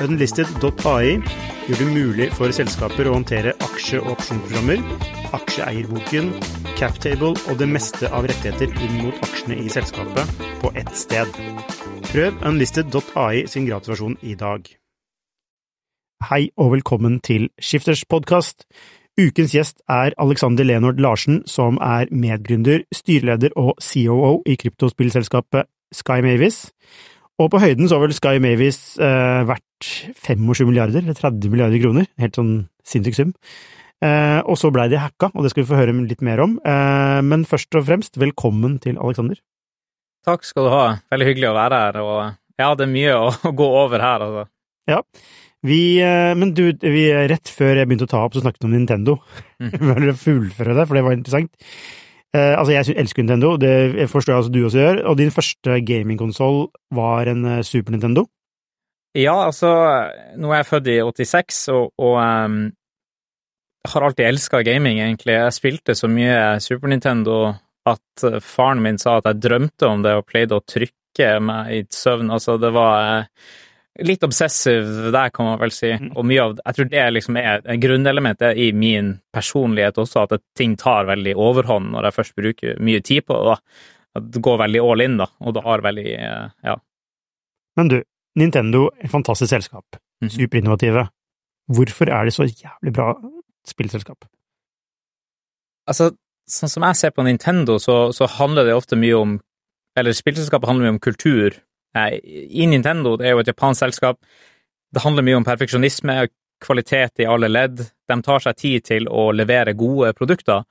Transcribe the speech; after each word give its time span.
Unlisted.ai 0.00 1.18
gjør 1.68 1.78
det 1.78 1.88
mulig 1.92 2.28
for 2.32 2.52
selskaper 2.54 3.08
å 3.10 3.16
håndtere 3.18 3.52
aksje- 3.60 4.00
og 4.00 4.14
opsjonsprogrammer, 4.14 4.80
aksjeeierboken, 5.36 6.30
captable 6.78 7.34
og 7.36 7.58
det 7.60 7.68
meste 7.68 8.08
av 8.08 8.24
rettigheter 8.30 8.72
inn 8.86 9.02
mot 9.02 9.26
aksjene 9.26 9.58
i 9.60 9.68
selskapet 9.72 10.32
på 10.62 10.72
ett 10.80 10.94
sted. 10.96 11.28
Prøv 12.08 12.40
unlisted.ai 12.48 13.44
sin 13.50 13.68
gratulasjon 13.68 14.16
i 14.22 14.34
dag. 14.38 14.64
Hei 16.30 16.48
og 16.56 16.72
velkommen 16.78 17.20
til 17.20 17.50
Skifters 17.60 18.06
podkast. 18.08 18.64
Ukens 19.20 19.52
gjest 19.52 19.82
er 19.92 20.16
Alexander 20.16 20.64
Lenord 20.64 21.00
Larsen, 21.02 21.42
som 21.44 21.76
er 21.84 22.08
medgründer, 22.08 22.86
styreleder 22.94 23.52
og 23.60 23.76
COO 23.82 24.38
i 24.48 24.56
kryptospillselskapet 24.56 25.68
Sky 25.92 26.22
Mavis. 26.24 26.70
Og 27.42 27.50
på 27.50 27.60
høyden 27.62 27.88
så 27.90 27.98
har 27.98 28.06
vel 28.06 28.14
Sky 28.14 28.38
Mavis 28.42 28.80
eh, 29.02 29.42
vært 29.48 29.86
25 30.22 30.68
milliarder, 30.68 31.02
eller 31.02 31.18
30 31.18 31.52
milliarder 31.52 31.82
kroner. 31.82 32.06
Helt 32.22 32.38
sånn 32.38 32.52
sinnssyk 32.86 33.18
sum. 33.18 33.32
Eh, 34.02 34.40
og 34.46 34.58
så 34.58 34.70
blei 34.74 34.88
de 34.90 34.98
hacka, 34.98 35.30
og 35.30 35.44
det 35.44 35.52
skal 35.52 35.64
vi 35.64 35.70
få 35.70 35.78
høre 35.78 35.94
litt 36.06 36.22
mer 36.26 36.42
om. 36.44 36.56
Eh, 36.66 37.20
men 37.26 37.46
først 37.48 37.74
og 37.78 37.86
fremst, 37.88 38.18
velkommen 38.20 38.78
til 38.82 38.98
Alexander. 38.98 39.38
Takk 40.26 40.46
skal 40.46 40.68
du 40.68 40.72
ha. 40.74 40.84
Veldig 41.10 41.28
hyggelig 41.28 41.50
å 41.50 41.56
være 41.58 41.80
her. 41.84 42.00
Og 42.02 42.18
ja, 42.62 42.72
det 42.78 42.86
er 42.86 42.92
mye 42.92 43.16
å 43.18 43.54
gå 43.62 43.70
over 43.84 44.02
her, 44.02 44.26
altså. 44.26 44.46
Ja. 44.90 45.00
Vi, 45.62 45.82
eh, 46.02 46.32
men 46.38 46.54
du, 46.58 46.64
vi, 46.82 47.06
rett 47.30 47.50
før 47.50 47.78
jeg 47.78 47.90
begynte 47.90 48.08
å 48.08 48.12
ta 48.12 48.22
opp, 48.26 48.34
så 48.34 48.42
snakket 48.42 48.64
vi 48.64 48.70
om 48.70 48.76
Nintendo. 48.76 49.18
Mm. 49.62 49.74
Vi 50.08 50.14
fullføre 50.18 50.74
det, 50.74 50.86
for 50.88 50.98
det 50.98 51.04
var 51.06 51.14
interessant? 51.14 51.52
Eh, 52.32 52.54
altså, 52.56 52.72
jeg 52.72 52.96
elsker 52.96 53.22
Nintendo, 53.22 53.56
det 53.60 54.08
forstår 54.08 54.32
jeg 54.32 54.40
altså 54.40 54.52
du 54.52 54.62
også 54.64 54.78
gjør, 54.78 55.00
og 55.10 55.18
din 55.18 55.34
første 55.34 55.80
gamingkonsoll 55.84 56.62
var 56.96 57.28
en 57.28 57.44
eh, 57.44 57.64
Super 57.66 57.92
Nintendo? 57.92 58.24
Ja, 59.12 59.34
altså, 59.44 59.68
nå 60.40 60.52
er 60.52 60.62
jeg 60.62 60.70
født 60.70 60.88
i 60.88 61.00
86, 61.04 61.58
og, 61.74 61.90
og 62.00 62.16
um, 62.16 62.62
har 63.92 64.06
alltid 64.06 64.24
elska 64.30 64.62
gaming, 64.64 65.02
egentlig. 65.02 65.34
Jeg 65.36 65.58
spilte 65.58 65.94
så 65.98 66.08
mye 66.08 66.38
Super 66.64 66.88
Nintendo 66.88 67.36
at 67.88 68.24
eh, 68.24 68.40
faren 68.40 68.80
min 68.80 69.00
sa 69.00 69.18
at 69.18 69.28
jeg 69.28 69.42
drømte 69.44 69.90
om 69.90 70.06
det 70.06 70.16
og 70.16 70.24
pleide 70.30 70.56
å 70.56 70.64
trykke 70.64 71.34
meg 71.44 71.74
i 71.76 71.82
søvn. 71.92 72.32
Altså, 72.32 72.56
det 72.56 72.72
var 72.72 73.28
litt 74.00 74.24
obsessive 74.24 75.10
der, 75.12 75.30
kan 75.30 75.46
man 75.46 75.58
vel 75.60 75.72
si. 75.74 75.90
Mm. 75.92 76.12
Og 76.16 76.24
mye 76.26 76.44
av 76.44 76.54
Jeg 76.64 76.76
tror 76.76 76.88
det 76.92 77.08
liksom 77.12 77.38
er 77.40 77.64
grunnelementet 77.80 78.56
i 78.56 78.70
min 78.72 79.18
personlighet 79.34 79.98
også, 80.00 80.24
at 80.24 80.44
ting 80.56 80.76
tar 80.80 81.08
veldig 81.10 81.34
overhånd 81.36 81.92
når 81.92 82.08
jeg 82.08 82.16
først 82.18 82.36
bruker 82.38 82.80
mye 82.80 83.02
tid 83.04 83.26
på 83.28 83.36
det. 83.48 83.58
At 84.16 84.30
det 84.32 84.42
går 84.44 84.58
veldig 84.60 84.80
all 84.84 85.04
in, 85.04 85.18
da, 85.20 85.28
og 85.40 85.54
det 85.56 85.64
har 85.64 85.84
veldig 85.84 86.08
eh, 86.14 86.48
Ja. 86.64 86.76
Men 87.76 87.88
du, 87.88 88.02
Nintendo 88.36 88.90
et 89.00 89.10
fantastisk 89.10 89.50
selskap. 89.50 89.96
Mm. 90.22 90.30
Superinnovative. 90.30 91.06
Hvorfor 91.72 92.10
er 92.12 92.24
det 92.24 92.34
så 92.34 92.44
jævlig 92.44 92.92
bra 92.92 93.14
spillselskap? 93.68 94.26
Altså, 95.88 96.10
sånn 96.48 96.70
som 96.70 96.84
jeg 96.86 96.98
ser 96.98 97.14
på 97.16 97.24
Nintendo, 97.24 97.78
så, 97.80 98.12
så 98.12 98.28
handler 98.38 98.68
det 98.68 98.76
ofte 98.76 98.96
mye 98.98 99.16
om 99.18 99.40
Eller 99.98 100.14
spillselskapet 100.16 100.68
handler 100.68 100.86
mye 100.86 100.94
om 100.94 101.02
kultur 101.04 101.58
i 101.94 102.66
Nintendo, 102.66 103.16
det 103.20 103.28
er 103.28 103.36
jo 103.36 103.42
et 103.42 103.50
japansk 103.50 103.84
selskap, 103.84 104.18
det 104.92 105.02
handler 105.04 105.24
mye 105.26 105.40
om 105.40 105.44
perfeksjonisme, 105.46 106.26
kvalitet 106.62 107.22
i 107.24 107.28
alle 107.28 107.50
ledd. 107.50 107.80
De 108.08 108.18
tar 108.22 108.44
seg 108.44 108.58
tid 108.60 108.84
til 108.86 109.08
å 109.10 109.30
levere 109.34 109.74
gode 109.78 110.12
produkter. 110.16 110.62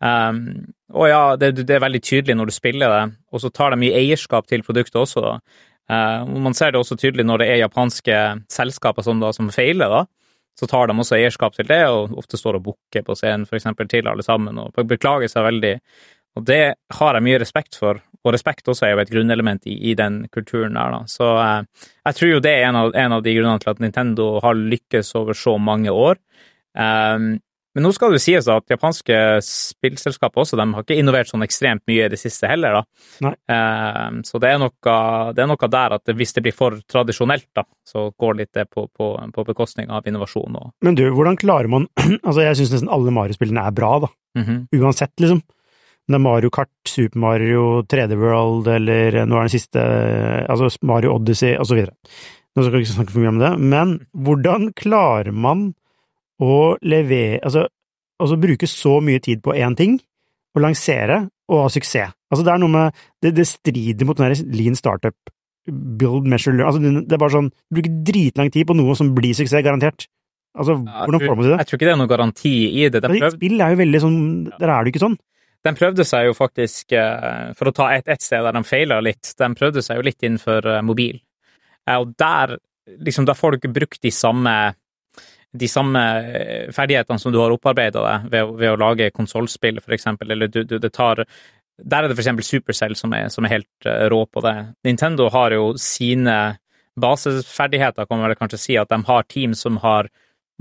Um, 0.00 0.70
og 0.96 1.10
ja, 1.10 1.24
det, 1.36 1.52
det, 1.60 1.74
er 1.76 1.82
veldig 1.84 2.00
tydelig 2.04 2.36
når 2.38 2.48
du 2.48 2.54
spiller 2.54 2.92
det, 2.92 3.16
og 3.32 3.42
så 3.42 3.50
tar 3.52 3.74
de 3.74 3.80
mye 3.82 3.98
eierskap 3.98 4.48
til 4.48 4.64
produktet 4.64 5.00
også. 5.00 5.24
Da. 5.24 5.34
Uh, 5.90 6.38
man 6.46 6.56
ser 6.56 6.72
det 6.72 6.80
også 6.80 6.96
tydelig 7.00 7.26
når 7.28 7.42
det 7.42 7.50
er 7.50 7.62
japanske 7.64 8.20
selskaper 8.52 9.04
som, 9.06 9.20
da, 9.22 9.32
som 9.36 9.50
feiler, 9.52 9.92
da. 9.92 10.04
Så 10.58 10.68
tar 10.68 10.90
de 10.90 10.96
også 10.96 11.16
eierskap 11.16 11.54
til 11.56 11.68
det, 11.68 11.82
og 11.88 12.16
ofte 12.20 12.36
står 12.40 12.58
og 12.58 12.64
bukker 12.68 13.04
på 13.06 13.16
scenen, 13.16 13.46
for 13.48 13.56
eksempel, 13.56 13.88
til 13.88 14.08
alle 14.10 14.24
sammen, 14.26 14.58
og 14.60 14.76
beklager 14.88 15.30
seg 15.30 15.46
veldig. 15.46 15.74
Og 16.36 16.44
det 16.46 16.62
har 16.98 17.16
jeg 17.16 17.26
mye 17.26 17.38
respekt 17.40 17.78
for, 17.80 18.00
og 18.24 18.34
respekt 18.34 18.68
også 18.68 18.86
er 18.86 18.94
jo 18.94 19.02
et 19.02 19.12
grunnelement 19.12 19.66
i, 19.68 19.76
i 19.90 19.96
den 19.98 20.22
kulturen 20.32 20.76
der, 20.76 20.96
da. 20.96 21.02
Så 21.08 21.28
eh, 21.40 21.90
jeg 22.08 22.18
tror 22.18 22.34
jo 22.34 22.40
det 22.44 22.56
er 22.56 22.66
en 22.68 22.80
av, 22.82 22.90
en 23.04 23.18
av, 23.18 23.22
de 23.24 23.36
grunnene 23.36 23.62
til 23.62 23.72
at 23.72 23.84
Nintendo 23.84 24.32
har 24.44 24.58
lykkes 24.58 25.14
over 25.20 25.38
så 25.38 25.56
mange 25.60 25.94
år. 25.94 26.20
Um, 26.76 27.38
men 27.70 27.86
nå 27.86 27.92
skal 27.94 28.10
det 28.10 28.18
sies 28.22 28.48
at 28.50 28.66
japanske 28.70 29.14
spillselskaper 29.46 30.42
også, 30.42 30.56
de 30.58 30.64
har 30.74 30.82
ikke 30.82 30.96
innovert 30.98 31.30
sånn 31.30 31.44
ekstremt 31.46 31.84
mye 31.86 32.08
i 32.08 32.10
det 32.10 32.18
siste 32.18 32.48
heller, 32.50 32.80
da. 32.80 33.30
Um, 33.30 34.18
så 34.26 34.40
det 34.42 34.50
er, 34.50 34.58
noe, 34.58 34.94
det 35.36 35.44
er, 35.44 35.48
noe, 35.52 35.70
der 35.70 35.94
at 35.94 36.12
hvis 36.18 36.34
det 36.34 36.42
blir 36.44 36.56
for 36.56 36.80
tradisjonelt, 36.90 37.46
da, 37.54 37.62
så 37.86 38.08
går 38.18 38.40
litt 38.40 38.50
det 38.58 38.66
på, 38.74 38.88
på, 38.90 39.12
på 39.36 39.46
bekostning 39.52 39.92
av 39.94 40.08
innovasjon. 40.10 40.58
Og... 40.58 40.74
Men 40.82 40.98
du, 40.98 41.06
hvordan 41.14 41.38
klarer 41.38 41.70
man 41.70 41.86
Altså, 42.26 42.42
jeg 42.42 42.58
syns 42.58 42.74
nesten 42.74 42.92
alle 42.92 43.14
Mario-spillene 43.14 43.62
er 43.62 43.76
bra, 43.76 43.94
da. 44.02 44.10
Mm 44.38 44.44
-hmm. 44.44 44.82
Uansett, 44.82 45.14
liksom 45.22 45.42
det 46.10 46.18
er 46.18 46.24
Mario 46.24 46.50
Kart, 46.54 46.72
Super 46.88 47.20
Mario, 47.22 47.64
3D 47.86 48.16
World 48.18 48.68
eller 48.72 49.22
nå 49.24 49.38
er 49.38 49.46
den 49.46 49.52
siste 49.52 49.82
altså 50.50 50.70
Mario 50.86 51.14
Odyssey 51.14 51.54
videre. 51.54 51.94
Nå 52.56 52.64
skal 52.64 52.76
jeg 52.76 52.86
ikke 52.86 52.96
snakke 52.96 53.14
for 53.14 53.22
mye 53.22 53.32
om 53.34 53.42
det, 53.42 53.50
men 53.62 53.96
hvordan 54.26 54.70
klarer 54.78 55.30
man 55.30 55.68
å 56.42 56.76
levere 56.82 57.38
Altså, 57.46 57.66
altså 58.20 58.38
bruke 58.40 58.66
så 58.66 58.96
mye 59.04 59.22
tid 59.22 59.42
på 59.44 59.54
én 59.54 59.76
ting, 59.78 59.98
og 60.56 60.64
lansere, 60.64 61.28
og 61.50 61.64
ha 61.64 61.68
suksess? 61.70 62.16
Altså, 62.30 62.46
det 62.46 62.52
er 62.52 62.62
noe 62.62 62.70
med 62.70 63.02
Det, 63.22 63.34
det 63.34 63.46
strider 63.46 64.06
mot 64.06 64.18
den 64.18 64.30
der 64.30 64.54
lean 64.54 64.78
startup, 64.78 65.16
build, 65.66 66.26
measure, 66.26 66.56
learn 66.56 66.66
Altså, 66.66 66.82
det 66.82 67.14
er 67.14 67.22
bare 67.22 67.36
sånn 67.36 67.50
Du 67.50 67.78
bruker 67.78 67.96
dritlang 68.06 68.50
tid 68.54 68.66
på 68.66 68.76
noe 68.78 68.96
som 68.98 69.14
blir 69.14 69.36
suksess, 69.36 69.62
garantert. 69.66 70.06
Altså, 70.58 70.80
hvordan 70.82 71.22
får 71.22 71.34
man 71.36 71.44
til 71.44 71.52
det? 71.52 71.58
Jeg 71.60 71.68
tror 71.68 71.78
ikke 71.78 71.86
det 71.86 71.92
er 71.92 72.00
noe 72.00 72.10
garanti 72.10 72.54
i 72.66 72.86
det. 72.90 73.02
De 73.02 73.10
prøv... 73.12 73.34
Spill 73.36 73.60
er 73.62 73.74
jo 73.74 73.80
veldig 73.84 74.00
sånn 74.02 74.16
Der 74.56 74.72
er 74.74 74.82
det 74.82 74.92
ikke 74.94 75.04
sånn. 75.04 75.18
De 75.66 75.72
prøvde 75.76 76.06
seg 76.08 76.30
jo 76.30 76.36
faktisk, 76.36 76.92
eh, 76.96 77.52
for 77.56 77.68
å 77.68 77.74
ta 77.76 77.90
ett 77.92 78.08
et 78.08 78.22
sted 78.24 78.44
der 78.44 78.56
de 78.56 78.62
feila 78.64 79.00
litt, 79.04 79.34
de 79.36 79.48
prøvde 79.56 79.82
seg 79.84 80.00
jo 80.00 80.06
litt 80.06 80.24
innenfor 80.24 80.66
eh, 80.66 80.82
mobil. 80.86 81.20
Eh, 81.86 81.98
og 81.98 82.14
der, 82.20 82.56
liksom, 82.96 83.26
da 83.28 83.36
får 83.36 83.52
du 83.52 83.60
ikke 83.60 83.74
brukt 83.76 84.00
de 84.02 84.12
samme, 84.14 84.54
de 85.52 85.68
samme 85.68 86.00
ferdighetene 86.72 87.20
som 87.20 87.34
du 87.34 87.40
har 87.42 87.52
opparbeida 87.52 88.04
deg 88.06 88.32
ved, 88.32 88.54
ved, 88.56 88.72
å 88.72 88.80
lage 88.80 89.10
konsollspill, 89.12 89.82
for 89.84 89.96
eksempel, 89.96 90.32
eller 90.32 90.48
du, 90.48 90.62
du, 90.64 90.78
det 90.78 90.92
tar 90.94 91.26
Der 91.80 92.04
er 92.04 92.08
det 92.08 92.14
for 92.14 92.22
eksempel 92.22 92.44
Supercell 92.44 92.96
som 92.96 93.12
er, 93.16 93.28
som 93.28 93.44
er 93.44 93.56
helt 93.58 93.88
rå 94.12 94.24
på 94.26 94.40
det. 94.44 94.54
Nintendo 94.84 95.28
har 95.32 95.52
jo 95.52 95.74
sine 95.80 96.56
baseferdigheter, 97.00 98.06
kan 98.06 98.20
man 98.20 98.28
vel 98.28 98.38
kanskje 98.38 98.60
si, 98.60 98.76
at 98.76 98.88
de 98.88 99.00
har 99.06 99.28
team 99.28 99.54
som 99.54 99.76
har 99.82 100.08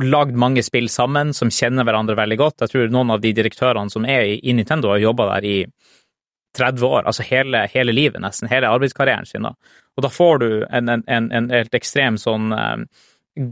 lagd 0.03 0.35
mange 0.39 0.63
spill 0.63 0.89
sammen, 0.89 1.33
som 1.33 1.51
kjenner 1.51 1.87
hverandre 1.87 2.15
veldig 2.17 2.37
godt. 2.39 2.63
Jeg 2.63 2.71
tror 2.71 2.91
noen 2.93 3.13
av 3.15 3.23
de 3.23 3.33
direktørene 3.35 3.91
som 3.91 4.05
er 4.07 4.37
i, 4.37 4.53
Nintendo, 4.55 4.93
har 4.93 5.01
jobba 5.03 5.27
der 5.35 5.47
i 5.47 5.57
30 6.57 6.85
år, 6.85 7.05
altså 7.05 7.23
hele, 7.27 7.65
hele, 7.73 7.93
livet, 7.93 8.21
nesten. 8.23 8.49
Hele 8.49 8.71
arbeidskarrieren 8.71 9.27
sin. 9.29 9.45
da. 9.45 9.53
Og 9.97 10.05
da 10.05 10.09
får 10.09 10.41
du 10.41 10.49
en, 10.65 10.89
en, 10.89 11.03
en, 11.07 11.31
en 11.35 11.49
helt 11.53 11.75
ekstrem 11.77 12.17
sånn 12.17 12.53
eh, 12.55 12.83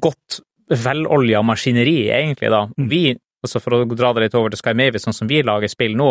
godt 0.01 0.39
velolja 0.69 1.43
maskineri, 1.45 2.09
egentlig, 2.09 2.51
da. 2.51 2.65
Mm. 2.77 2.89
Vi, 2.91 3.03
altså 3.45 3.61
for 3.63 3.77
å 3.77 3.83
dra 3.93 4.13
det 4.15 4.25
litt 4.25 4.37
over 4.37 4.51
til 4.51 4.61
Sky 4.61 4.73
Mavis, 4.77 5.05
sånn 5.05 5.15
som 5.15 5.29
vi 5.29 5.43
lager 5.45 5.71
spill 5.71 5.95
nå, 5.99 6.09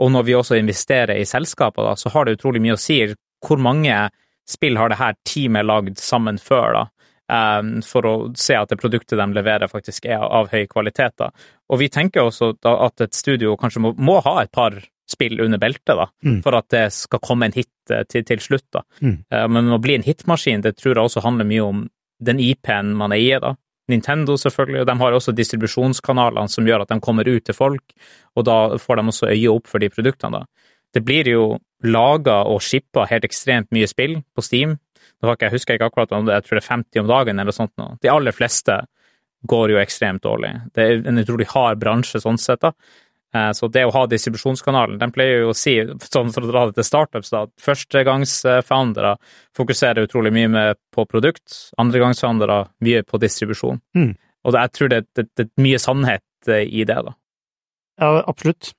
og 0.00 0.12
når 0.14 0.26
vi 0.28 0.36
også 0.36 0.56
investerer 0.60 1.18
i 1.18 1.28
selskaper, 1.28 1.88
da, 1.88 1.96
så 1.98 2.12
har 2.14 2.26
det 2.26 2.38
utrolig 2.38 2.62
mye 2.64 2.76
å 2.76 2.80
si 2.80 3.02
hvor 3.44 3.60
mange 3.60 3.96
spill 4.48 4.78
har 4.80 4.90
det 4.90 5.00
her 5.00 5.16
teamet 5.28 5.66
lagd 5.66 6.00
sammen 6.00 6.38
før, 6.40 6.76
da. 6.76 6.84
Um, 7.30 7.76
for 7.86 8.06
å 8.08 8.12
se 8.34 8.56
at 8.58 8.72
det 8.72 8.80
produktet 8.80 9.14
de 9.20 9.26
leverer, 9.36 9.70
faktisk 9.70 10.08
er 10.10 10.24
av 10.24 10.48
høy 10.50 10.64
kvalitet. 10.70 11.14
Da. 11.20 11.28
Og 11.70 11.78
vi 11.78 11.86
tenker 11.92 12.26
også 12.26 12.56
at 12.66 13.04
et 13.04 13.14
studio 13.14 13.52
kanskje 13.60 13.84
må, 13.84 13.92
må 14.02 14.16
ha 14.24 14.40
et 14.42 14.50
par 14.50 14.80
spill 15.10 15.38
under 15.44 15.60
beltet, 15.62 15.94
da, 15.94 16.08
mm. 16.26 16.40
for 16.42 16.58
at 16.58 16.66
det 16.74 16.88
skal 16.94 17.22
komme 17.22 17.46
en 17.46 17.54
hit 17.54 17.92
eh, 17.92 18.02
til, 18.10 18.24
til 18.26 18.42
slutt. 18.42 18.66
Da. 18.74 18.82
Mm. 19.02 19.16
Uh, 19.30 19.46
men 19.52 19.70
å 19.76 19.78
bli 19.82 19.98
en 19.98 20.06
hitmaskin, 20.06 20.64
det 20.66 20.76
tror 20.80 20.96
jeg 20.96 21.04
også 21.04 21.22
handler 21.22 21.46
mye 21.50 21.66
om 21.66 21.86
den 22.20 22.42
IP-en 22.42 22.94
man 22.98 23.14
eier. 23.14 23.42
da. 23.42 23.54
Nintendo, 23.90 24.36
selvfølgelig, 24.38 24.82
og 24.82 24.90
de 24.90 24.98
har 25.00 25.16
også 25.16 25.34
distribusjonskanalene 25.34 26.50
som 26.50 26.66
gjør 26.66 26.84
at 26.84 26.92
de 26.92 27.00
kommer 27.02 27.30
ut 27.30 27.46
til 27.46 27.56
folk, 27.56 27.94
og 28.38 28.46
da 28.46 28.58
får 28.78 29.00
de 29.00 29.06
også 29.14 29.30
øye 29.30 29.54
opp 29.54 29.70
for 29.70 29.82
de 29.82 29.90
produktene. 29.90 30.42
da. 30.42 30.70
Det 30.94 31.02
blir 31.06 31.30
jo 31.30 31.44
laga 31.86 32.42
og 32.50 32.62
shippa 32.62 33.06
helt 33.10 33.26
ekstremt 33.26 33.70
mye 33.74 33.88
spill 33.90 34.20
på 34.34 34.44
Steam, 34.46 34.78
jeg 35.20 35.52
husker 35.52 35.76
ikke 35.76 35.90
akkurat 35.90 36.12
om 36.16 36.26
det, 36.26 36.38
jeg 36.38 36.46
tror 36.46 36.58
det 36.58 36.64
er 36.64 36.70
50 36.70 37.02
om 37.02 37.10
dagen 37.10 37.42
eller 37.42 37.56
sånt 37.56 37.72
nå. 37.80 37.92
De 38.00 38.10
aller 38.12 38.32
fleste 38.32 38.80
går 39.48 39.74
jo 39.74 39.78
ekstremt 39.80 40.24
dårlig. 40.24 40.52
Det 40.76 40.84
er 40.84 41.06
en 41.08 41.20
utrolig 41.20 41.48
hard 41.52 41.80
bransje 41.80 42.20
sånn 42.20 42.40
sett, 42.40 42.60
da. 42.64 42.72
Eh, 43.34 43.50
så 43.54 43.68
det 43.70 43.84
å 43.86 43.92
ha 43.94 44.06
distribusjonskanalen, 44.10 44.98
den 45.00 45.12
pleier 45.14 45.44
jo 45.44 45.52
å 45.52 45.56
si, 45.56 45.76
sånn 46.10 46.32
for 46.34 46.44
å 46.44 46.50
dra 46.50 46.64
det 46.68 46.78
til 46.78 46.88
startups, 46.88 47.30
da, 47.32 47.44
at 47.46 47.52
førstegangsfoundere 47.62 49.14
fokuserer 49.56 50.08
utrolig 50.08 50.34
mye 50.34 50.50
med, 50.50 50.80
på 50.94 51.06
produkt, 51.08 51.70
andregangsfoundere 51.80 52.64
mye 52.84 53.04
på 53.06 53.22
distribusjon. 53.22 53.80
Mm. 53.96 54.12
Og 54.48 54.56
jeg 54.56 54.74
tror 54.76 54.92
det, 54.92 55.04
det, 55.16 55.28
det 55.36 55.46
er 55.46 55.64
mye 55.64 55.80
sannhet 55.80 56.50
eh, 56.50 56.66
i 56.66 56.84
det, 56.88 56.98
da. 57.06 57.16
Ja, 58.00 58.12
absolutt. 58.24 58.72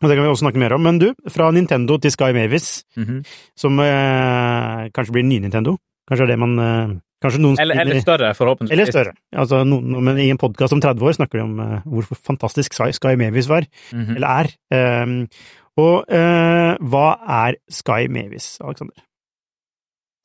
Og 0.00 0.08
det 0.08 0.16
kan 0.16 0.24
vi 0.24 0.30
også 0.32 0.46
snakke 0.46 0.58
mer 0.62 0.72
om. 0.72 0.80
Men 0.80 0.98
du, 0.98 1.10
fra 1.28 1.50
Nintendo 1.52 1.98
til 2.00 2.10
Sky 2.10 2.32
Mavis, 2.32 2.84
Mm 2.96 3.04
-hmm. 3.04 3.52
som 3.56 3.78
eh, 3.80 4.90
kanskje 4.94 5.12
blir 5.12 5.22
ny 5.22 5.38
Nintendo? 5.38 5.76
Kanskje 6.08 6.24
er 6.24 6.26
det 6.26 6.38
man 6.38 6.58
eh, 6.58 7.00
Kanskje 7.20 7.40
noen 7.42 7.58
eller, 7.60 7.76
eller, 7.80 8.00
større, 8.00 8.34
forhåpentligvis. 8.34 8.72
Eller 8.72 8.92
større. 8.92 9.12
Altså, 9.36 9.64
noen, 9.64 10.04
men 10.04 10.18
I 10.18 10.30
en 10.30 10.38
podkast 10.38 10.72
om 10.72 10.80
30 10.80 11.04
år 11.04 11.12
snakker 11.12 11.38
de 11.38 11.44
om 11.44 11.58
uh, 11.60 11.82
hvor 11.84 12.16
fantastisk 12.16 12.72
Sky 12.72 13.14
Mavis 13.20 13.48
var, 13.48 13.66
Mm 13.92 14.04
-hmm. 14.04 14.14
eller 14.14 14.28
er. 14.28 15.02
Um, 15.02 15.28
og 15.76 16.04
uh, 16.08 16.72
hva 16.90 17.08
er 17.28 17.54
Sky 17.68 18.08
Mavis, 18.08 18.58
Alexander? 18.64 18.94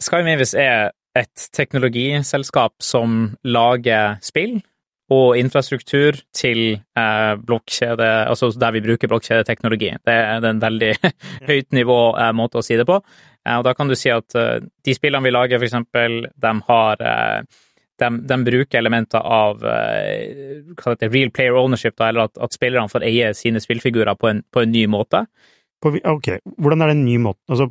Sky 0.01 0.23
Mavis 0.23 0.53
er 0.53 0.91
et 1.15 1.49
teknologiselskap 1.53 2.71
som 2.79 3.35
lager 3.43 4.15
spill 4.21 4.61
og 5.13 5.37
infrastruktur 5.37 6.17
til 6.33 6.79
eh, 6.97 7.33
blokkjede, 7.45 8.07
altså 8.31 8.49
der 8.57 8.73
vi 8.73 8.81
bruker 8.81 9.11
blokkjedeteknologi. 9.11 9.91
Det 10.01 10.15
er 10.15 10.47
en 10.49 10.61
veldig 10.63 10.93
høyt 11.49 11.75
nivå 11.77 11.99
eh, 12.17 12.31
måte 12.33 12.61
å 12.61 12.65
si 12.65 12.77
det 12.79 12.87
på. 12.89 12.97
Eh, 13.45 13.57
og 13.59 13.65
da 13.67 13.75
kan 13.77 13.91
du 13.91 13.95
si 13.99 14.09
at 14.09 14.33
eh, 14.39 14.63
de 14.85 14.95
spillene 14.97 15.27
vi 15.27 15.33
lager, 15.35 15.61
for 15.61 15.67
eksempel, 15.69 16.23
de 16.33 16.53
har 16.69 17.03
eh, 17.05 17.59
de, 18.01 18.09
de, 18.27 18.37
bruker 18.47 18.81
elementer 18.81 19.21
av 19.21 19.61
eh, 19.69 20.63
det, 20.73 21.11
real 21.13 21.29
player 21.35 21.59
ownership, 21.59 21.97
da, 22.01 22.09
eller 22.09 22.31
at, 22.31 22.41
at 22.41 22.57
spillerne 22.57 22.89
får 22.91 23.05
eie 23.05 23.29
sine 23.37 23.61
spillfigurer 23.61 24.17
på 24.17 24.31
en, 24.31 24.41
på 24.51 24.65
en 24.65 24.73
ny 24.73 24.87
måte. 24.89 25.21
På, 25.83 25.93
ok, 25.93 26.31
hvordan 26.57 26.81
er 26.81 26.91
det 26.91 26.97
en 26.97 27.05
ny 27.05 27.19
måte? 27.21 27.43
Altså, 27.53 27.69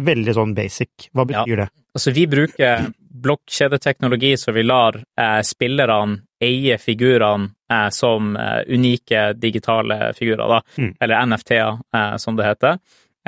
veldig 0.00 0.32
sånn 0.32 0.56
basic. 0.56 1.10
Hva 1.12 1.28
betyr 1.28 1.58
Ja. 1.58 1.66
det? 1.66 1.68
Altså, 1.92 2.12
vi 2.16 2.24
bruker 2.30 2.88
blokkjedeteknologi, 3.20 4.36
så 4.40 4.52
vi 4.56 4.62
lar 4.64 4.96
eh, 4.96 5.40
spillerne 5.44 6.22
eie 6.40 6.78
figurene 6.80 7.50
eh, 7.70 7.88
som 7.92 8.34
eh, 8.36 8.62
unike 8.72 9.32
digitale 9.38 10.12
figurer, 10.16 10.48
da, 10.48 10.60
Mm. 10.78 10.94
eller 11.00 11.26
NFT-er, 11.26 11.78
eh, 11.94 12.16
som 12.16 12.36
det 12.36 12.46
heter. 12.46 12.78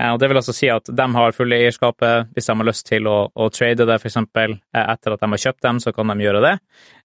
Eh, 0.00 0.08
og 0.12 0.18
det 0.22 0.28
vil 0.30 0.38
altså 0.40 0.54
si 0.56 0.70
at 0.72 0.88
de 0.88 1.06
har 1.14 1.32
fulle 1.36 1.58
eierskapet. 1.60 2.30
Hvis 2.32 2.46
de 2.48 2.56
har 2.56 2.64
lyst 2.64 2.86
til 2.88 3.04
å, 3.10 3.16
å 3.36 3.50
trade 3.52 3.84
det, 3.84 3.98
eksempel, 4.00 4.54
eh, 4.74 4.86
etter 4.94 5.12
at 5.12 5.20
de 5.20 5.28
har 5.34 5.42
kjøpt 5.44 5.60
dem, 5.66 5.80
så 5.84 5.92
kan 5.92 6.08
de 6.08 6.24
gjøre 6.24 6.40
det. 6.46 6.54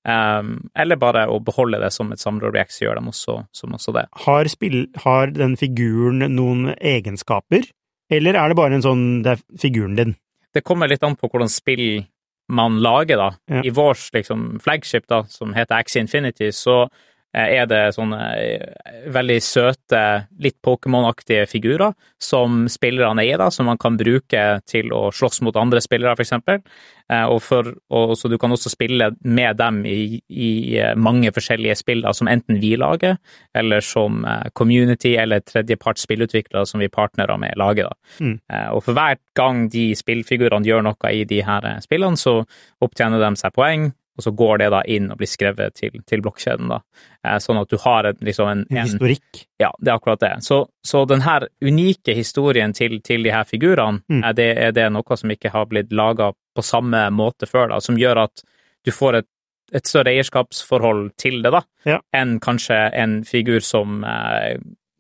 Um, 0.08 0.54
eller 0.76 0.96
bare 0.96 1.26
å 1.28 1.42
beholde 1.44 1.82
det 1.84 1.90
som 1.92 2.12
et 2.16 2.22
samlerobjekt, 2.24 2.72
så 2.72 2.86
gjør 2.86 3.02
de 3.02 3.12
også, 3.12 3.36
også 3.68 3.94
det. 3.98 4.06
Har, 4.24 4.48
spill, 4.48 4.86
har 5.04 5.34
den 5.36 5.58
figuren 5.60 6.24
noen 6.32 6.70
egenskaper, 6.80 7.68
eller 8.10 8.40
er 8.40 8.48
det 8.54 8.56
bare 8.56 8.78
en 8.80 8.86
sånn 8.86 9.02
Det 9.26 9.34
er 9.36 9.42
figuren 9.60 9.98
din? 10.00 10.16
det 10.56 10.64
kommer 10.64 10.88
litt 10.90 11.04
an 11.04 11.18
på 11.20 11.28
hvordan 11.30 11.52
spill 11.52 12.06
man 12.48 12.80
lager, 12.82 13.18
da. 13.18 13.34
Ja. 13.46 13.64
I 13.64 13.70
vår 13.70 13.98
liksom, 14.14 14.60
flagship, 14.64 15.08
da, 15.08 15.24
som 15.30 15.54
heter 15.54 15.76
Axie 15.76 16.02
Infinity, 16.02 16.52
så 16.52 16.90
er 17.38 17.68
det 17.70 17.82
sånne 17.96 18.20
eh, 18.42 19.08
veldig 19.14 19.38
søte, 19.44 20.04
litt 20.42 20.58
Pokémon-aktige 20.66 21.46
figurer 21.48 21.94
som 22.22 22.66
spillerne 22.72 23.22
eier, 23.22 23.38
da, 23.38 23.52
som 23.54 23.68
man 23.70 23.78
kan 23.78 23.98
bruke 24.00 24.46
til 24.66 24.94
å 24.96 25.12
slåss 25.14 25.42
mot 25.46 25.56
andre 25.60 25.82
spillere, 25.84 26.16
eksempel. 26.18 26.64
Eh, 27.12 27.26
Og, 27.28 27.42
for, 27.44 27.70
og 27.94 28.16
så 28.18 28.28
du 28.28 28.38
kan 28.38 28.52
også 28.52 28.70
spille 28.74 29.12
med 29.24 29.58
dem 29.60 29.84
i, 29.86 30.20
i 30.30 30.50
eh, 30.80 30.96
mange 30.96 31.32
forskjellige 31.32 31.76
spill, 31.80 32.02
da, 32.04 32.14
som 32.14 32.28
enten 32.28 32.60
vi 32.60 32.74
lager, 32.76 33.18
eller 33.54 33.82
som 33.86 34.26
eh, 34.26 34.50
community 34.54 35.16
eller 35.18 35.40
tredjeparts 35.46 36.04
spillutviklere 36.08 36.66
som 36.66 36.80
vi 36.82 36.90
partnerer 36.90 37.38
med, 37.38 37.54
lager. 37.56 37.92
da. 37.92 38.26
Mm. 38.26 38.40
Eh, 38.52 38.68
Og 38.76 38.84
for 38.84 38.98
hver 38.98 39.22
gang 39.38 39.68
de 39.70 39.92
spillfigurene 39.96 40.66
gjør 40.68 40.84
noe 40.90 41.14
i 41.14 41.24
de 41.24 41.44
her 41.46 41.66
eh, 41.66 41.80
spillene, 41.86 42.18
så 42.18 42.42
opptjener 42.82 43.20
de 43.24 43.36
seg 43.40 43.54
poeng, 43.56 43.92
og 44.18 44.24
så 44.26 44.32
går 44.36 44.58
det 44.64 44.70
da 44.74 44.82
inn 44.90 45.12
og 45.14 45.18
blir 45.20 45.30
skrevet 45.30 45.76
til, 45.78 45.92
til 46.10 46.22
blokkjeden. 46.26 46.68
da. 46.72 46.80
Eh, 47.24 47.38
Sånn 47.44 47.60
at 47.62 47.70
du 47.70 47.78
har 47.84 48.10
en, 48.10 48.18
liksom 48.22 48.48
en, 48.50 48.66
En 48.72 48.82
historikk? 48.84 49.46
ja, 49.62 49.72
det 49.80 49.92
er 49.92 49.96
akkurat 50.00 50.20
det. 50.20 50.34
Så, 50.44 50.64
så 50.84 51.06
den 51.08 51.22
her 51.22 51.48
unike 51.62 52.16
historien 52.18 52.74
til, 52.74 53.00
til 53.02 53.24
de 53.24 53.32
her 53.32 53.44
figurene, 53.46 54.02
Mm. 54.10 54.24
er, 54.24 54.34
det, 54.34 54.50
er 54.58 54.72
det 54.72 54.88
noe 54.92 55.18
som 55.18 55.30
ikke 55.32 55.52
har 55.54 55.66
blitt 55.70 55.92
laga 55.94 56.32
på 56.58 56.64
samme 56.66 57.06
måte 57.14 57.46
før, 57.48 57.70
da, 57.70 57.80
som 57.80 57.96
gjør 57.98 58.24
at 58.26 58.42
du 58.86 58.92
får 58.92 59.20
et, 59.22 59.28
et 59.74 59.86
større 59.86 60.14
eierskapsforhold 60.16 61.12
til 61.18 61.42
det, 61.44 61.52
da, 61.52 61.62
Ja. 61.86 62.00
enn 62.16 62.40
kanskje 62.40 62.78
en 62.94 63.24
figur 63.28 63.60
som 63.62 64.04
eh, 64.04 64.58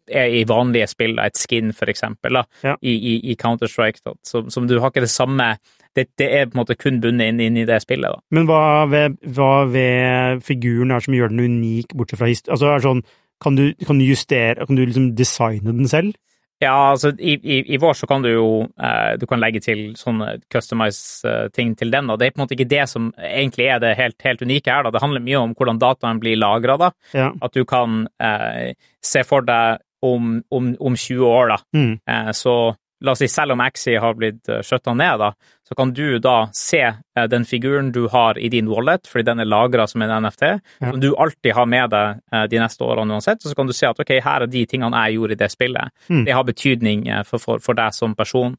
er 0.07 0.29
i 0.31 0.43
vanlige 0.47 0.87
spill, 0.87 1.15
da, 1.17 1.25
et 1.27 1.35
skin 1.35 1.73
for 1.75 1.89
eksempel, 1.91 2.33
da, 2.39 2.43
Ja. 2.63 2.75
i, 2.81 2.93
i, 2.95 3.31
i 3.31 3.35
Counter-Strike, 3.35 3.99
som, 4.23 4.49
som 4.49 4.67
du 4.67 4.77
har 4.79 4.91
ikke 4.91 5.03
det 5.03 5.09
samme 5.11 5.57
det, 5.97 6.07
det 6.21 6.27
er 6.29 6.45
på 6.47 6.55
en 6.55 6.61
måte 6.61 6.77
kun 6.77 7.01
bundet 7.03 7.31
inn, 7.31 7.41
inn 7.43 7.57
i 7.57 7.65
det 7.67 7.81
spillet, 7.83 8.13
da. 8.13 8.21
Men 8.33 8.47
hva 8.49 8.85
ved, 8.91 9.17
hva 9.35 9.65
ved 9.71 10.43
figuren 10.45 10.93
er 10.93 11.03
som 11.03 11.17
gjør 11.17 11.33
den 11.33 11.57
unik, 11.57 11.97
bortsett 11.97 12.21
fra 12.21 12.29
historien? 12.29 12.53
Altså, 12.55 12.69
er 12.69 12.79
det 12.79 12.87
sånn, 12.87 13.03
kan 13.43 13.57
du, 13.57 13.65
kan 13.85 13.99
du 13.99 14.05
justere, 14.07 14.65
kan 14.65 14.77
du 14.77 14.85
liksom 14.85 15.11
designe 15.17 15.75
den 15.75 15.89
selv? 15.89 16.15
Ja, 16.57 16.73
altså 16.91 17.11
i, 17.21 17.35
i, 17.37 17.57
i 17.75 17.77
vår 17.77 17.93
så 17.99 18.07
kan 18.09 18.23
du 18.25 18.31
jo 18.31 18.47
eh, 18.81 19.11
du 19.21 19.27
kan 19.29 19.37
legge 19.41 19.61
til 19.61 19.91
sånne 19.97 20.39
customize-ting 20.53 21.75
til 21.77 21.91
den, 21.93 22.09
og 22.09 22.17
det 22.17 22.27
er 22.27 22.33
på 22.33 22.41
en 22.41 22.45
måte 22.47 22.57
ikke 22.57 22.69
det 22.71 22.87
som 22.89 23.11
egentlig 23.21 23.67
er 23.69 23.83
det 23.83 23.93
helt, 23.99 24.17
helt 24.25 24.41
unike 24.41 24.73
her. 24.73 24.87
da. 24.87 24.93
Det 24.95 25.03
handler 25.03 25.25
mye 25.25 25.43
om 25.43 25.53
hvordan 25.57 25.81
dataen 25.81 26.21
blir 26.23 26.39
lagra, 26.39 26.79
da. 26.81 26.89
Ja. 27.13 27.29
At 27.45 27.53
du 27.53 27.61
kan 27.69 28.07
eh, 28.17 28.73
se 29.05 29.21
for 29.27 29.45
deg 29.45 29.83
om, 30.01 30.39
om, 30.49 30.73
om 30.81 30.97
20 30.97 31.29
år, 31.29 31.53
da. 31.53 31.59
Mm. 31.77 31.93
Eh, 32.09 32.33
så 32.37 32.57
la 33.05 33.11
oss 33.13 33.19
si, 33.21 33.27
selv 33.29 33.53
om 33.53 33.61
Axie 33.61 33.99
har 34.01 34.15
blitt 34.17 34.47
uh, 34.49 34.61
skjøtta 34.65 34.93
ned, 34.97 35.19
da, 35.21 35.27
så 35.67 35.75
kan 35.77 35.91
du 35.93 36.17
da 36.23 36.47
se 36.55 36.79
eh, 36.81 37.27
den 37.29 37.43
figuren 37.45 37.91
du 37.93 38.07
har 38.09 38.39
i 38.41 38.49
din 38.49 38.69
wallet, 38.71 39.05
fordi 39.11 39.25
den 39.27 39.43
er 39.43 39.49
lagra 39.49 39.85
som 39.87 40.01
en 40.01 40.13
NFT, 40.23 40.41
Ja. 40.81 40.91
som 40.91 40.99
du 41.03 41.11
alltid 41.15 41.53
har 41.53 41.67
med 41.69 41.91
deg 41.93 42.21
eh, 42.33 42.45
de 42.49 42.61
neste 42.63 42.81
årene 42.87 43.13
uansett, 43.19 43.43
og 43.43 43.51
så 43.51 43.55
kan 43.59 43.67
du 43.69 43.73
se 43.77 43.85
at 43.89 43.99
ok, 44.01 44.15
her 44.23 44.45
er 44.47 44.49
de 44.49 44.63
tingene 44.65 45.03
jeg 45.05 45.19
gjorde 45.19 45.37
i 45.37 45.41
det 45.43 45.51
spillet. 45.53 45.93
Mm. 46.09 46.23
Det 46.25 46.33
har 46.39 46.47
betydning 46.47 47.05
eh, 47.07 47.21
for, 47.27 47.43
for, 47.43 47.59
for 47.61 47.77
deg 47.77 47.93
som 47.93 48.15
person. 48.17 48.57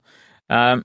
Eh, 0.52 0.76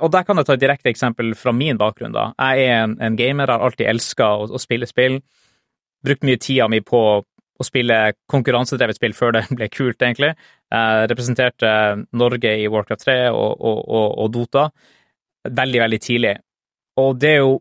og 0.00 0.12
der 0.12 0.24
kan 0.24 0.36
jeg 0.40 0.48
ta 0.48 0.54
et 0.56 0.62
direkte 0.62 0.88
eksempel 0.92 1.34
fra 1.36 1.52
min 1.52 1.76
bakgrunn. 1.80 2.12
da. 2.12 2.30
Jeg 2.40 2.68
er 2.68 2.84
en, 2.84 2.98
en 3.00 3.16
gamer, 3.16 3.50
har 3.52 3.60
alltid 3.66 3.86
elska 3.90 4.30
å, 4.40 4.46
å 4.52 4.60
spille 4.60 4.88
spill. 4.88 5.18
Brukt 6.04 6.24
mye 6.24 6.40
tida 6.40 6.68
mi 6.72 6.80
på 6.80 7.00
å 7.60 7.64
spille 7.66 8.14
konkurransedrevet 8.32 8.96
spill 8.96 9.12
før 9.16 9.34
det 9.36 9.42
ble 9.58 9.68
kult, 9.68 10.00
egentlig. 10.00 10.32
Jeg 10.70 11.10
representerte 11.10 11.70
Norge 12.14 12.52
i 12.62 12.68
Warcraft 12.70 13.04
3 13.04 13.16
og, 13.34 13.56
og, 13.58 13.78
og, 13.88 14.08
og 14.24 14.32
Dota 14.34 14.68
veldig, 15.48 15.80
veldig 15.82 16.00
tidlig. 16.04 16.34
Og 17.00 17.18
det 17.18 17.30
er 17.34 17.40
jo 17.42 17.56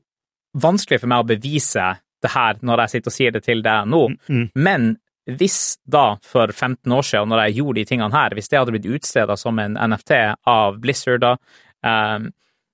vanskelig 0.59 0.99
for 1.01 1.09
meg 1.11 1.23
å 1.23 1.29
bevise 1.29 1.85
det 2.19 2.31
her 2.33 2.59
når 2.65 2.83
jeg 2.83 2.93
sitter 2.95 3.11
og 3.11 3.15
sier 3.15 3.31
det 3.35 3.43
til 3.45 3.61
deg 3.65 3.87
nå, 3.89 4.01
Mm. 4.29 4.49
men 4.55 4.89
hvis 5.29 5.77
da, 5.85 6.17
for 6.25 6.49
15 6.49 6.91
år 6.91 7.05
siden, 7.05 7.29
når 7.29 7.43
jeg 7.43 7.59
gjorde 7.59 7.77
de 7.77 7.85
tingene 7.85 8.15
her, 8.17 8.33
hvis 8.33 8.49
det 8.49 8.57
hadde 8.57 8.73
blitt 8.73 8.87
utstedet 8.97 9.35
som 9.37 9.59
en 9.61 9.75
NFT 9.77 10.15
av 10.49 10.79
Blizzard, 10.81 11.21
da, 11.21 11.35
um, 11.85 12.31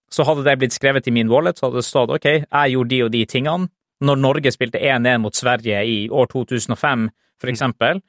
så 0.07 0.23
hadde 0.23 0.45
det 0.45 0.53
blitt 0.61 0.75
skrevet 0.75 1.07
i 1.07 1.11
min 1.11 1.27
wallet, 1.27 1.57
så 1.59 1.67
hadde 1.67 1.81
det 1.81 1.87
stått 1.89 2.13
ok, 2.15 2.27
jeg 2.45 2.71
gjorde 2.71 2.89
de 2.93 3.01
og 3.03 3.11
de 3.11 3.25
tingene. 3.27 3.67
Når 4.07 4.21
Norge 4.23 4.53
spilte 4.55 4.79
1-1 4.79 5.19
mot 5.23 5.35
Sverige 5.35 5.81
i 5.83 5.97
år 6.07 6.31
2005, 6.31 7.09
for 7.43 7.51
eksempel, 7.51 7.99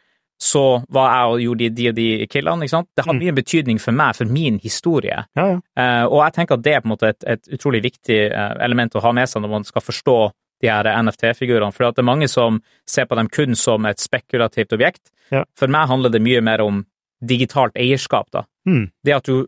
så 0.43 0.85
var 0.93 1.07
jeg 1.15 1.33
og 1.33 1.41
gjorde 1.41 1.69
de, 1.77 1.89
og 1.89 1.95
de 1.97 2.27
killene, 2.29 2.63
ikke 2.67 2.75
sant. 2.75 2.89
Det 2.97 3.05
har 3.07 3.15
Mm. 3.15 3.21
mye 3.25 3.33
betydning 3.33 3.79
for 3.81 3.93
meg, 3.93 4.15
for 4.17 4.25
min 4.27 4.59
historie. 4.61 5.25
Ja, 5.37 5.47
ja. 5.47 5.61
Uh, 5.77 6.07
og 6.13 6.25
jeg 6.25 6.33
tenker 6.35 6.55
at 6.59 6.63
det 6.63 6.75
er 6.75 6.81
på 6.81 6.87
en 6.91 6.93
måte 6.97 7.09
et, 7.09 7.25
et 7.27 7.49
utrolig 7.57 7.83
viktig 7.83 8.19
eh, 8.33 8.53
element 8.61 8.95
å 8.95 9.01
ha 9.01 9.13
med 9.13 9.29
seg 9.29 9.43
når 9.43 9.49
man 9.51 9.65
skal 9.65 9.83
forstå 9.83 10.17
de 10.63 10.69
her 10.69 10.85
NFT-figurene. 11.03 11.73
For 11.73 11.89
det 11.91 11.99
er 11.99 12.09
mange 12.09 12.29
som 12.29 12.61
ser 12.87 13.07
på 13.07 13.17
dem 13.17 13.29
kun 13.29 13.55
som 13.57 13.87
et 13.87 13.99
spekulativt 14.01 14.73
objekt. 14.73 15.11
Ja. 15.33 15.45
For 15.57 15.69
meg 15.69 15.89
handler 15.89 16.11
det 16.13 16.21
mye 16.23 16.41
mer 16.45 16.61
om 16.61 16.85
digitalt 17.25 17.73
eierskap, 17.77 18.29
da. 18.33 18.45
Mm. 18.69 18.91
Det 19.05 19.15
at 19.17 19.25
du 19.25 19.47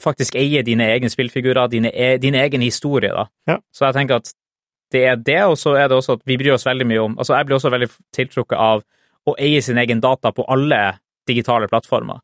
faktisk 0.00 0.34
eier 0.40 0.62
dine 0.64 0.86
egne 0.88 1.10
spillfigurer, 1.12 1.68
dine, 1.68 1.90
e 1.92 2.16
din 2.16 2.34
egen 2.34 2.62
historie, 2.64 3.10
da. 3.12 3.26
Ja. 3.46 3.58
Så 3.72 3.84
jeg 3.90 3.94
tenker 3.94 4.22
at 4.22 4.32
det 4.92 5.04
er 5.06 5.16
det, 5.16 5.42
og 5.44 5.58
så 5.60 5.76
er 5.76 5.88
det 5.88 5.96
også 6.00 6.16
at 6.16 6.22
vi 6.26 6.36
bryr 6.40 6.54
oss 6.56 6.64
veldig 6.66 6.86
mye 6.88 7.02
om 7.04 7.18
Altså, 7.18 7.36
jeg 7.36 7.46
blir 7.46 7.56
også 7.60 7.70
veldig 7.70 7.88
tiltrukket 8.16 8.56
av 8.58 8.82
å 9.30 9.38
eie 9.40 9.62
sin 9.64 9.80
egen 9.80 10.02
data 10.02 10.32
på 10.34 10.46
alle 10.50 10.80
digitale 11.28 11.68
plattformer. 11.70 12.20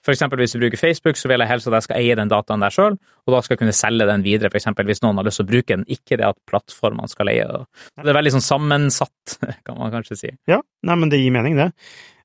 For 0.00 0.14
eksempel 0.14 0.40
hvis 0.40 0.54
du 0.54 0.62
bruker 0.62 0.80
Facebook, 0.80 1.18
så 1.20 1.28
vil 1.28 1.42
jeg 1.42 1.50
helst 1.50 1.68
at 1.68 1.76
jeg 1.76 1.86
skal 1.86 1.98
eie 2.00 2.14
den 2.16 2.30
dataen 2.32 2.62
der 2.64 2.72
sjøl, 2.72 2.94
og 2.96 3.34
da 3.34 3.40
skal 3.44 3.54
jeg 3.54 3.60
kunne 3.62 3.76
selge 3.76 4.06
den 4.08 4.24
videre, 4.24 4.48
for 4.48 4.60
eksempel 4.60 4.88
hvis 4.88 5.02
noen 5.04 5.20
har 5.20 5.26
lyst 5.28 5.42
til 5.42 5.46
å 5.46 5.50
bruke 5.50 5.74
den, 5.74 5.84
ikke 5.92 6.16
det 6.16 6.30
at 6.30 6.38
plattformene 6.48 7.10
skal 7.12 7.32
eie 7.32 7.44
det. 7.44 7.60
Det 8.00 8.08
er 8.08 8.16
veldig 8.16 8.32
sånn 8.38 8.46
sammensatt, 8.46 9.36
kan 9.66 9.76
man 9.76 9.92
kanskje 9.92 10.16
si. 10.22 10.32
Ja, 10.48 10.62
nei, 10.88 10.96
men 11.02 11.12
det 11.12 11.20
gir 11.20 11.36
mening, 11.36 11.60
det. 11.60 11.68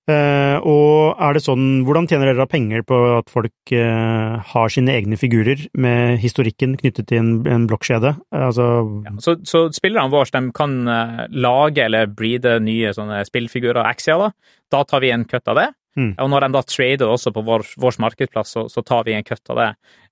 Eh, 0.06 0.58
og 0.62 1.18
er 1.18 1.34
det 1.34 1.42
sånn, 1.42 1.82
hvordan 1.86 2.06
tjener 2.06 2.30
dere 2.30 2.46
penger 2.50 2.84
på 2.86 2.98
at 3.16 3.32
folk 3.34 3.72
uh, 3.74 4.38
har 4.52 4.70
sine 4.70 4.94
egne 4.94 5.18
figurer 5.18 5.64
med 5.82 6.20
historikken 6.22 6.76
knyttet 6.78 7.08
til 7.10 7.24
en, 7.24 7.32
en 7.50 7.66
blokkjede? 7.70 8.12
Altså 8.30 8.68
Ja, 9.08 9.16
så, 9.26 9.34
så 9.50 9.64
spillerne 9.74 10.14
våre 10.14 10.30
de 10.30 10.52
kan 10.54 10.76
eh, 10.92 11.24
lage 11.34 11.88
eller 11.88 12.12
breede 12.14 12.60
nye 12.62 12.94
sånne 12.94 13.24
spillfigurer 13.26 13.82
og. 13.82 14.06
Da. 14.06 14.30
da 14.76 14.84
tar 14.86 15.02
vi 15.02 15.10
en 15.16 15.26
kutt 15.26 15.50
av 15.50 15.58
det. 15.58 15.68
Mm. 15.98 16.12
Og 16.22 16.30
når 16.30 16.46
de 16.46 16.52
da 16.54 16.64
trader 16.68 17.10
også 17.10 17.34
på 17.34 17.42
vår, 17.48 17.66
vår 17.82 17.98
markedsplass, 18.04 18.54
så, 18.54 18.66
så 18.70 18.84
tar 18.86 19.06
vi 19.08 19.16
en 19.16 19.26
kutt 19.26 19.54
av 19.54 19.62
det. 19.62 19.70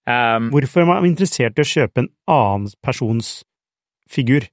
Um, 0.10 0.50
Hvorfor 0.56 0.84
er 0.84 0.90
man 0.90 1.10
interessert 1.10 1.60
i 1.60 1.66
å 1.66 1.70
kjøpe 1.70 2.06
en 2.06 2.12
annen 2.32 2.74
persons 2.82 3.44
figur? 4.10 4.48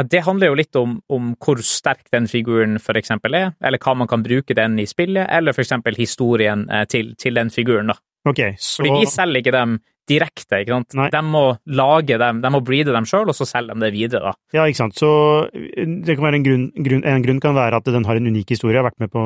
Ja, 0.00 0.06
Det 0.08 0.22
handler 0.24 0.48
jo 0.48 0.56
litt 0.56 0.76
om, 0.80 0.96
om 1.12 1.34
hvor 1.36 1.60
sterk 1.64 2.06
den 2.14 2.28
figuren 2.30 2.78
for 2.80 2.96
eksempel 2.96 3.36
er, 3.36 3.52
eller 3.60 3.80
hva 3.82 3.94
man 4.00 4.08
kan 4.08 4.24
bruke 4.24 4.56
den 4.56 4.78
i 4.80 4.86
spillet, 4.88 5.28
eller 5.28 5.56
for 5.56 5.66
eksempel 5.66 5.98
historien 5.98 6.64
eh, 6.72 6.86
til, 6.88 7.12
til 7.20 7.36
den 7.36 7.52
figuren. 7.52 7.92
da. 7.92 7.98
Okay, 8.28 8.56
så 8.60 8.82
Fordi 8.82 9.00
vi 9.00 9.08
selger 9.08 9.40
ikke 9.40 9.56
dem 9.56 9.78
direkte, 10.10 10.62
ikke 10.62 10.74
sant. 10.74 10.96
Nei. 10.98 11.08
De 11.12 11.20
må 11.24 11.44
lage 11.76 12.16
dem, 12.20 12.40
de 12.42 12.50
må 12.52 12.60
breede 12.64 12.94
dem 12.96 13.06
sjøl, 13.08 13.28
og 13.30 13.36
så 13.36 13.46
selger 13.48 13.76
de 13.76 13.86
det 13.86 13.92
videre, 13.94 14.32
da. 14.32 14.56
Ja, 14.56 14.66
ikke 14.66 14.80
sant. 14.82 14.96
Så 14.98 15.10
eh, 15.52 15.84
det 15.84 16.16
kan 16.16 16.26
være 16.30 16.40
en 16.40 16.48
grunn, 16.48 16.66
grunn 16.88 17.06
En 17.06 17.24
grunn 17.26 17.44
kan 17.44 17.56
være 17.56 17.80
at 17.80 17.92
den 17.92 18.08
har 18.08 18.20
en 18.20 18.32
unik 18.32 18.56
historie, 18.56 18.80
har 18.80 18.88
vært 18.88 19.00
med 19.04 19.12
på 19.12 19.24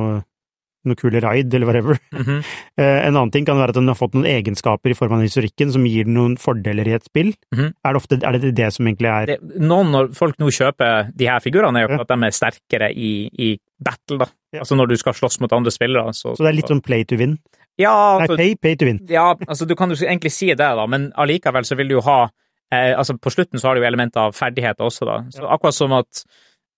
noe 0.89 0.99
kule 0.99 1.21
raid, 1.25 1.53
eller 1.55 1.67
whatever. 1.71 1.99
Mhm. 2.13 2.43
Eh, 2.79 3.07
En 3.07 3.15
annen 3.15 3.31
ting 3.31 3.45
kan 3.47 3.55
være 3.57 3.71
at 3.71 3.77
den 3.79 3.87
har 3.87 3.95
fått 3.95 4.15
noen 4.17 4.27
egenskaper 4.27 4.91
i 4.91 4.97
form 4.99 5.13
av 5.15 5.21
historikken 5.23 5.71
som 5.71 5.85
gir 5.87 6.09
den 6.09 6.17
noen 6.17 6.33
fordeler 6.41 6.89
i 6.91 6.95
et 6.97 7.05
spill. 7.07 7.33
Mhm. 7.55 7.69
Er 7.87 7.93
det 7.95 8.01
ofte 8.01 8.19
er 8.19 8.39
det 8.39 8.55
det 8.59 8.71
som 8.75 8.87
egentlig 8.89 9.11
er 9.13 9.27
det, 9.31 9.37
noen 9.63 9.93
når 9.95 10.09
folk 10.19 10.39
nå 10.43 10.49
kjøper 10.51 11.13
de 11.15 11.29
her 11.31 11.39
figurene, 11.45 11.79
er 11.79 11.87
jo 11.87 11.95
ja. 11.95 12.01
at 12.03 12.11
de 12.11 12.19
er 12.27 12.35
sterkere 12.35 12.89
i, 12.93 13.13
i 13.39 13.53
battle, 13.79 14.19
da. 14.25 14.27
Ja. 14.55 14.65
Altså 14.65 14.75
når 14.79 14.91
du 14.91 14.97
skal 14.99 15.15
slåss 15.15 15.39
mot 15.41 15.53
andre 15.55 15.71
spillere. 15.75 16.11
Så, 16.15 16.35
Så 16.35 16.43
det 16.43 16.51
er 16.51 16.59
litt 16.59 16.71
sånn 16.73 16.83
play 16.83 17.05
to 17.07 17.17
win? 17.21 17.39
Ja, 17.79 17.95
Nei, 18.19 18.27
altså, 18.27 18.37
pay, 18.39 18.55
pay 18.57 18.77
to 18.79 18.87
win. 18.87 19.01
ja, 19.11 19.33
altså 19.49 19.67
du 19.67 19.75
kan 19.75 19.91
jo 19.91 19.97
egentlig 19.99 20.31
si 20.31 20.47
det, 20.51 20.59
da, 20.59 20.87
men 20.87 21.09
allikevel 21.19 21.65
så 21.67 21.75
vil 21.79 21.89
du 21.91 21.97
jo 21.97 22.03
ha 22.07 22.29
eh, 22.71 22.93
altså 22.95 23.17
På 23.19 23.31
slutten 23.35 23.59
så 23.59 23.69
har 23.69 23.75
du 23.75 23.83
jo 23.83 23.87
elementer 23.89 24.21
av 24.29 24.35
ferdigheter 24.35 24.87
også, 24.87 25.07
da. 25.07 25.17
Så 25.35 25.47
akkurat 25.47 25.75
som 25.75 25.93
at 25.99 26.23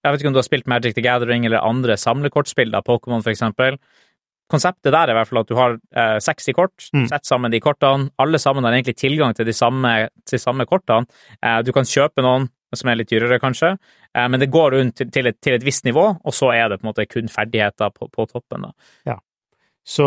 Jeg 0.06 0.14
vet 0.14 0.22
ikke 0.22 0.30
om 0.30 0.36
du 0.36 0.40
har 0.40 0.46
spilt 0.46 0.68
Magic 0.70 0.94
the 0.94 1.02
Gathering 1.02 1.46
eller 1.48 1.64
andre 1.66 1.96
samlekortspill, 1.98 2.70
da, 2.70 2.80
Pokémon 2.86 3.24
eksempel. 3.26 3.78
Konseptet 4.46 4.92
der 4.94 5.08
er 5.08 5.10
i 5.10 5.16
hvert 5.18 5.26
fall 5.26 5.40
at 5.42 5.48
du 5.50 5.56
har 5.58 5.72
eh, 5.98 6.18
60 6.22 6.52
kort, 6.54 6.84
Mm. 6.94 7.08
setter 7.10 7.26
sammen 7.26 7.50
de 7.50 7.58
kortene. 7.60 8.10
Alle 8.22 8.38
sammen 8.38 8.62
har 8.64 8.72
egentlig 8.76 8.94
tilgang 9.00 9.34
til 9.34 9.44
de 9.48 9.52
samme, 9.52 10.08
til 10.24 10.38
samme 10.38 10.66
kortene. 10.70 11.08
Eh, 11.42 11.62
du 11.66 11.72
kan 11.74 11.82
kjøpe 11.84 12.22
noen 12.22 12.46
som 12.76 12.90
er 12.90 12.98
litt 13.00 13.10
dyrere, 13.10 13.40
kanskje, 13.42 13.72
eh, 14.14 14.28
men 14.28 14.38
det 14.40 14.50
går 14.52 14.72
rundt 14.76 14.94
til, 15.00 15.10
til, 15.10 15.26
et, 15.26 15.40
til 15.42 15.54
et 15.58 15.64
visst 15.66 15.84
nivå, 15.84 16.04
og 16.22 16.34
så 16.34 16.52
er 16.54 16.68
det 16.68 16.78
på 16.80 16.86
en 16.86 16.92
måte 16.92 17.06
kun 17.10 17.28
ferdigheter 17.32 17.90
på, 17.90 18.06
på 18.12 18.26
toppen. 18.30 18.68
da. 18.68 19.16
Så, 19.86 20.06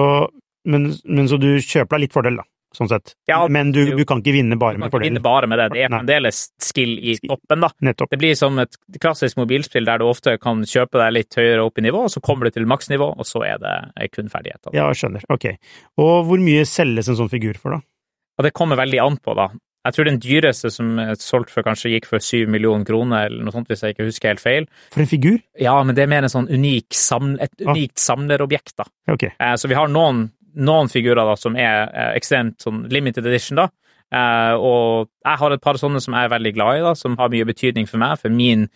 men, 0.65 0.93
men 1.05 1.27
så 1.31 1.37
du 1.39 1.49
kjøper 1.59 1.97
deg 1.97 2.05
litt 2.07 2.15
fordel, 2.15 2.39
da, 2.39 2.47
sånn 2.75 2.89
sett. 2.91 3.15
Ja, 3.27 3.39
men 3.49 3.71
du, 3.73 3.79
du 3.97 4.03
kan 4.05 4.19
ikke 4.21 4.33
vinne 4.35 4.57
bare 4.59 4.75
Du 4.77 4.79
kan 4.79 4.85
med 4.85 4.91
ikke 4.93 5.01
vinne 5.07 5.21
bare 5.25 5.47
med 5.49 5.57
det, 5.61 5.67
det 5.73 5.83
er 5.85 5.89
fremdeles 5.93 6.41
skill 6.61 6.97
i 7.01 7.15
toppen, 7.23 7.63
da. 7.65 7.69
Nettopp. 7.81 8.09
Det 8.13 8.19
blir 8.21 8.35
som 8.37 8.59
et 8.61 8.77
klassisk 9.01 9.37
mobilspill 9.41 9.85
der 9.89 9.97
du 10.01 10.05
ofte 10.09 10.37
kan 10.41 10.61
kjøpe 10.69 11.01
deg 11.01 11.15
litt 11.17 11.39
høyere 11.39 11.63
opp 11.65 11.79
i 11.81 11.85
nivå, 11.87 12.03
og 12.05 12.13
så 12.13 12.21
kommer 12.21 12.45
du 12.49 12.51
til 12.59 12.67
maksnivå, 12.69 13.07
og 13.17 13.25
så 13.25 13.41
er 13.47 13.57
det 13.63 14.11
kun 14.13 14.29
ferdigheter. 14.29 14.73
Ja, 14.77 14.85
skjønner. 14.93 15.25
Ok. 15.33 15.49
Og 15.97 16.13
hvor 16.29 16.39
mye 16.45 16.65
selges 16.69 17.09
en 17.09 17.17
sånn 17.19 17.31
figur 17.33 17.57
for, 17.57 17.77
da? 17.79 17.81
Og 18.39 18.45
det 18.45 18.53
kommer 18.55 18.77
veldig 18.79 19.01
an 19.03 19.17
på, 19.17 19.33
da. 19.35 19.49
Jeg 19.87 19.95
tror 19.95 20.05
den 20.09 20.17
dyreste 20.19 20.69
som 20.75 20.89
er 20.99 21.13
solgt 21.17 21.49
for, 21.53 21.63
kanskje 21.63 21.93
gikk 21.93 22.05
for 22.05 22.19
syv 22.21 22.49
millioner 22.51 22.83
kroner, 22.85 23.29
eller 23.29 23.45
noe 23.47 23.53
sånt, 23.55 23.69
hvis 23.71 23.79
jeg 23.81 23.95
ikke 23.95 24.05
husker 24.09 24.29
helt 24.33 24.41
feil. 24.43 24.65
For 24.91 25.01
en 25.01 25.07
figur? 25.09 25.37
Ja, 25.57 25.77
men 25.87 25.95
det 25.95 26.03
er 26.03 26.09
mer 26.11 26.27
en 26.27 26.31
sånn 26.33 26.49
unik 26.51 26.91
samle, 26.99 27.39
et 27.47 27.63
Ah. 27.65 27.71
unikt 27.73 27.97
samlerobjekt, 28.03 28.75
da. 28.77 28.85
Okay. 29.09 29.31
Eh, 29.39 29.55
Så 29.55 29.67
vi 29.71 29.75
har 29.79 29.87
noen, 29.87 30.31
noen 30.55 30.89
figurer 30.89 31.25
da 31.25 31.35
som 31.37 31.55
er 31.55 31.89
eh, 31.93 32.15
ekstremt 32.17 32.59
sånn 32.61 32.87
limited 32.89 33.25
edition, 33.25 33.55
da. 33.57 33.67
Eh, 34.11 34.53
Og 34.57 35.09
jeg 35.25 35.37
har 35.37 35.51
et 35.53 35.61
par 35.61 35.75
sånne 35.77 36.01
som 36.01 36.13
jeg 36.13 36.25
er 36.25 36.33
veldig 36.37 36.53
glad 36.55 36.79
i, 36.79 36.81
da, 36.81 36.93
som 36.95 37.17
har 37.17 37.29
mye 37.29 37.45
betydning 37.45 37.87
for 37.87 37.97
meg, 38.01 38.17
for 38.19 38.29
min, 38.29 38.67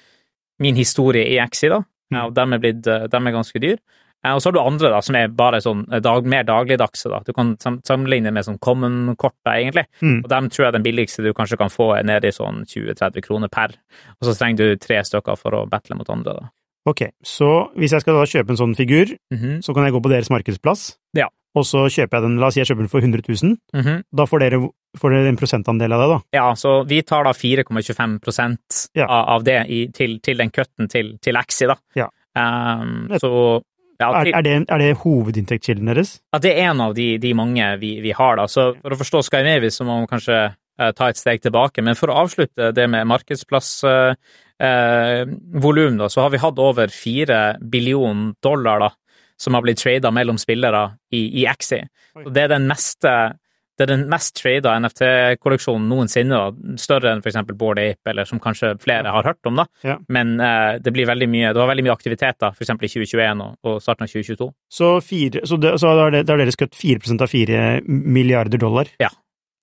min 0.60 0.75
historie 0.75 1.25
i 1.34 1.39
Exi, 1.42 1.70
da. 1.70 1.82
Mm. 2.12 2.18
Eh, 2.18 2.25
Og 2.27 2.34
dem 2.36 2.53
er, 2.53 2.60
blitt, 2.60 2.88
eh, 2.88 3.08
dem 3.08 3.27
er 3.27 3.32
ganske 3.32 3.60
dyr. 3.60 3.77
Eh, 4.24 4.32
Og 4.34 4.39
så 4.42 4.48
har 4.48 4.53
du 4.53 4.60
andre 4.62 4.89
da, 4.94 5.01
som 5.01 5.15
er 5.15 5.27
bare 5.27 5.60
sånn 5.62 5.86
eh, 5.92 6.00
dag, 6.00 6.25
mer 6.25 6.44
dagligdagse. 6.44 7.10
da. 7.10 7.20
Du 7.25 7.34
kan 7.34 7.56
sammenligne 7.58 8.32
med 8.32 8.46
sånn 8.46 8.60
common-kort, 8.60 9.36
egentlig. 9.48 9.86
Mm. 10.01 10.22
Og 10.24 10.30
dem 10.30 10.50
tror 10.50 10.65
jeg 10.68 10.74
den 10.74 10.84
billigste 10.84 11.24
du 11.25 11.34
kanskje 11.34 11.58
kan 11.58 11.70
få, 11.74 11.96
er 11.98 12.03
nede 12.03 12.27
i 12.30 12.32
sånn 12.32 12.63
20-30 12.65 13.22
kroner 13.25 13.50
per. 13.50 13.74
Og 14.22 14.30
så 14.30 14.38
trenger 14.38 14.58
du 14.58 14.75
tre 14.77 15.01
stykker 15.03 15.36
for 15.38 15.51
å 15.51 15.65
battle 15.70 15.96
mot 15.98 16.10
andre. 16.10 16.34
da. 16.39 16.50
Ok, 16.86 17.02
så 17.24 17.50
hvis 17.80 17.94
jeg 17.96 18.02
skal 18.04 18.18
da 18.20 18.25
kjøpe 18.28 18.52
en 18.52 18.60
sånn 18.60 18.75
figur, 18.75 19.13
Mhm, 19.32 19.62
så 19.63 19.74
kan 19.74 19.86
jeg 19.86 19.94
gå 19.96 20.02
på 20.04 20.10
deres 20.12 20.30
markedsplass, 20.30 20.98
Ja. 21.16 21.30
og 21.56 21.63
så 21.63 21.86
kjøper 21.88 22.18
jeg 22.20 22.22
den, 22.28 22.38
la 22.42 22.48
oss 22.48 22.56
si 22.56 22.60
jeg 22.60 22.68
kjøper 22.68 22.84
den 22.84 22.92
for 22.92 23.00
100 23.00 23.24
000, 23.30 23.58
mhm. 23.74 24.04
da 24.13 24.25
får 24.25 24.40
dere, 24.44 24.60
får 25.00 25.10
dere 25.16 25.28
en 25.32 25.38
prosentandel 25.40 25.94
av 25.96 26.02
det, 26.04 26.10
da? 26.12 26.20
Ja, 26.40 26.48
så 26.60 26.86
vi 26.88 27.02
tar 27.02 27.24
da 27.24 27.32
4,25 27.32 28.90
Ja. 28.96 29.06
av, 29.08 29.44
det 29.44 29.66
i, 29.70 29.88
til, 29.96 30.20
til 30.20 30.38
den 30.38 30.52
cutten 30.52 30.90
til, 30.90 31.18
til 31.22 31.36
Axi, 31.38 31.66
da. 31.68 31.75
Ja. 31.96 32.10
Um, 32.36 33.08
så 33.22 33.62
ja, 34.02 34.24
til, 34.24 34.34
er, 34.34 34.42
det, 34.42 34.54
er 34.68 34.78
det 34.82 34.98
hovedinntektskilden 34.98 35.86
deres? 35.88 36.20
ja, 36.34 36.40
det 36.40 36.52
er 36.58 36.72
en 36.72 36.82
av 36.82 36.96
de, 36.98 37.18
de 37.18 37.34
mange 37.34 37.78
vi, 37.80 38.02
vi 38.02 38.12
har, 38.12 38.36
da. 38.36 38.48
Så 38.48 38.74
for 38.82 38.92
å 38.92 38.98
forstå 39.00 39.22
Skymevis 39.30 39.78
så 39.80 39.86
må 39.86 40.00
man 40.02 40.08
kanskje 40.10 40.40
eh, 40.80 40.92
ta 40.98 41.08
et 41.08 41.16
steg 41.22 41.42
tilbake. 41.46 41.82
Men 41.86 41.96
for 41.96 42.10
å 42.12 42.18
avslutte 42.25 42.74
det 42.74 42.90
med 42.90 43.08
markedsplassvolum, 43.08 44.18
eh, 44.63 45.22
volum, 45.63 46.00
da, 46.01 46.10
så 46.10 46.25
har 46.25 46.34
vi 46.34 46.41
hatt 46.41 46.60
over 46.62 46.91
fire 46.93 47.39
billion 47.62 48.32
dollar 48.43 48.88
da, 48.88 48.91
som 49.39 49.58
har 49.58 49.65
blitt 49.65 49.82
trada 49.84 50.12
mellom 50.13 50.39
spillere 50.41 50.86
i, 51.12 51.25
i 51.43 51.48
Axi. 51.50 51.82
Det 52.29 52.46
er 52.46 52.53
den 52.55 52.67
meste 52.70 53.13
det 53.74 53.88
er 53.88 53.89
den 53.89 54.03
mest 54.05 54.36
trada 54.38 54.75
NFT-kolleksjonen 54.77 55.88
noensinne, 55.89 56.38
da. 56.38 56.75
større 56.77 57.10
enn 57.10 57.24
f.eks. 57.24 57.39
Bård 57.58 57.82
Ape, 57.82 58.12
eller 58.12 58.27
som 58.29 58.41
kanskje 58.41 58.75
flere 58.82 59.10
har 59.15 59.25
hørt 59.25 59.50
om. 59.50 59.58
da. 59.63 59.65
Ja. 59.82 59.96
Men 60.13 60.36
eh, 60.38 60.75
det 60.84 60.93
blir 60.93 61.10
veldig 61.10 61.29
mye, 61.29 61.53
det 61.55 61.62
var 61.62 61.72
veldig 61.72 61.88
mye 61.88 61.96
aktivitet 61.96 62.38
da, 62.43 62.51
f.eks. 62.53 62.70
i 62.70 62.91
2021 62.93 63.41
og, 63.48 63.58
og 63.65 63.82
starten 63.82 64.05
av 64.05 64.13
2022. 64.13 64.50
Så, 64.77 64.91
fire, 65.01 65.41
så, 65.50 65.58
det, 65.58 65.74
så 65.82 65.96
har 65.98 66.13
dere 66.13 66.53
skutt 66.53 66.77
4 66.77 67.17
av 67.17 67.34
4 67.34 67.65
milliarder 67.89 68.62
dollar? 68.62 68.93
Ja. 69.01 69.10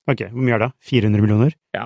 Ok, 0.08 0.22
hvor 0.32 0.42
mye 0.42 0.54
er 0.56 0.62
det? 0.64 0.68
400 0.88 1.20
millioner? 1.22 1.52
Ja, 1.76 1.84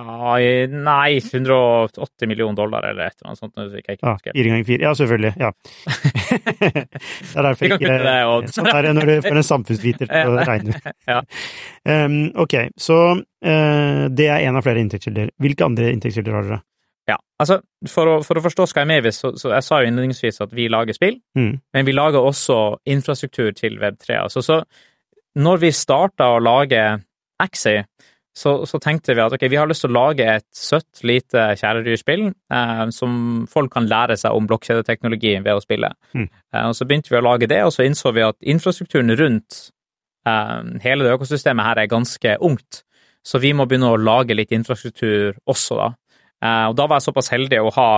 nei, 0.71 1.17
180 1.19 2.27
millioner 2.31 2.55
dollar 2.57 2.85
eller 2.87 3.09
et 3.11 3.17
eller 3.19 3.27
annet 3.33 3.41
sånt. 3.41 3.53
nå 3.59 3.65
jeg 3.75 3.83
ikke 3.83 4.07
husker. 4.07 4.31
fire 4.33 4.49
ganger 4.53 4.65
fire. 4.69 4.81
Ja, 4.87 4.93
selvfølgelig. 4.97 5.33
Ja. 5.37 5.51
det 6.55 7.35
er 7.35 7.47
derfor 7.49 7.67
kan 7.69 7.77
ikke 7.79 7.97
det, 8.05 8.15
og- 8.25 8.47
Sånn 8.55 8.69
er 8.71 8.81
det 8.87 8.93
når 8.97 9.05
du 9.11 9.15
får 9.27 9.37
en 9.41 9.47
samfunnsviter 9.49 10.09
til 10.09 10.31
å 10.31 10.45
regne. 10.47 10.79
Ja. 11.11 11.19
Um, 11.85 12.15
ok, 12.45 12.55
så 12.81 12.97
uh, 13.19 14.07
det 14.09 14.29
er 14.31 14.47
en 14.47 14.57
av 14.57 14.65
flere 14.65 14.81
inntektskilder. 14.81 15.29
Hvilke 15.41 15.67
andre 15.67 15.91
inntektskilder 15.93 16.33
har 16.39 16.47
dere? 16.49 16.61
Ja, 17.05 17.19
altså, 17.37 17.59
for 17.91 18.09
å, 18.09 18.13
for 18.25 18.39
å 18.39 18.41
forstå 18.41 18.65
Skymevis, 18.71 19.19
så, 19.21 19.35
så 19.37 19.51
jeg 19.53 19.61
sa 19.67 19.83
jo 19.83 19.91
innledningsvis 19.91 20.41
at 20.41 20.55
vi 20.57 20.65
lager 20.73 20.97
spill, 20.97 21.19
Mm. 21.37 21.59
men 21.75 21.85
vi 21.85 21.93
lager 21.93 22.25
også 22.25 22.79
infrastruktur 22.89 23.51
til 23.53 23.77
Web3. 23.77 24.15
Altså, 24.23 24.41
så 24.41 24.63
når 25.37 25.61
vi 25.67 25.69
starta 25.75 26.31
å 26.33 26.41
lage 26.41 26.81
Axie, 27.41 27.85
så, 28.35 28.51
så 28.67 28.79
tenkte 28.83 29.13
vi 29.15 29.23
at 29.23 29.33
ok, 29.35 29.45
vi 29.47 29.55
har 29.55 29.67
lyst 29.69 29.85
til 29.85 29.93
å 29.93 29.95
lage 29.95 30.25
et 30.27 30.47
søtt, 30.55 30.99
lite 31.07 31.53
kjæledyrspill 31.55 32.25
eh, 32.27 32.81
som 32.91 33.45
folk 33.51 33.71
kan 33.71 33.87
lære 33.87 34.17
seg 34.19 34.35
om 34.35 34.47
blokkjedeteknologi 34.49 35.37
ved 35.39 35.53
å 35.55 35.63
spille. 35.63 35.93
Mm. 36.11 36.25
Eh, 36.27 36.65
og 36.65 36.75
så 36.75 36.87
begynte 36.87 37.13
vi 37.13 37.19
å 37.21 37.23
lage 37.23 37.47
det, 37.51 37.61
og 37.63 37.71
så 37.71 37.85
innså 37.87 38.11
vi 38.15 38.25
at 38.27 38.35
infrastrukturen 38.55 39.15
rundt 39.15 39.61
eh, 40.27 40.73
hele 40.83 41.07
det 41.07 41.13
økosystemet 41.15 41.69
her 41.69 41.83
er 41.85 41.91
ganske 41.91 42.35
ungt. 42.43 42.81
Så 43.25 43.39
vi 43.41 43.53
må 43.57 43.65
begynne 43.69 43.93
å 43.93 44.01
lage 44.01 44.35
litt 44.35 44.51
infrastruktur 44.53 45.39
også, 45.47 45.79
da. 45.79 45.87
Eh, 46.43 46.65
og 46.69 46.75
da 46.75 46.89
var 46.89 46.99
jeg 46.99 47.07
såpass 47.07 47.31
heldig 47.31 47.63
å 47.63 47.71
ha 47.77 47.89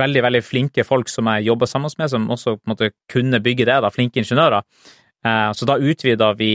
veldig 0.00 0.22
veldig 0.22 0.42
flinke 0.46 0.84
folk 0.86 1.08
som 1.10 1.30
jeg 1.32 1.48
jobba 1.48 1.66
sammen 1.70 1.94
med, 1.98 2.10
som 2.10 2.26
også 2.30 2.56
på 2.58 2.66
en 2.66 2.74
måte 2.74 2.90
kunne 3.10 3.40
bygge 3.42 3.66
det, 3.66 3.78
da, 3.86 3.90
flinke 3.94 4.22
ingeniører. 4.22 4.66
Eh, 5.26 5.48
så 5.54 5.68
da 5.68 5.78
utvida 5.78 6.32
vi 6.38 6.52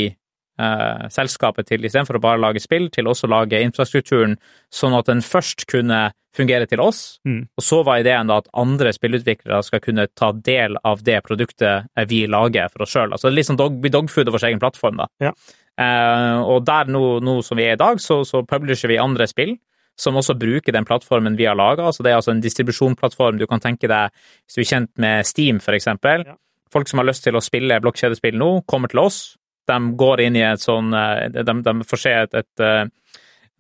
eh, 0.60 1.08
selskapet 1.14 1.68
til, 1.68 1.84
istedenfor 1.86 2.20
å 2.20 2.24
bare 2.24 2.42
lage 2.42 2.62
spill, 2.64 2.90
til 2.90 3.10
også 3.12 3.30
lage 3.32 3.62
infrastrukturen, 3.66 4.38
sånn 4.74 4.96
at 4.98 5.10
den 5.12 5.22
først 5.26 5.66
kunne 5.72 6.12
fungere 6.36 6.68
til 6.68 6.82
oss, 6.84 7.20
Mm. 7.26 7.48
og 7.58 7.64
så 7.64 7.84
var 7.86 8.02
ideen 8.02 8.28
da 8.28 8.38
at 8.42 8.50
andre 8.54 8.92
spillutviklere 8.92 9.64
skal 9.64 9.80
kunne 9.80 10.08
ta 10.14 10.34
del 10.34 10.76
av 10.84 11.04
det 11.04 11.22
produktet 11.24 11.88
eh, 11.96 12.06
vi 12.06 12.26
lager 12.28 12.68
for 12.70 12.84
oss 12.84 12.92
sjøl. 12.92 13.12
Altså 13.16 13.32
litt 13.32 13.48
sånn 13.48 13.60
dog, 13.60 13.80
dogfood 13.82 14.28
av 14.28 14.36
vår 14.36 14.50
egen 14.50 14.60
plattform, 14.60 14.98
da. 14.98 15.08
Ja. 15.24 15.32
Eh, 15.80 16.42
og 16.44 16.66
der 16.66 16.92
nå, 16.92 17.20
nå 17.24 17.42
som 17.44 17.58
vi 17.58 17.64
er 17.70 17.74
i 17.74 17.80
dag, 17.80 18.00
så, 18.04 18.24
så 18.28 18.44
publisher 18.48 18.92
vi 18.92 19.00
andre 19.00 19.28
spill 19.28 19.58
som 19.98 20.18
også 20.20 20.36
bruker 20.36 20.76
den 20.76 20.86
plattformen 20.88 21.38
vi 21.40 21.48
har 21.48 21.56
laga. 21.56 21.86
Altså 21.88 22.04
det 22.04 22.12
er 22.12 22.20
altså 22.20 22.34
en 22.34 22.44
distribusjonsplattform 22.44 23.40
du 23.40 23.48
kan 23.48 23.64
tenke 23.64 23.88
deg 23.88 24.12
hvis 24.44 24.58
du 24.58 24.62
er 24.62 24.70
kjent 24.72 24.92
med 25.00 25.28
Steam, 25.28 25.62
eksempel. 25.64 26.26
Ja. 26.28 26.36
Folk 26.74 26.90
som 26.92 27.00
har 27.00 27.08
lyst 27.08 27.24
til 27.24 27.38
å 27.38 27.44
spille 27.44 27.80
blokkjedespill 27.80 28.36
nå, 28.36 28.66
kommer 28.68 28.92
til 28.92 29.06
oss. 29.06 29.38
De 29.68 29.80
går 29.98 30.22
inn 30.28 30.38
i 30.38 30.46
et 30.46 30.62
sånn 30.62 30.94
eh, 30.94 31.28
De, 31.34 31.58
de 31.66 31.74
får 31.90 32.02
se 32.06 32.14
et, 32.26 32.40
et 32.42 32.64
eh, 32.64 32.86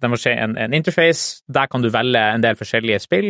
de 0.03 0.11
får 0.11 0.21
se 0.21 0.31
en, 0.37 0.55
en 0.59 0.73
interface. 0.75 1.43
Der 1.47 1.69
kan 1.71 1.83
du 1.83 1.89
velge 1.93 2.21
en 2.21 2.43
del 2.43 2.57
forskjellige 2.59 2.99
spill. 3.05 3.29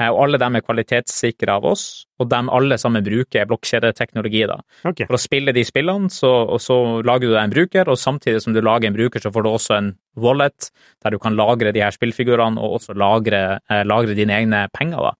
Eh, 0.00 0.08
og 0.10 0.22
alle 0.26 0.40
dem 0.40 0.56
er 0.58 0.64
kvalitetssikre 0.64 1.54
av 1.54 1.64
oss, 1.68 1.84
og 2.20 2.28
de 2.28 2.40
alle 2.58 2.76
sammen 2.80 3.04
bruker 3.04 3.46
blokkjedeteknologi. 3.48 4.42
da. 4.48 4.58
Okay. 4.84 5.06
For 5.08 5.16
å 5.16 5.20
spille 5.20 5.54
de 5.56 5.64
spillene, 5.64 6.10
så, 6.12 6.32
og 6.52 6.60
så 6.60 6.78
lager 7.06 7.28
du 7.28 7.34
deg 7.34 7.42
en 7.44 7.54
bruker, 7.54 7.92
og 7.92 8.00
samtidig 8.00 8.42
som 8.44 8.56
du 8.56 8.60
lager 8.64 8.90
en 8.90 8.96
bruker, 8.96 9.22
så 9.22 9.32
får 9.32 9.46
du 9.46 9.52
også 9.52 9.76
en 9.78 9.92
wallet, 10.20 10.70
der 11.04 11.16
du 11.16 11.20
kan 11.22 11.36
lagre 11.38 11.72
de 11.72 11.84
her 11.84 11.96
spillfigurene, 11.96 12.60
og 12.60 12.80
også 12.80 12.96
lagre, 12.96 13.60
lagre 13.88 14.18
dine 14.18 14.36
egne 14.36 14.66
penger. 14.74 15.10
da. 15.10 15.14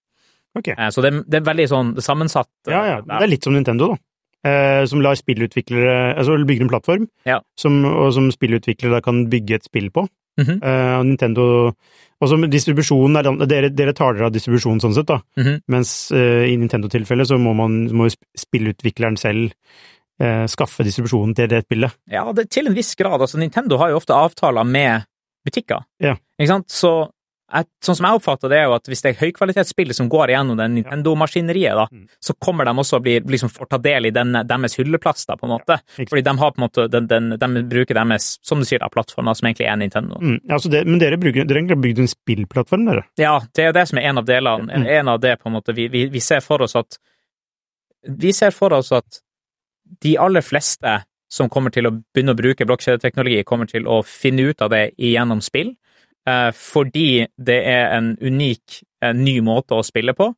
Okay. 0.57 0.73
Eh, 0.77 0.89
så 0.93 1.03
det, 1.05 1.13
det 1.29 1.41
er 1.41 1.47
veldig 1.47 1.67
sånn 1.71 1.89
sammensatt. 2.01 2.49
Ja, 2.69 2.83
ja. 2.89 2.99
Det 3.05 3.21
er 3.21 3.31
litt 3.31 3.45
som 3.47 3.55
Nintendo, 3.55 3.93
da. 3.93 4.01
Eh, 4.47 4.85
som 4.89 5.01
lar 5.03 5.17
spillutviklere 5.19 6.15
Altså 6.17 6.37
bygger 6.47 6.65
en 6.65 6.71
plattform, 6.71 7.07
Ja. 7.25 7.41
som, 7.59 7.83
og 7.85 8.13
som 8.13 8.31
spillutviklere 8.31 8.97
da 8.97 9.01
kan 9.01 9.25
bygge 9.29 9.55
et 9.55 9.65
spill 9.65 9.91
på. 9.91 10.07
Mm 10.37 10.45
-hmm. 10.45 10.59
uh, 10.63 11.03
Nintendo 11.03 11.73
Og 12.21 12.29
som 12.29 12.41
distribusjonen 12.41 13.15
er 13.17 13.45
Dere, 13.45 13.69
dere 13.69 13.93
tar 13.93 14.13
dere 14.13 14.25
av 14.25 14.31
distribusjonen 14.31 14.79
sånn 14.79 14.93
sett, 14.93 15.07
da. 15.07 15.21
Mhm. 15.37 15.61
Mens 15.67 16.11
uh, 16.11 16.45
i 16.45 16.55
Nintendo-tilfellet 16.57 17.27
så 17.27 17.37
må 17.37 17.53
man 17.53 17.87
må 17.93 18.07
spillutvikleren 18.37 19.17
selv 19.17 19.51
uh, 20.21 20.45
skaffe 20.45 20.83
distribusjonen 20.83 21.35
til 21.35 21.47
det 21.47 21.63
spillet. 21.63 21.91
Ja, 22.09 22.31
det, 22.33 22.49
til 22.49 22.67
en 22.67 22.73
viss 22.73 22.95
grad. 22.95 23.21
Altså, 23.21 23.37
Nintendo 23.37 23.77
har 23.77 23.89
jo 23.89 23.95
ofte 23.95 24.13
avtaler 24.13 24.63
med 24.63 25.01
butikker. 25.45 25.85
Ja. 25.99 26.15
Ikke 26.39 26.47
sant? 26.47 26.71
Så 26.71 27.11
jeg, 27.47 27.67
sånn 27.85 27.95
som 27.95 28.05
jeg 28.09 28.19
oppfatter 28.19 28.51
det, 28.51 28.57
er 28.59 28.65
jo 28.67 28.73
at 28.75 28.89
hvis 28.91 29.01
det 29.05 29.09
er 29.13 29.19
høykvalitetsspill 29.21 29.93
som 29.95 30.09
går 30.11 30.33
igjennom 30.33 30.57
den 30.59 30.73
Nintendo-maskineriet, 30.75 31.77
da, 31.79 31.85
Mm. 31.91 32.07
så 32.19 32.33
kommer 32.43 32.65
de 32.67 32.73
også 32.75 32.99
å 32.99 33.03
bli, 33.05 33.13
liksom, 33.21 33.49
får 33.49 33.69
ta 33.69 33.77
del 33.77 34.05
i 34.09 34.11
den, 34.11 34.33
deres 34.47 34.75
hylleplass, 34.75 35.25
da, 35.25 35.37
på 35.39 35.47
en 35.47 35.53
måte. 35.53 35.77
Ja. 35.97 36.05
Fordi 36.09 36.23
de 36.23 36.33
har 36.37 36.51
på 36.51 36.59
en 36.59 36.65
måte, 36.67 36.87
den, 36.91 37.07
den, 37.07 37.29
de 37.39 37.63
bruker 37.63 37.95
deres, 37.95 38.37
som 38.43 38.59
du 38.59 38.65
sier, 38.65 38.79
da, 38.83 38.89
plattformer 38.91 39.33
som 39.39 39.47
egentlig 39.47 39.69
er 39.71 39.77
Nintendo. 39.79 40.19
Mm. 40.19 40.41
Ja, 40.49 40.59
så 40.59 40.69
det, 40.69 40.85
men 40.85 40.99
dere, 40.99 41.17
bruker, 41.17 41.47
dere 41.47 41.63
har 41.69 41.79
bygd 41.87 41.99
en 42.03 42.11
spillplattform, 42.11 42.85
dere? 42.91 43.05
Ja, 43.17 43.39
det 43.55 43.69
er 43.69 43.71
det 43.73 43.87
som 43.87 43.97
er 44.01 44.09
en 44.11 44.17
av 44.17 44.25
delene. 44.27 44.67
Mm. 44.67 44.87
En 44.99 45.07
av 45.15 45.21
det, 45.23 45.37
på 45.39 45.47
en 45.47 45.55
måte, 45.55 45.73
vi, 45.77 45.87
vi, 45.87 46.07
vi 46.11 46.19
ser 46.19 46.43
for 46.43 46.61
oss 46.67 46.75
at 46.75 46.99
Vi 48.07 48.31
ser 48.31 48.51
for 48.51 48.71
oss 48.73 48.91
at 48.95 49.21
de 50.03 50.17
aller 50.17 50.41
fleste 50.45 51.03
som 51.29 51.49
kommer 51.49 51.73
til 51.73 51.87
å 51.87 51.91
begynne 51.91 52.31
å 52.35 52.39
bruke 52.39 52.65
blokkjedeteknologi, 52.67 53.41
kommer 53.43 53.67
til 53.67 53.87
å 53.87 54.01
finne 54.05 54.45
ut 54.47 54.61
av 54.63 54.69
det 54.71 54.93
gjennom 55.01 55.41
spill, 55.43 55.73
fordi 56.55 57.27
det 57.37 57.59
er 57.71 57.93
en 57.97 58.13
unik, 58.21 58.81
en 59.05 59.23
ny 59.23 59.37
måte 59.45 59.77
å 59.77 59.85
spille 59.85 60.13
på. 60.17 60.33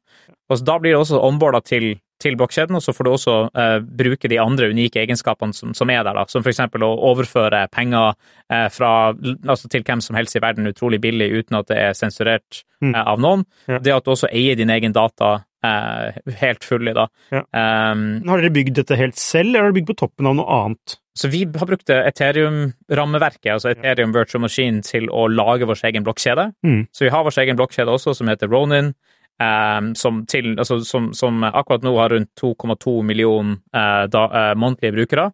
Og 0.49 0.57
så 0.57 0.65
Da 0.65 0.77
blir 0.81 0.93
det 0.95 0.99
også 1.01 1.19
onboarda 1.21 1.61
til, 1.65 1.99
til 2.19 2.35
blokkjeden, 2.37 2.75
og 2.75 2.81
så 2.83 2.93
får 2.93 3.05
du 3.05 3.09
også 3.11 3.33
eh, 3.53 3.79
bruke 3.81 4.29
de 4.29 4.39
andre 4.41 4.69
unike 4.73 5.01
egenskapene 5.01 5.53
som, 5.53 5.73
som 5.77 5.89
er 5.89 6.03
der, 6.03 6.13
da, 6.17 6.25
som 6.27 6.41
f.eks. 6.45 6.59
å 6.59 6.89
overføre 7.11 7.67
penger 7.71 8.15
eh, 8.49 8.67
fra, 8.73 9.13
altså 9.47 9.69
til 9.69 9.83
hvem 9.85 10.01
som 10.01 10.17
helst 10.17 10.35
i 10.35 10.41
verden 10.43 10.67
utrolig 10.67 10.99
billig 11.01 11.29
uten 11.39 11.59
at 11.61 11.69
det 11.69 11.77
er 11.77 11.93
sensurert 11.97 12.63
Mm. 12.79 12.93
eh, 12.95 13.03
av 13.11 13.19
noen. 13.19 13.41
Ja. 13.67 13.77
Det 13.83 13.91
at 13.91 14.05
du 14.05 14.11
også 14.13 14.29
eier 14.31 14.55
din 14.55 14.69
egen 14.71 14.93
data 14.95 15.41
eh, 15.65 16.19
helt 16.41 16.63
i, 16.69 16.93
da. 16.93 17.07
Ja. 17.31 17.43
Um, 17.91 18.21
Har 18.27 18.41
dere 18.41 18.53
bygd 18.55 18.75
dette 18.81 18.95
helt 18.99 19.17
selv, 19.19 19.49
eller 19.49 19.59
har 19.59 19.71
dere 19.71 19.79
bygd 19.81 19.91
på 19.93 19.99
toppen 20.05 20.27
av 20.31 20.35
noe 20.39 20.59
annet? 20.63 20.97
så 21.19 21.27
vi 21.27 21.41
har 21.43 21.67
brukt 21.67 21.89
Ethereum-rammeverket, 21.91 23.49
altså 23.51 23.73
Ethereum 23.73 24.13
Virtual 24.15 24.41
Machine, 24.41 24.79
til 24.85 25.09
å 25.11 25.25
lage 25.27 25.67
vår 25.67 25.81
egen 25.89 26.05
blokkjede. 26.05 26.45
Mm. 26.63 26.85
Så 26.95 27.03
vi 27.03 27.11
har 27.11 27.25
vår 27.27 27.39
egen 27.43 27.57
blokkjede 27.59 27.91
også, 27.91 28.13
som 28.15 28.29
heter 28.31 28.47
Ronin, 28.47 28.93
um, 29.41 29.89
som, 29.99 30.21
til, 30.31 30.53
altså, 30.55 30.79
som, 30.87 31.11
som 31.17 31.43
akkurat 31.49 31.83
nå 31.83 31.91
har 31.97 32.13
rundt 32.15 32.31
2,2 32.39 32.95
millioner 33.03 33.59
uh, 33.75 34.05
da, 34.11 34.23
eh, 34.31 34.53
månedlige 34.55 34.95
brukere. 34.95 35.27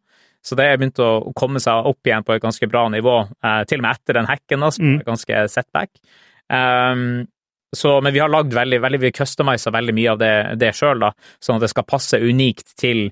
Så 0.45 0.57
det 0.57 0.67
har 0.69 0.77
begynt 0.81 1.01
å 1.01 1.33
komme 1.37 1.61
seg 1.61 1.87
opp 1.89 2.05
igjen 2.05 2.25
på 2.25 2.33
et 2.35 2.43
ganske 2.43 2.69
bra 2.69 2.87
nivå, 2.93 3.15
uh, 3.45 3.61
til 3.69 3.81
og 3.81 3.85
med 3.85 3.99
etter 3.99 4.19
den 4.19 4.29
hacken, 4.29 4.65
da, 4.65 4.71
som 4.73 4.85
Mm. 4.89 4.99
er 4.99 5.09
ganske 5.11 5.45
setback. 5.53 5.89
Um, 6.49 7.27
så, 7.77 7.97
men 8.03 8.13
vi 8.15 8.21
har 8.23 8.31
lagd 8.31 8.53
veldig, 8.55 8.79
veldig, 8.83 9.01
vi 9.03 9.13
customisa 9.15 9.73
veldig 9.73 9.95
mye 9.95 10.15
av 10.15 10.21
det, 10.21 10.33
det 10.61 10.71
sjøl, 10.77 11.05
sånn 11.43 11.59
at 11.59 11.67
det 11.67 11.71
skal 11.73 11.87
passe 11.87 12.19
unikt 12.21 12.75
til 12.79 13.07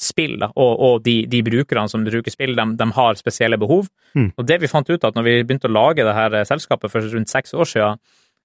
spill, 0.00 0.36
da, 0.40 0.50
og, 0.58 0.72
og 0.82 1.02
de, 1.04 1.20
de 1.30 1.40
brukerne 1.46 1.90
som 1.90 2.04
bruker 2.06 2.32
spill, 2.32 2.56
de, 2.58 2.66
de 2.78 2.88
har 2.96 3.18
spesielle 3.18 3.58
behov. 3.60 3.88
Mm. 4.18 4.32
Og 4.34 4.46
det 4.48 4.58
vi 4.62 4.70
fant 4.70 4.90
ut 4.90 5.06
at 5.06 5.16
når 5.16 5.26
vi 5.26 5.36
begynte 5.42 5.70
å 5.70 5.74
lage 5.74 6.06
det 6.06 6.16
her 6.16 6.36
selskapet 6.48 6.92
for 6.92 7.14
rundt 7.14 7.30
seks 7.30 7.54
år 7.54 7.70
siden, 7.70 8.02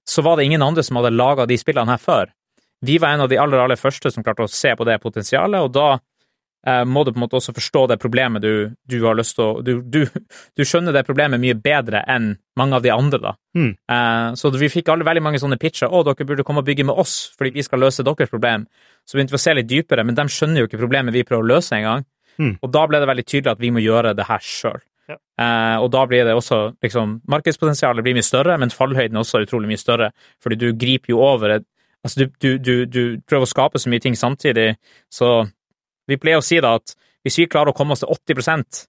så 0.08 0.22
var 0.24 0.38
det 0.38 0.46
ingen 0.48 0.62
andre 0.64 0.84
som 0.86 0.98
hadde 0.98 1.12
laga 1.14 1.46
de 1.46 1.58
spillene 1.60 1.90
her 1.92 2.02
før. 2.02 2.30
Vi 2.86 2.96
var 2.98 3.14
en 3.14 3.26
av 3.26 3.28
de 3.28 3.38
aller, 3.38 3.60
aller 3.60 3.76
første 3.76 4.12
som 4.12 4.24
klarte 4.24 4.46
å 4.46 4.50
se 4.50 4.72
på 4.76 4.86
det 4.88 4.96
potensialet, 5.02 5.60
og 5.60 5.74
da 5.74 5.98
må 6.84 7.04
du 7.06 7.12
på 7.14 7.16
en 7.16 7.22
måte 7.22 7.38
også 7.38 7.54
forstå 7.56 7.86
det 7.88 7.96
problemet 8.02 8.42
du, 8.44 8.72
du 8.84 8.98
har 9.00 9.14
lyst 9.16 9.38
til 9.38 9.46
å 9.46 9.62
du, 9.64 9.78
du, 9.80 10.02
du 10.56 10.64
skjønner 10.66 10.92
det 10.92 11.06
problemet 11.06 11.40
mye 11.40 11.56
bedre 11.56 12.02
enn 12.04 12.34
mange 12.60 12.76
av 12.76 12.84
de 12.84 12.92
andre, 12.92 13.20
da. 13.22 13.32
Mm. 13.56 13.70
Uh, 13.88 14.36
så 14.36 14.50
vi 14.52 14.68
fikk 14.72 14.90
alle 14.92 15.06
veldig 15.08 15.22
mange 15.24 15.40
sånne 15.40 15.56
pitcher. 15.60 15.88
'Å, 15.88 16.02
dere 16.04 16.28
burde 16.28 16.44
komme 16.44 16.60
og 16.60 16.68
bygge 16.68 16.84
med 16.90 17.00
oss, 17.00 17.30
fordi 17.38 17.54
vi 17.56 17.64
skal 17.64 17.80
løse 17.80 18.04
deres 18.04 18.32
problem'. 18.32 18.68
Så 19.08 19.16
begynte 19.16 19.32
vi 19.32 19.40
å 19.40 19.44
se 19.46 19.56
litt 19.56 19.70
dypere, 19.70 20.04
men 20.04 20.18
de 20.18 20.28
skjønner 20.28 20.62
jo 20.62 20.68
ikke 20.68 20.82
problemet 20.82 21.16
vi 21.16 21.24
prøver 21.24 21.46
å 21.46 21.52
løse 21.54 21.76
engang. 21.78 22.04
Mm. 22.36 22.54
Og 22.60 22.72
da 22.72 22.86
ble 22.88 23.00
det 23.00 23.08
veldig 23.08 23.26
tydelig 23.26 23.52
at 23.52 23.60
vi 23.60 23.72
må 23.72 23.82
gjøre 23.82 24.14
det 24.16 24.28
her 24.28 24.44
sjøl. 24.44 24.80
Ja. 25.10 25.16
Uh, 25.40 25.76
og 25.84 25.88
da 25.96 26.04
blir 26.06 26.28
det 26.28 26.36
også 26.36 26.60
liksom 26.84 27.16
Markedspotensialet 27.32 28.04
blir 28.06 28.14
mye 28.18 28.26
større, 28.26 28.58
men 28.60 28.70
fallhøyden 28.70 29.16
er 29.16 29.24
også 29.24 29.42
utrolig 29.42 29.72
mye 29.72 29.80
større, 29.80 30.12
fordi 30.42 30.60
du 30.60 30.68
griper 30.78 31.16
jo 31.16 31.24
over 31.24 31.58
et 31.58 31.68
Altså, 32.00 32.24
du, 32.24 32.30
du, 32.40 32.56
du, 32.56 32.86
du 32.88 33.20
prøver 33.28 33.44
å 33.44 33.48
skape 33.50 33.76
så 33.76 33.90
mye 33.92 34.00
ting 34.00 34.14
samtidig, 34.16 34.70
så 35.12 35.42
vi 36.10 36.18
pleier 36.20 36.42
å 36.42 36.44
si 36.44 36.58
da 36.62 36.74
at 36.78 36.94
hvis 37.24 37.38
vi 37.42 37.48
klarer 37.52 37.72
å 37.72 37.76
komme 37.76 37.94
oss 37.96 38.02
til 38.04 38.10
80% 38.12 38.86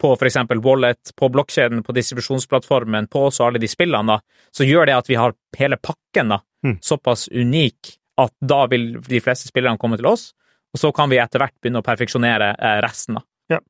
på 0.00 0.14
eksempel 0.24 0.62
Wallet, 0.64 1.12
på 1.16 1.28
blokkjeden, 1.28 1.82
på 1.84 1.92
distribusjonsplattformen, 1.92 3.08
på 3.12 3.26
også 3.28 3.44
alle 3.46 3.60
de 3.60 3.68
spillene, 3.68 4.14
da, 4.16 4.46
så 4.52 4.64
gjør 4.64 4.88
det 4.88 4.94
at 4.96 5.10
vi 5.10 5.18
har 5.20 5.34
hele 5.60 5.76
pakken 5.80 6.36
da, 6.36 6.40
Mm. 6.60 6.74
såpass 6.84 7.22
unik 7.32 7.94
at 8.20 8.34
da 8.44 8.66
vil 8.68 8.98
de 9.00 9.20
fleste 9.24 9.48
spillerne 9.48 9.80
komme 9.80 9.96
til 9.96 10.04
oss, 10.10 10.34
og 10.74 10.80
så 10.80 10.90
kan 10.92 11.08
vi 11.08 11.16
etter 11.16 11.40
hvert 11.40 11.54
begynne 11.56 11.80
å 11.80 11.86
perfeksjonere 11.86 12.50
eh, 12.52 12.80
resten. 12.84 13.16
da. 13.16 13.60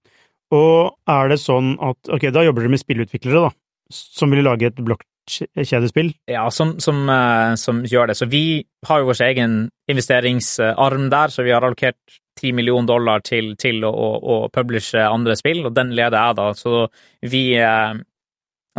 Og 0.51 0.97
er 1.07 1.29
det 1.31 1.39
sånn 1.39 1.77
at 1.79 2.09
Ok, 2.11 2.25
da 2.35 2.43
jobber 2.43 2.65
dere 2.65 2.73
med 2.75 2.83
spillutviklere, 2.83 3.45
da, 3.47 3.53
som 3.95 4.31
vil 4.35 4.43
lage 4.43 4.67
et 4.67 4.81
blokkjedespill? 4.83 6.11
Ja, 6.27 6.49
som, 6.51 6.81
som, 6.83 7.05
eh, 7.09 7.55
som 7.55 7.85
gjør 7.87 8.11
det. 8.11 8.17
Så 8.19 8.27
vi 8.27 8.65
har 8.87 8.99
jo 8.99 9.07
vår 9.13 9.23
egen 9.29 9.55
investeringsarm 9.91 11.07
der, 11.15 11.29
så 11.31 11.47
vi 11.47 11.55
har 11.55 11.63
allokert 11.63 12.19
10 12.41 12.55
millioner 12.57 12.89
dollar 12.89 13.25
til, 13.27 13.55
til 13.61 13.85
å, 13.85 13.91
å, 13.91 14.37
publishe 14.53 15.03
andre 15.07 15.37
spill, 15.39 15.65
og 15.69 15.75
den 15.77 15.93
leder 15.97 16.17
jeg 16.19 16.39
da. 16.39 16.47
Så 16.57 16.87
vi 17.33 17.45
eh, 17.59 17.99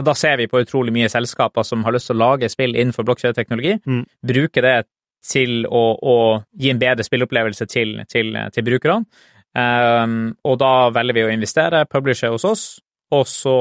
Da 0.01 0.13
ser 0.15 0.37
vi 0.39 0.47
på 0.47 0.61
utrolig 0.63 0.93
mye 0.95 1.09
selskaper 1.11 1.63
som 1.67 1.83
har 1.85 1.93
lyst 1.93 2.09
til 2.09 2.17
å 2.17 2.23
lage 2.23 2.49
spill 2.49 2.75
innenfor 2.75 3.05
blokkjedeteknologi, 3.05 3.79
Mm. 3.85 4.05
bruke 4.25 4.61
det 4.61 4.77
til 5.21 5.65
å, 5.69 5.83
å 6.01 6.15
gi 6.57 6.71
en 6.71 6.79
bedre 6.81 7.03
spillopplevelse 7.05 7.67
til, 7.69 7.99
til, 8.09 8.37
til 8.53 8.65
brukerne. 8.65 9.05
Um, 9.51 10.31
og 10.47 10.57
da 10.61 10.89
velger 10.95 11.13
vi 11.13 11.25
å 11.27 11.33
investere, 11.33 11.83
publishe 11.85 12.31
hos 12.31 12.45
oss, 12.47 12.63
og 13.11 13.27
så 13.27 13.55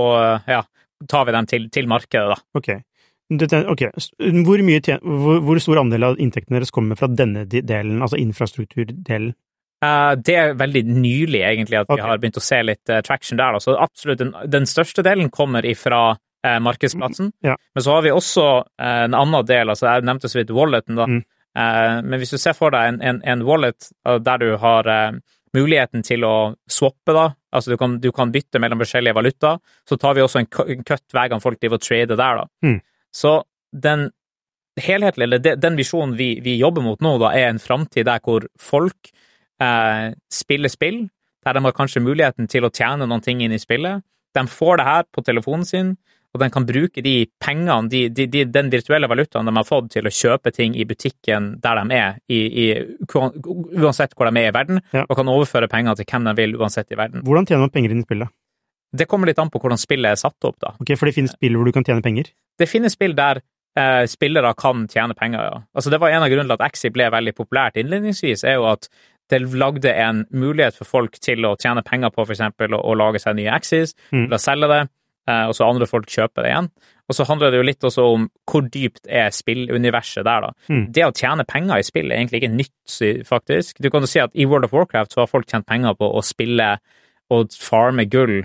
ja, 0.46 0.62
tar 1.10 1.26
vi 1.26 1.34
dem 1.34 1.50
til, 1.50 1.66
til 1.74 1.90
markedet, 1.90 2.30
da. 2.30 2.38
Okay. 2.56 2.80
Dette, 3.30 3.60
ok. 3.70 3.84
Hvor, 4.46 4.62
mye 4.66 4.96
hvor, 4.98 5.38
hvor 5.46 5.60
stor 5.62 5.80
andel 5.84 6.08
av 6.08 6.18
inntektene 6.22 6.58
deres 6.58 6.72
kommer 6.74 6.98
fra 6.98 7.06
denne 7.06 7.44
delen, 7.46 8.00
altså 8.02 8.18
infrastrukturdelen? 8.18 9.36
Eh, 9.84 10.12
det 10.20 10.34
er 10.36 10.56
veldig 10.60 10.82
nylig, 10.86 11.40
egentlig, 11.40 11.78
at 11.80 11.88
vi 11.88 12.00
har 12.04 12.18
begynt 12.20 12.36
å 12.36 12.44
se 12.44 12.58
litt 12.62 12.92
uh, 12.92 13.00
traction 13.00 13.38
der. 13.40 13.56
da. 13.56 13.60
Så 13.64 13.76
absolutt, 13.80 14.20
den, 14.20 14.34
den 14.52 14.68
største 14.68 15.04
delen 15.06 15.30
kommer 15.32 15.64
ifra 15.64 16.02
uh, 16.12 16.58
markedsplassen. 16.60 17.32
Ja. 17.46 17.56
Men 17.74 17.86
så 17.86 17.96
har 17.96 18.04
vi 18.04 18.12
også 18.12 18.46
en 18.76 19.16
annen 19.16 19.46
del, 19.48 19.72
altså 19.72 19.88
jeg 19.88 20.04
nevnte 20.08 20.28
så 20.28 20.40
vidt 20.42 20.52
walleten, 20.56 21.00
da. 21.00 21.08
Mm. 21.08 21.22
Men 21.50 22.20
hvis 22.22 22.30
du 22.30 22.38
ser 22.38 22.54
for 22.54 22.70
deg 22.70 22.92
en, 22.92 22.98
en, 23.02 23.16
en 23.26 23.40
wallet 23.42 23.88
der 24.22 24.38
du 24.38 24.52
har 24.62 24.86
muligheten 25.56 26.04
til 26.06 26.22
å 26.22 26.34
swappe, 26.70 27.10
da, 27.10 27.24
altså 27.50 27.72
du 27.72 27.76
kan, 27.80 27.96
du 27.98 28.12
kan 28.14 28.30
bytte 28.30 28.60
mellom 28.62 28.78
forskjellige 28.78 29.16
valutaer. 29.18 29.58
så 29.88 29.98
tar 29.98 30.14
vi 30.14 30.22
også 30.22 30.38
en 30.44 30.46
en 30.46 30.84
cut 30.86 31.02
hver 31.10 31.32
gang 31.32 31.42
folk 31.42 31.58
driver 31.58 31.80
og 31.80 31.82
trader 31.82 32.20
der, 32.20 32.38
da. 32.38 32.44
Mm. 32.62 32.76
Så 33.10 33.32
den 33.74 34.06
helhetlige, 34.78 35.26
eller 35.26 35.42
de- 35.42 35.56
den 35.58 35.76
visjonen 35.76 36.14
vi, 36.16 36.40
vi 36.40 36.54
jobber 36.60 36.86
mot 36.86 37.02
nå, 37.02 37.16
da, 37.18 37.32
er 37.34 37.48
en 37.50 37.58
framtid 37.58 38.06
der 38.06 38.22
hvor 38.22 38.46
folk 38.58 39.10
eh, 39.60 40.12
spiller 40.32 40.72
spill, 40.72 41.02
der 41.44 41.56
de 41.56 41.64
har 41.64 41.72
kanskje 41.76 42.02
muligheten 42.04 42.48
til 42.52 42.66
å 42.66 42.72
tjene 42.74 43.06
noen 43.08 43.22
ting 43.24 43.40
inn 43.44 43.52
i 43.56 43.58
spillet. 43.62 44.02
De 44.36 44.46
får 44.46 44.76
det 44.80 44.86
her 44.86 45.04
på 45.12 45.22
telefonen 45.26 45.64
sin, 45.66 45.94
og 46.30 46.38
de 46.42 46.46
kan 46.54 46.62
bruke 46.68 47.02
de 47.02 47.14
pengene, 47.42 47.88
de, 47.90 48.04
de, 48.14 48.26
de, 48.30 48.44
den 48.46 48.68
virtuelle 48.70 49.08
valutaen 49.10 49.48
de 49.48 49.54
har 49.56 49.66
fått, 49.66 49.88
til 49.96 50.06
å 50.06 50.12
kjøpe 50.14 50.52
ting 50.54 50.76
i 50.78 50.84
butikken 50.86 51.56
der 51.64 51.80
de 51.80 51.96
er, 51.96 52.20
i, 52.30 52.38
i, 52.46 52.66
uansett 53.82 54.14
hvor 54.14 54.30
de 54.30 54.38
er 54.44 54.50
i 54.52 54.54
verden, 54.54 54.80
Ja. 54.94 55.06
og 55.08 55.16
kan 55.18 55.28
overføre 55.32 55.68
penger 55.68 55.96
til 55.98 56.06
hvem 56.10 56.28
de 56.30 56.34
vil 56.38 56.54
uansett 56.60 56.92
i 56.92 56.98
verden. 57.00 57.24
Hvordan 57.26 57.46
tjener 57.48 57.66
man 57.66 57.70
penger 57.74 57.90
inn 57.96 58.04
i 58.04 58.06
spillet? 58.06 58.28
Det 58.92 59.06
kommer 59.10 59.26
litt 59.30 59.38
an 59.38 59.50
på 59.50 59.58
hvordan 59.62 59.78
spillet 59.78 60.10
er 60.12 60.18
satt 60.18 60.44
opp, 60.46 60.58
da. 60.62 60.74
Ok, 60.82 60.94
For 60.98 61.06
det 61.06 61.14
finnes 61.14 61.34
spill 61.36 61.56
hvor 61.58 61.66
du 61.66 61.72
kan 61.74 61.84
tjene 61.86 62.02
penger? 62.02 62.30
Det 62.58 62.66
finnes 62.68 62.94
spill 62.94 63.14
der 63.18 63.40
eh, 63.78 64.06
spillere 64.10 64.54
kan 64.58 64.86
tjene 64.90 65.14
penger, 65.18 65.44
ja. 65.46 65.60
Altså, 65.74 65.90
det 65.94 66.00
var 66.02 66.10
en 66.10 66.22
av 66.26 66.30
grunnene 66.30 66.50
til 66.50 66.58
at 66.58 66.66
Axie 66.70 66.90
ble 66.94 67.06
veldig 67.10 67.34
populært 67.38 67.78
innledningsvis, 67.82 68.42
er 68.44 68.58
jo 68.58 68.66
at 68.70 68.88
det 69.30 69.40
lagde 69.54 69.92
en 69.94 70.24
mulighet 70.30 70.76
for 70.76 70.84
folk 70.88 71.18
til 71.22 71.46
å 71.48 71.54
tjene 71.60 71.82
penger 71.86 72.10
på 72.14 72.26
eksempel 72.26 72.74
å, 72.76 72.80
å 72.82 72.96
lage 72.98 73.20
seg 73.22 73.36
nye 73.38 73.52
Axies, 73.54 73.94
Mm. 74.12 74.28
selge 74.38 74.68
det. 74.68 74.80
eh, 75.28 75.46
og 75.46 75.54
så 75.54 75.68
andre 75.68 75.86
folk 75.86 76.06
kjøper 76.10 76.42
det 76.42 76.50
igjen. 76.50 76.68
Og 77.10 77.14
så 77.14 77.24
handler 77.26 77.50
det 77.50 77.58
jo 77.60 77.66
litt 77.66 77.84
også 77.86 78.04
om 78.14 78.28
hvor 78.50 78.62
dypt 78.70 79.06
er 79.06 79.30
spilluniverset 79.34 80.24
der, 80.26 80.40
da. 80.46 80.50
Mm. 80.70 80.84
Det 80.92 81.04
å 81.06 81.12
tjene 81.14 81.44
penger 81.46 81.78
i 81.78 81.82
spill 81.86 82.10
er 82.10 82.18
egentlig 82.20 82.40
ikke 82.42 82.54
nytt, 82.56 83.26
faktisk. 83.28 83.78
Du 83.82 83.90
kan 83.90 84.02
jo 84.02 84.10
si 84.10 84.18
at 84.22 84.30
i 84.34 84.46
World 84.46 84.64
of 84.68 84.72
Warcraft 84.74 85.12
så 85.14 85.20
har 85.22 85.30
folk 85.30 85.46
tjent 85.50 85.66
penger 85.66 85.94
på 85.98 86.08
å 86.10 86.22
spille 86.24 86.78
og 87.30 87.50
farme 87.54 88.08
gull 88.10 88.40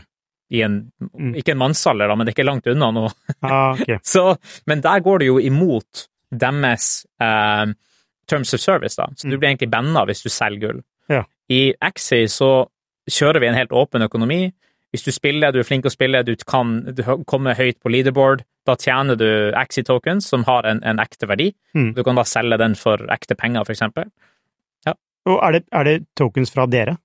i 0.54 0.62
en 0.62 0.92
Mm. 1.02 1.34
Ikke 1.40 1.52
en 1.56 1.58
mannsalder, 1.64 2.08
da, 2.08 2.16
men 2.16 2.26
det 2.28 2.34
er 2.36 2.38
ikke 2.44 2.46
langt 2.52 2.68
unna 2.70 2.92
nå. 2.94 3.08
Ah, 3.42 3.72
okay. 3.74 3.98
Så, 4.04 4.36
men 4.68 4.82
der 4.82 5.00
går 5.02 5.20
det 5.24 5.28
jo 5.32 5.40
imot 5.40 6.06
deres 6.32 7.06
eh, 7.22 7.72
terms 8.28 8.54
of 8.54 8.60
service, 8.60 8.96
da. 8.96 9.06
Så 9.16 9.30
du 9.30 9.36
Mm. 9.36 9.40
blir 9.40 9.50
egentlig 9.50 9.70
banna 9.72 10.06
hvis 10.06 10.24
du 10.24 10.30
selger 10.30 10.60
gull. 10.60 10.84
Ja. 11.10 11.24
I 11.50 11.74
Axie 11.82 12.26
så 12.28 12.68
kjører 13.10 13.40
vi 13.40 13.48
en 13.48 13.54
helt 13.56 13.70
åpen 13.72 14.02
økonomi. 14.02 14.52
Hvis 14.94 15.04
du 15.06 15.12
spiller, 15.12 15.52
du 15.52 15.60
er 15.60 15.64
flink 15.64 15.86
å 15.86 15.92
spille, 15.92 16.24
du 16.26 16.36
kan 16.48 16.86
du 16.96 17.04
komme 17.26 17.54
høyt 17.56 17.80
på 17.84 17.92
leaderboard, 17.92 18.44
da 18.66 18.76
tjener 18.76 19.16
du 19.18 19.52
Axie 19.56 19.84
tokens 19.84 20.26
som 20.26 20.44
har 20.46 20.64
en, 20.66 20.80
en 20.84 20.98
ekte 21.00 21.28
verdi. 21.28 21.54
Mm. 21.76 21.94
Du 21.96 22.04
kan 22.04 22.16
da 22.16 22.24
selge 22.24 22.58
den 22.58 22.76
for 22.76 22.98
ekte 22.98 23.36
penger, 23.38 23.64
for 23.66 23.74
eksempel. 23.74 24.06
Og 25.28 25.40
er 25.42 25.52
det, 25.54 25.64
er 25.74 25.84
det 25.84 25.94
tokens 26.16 26.52
fra 26.54 26.68
dere? 26.70 26.98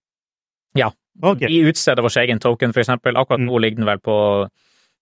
Ja. 0.76 0.90
Okay. 1.22 1.48
Vi 1.48 1.62
utsteder 1.70 2.02
vår 2.04 2.18
egen 2.20 2.38
token, 2.38 2.72
for 2.74 2.80
eksempel. 2.83 3.16
Akkurat 3.16 3.40
Mm. 3.40 3.46
nå 3.48 3.59
ligger 3.61 3.76
den 3.76 3.87
vel 3.87 3.98
på 3.98 4.48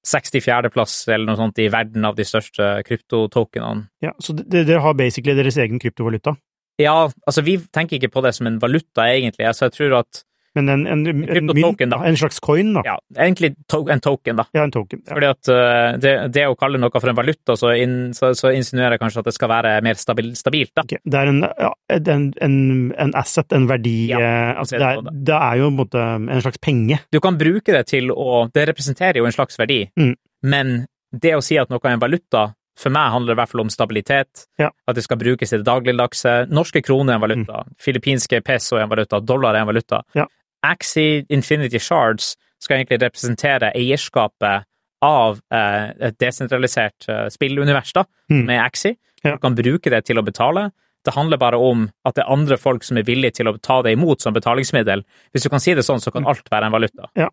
64.-plass 0.06 1.00
eller 1.11 1.26
noe 1.28 1.38
sånt 1.38 1.58
i 1.62 1.68
verden 1.72 2.06
av 2.06 2.16
de 2.18 2.26
største 2.26 2.70
kryptotokenene. 2.87 3.88
Ja, 4.04 4.14
så 4.22 4.37
dere 4.38 4.82
har 4.84 4.96
basically 4.98 5.34
deres 5.38 5.58
egen 5.61 5.80
kryptovaluta? 5.82 6.37
Ja, 6.78 7.08
altså 7.26 7.42
vi 7.42 7.56
tenker 7.74 7.98
ikke 7.98 8.12
på 8.14 8.22
det 8.22 8.37
som 8.37 8.46
en 8.46 8.61
valuta, 8.62 9.08
egentlig. 9.11 9.48
Altså, 9.48 9.66
jeg 9.66 9.74
tror 9.74 9.98
at 10.04 10.22
Men 10.58 10.68
en, 10.74 10.84
en, 10.90 11.04
en, 11.06 11.50
en, 11.54 11.90
da. 11.92 12.00
En 12.08 12.18
slags 12.18 12.40
coin, 12.42 12.72
da? 12.74 12.82
Ja, 12.86 12.96
egentlig 13.24 13.52
to 13.70 13.84
en 13.92 14.02
token, 14.04 14.40
da. 14.40 14.46
Ja, 14.56 14.64
en 14.66 14.74
token. 14.74 15.04
Ja. 15.06 15.14
Fordi 15.14 15.28
at 15.30 15.50
uh, 15.52 15.98
det, 16.02 16.14
det 16.34 16.46
å 16.50 16.56
kalle 16.58 16.80
noe 16.82 16.90
for 16.98 17.12
en 17.12 17.18
valuta, 17.18 17.54
så, 17.58 17.72
in, 17.78 17.96
så, 18.16 18.32
så 18.38 18.50
insinuerer 18.56 18.96
jeg 18.96 19.02
kanskje 19.04 19.22
at 19.22 19.30
det 19.30 19.36
skal 19.38 19.52
være 19.52 19.76
mer 19.86 20.00
stabil, 20.00 20.32
stabilt, 20.38 20.74
da. 20.76 20.84
Okay. 20.88 21.00
Det 21.04 21.20
er 21.22 21.32
en, 21.32 21.40
ja, 21.46 21.72
en, 22.02 23.14
asset, 23.18 23.52
en 23.56 23.68
verdi 23.70 23.96
Ja, 24.10 24.18
eh, 24.20 24.52
altså 24.58 24.78
det 24.78 24.90
er 24.90 25.02
det. 25.08 25.38
er 25.38 25.62
jo 25.62 25.70
måte 25.78 26.04
en 26.18 26.42
slags 26.44 26.60
penge. 26.64 27.00
Du 27.14 27.20
kan 27.24 27.38
bruke 27.40 27.72
det 27.74 27.86
til 27.90 28.10
å 28.12 28.48
Det 28.54 28.66
representerer 28.68 29.20
jo 29.22 29.28
en 29.28 29.34
slags 29.34 29.58
verdi, 29.60 29.84
Mm. 29.98 30.14
men 30.42 30.86
det 31.12 31.32
å 31.36 31.42
si 31.42 31.56
at 31.58 31.70
noe 31.70 31.80
er 31.84 31.96
en 31.96 32.02
valuta 32.02 32.48
for 32.78 32.94
meg 32.94 33.10
handler 33.10 33.32
det 33.32 33.36
i 33.36 33.40
hvert 33.40 33.50
fall 33.50 33.62
om 33.64 33.70
stabilitet, 33.72 34.44
Ja. 34.60 34.68
at 34.86 34.94
det 34.94 35.02
skal 35.02 35.18
brukes 35.18 35.52
i 35.52 35.56
det 35.58 35.66
dagligdagse. 35.66 36.34
Norske 36.50 36.82
kroner 36.86 37.12
er 37.12 37.18
en 37.18 37.24
valuta, 37.24 37.64
filippinske 37.80 38.38
peso 38.46 38.76
er 38.78 38.84
en 38.84 38.92
valuta, 38.92 39.18
dollar 39.20 39.56
er 39.56 39.64
en 39.64 39.70
valuta. 39.72 40.02
Mm. 40.14 40.20
Ja. 40.22 40.26
Axie 40.66 41.24
Infinity 41.30 41.78
Shards 41.78 42.36
skal 42.60 42.80
egentlig 42.80 43.00
representere 43.02 43.72
eierskapet 43.78 44.64
av 45.04 45.38
eh, 45.54 45.92
et 46.08 46.16
desentralisert 46.18 47.06
eh, 47.08 47.28
spillunivers 47.30 47.92
da, 47.94 48.04
Mm. 48.30 48.44
med 48.46 48.60
Axie. 48.60 48.96
Du 49.24 49.36
kan 49.38 49.54
bruke 49.54 49.90
det 49.90 50.04
til 50.06 50.18
å 50.18 50.22
betale. 50.26 50.70
Det 51.06 51.14
handler 51.14 51.38
bare 51.38 51.56
om 51.56 51.86
at 52.04 52.14
det 52.18 52.24
er 52.24 52.32
andre 52.32 52.56
folk 52.58 52.82
som 52.84 52.98
er 52.98 53.06
villige 53.06 53.38
til 53.38 53.46
å 53.48 53.56
ta 53.62 53.80
det 53.82 53.92
imot 53.96 54.20
som 54.20 54.34
betalingsmiddel. 54.34 55.04
Hvis 55.32 55.42
du 55.46 55.48
kan 55.48 55.60
si 55.62 55.72
det 55.74 55.84
sånn, 55.86 56.00
så 56.02 56.10
kan 56.12 56.22
Mm. 56.24 56.28
alt 56.28 56.50
være 56.50 56.66
en 56.66 56.72
valuta. 56.72 57.08
Ja, 57.16 57.28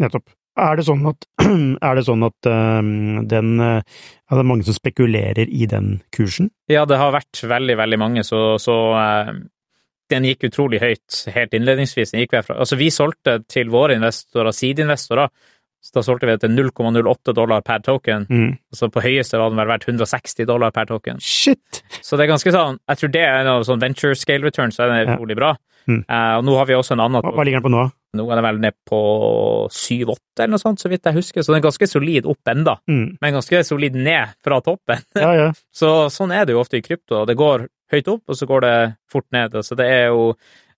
Nettopp. 0.00 0.30
Er 0.58 0.76
det 0.76 0.84
sånn 0.86 1.04
at, 1.06 1.26
er 1.82 1.94
det 1.94 2.04
sånn 2.06 2.24
at 2.26 2.46
øhm, 2.48 3.28
den 3.28 3.58
ja, 3.58 3.82
det 4.30 4.38
er 4.38 4.42
mange 4.48 4.64
som 4.64 4.74
spekulerer 4.74 5.46
i 5.48 5.66
den 5.66 6.00
kursen? 6.12 6.50
Ja, 6.68 6.84
det 6.86 6.96
har 6.98 7.12
vært 7.12 7.42
veldig, 7.42 7.76
veldig 7.76 7.98
mange, 7.98 8.24
så, 8.24 8.56
så 8.58 8.74
eh, 8.96 9.32
den 10.12 10.26
gikk 10.28 10.44
utrolig 10.50 10.80
høyt 10.82 11.22
helt 11.34 11.54
innledningsvis. 11.56 12.12
Den 12.14 12.24
gikk 12.24 12.36
fra, 12.44 12.58
altså 12.60 12.76
vi 12.80 12.90
solgte 12.94 13.38
til 13.50 13.70
våre 13.72 13.96
investorer, 13.98 14.52
sideinvestorer, 14.54 15.30
så 15.80 15.94
da 15.96 16.02
solgte 16.04 16.28
vi 16.28 16.34
til 16.42 16.52
0,08 16.52 17.32
dollar 17.32 17.62
per 17.64 17.80
token. 17.80 18.26
Mm. 18.28 18.50
Altså 18.72 18.90
på 18.92 19.00
høyeste 19.00 19.38
var 19.40 19.48
den 19.48 19.56
vel 19.62 19.70
verdt 19.70 19.86
160 19.88 20.44
dollar 20.50 20.74
per 20.76 20.90
token. 20.90 21.22
Shit! 21.24 21.80
Så 22.04 22.18
det 22.18 22.26
er 22.26 22.32
ganske 22.34 22.52
sånn, 22.52 22.76
jeg 22.90 23.00
tror 23.00 23.12
det 23.14 23.22
er 23.24 23.38
en 23.40 23.52
av 23.54 23.64
sånn 23.64 23.80
venture 23.80 24.18
scale 24.18 24.44
returns, 24.44 24.76
så 24.76 24.84
er 24.90 25.06
Ja. 25.06 25.16
utrolig 25.16 25.36
bra. 25.40 25.54
Mm. 25.88 26.04
Eh, 26.08 26.34
og 26.38 26.44
nå 26.44 26.56
har 26.58 26.66
vi 26.66 26.74
også 26.74 26.92
en 26.92 27.00
annen 27.06 27.22
Hva, 27.22 27.32
hva 27.34 27.44
ligger 27.44 27.60
den 27.62 27.68
på 27.70 27.72
nå? 27.74 27.84
Nå 28.18 28.24
er 28.30 28.40
den 28.40 28.44
vel 28.44 28.58
ned 28.60 28.74
på 28.90 28.98
7-8 29.70 30.42
eller 30.42 30.52
noe 30.56 30.62
sånt, 30.62 30.80
så 30.82 30.88
vidt 30.90 31.04
jeg 31.06 31.14
husker, 31.16 31.42
så 31.44 31.52
den 31.52 31.60
er 31.60 31.66
ganske 31.68 31.86
solid 31.88 32.26
opp 32.26 32.50
enda, 32.50 32.76
Mm. 32.90 33.16
men 33.20 33.34
ganske 33.36 33.60
solid 33.64 33.94
ned 33.94 34.34
fra 34.42 34.60
toppen. 34.60 34.98
Ja, 35.14 35.30
ja. 35.36 35.48
Så 35.80 36.10
sånn 36.10 36.32
er 36.34 36.44
det 36.44 36.52
jo 36.56 36.60
ofte 36.62 36.76
i 36.80 36.82
krypto. 36.82 37.24
Det 37.26 37.36
går 37.38 37.68
høyt 37.92 38.08
opp, 38.10 38.22
og 38.28 38.36
så 38.38 38.46
går 38.50 38.60
det 38.66 38.74
fort 39.10 39.26
ned. 39.32 39.52
Så 39.66 39.76
det 39.78 39.86
er 39.86 40.06
jo 40.10 40.34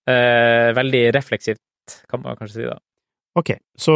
eh, 0.08 0.72
veldig 0.76 1.02
refleksivt, 1.14 1.60
kan 2.10 2.22
man 2.22 2.36
kanskje 2.36 2.54
si 2.60 2.68
da. 2.68 2.78
Ok, 3.38 3.54
så 3.80 3.94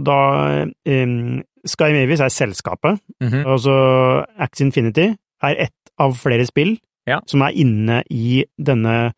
da 0.00 0.18
um, 0.64 1.42
Sky 1.68 1.90
Mavis 1.92 2.20
er 2.24 2.32
selskapet, 2.32 3.00
Mhm. 3.20 3.44
altså 3.44 4.24
Axe 4.40 4.62
Infinity 4.64 5.10
er 5.42 5.56
ett 5.68 5.92
av 5.98 6.14
flere 6.16 6.46
spill 6.48 6.78
Ja. 7.06 7.20
som 7.26 7.42
er 7.42 7.52
inne 7.52 8.02
i 8.10 8.44
denne, 8.58 9.12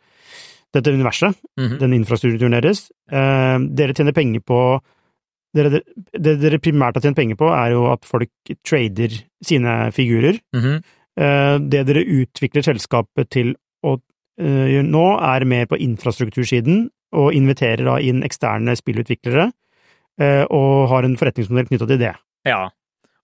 dette 0.72 0.92
universet, 0.92 1.37
mm 1.59 1.68
-hmm. 1.68 1.78
den 1.78 1.92
infrastrukturen 1.92 2.52
deres. 2.52 2.90
Eh, 3.11 3.59
dere 3.74 3.94
tjener 3.94 4.12
penger 4.12 4.40
på 4.40 4.80
dere, 5.54 5.80
Det 6.12 6.40
dere 6.40 6.59
primært 6.59 6.94
har 6.94 7.02
tjent 7.02 7.16
penger 7.16 7.37
på, 7.37 7.48
er 7.50 7.72
jo 7.72 7.87
at 7.92 8.04
folk 8.04 8.30
trader 8.64 9.11
sine 9.42 9.90
figurer. 9.92 10.38
Mhm. 10.54 10.83
Eh, 11.18 11.59
Det 11.59 11.87
dere 11.87 12.04
utvikler 12.04 12.62
selskapet 12.62 13.30
til 13.30 13.54
å 13.85 14.00
eh, 14.38 14.83
nå, 14.83 15.20
er 15.20 15.44
mer 15.44 15.66
på 15.66 15.76
infrastruktursiden, 15.76 16.88
og 17.12 17.35
inviterer 17.35 17.85
da 17.85 17.96
inn 17.98 18.22
eksterne 18.22 18.76
spillutviklere, 18.78 19.50
eh, 20.20 20.44
og 20.48 20.88
har 20.88 21.04
en 21.04 21.16
forretningsmodell 21.16 21.66
knytta 21.66 21.88
til 21.88 21.98
det. 21.98 22.14
Ja. 22.46 22.68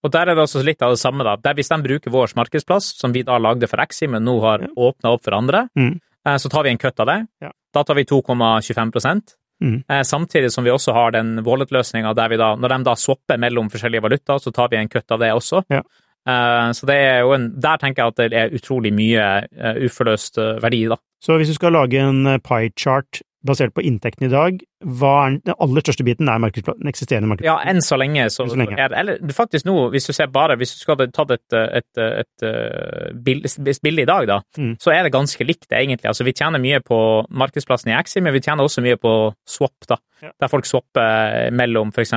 Og 0.04 0.12
der 0.12 0.28
er 0.28 0.34
det 0.34 0.44
også 0.44 0.64
litt 0.64 0.82
av 0.82 0.90
det 0.90 1.00
samme, 1.00 1.24
da. 1.24 1.36
Der 1.36 1.54
hvis 1.54 1.68
de 1.68 1.78
bruker 1.82 2.10
vår 2.10 2.34
markedsplass, 2.36 2.92
som 2.98 3.12
vi 3.12 3.22
da 3.22 3.38
lagde 3.38 3.68
for 3.70 3.80
Exi, 3.82 4.06
men 4.10 4.24
nå 4.24 4.40
har 4.40 4.66
åpna 4.76 5.14
opp 5.14 5.24
for 5.24 5.32
andre, 5.34 5.68
Mm. 5.76 6.00
Eh, 6.26 6.36
så 6.42 6.48
tar 6.52 6.62
vi 6.66 6.70
en 6.74 6.78
kutt 6.78 7.00
av 7.00 7.06
det. 7.06 7.18
Ja. 7.40 7.52
Da 7.74 7.84
tar 7.84 7.94
vi 7.94 8.04
2,25 8.04 9.20
Mm. 9.62 9.84
eh, 9.88 10.02
Samtidig 10.04 10.50
som 10.52 10.64
vi 10.64 10.70
også 10.70 10.92
har 10.92 11.10
den 11.12 11.38
wallet-løsninga 11.44 12.14
der 12.14 12.28
vi 12.28 12.36
da, 12.36 12.50
når 12.56 12.68
de 12.74 12.84
da 12.84 12.92
swapper 12.94 13.38
mellom 13.40 13.70
forskjellige 13.72 14.02
valutaer, 14.04 14.38
så 14.38 14.52
tar 14.52 14.68
vi 14.68 14.76
en 14.76 14.88
kutt 14.92 15.10
av 15.10 15.18
det 15.22 15.30
også. 15.32 15.62
Ja. 15.70 15.80
Eh, 16.28 16.72
Så 16.76 16.84
det 16.86 16.96
er 16.96 17.20
jo 17.20 17.32
en 17.32 17.58
Der 17.60 17.76
tenker 17.78 18.02
jeg 18.02 18.08
at 18.08 18.16
det 18.16 18.32
er 18.34 18.50
utrolig 18.50 18.92
mye 18.92 19.46
uforløst 19.86 20.36
verdi, 20.60 20.88
da. 20.88 20.96
Så 21.22 21.38
hvis 21.38 21.48
du 21.48 21.54
skal 21.54 21.72
lage 21.72 21.94
en 21.98 22.26
eh, 22.26 22.38
pie 22.38 22.70
chart 22.76 23.22
basert 23.46 23.72
på 23.74 23.82
inntekten 23.86 24.26
i 24.26 24.30
dag, 24.32 24.58
hva 24.84 25.12
er 25.26 25.36
den 25.46 25.54
aller 25.58 25.82
største 25.84 26.04
biten 26.06 26.28
er 26.28 26.38
den 26.42 26.90
eksisterende 26.90 27.30
markedsplassen? 27.30 27.46
Ja, 27.48 27.56
enn 27.70 27.80
så 27.84 27.96
lenge. 27.98 28.26
Så, 28.30 28.44
Enn 28.44 28.52
så 28.52 28.58
lenge. 28.60 28.76
Er, 28.78 28.88
det- 28.92 28.98
eller 28.98 29.32
faktisk 29.34 29.64
nå, 29.66 29.76
hvis 29.94 30.06
du 30.06 30.12
ser 30.12 30.26
bare 30.28 30.56
Hvis 30.60 30.74
du 30.76 30.80
skulle 30.82 31.06
tatt 31.10 31.30
et, 31.30 31.52
et, 31.52 31.98
et, 31.98 32.42
et 32.42 33.82
bilde 33.82 34.02
i 34.02 34.08
dag, 34.08 34.26
da, 34.28 34.40
Mm. 34.58 34.76
så 34.80 34.92
er 34.92 35.02
det 35.04 35.12
ganske 35.12 35.44
likt, 35.46 35.68
egentlig. 35.70 36.06
Altså, 36.08 36.24
vi 36.24 36.32
tjener 36.32 36.58
mye 36.62 36.80
på 36.84 36.98
markedsplassen 37.30 37.90
i 37.92 37.96
Axi, 37.96 38.20
men 38.20 38.32
vi 38.32 38.40
tjener 38.40 38.64
også 38.64 38.82
mye 38.82 38.96
på 39.00 39.12
swap, 39.46 39.86
da. 39.88 39.96
Ja. 40.22 40.30
Der 40.40 40.48
folk 40.48 40.64
swapper 40.64 41.50
mellom 41.52 41.90
f.eks. 41.92 42.12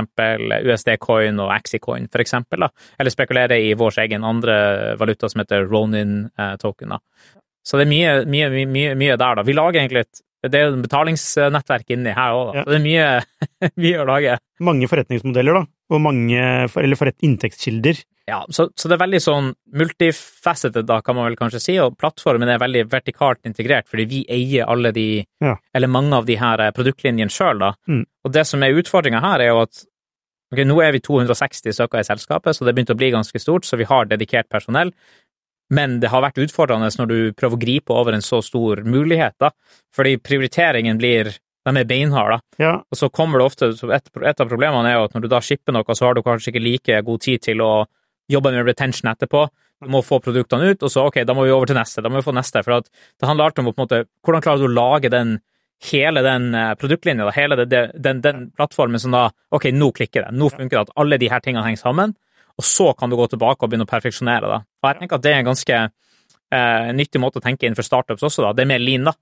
USD-coin 0.64 1.40
og 1.44 1.52
Axi-coin, 1.54 2.08
eksempel, 2.24 2.60
da. 2.66 2.70
Eller 3.00 3.12
spekulerer 3.14 3.60
i 3.60 3.74
vår 3.80 4.00
egen 4.06 4.24
andre 4.24 4.96
valuta 5.00 5.30
som 5.30 5.42
heter 5.44 5.68
Ronin-token, 5.70 6.90
da. 6.96 7.00
Så 7.66 7.78
det 7.78 7.86
er 7.88 7.92
mye, 7.92 8.14
mye, 8.26 8.66
mye, 8.72 8.96
mye 8.98 9.18
der, 9.20 9.36
da. 9.36 9.44
Vi 9.46 9.54
lager 9.54 9.82
egentlig 9.82 10.06
et 10.08 10.22
det 10.48 10.56
er 10.56 10.68
jo 10.70 10.76
et 10.78 10.84
betalingsnettverk 10.86 11.90
inni 11.96 12.14
her 12.16 12.36
òg, 12.38 12.54
da. 12.54 12.60
Ja. 12.60 12.64
Så 12.64 12.72
det 12.72 12.78
er 12.80 12.86
mye, 12.86 13.72
mye 13.84 14.00
å 14.00 14.08
lage. 14.08 14.38
Mange 14.64 14.88
forretningsmodeller, 14.92 15.60
da, 15.60 15.66
og 15.96 16.02
mange 16.06 16.46
for, 16.72 16.86
eller 16.86 17.00
forret 17.00 17.26
inntektskilder. 17.28 18.00
Ja, 18.30 18.44
så, 18.54 18.68
så 18.78 18.88
det 18.88 18.94
er 18.96 19.02
veldig 19.02 19.20
sånn 19.26 19.48
multifaceted, 19.74 20.86
da, 20.88 21.00
kan 21.02 21.18
man 21.18 21.26
vel 21.30 21.38
kanskje 21.40 21.62
si, 21.64 21.76
og 21.82 21.96
plattformen 22.00 22.50
er 22.54 22.62
veldig 22.62 22.84
vertikalt 22.92 23.42
integrert, 23.50 23.88
fordi 23.90 24.06
vi 24.12 24.20
eier 24.32 24.70
alle 24.70 24.92
de, 24.96 25.08
Ja. 25.44 25.56
eller 25.76 25.92
mange 25.92 26.16
av 26.16 26.28
de 26.30 26.38
her 26.40 26.62
eh, 26.68 26.74
produktlinjene 26.76 27.34
sjøl, 27.34 27.60
da. 27.60 27.74
Mm. 27.90 28.04
Og 28.26 28.36
det 28.36 28.46
som 28.48 28.64
er 28.64 28.78
utfordringa 28.78 29.22
her, 29.24 29.42
er 29.44 29.52
jo 29.54 29.64
at 29.66 29.82
ok, 30.54 30.62
nå 30.66 30.80
er 30.82 30.94
vi 30.96 31.02
260 31.06 31.74
stykker 31.78 32.02
i 32.02 32.08
selskapet, 32.08 32.56
så 32.58 32.66
det 32.66 32.76
begynte 32.78 32.96
å 32.96 33.00
bli 33.02 33.12
ganske 33.14 33.42
stort, 33.42 33.66
så 33.70 33.78
vi 33.82 33.90
har 33.90 34.08
dedikert 34.10 34.50
personell. 34.50 34.94
Men 35.70 36.00
det 36.02 36.10
har 36.10 36.24
vært 36.26 36.42
utfordrende 36.42 36.90
når 36.98 37.10
du 37.10 37.20
prøver 37.38 37.58
å 37.58 37.62
gripe 37.62 37.94
over 37.94 38.16
en 38.16 38.26
så 38.26 38.42
stor 38.46 38.82
mulighet, 38.88 39.36
da, 39.42 39.52
fordi 39.96 40.18
prioriteringen 40.18 40.98
blir 40.98 41.36
de 41.68 41.82
er 41.84 41.86
beinharde. 41.86 42.40
Ja, 42.58 42.80
Og 42.90 42.98
så 42.98 43.10
kommer 43.14 43.40
det 43.40 43.46
ofte 43.46 43.68
et, 43.94 44.10
et 44.26 44.42
av 44.42 44.50
problemene 44.50 44.90
er 44.90 44.98
jo 44.98 45.08
at 45.10 45.16
når 45.16 45.26
du 45.26 45.30
da 45.30 45.42
shipper 45.44 45.76
noe, 45.76 45.96
så 45.96 46.08
har 46.08 46.16
du 46.16 46.24
kanskje 46.26 46.54
ikke 46.54 46.64
like 46.64 47.02
god 47.06 47.22
tid 47.26 47.44
til 47.46 47.62
å 47.62 47.74
jobbe 48.32 48.54
med 48.54 48.66
retention 48.66 49.12
etterpå. 49.12 49.44
Du 49.84 49.92
må 49.92 50.02
få 50.04 50.20
produktene 50.24 50.72
ut, 50.74 50.84
og 50.84 50.92
så 50.92 51.06
ok, 51.08 51.22
da 51.28 51.36
må 51.36 51.46
vi 51.46 51.54
over 51.54 51.70
til 51.70 51.78
neste. 51.78 52.02
Da 52.04 52.10
må 52.12 52.20
vi 52.20 52.26
få 52.26 52.34
neste. 52.36 52.64
For 52.66 52.82
det 52.84 53.28
handler 53.28 53.50
alltid 53.50 53.64
om 53.64 53.70
på 53.70 53.78
en 53.78 53.86
måte, 53.86 54.02
hvordan 54.26 54.46
klarer 54.46 54.64
du 54.64 54.70
å 54.70 54.76
lage 54.76 55.12
den 55.14 55.38
hele 55.92 56.24
den 56.26 56.50
eh, 56.56 56.74
produktlinja, 56.76 57.30
hele 57.36 57.56
det, 57.62 57.84
den, 57.96 58.20
den 58.24 58.50
plattformen 58.52 59.00
som 59.00 59.14
da 59.16 59.30
ok, 59.56 59.70
nå 59.72 59.94
klikker 59.96 60.26
det, 60.26 60.34
nå 60.36 60.50
funker 60.52 60.76
det 60.76 60.82
at 60.90 60.98
alle 61.00 61.20
de 61.22 61.30
her 61.32 61.40
tingene 61.44 61.64
henger 61.64 61.80
sammen, 61.80 62.16
og 62.60 62.68
så 62.68 62.92
kan 62.98 63.12
du 63.12 63.16
gå 63.20 63.30
tilbake 63.32 63.64
og 63.64 63.72
begynne 63.72 63.88
å 63.88 63.90
perfeksjonere 63.90 64.52
det. 64.52 64.60
Og 64.84 64.90
jeg 64.90 65.00
tenker 65.00 65.20
at 65.20 65.26
det 65.26 65.32
er 65.32 65.42
en 65.42 65.50
ganske 65.54 65.80
eh, 65.80 66.92
nyttig 66.98 67.22
måte 67.24 67.40
å 67.40 67.46
tenke 67.46 67.68
innenfor 67.68 67.88
startups 67.88 68.26
også, 68.28 68.44
da. 68.46 68.54
Det 68.58 68.66
er 68.66 68.72
mer 68.74 68.84
lean, 68.84 69.08
da. 69.08 69.16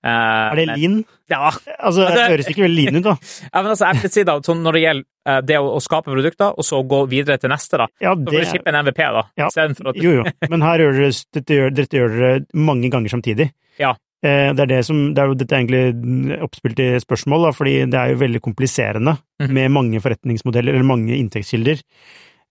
Er 0.00 0.56
det 0.56 0.64
lean? 0.70 1.02
Ja. 1.28 1.50
Altså, 1.76 2.06
det 2.08 2.26
høres 2.32 2.48
ikke 2.50 2.64
veldig 2.64 2.86
lean 2.88 3.00
ut, 3.00 3.06
da. 3.06 3.14
ja, 3.52 3.54
men 3.60 3.70
altså, 3.74 3.86
jeg 3.86 4.02
vil 4.02 4.14
si 4.16 4.26
da, 4.26 4.36
når 4.40 4.78
det 4.78 4.84
gjelder 4.86 5.08
uh, 5.28 5.40
det 5.46 5.58
å, 5.60 5.80
skape 5.84 6.10
produkter, 6.10 6.54
og 6.56 6.66
så 6.66 6.82
gå 6.94 7.00
videre 7.12 7.38
til 7.40 7.52
neste, 7.52 7.82
da. 7.84 7.88
Ja, 8.02 8.14
det... 8.16 8.26
Så 8.26 8.36
får 8.36 8.46
du 8.46 8.52
shippe 8.56 8.74
en 8.74 8.80
MVP, 8.82 9.02
da. 9.20 9.26
Ja. 9.44 9.50
At... 9.54 9.90
Jo, 10.00 10.14
jo. 10.20 10.28
Men 10.50 10.66
her 10.66 10.86
gjør 10.86 11.02
dere 11.02 11.16
dette, 11.38 11.58
gjør, 11.60 11.74
dette 11.76 12.00
gjør 12.00 12.16
dere 12.16 12.62
mange 12.70 12.92
ganger 12.92 13.14
samtidig. 13.18 13.52
Ja. 13.80 13.94
Eh, 14.20 14.50
det 14.52 14.66
er 14.66 14.68
det 14.68 14.80
som, 14.84 14.98
det 15.16 15.22
er 15.22 15.30
jo 15.30 15.36
dette 15.40 15.56
er 15.56 15.62
egentlig 15.62 16.40
oppspilt 16.44 16.80
i 16.84 16.88
spørsmål, 17.00 17.46
da, 17.46 17.52
fordi 17.56 17.76
det 17.92 18.00
er 18.00 18.12
jo 18.12 18.20
veldig 18.20 18.42
kompliserende 18.44 19.14
mm. 19.40 19.52
med 19.56 19.72
mange 19.72 20.02
forretningsmodeller 20.04 20.76
eller 20.76 20.88
mange 20.90 21.16
inntektskilder. 21.16 21.80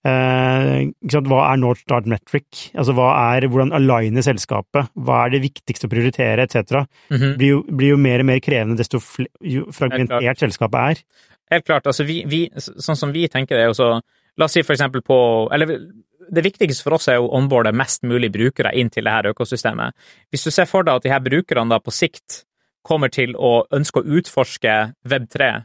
Eh, 0.08 0.92
hva 1.12 1.40
er 1.50 1.58
North 1.60 1.82
Start 1.84 2.08
Metric? 2.08 2.70
Altså, 2.72 2.96
er, 2.96 3.48
hvordan 3.52 3.74
aligner 3.76 4.24
selskapet? 4.24 4.92
Hva 4.96 5.26
er 5.26 5.34
det 5.36 5.42
viktigste 5.44 5.90
å 5.90 5.92
prioritere, 5.92 6.46
etc.? 6.46 6.86
Mm 7.10 7.18
-hmm. 7.18 7.38
blir, 7.38 7.50
jo, 7.50 7.64
blir 7.68 7.90
jo 7.90 7.98
mer 7.98 8.20
og 8.20 8.26
mer 8.26 8.40
krevende 8.40 8.78
desto 8.78 9.00
fragmentert 9.00 10.40
selskapet 10.40 10.80
er. 10.80 11.04
Helt 11.52 11.66
klart. 11.66 11.88
Altså, 11.88 12.04
vi, 12.04 12.24
vi, 12.28 12.50
sånn 12.56 12.96
som 12.96 13.12
vi 13.12 13.28
tenker 13.28 13.56
det, 13.56 13.64
er 13.64 13.74
jo 13.74 13.74
så 13.74 14.02
La 14.40 14.46
oss 14.46 14.54
si 14.56 14.64
for 14.64 14.74
eksempel 14.74 15.02
på 15.02 15.50
Eller 15.52 15.80
det 16.30 16.44
viktigste 16.46 16.84
for 16.84 16.94
oss 16.94 17.08
er 17.08 17.18
å 17.20 17.32
onboarde 17.36 17.74
mest 17.76 18.04
mulig 18.04 18.32
brukere 18.32 18.72
inn 18.78 18.90
til 18.90 19.04
dette 19.04 19.34
økosystemet. 19.34 19.96
Hvis 20.30 20.46
du 20.46 20.52
ser 20.52 20.66
for 20.70 20.86
deg 20.86 20.96
at 20.96 21.04
de 21.04 21.10
her 21.10 21.24
brukerne 21.26 21.74
da 21.74 21.80
på 21.80 21.92
sikt 21.92 22.44
kommer 22.86 23.10
til 23.10 23.34
å 23.36 23.66
ønske 23.74 24.00
å 24.00 24.04
utforske 24.20 24.76
Web3, 25.10 25.64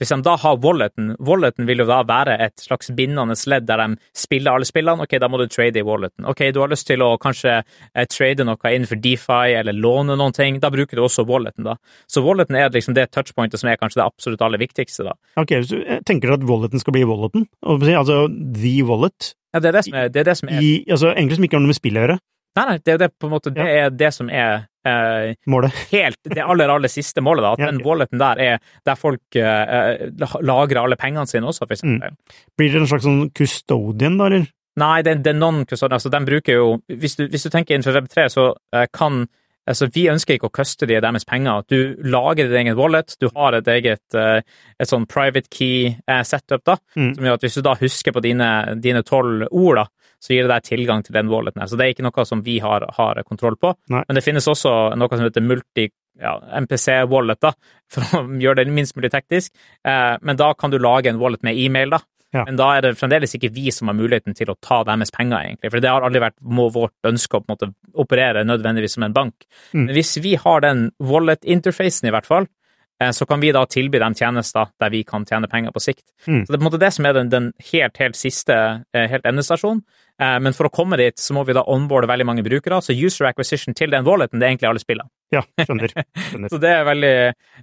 hvis 0.00 0.10
de 0.10 0.18
da 0.26 0.34
har 0.42 0.58
walleten, 0.62 1.12
walleten 1.22 1.68
vil 1.68 1.84
jo 1.84 1.86
da 1.88 2.00
være 2.06 2.34
et 2.42 2.62
slags 2.62 2.90
bindende 2.96 3.36
ledd 3.50 3.66
der 3.68 3.82
de 3.82 3.98
spiller 4.16 4.56
alle 4.56 4.66
spillene. 4.66 5.06
Ok, 5.06 5.16
da 5.22 5.28
må 5.30 5.38
du 5.38 5.46
trade 5.46 5.78
i 5.78 5.84
walleten. 5.86 6.26
Ok, 6.30 6.42
du 6.54 6.60
har 6.62 6.72
lyst 6.72 6.88
til 6.88 7.04
å 7.04 7.12
kanskje 7.22 7.60
eh, 7.60 8.06
trade 8.10 8.46
noe 8.46 8.72
innenfor 8.74 8.98
DeFi 9.04 9.54
eller 9.60 9.76
låne 9.76 10.18
noen 10.18 10.34
ting. 10.34 10.58
Da 10.62 10.72
bruker 10.74 10.98
du 10.98 11.04
også 11.04 11.26
walleten, 11.28 11.68
da. 11.68 11.76
Så 12.10 12.24
walleten 12.26 12.58
er 12.58 12.74
liksom 12.74 12.96
det 12.98 13.10
touchpointet 13.14 13.62
som 13.62 13.70
er 13.70 13.78
kanskje 13.78 14.02
det 14.02 14.08
absolutt 14.08 14.42
aller 14.44 14.62
viktigste, 14.62 15.06
da. 15.06 15.16
Ok, 15.40 15.56
hvis 15.60 15.70
du 15.70 15.80
Tenker 16.04 16.34
at 16.34 16.44
walleten 16.44 16.82
skal 16.82 16.96
bli 16.96 17.04
walleten? 17.08 17.46
Altså 17.62 18.24
the 18.28 18.76
wallet? 18.86 19.34
Ja, 19.54 19.60
det 19.62 19.70
er 19.70 19.76
det 19.78 19.84
som 19.86 19.94
er, 19.94 20.08
det 20.10 20.20
er, 20.20 20.26
det 20.26 20.36
som 20.36 20.48
er. 20.50 20.60
I, 20.60 20.70
altså, 20.90 21.12
Egentlig 21.14 21.38
som 21.38 21.46
ikke 21.46 21.56
har 21.56 21.62
noe 21.62 21.70
med 21.70 21.78
spill 21.78 21.98
å 21.98 22.02
gjøre? 22.04 22.16
Nei, 22.58 22.64
nei, 22.68 22.78
det 22.86 22.96
det, 23.02 23.10
måte, 23.30 23.50
det, 23.54 23.66
er 23.66 23.92
det 23.94 24.10
som 24.14 24.30
er 24.30 24.66
eh, 24.88 25.34
målet. 25.50 25.76
helt 25.94 26.20
det 26.30 26.42
aller, 26.44 26.72
aller 26.72 26.92
siste 26.92 27.24
målet. 27.24 27.44
da, 27.44 27.52
At 27.52 27.58
ja, 27.62 27.68
okay. 27.68 27.78
den 27.78 27.86
walleten 27.86 28.22
der 28.22 28.42
er 28.42 28.58
der 28.84 28.98
folk 29.00 29.38
eh, 29.38 30.10
lagrer 30.40 30.84
alle 30.84 31.00
pengene 31.00 31.26
sine 31.30 31.50
også, 31.50 31.66
for 31.66 31.76
eksempel. 31.76 32.14
Mm. 32.14 32.42
Blir 32.58 32.74
det 32.74 32.82
en 32.82 32.90
slags 32.90 33.08
sånn 33.08 33.24
custodian, 33.36 34.18
da, 34.20 34.28
eller? 34.30 34.50
Nei, 34.80 34.98
det, 35.06 35.20
det 35.22 35.30
er 35.34 35.38
non-custodian. 35.38 36.00
Altså, 36.00 36.10
den 36.10 36.26
bruker 36.26 36.56
jo 36.56 36.68
Hvis 36.90 37.14
du, 37.14 37.28
hvis 37.30 37.46
du 37.46 37.50
tenker 37.52 37.76
innenfor 37.76 37.94
Web3, 38.00 38.28
så 38.32 38.50
eh, 38.74 38.88
kan 38.92 39.24
Altså, 39.64 39.86
vi 39.88 40.02
ønsker 40.12 40.36
ikke 40.36 40.50
å 40.50 40.52
custody 40.52 40.98
deres 41.00 41.24
penger. 41.24 41.62
Du 41.72 41.94
lager 42.04 42.50
din 42.50 42.58
egen 42.60 42.76
wallet, 42.76 43.14
du 43.16 43.30
har 43.32 43.56
et 43.56 43.68
eget 43.72 44.16
eh, 44.18 44.42
et 44.76 44.90
sånn 44.90 45.06
private 45.08 45.48
key 45.48 45.86
eh, 45.88 46.20
setup, 46.28 46.60
da, 46.68 46.74
mm. 46.98 47.14
som 47.16 47.24
gjør 47.24 47.38
at 47.38 47.46
hvis 47.46 47.56
du 47.56 47.62
da 47.64 47.72
husker 47.80 48.12
på 48.12 48.20
dine 48.24 49.02
tolv 49.08 49.46
ord, 49.48 49.80
da, 49.80 49.86
så 50.24 50.32
gir 50.32 50.46
det 50.46 50.54
deg 50.54 50.64
tilgang 50.70 51.04
til 51.04 51.16
den 51.16 51.28
walleten. 51.32 51.60
her. 51.60 51.68
Så 51.68 51.76
det 51.76 51.86
er 51.86 51.92
ikke 51.94 52.06
noe 52.06 52.24
som 52.28 52.40
vi 52.46 52.56
har, 52.64 52.86
har 52.96 53.20
kontroll 53.28 53.58
på. 53.60 53.74
Nei. 53.92 54.04
Men 54.08 54.18
det 54.18 54.24
finnes 54.24 54.48
også 54.48 54.72
noe 54.96 55.12
som 55.12 55.26
heter 55.26 55.44
multi 55.44 55.90
ja, 56.20 56.38
MPC-wallet, 56.62 57.40
da, 57.42 57.52
for 57.92 58.18
å 58.20 58.24
gjøre 58.40 58.62
det 58.62 58.74
minst 58.74 58.96
mulig 58.96 59.12
teknisk. 59.12 59.52
Eh, 59.84 60.16
men 60.22 60.40
da 60.40 60.52
kan 60.58 60.72
du 60.72 60.80
lage 60.80 61.10
en 61.10 61.20
wallet 61.20 61.44
med 61.46 61.58
e-mail, 61.60 61.96
da. 61.96 62.00
Ja. 62.34 62.42
Men 62.48 62.56
da 62.58 62.72
er 62.74 62.82
det 62.82 62.96
fremdeles 62.98 63.36
ikke 63.36 63.52
vi 63.54 63.68
som 63.70 63.86
har 63.90 63.94
muligheten 63.94 64.34
til 64.34 64.48
å 64.50 64.56
ta 64.58 64.80
deres 64.86 65.12
penger, 65.14 65.36
egentlig. 65.38 65.70
For 65.70 65.82
det 65.82 65.90
har 65.92 66.02
aldri 66.02 66.22
vært 66.24 66.40
vårt 66.74 67.06
ønske 67.06 67.38
å 67.38 67.44
på 67.44 67.46
en 67.46 67.54
måte 67.54 67.68
operere 68.02 68.42
nødvendigvis 68.46 68.96
som 68.96 69.06
en 69.06 69.14
bank. 69.14 69.46
Mm. 69.70 69.84
Men 69.84 69.92
hvis 69.94 70.16
vi 70.24 70.34
har 70.42 70.64
den 70.64 70.88
wallet-interfacen, 70.98 72.08
i 72.10 72.14
hvert 72.14 72.26
fall, 72.26 72.48
Eh, 73.02 73.10
så 73.10 73.26
kan 73.26 73.40
vi 73.40 73.52
da 73.52 73.64
tilby 73.66 73.98
dem 73.98 74.14
tjenester 74.14 74.70
der 74.80 74.90
vi 74.90 75.02
kan 75.06 75.26
tjene 75.26 75.48
penger 75.50 75.74
på 75.74 75.82
sikt. 75.82 76.04
Mm. 76.26 76.44
Så 76.46 76.52
Det 76.52 76.54
er 76.54 76.58
på 76.58 76.62
en 76.62 76.70
måte 76.70 76.80
det 76.80 76.92
som 76.94 77.06
er 77.06 77.12
den, 77.12 77.30
den 77.30 77.52
helt, 77.72 77.98
helt 77.98 78.16
siste 78.16 78.54
eh, 78.94 79.08
helt 79.10 79.26
endestasjonen. 79.26 79.82
Eh, 80.20 80.36
men 80.40 80.54
for 80.56 80.68
å 80.68 80.72
komme 80.74 80.98
dit, 81.00 81.16
så 81.18 81.36
må 81.36 81.44
vi 81.48 81.56
da 81.56 81.64
onboarde 81.70 82.10
veldig 82.10 82.26
mange 82.28 82.44
brukere. 82.46 82.80
Så 82.84 82.96
user 82.96 83.28
acquisition 83.30 83.76
til 83.76 83.94
den 83.94 84.06
walleten, 84.06 84.40
det 84.40 84.46
er 84.46 84.54
egentlig 84.54 84.70
alle 84.70 84.82
spillene. 84.82 85.10
Ja, 85.34 85.42
skjønner. 85.64 85.94
skjønner. 86.28 86.50
så 86.52 86.60
det 86.62 86.70
er 86.70 86.84
veldig 86.86 87.14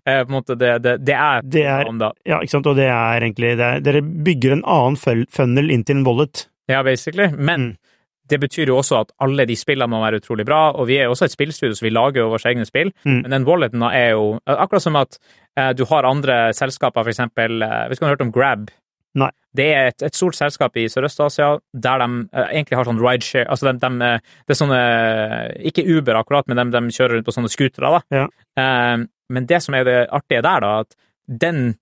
på 0.04 0.18
en 0.18 0.34
måte 0.34 0.58
det, 0.60 0.74
det, 0.84 0.98
det 1.08 1.16
er, 1.16 1.46
det 1.46 1.68
er 1.72 1.88
om 1.88 2.02
da. 2.02 2.12
Ja, 2.28 2.42
ikke 2.42 2.58
sant. 2.58 2.72
Og 2.72 2.80
det 2.80 2.90
er 2.92 3.24
egentlig 3.24 3.56
det 3.60 3.68
er, 3.68 3.86
Dere 3.86 4.02
bygger 4.02 4.58
en 4.58 4.66
annen 4.68 5.00
funnel 5.32 5.72
inn 5.72 5.86
til 5.88 6.02
en 6.02 6.08
wallet. 6.08 6.48
Ja, 6.72 6.84
basically. 6.88 7.32
Men 7.38 7.74
mm 7.74 7.92
det 8.32 8.40
betyr 8.40 8.72
jo 8.72 8.80
også 8.80 9.02
at 9.02 9.14
alle 9.24 9.46
de 9.50 9.58
spillene 9.60 9.92
må 9.92 10.02
være 10.04 10.22
utrolig 10.22 10.46
bra, 10.48 10.62
og 10.72 10.88
vi 10.90 10.98
er 11.00 11.08
jo 11.08 11.16
også 11.16 11.28
et 11.28 11.36
spillstudio, 11.36 11.76
så 11.78 11.86
vi 11.86 11.94
lager 11.94 12.24
jo 12.24 12.30
våre 12.32 12.52
egne 12.52 12.68
spill. 12.68 12.94
Mm. 13.04 13.22
Men 13.24 13.36
den 13.36 13.48
walleten 13.48 13.84
er 13.90 14.14
jo 14.14 14.26
akkurat 14.46 14.86
som 14.86 15.00
at 15.00 15.18
eh, 15.58 15.72
du 15.78 15.84
har 15.90 16.08
andre 16.08 16.38
selskaper, 16.56 17.04
for 17.04 17.14
eksempel 17.14 17.66
eh, 17.66 17.78
Vet 17.92 17.98
ikke 17.98 18.06
om 18.06 18.08
du 18.08 18.10
har 18.10 18.16
hørt 18.16 18.28
om 18.28 18.36
Grab? 18.36 18.72
Nei. 19.20 19.30
Det 19.52 19.68
er 19.76 19.90
et, 19.90 20.04
et 20.08 20.16
stort 20.16 20.38
selskap 20.38 20.78
i 20.80 20.86
Sørøst-Asia 20.88 21.58
der 21.86 22.00
de 22.00 22.08
uh, 22.32 22.46
egentlig 22.46 22.78
har 22.80 22.88
sånn 22.88 23.02
rideshare 23.02 23.50
Altså 23.52 23.68
de, 23.68 23.74
de, 23.84 24.12
det 24.48 24.54
er 24.56 24.60
sånne 24.62 24.82
Ikke 25.68 25.84
Uber 25.84 26.22
akkurat, 26.22 26.48
men 26.48 26.62
de, 26.62 26.70
de 26.72 26.96
kjører 26.96 27.18
rundt 27.18 27.28
på 27.28 27.36
sånne 27.36 27.52
scootere, 27.52 27.92
da. 27.98 28.22
Ja. 28.22 28.28
Uh, 28.56 29.08
men 29.32 29.48
det 29.48 29.60
som 29.64 29.76
er 29.76 29.88
det 29.88 29.98
artige 30.12 30.44
der, 30.46 30.64
da, 30.64 30.72
at 30.86 30.96
den 31.42 31.74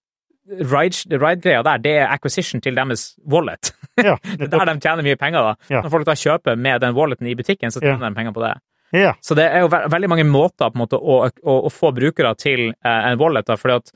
ride-greia 0.49 1.61
der, 1.65 1.81
det 1.81 1.93
er 2.01 2.09
acquisition 2.09 2.61
til 2.61 2.77
deres 2.77 3.13
wallet. 3.29 3.71
Ja, 3.97 4.17
det 4.39 4.49
er 4.49 4.55
der 4.55 4.73
de 4.73 4.81
tjener 4.81 5.05
mye 5.05 5.19
penger, 5.19 5.51
da. 5.51 5.69
Ja. 5.69 5.83
Når 5.83 5.93
folk 5.93 6.09
da 6.09 6.17
kjøper 6.17 6.57
med 6.57 6.81
den 6.81 6.97
walleten 6.97 7.29
i 7.29 7.35
butikken, 7.37 7.73
så 7.73 7.81
tjener 7.83 8.09
de 8.09 8.17
penger 8.17 8.33
på 8.35 8.43
det. 8.45 8.55
Ja. 8.95 9.13
Så 9.21 9.35
det 9.37 9.45
er 9.45 9.61
jo 9.61 9.69
ve 9.69 9.83
veldig 9.91 10.09
mange 10.09 10.25
måter 10.25 10.71
på 10.71 10.79
en 10.79 10.81
måte 10.81 10.97
å, 10.97 11.19
å, 11.29 11.57
å 11.67 11.69
få 11.69 11.91
brukere 11.93 12.31
til 12.39 12.71
uh, 12.71 13.01
en 13.11 13.19
wallet, 13.21 13.45
da, 13.45 13.57
fordi 13.59 13.77
at 13.77 13.93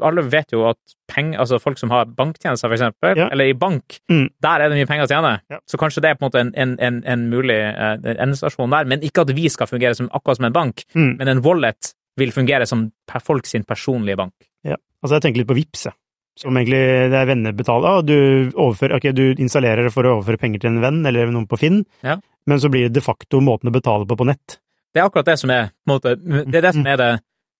alle 0.00 0.24
vet 0.32 0.54
jo 0.54 0.64
at 0.70 0.78
peng, 1.12 1.34
altså 1.36 1.58
folk 1.60 1.80
som 1.80 1.92
har 1.92 2.10
banktjenester, 2.16 2.70
for 2.70 2.76
eksempel, 2.78 3.18
ja. 3.18 3.28
eller 3.34 3.50
i 3.50 3.56
bank, 3.58 3.98
mm. 4.10 4.26
der 4.44 4.64
er 4.64 4.72
det 4.72 4.78
mye 4.80 4.88
penger 4.88 5.08
å 5.08 5.10
tjene. 5.10 5.32
Ja. 5.52 5.58
Så 5.68 5.80
kanskje 5.80 6.04
det 6.04 6.12
er 6.12 6.18
på 6.18 6.24
en 6.24 6.30
måte 6.30 6.42
en, 6.42 6.52
en, 6.56 6.76
en, 6.80 7.00
en 7.04 7.26
mulig 7.32 7.58
uh, 7.58 7.96
endestasjon 8.14 8.72
der. 8.72 8.88
Men 8.88 9.04
ikke 9.04 9.26
at 9.26 9.34
vi 9.36 9.48
skal 9.52 9.70
fungere 9.70 9.98
som, 9.98 10.08
akkurat 10.14 10.40
som 10.40 10.48
en 10.48 10.56
bank, 10.56 10.86
mm. 10.94 11.10
men 11.20 11.32
en 11.34 11.42
wallet 11.44 11.92
vil 12.20 12.32
fungere 12.32 12.68
som 12.68 12.88
folk 13.24 13.48
sin 13.48 13.64
personlige 13.68 14.20
bank. 14.20 14.34
Ja. 14.64 14.78
Altså, 15.02 15.16
jeg 15.16 15.26
tenker 15.26 15.42
litt 15.42 15.50
på 15.50 15.58
Vipps, 15.58 15.86
jeg. 15.88 15.96
Som 16.40 16.56
egentlig 16.56 16.80
det 17.12 17.18
er 17.18 17.68
og 17.76 18.06
du, 18.08 18.16
overfører, 18.56 18.96
okay, 18.96 19.12
du 19.12 19.34
installerer 19.36 19.84
det 19.84 19.92
for 19.92 20.08
å 20.08 20.14
overføre 20.16 20.40
penger 20.40 20.62
til 20.62 20.70
en 20.70 20.80
venn 20.80 21.02
eller 21.04 21.28
noen 21.28 21.44
på 21.48 21.58
Finn, 21.60 21.82
ja. 22.00 22.16
men 22.48 22.60
så 22.60 22.70
blir 22.72 22.88
det 22.88 22.96
de 22.96 23.04
facto 23.04 23.42
måten 23.44 23.68
å 23.68 23.74
betale 23.74 24.08
på 24.08 24.16
på 24.16 24.26
nett. 24.30 24.56
Det 24.92 25.00
er 25.00 25.08
akkurat 25.08 25.28
det 25.28 25.36
som 25.40 25.52
er, 25.52 25.68
måte, 25.88 26.14
det, 26.16 26.56
er 26.56 26.64
det, 26.64 26.72
som 26.72 26.88
er 26.88 26.96
det, 27.00 27.10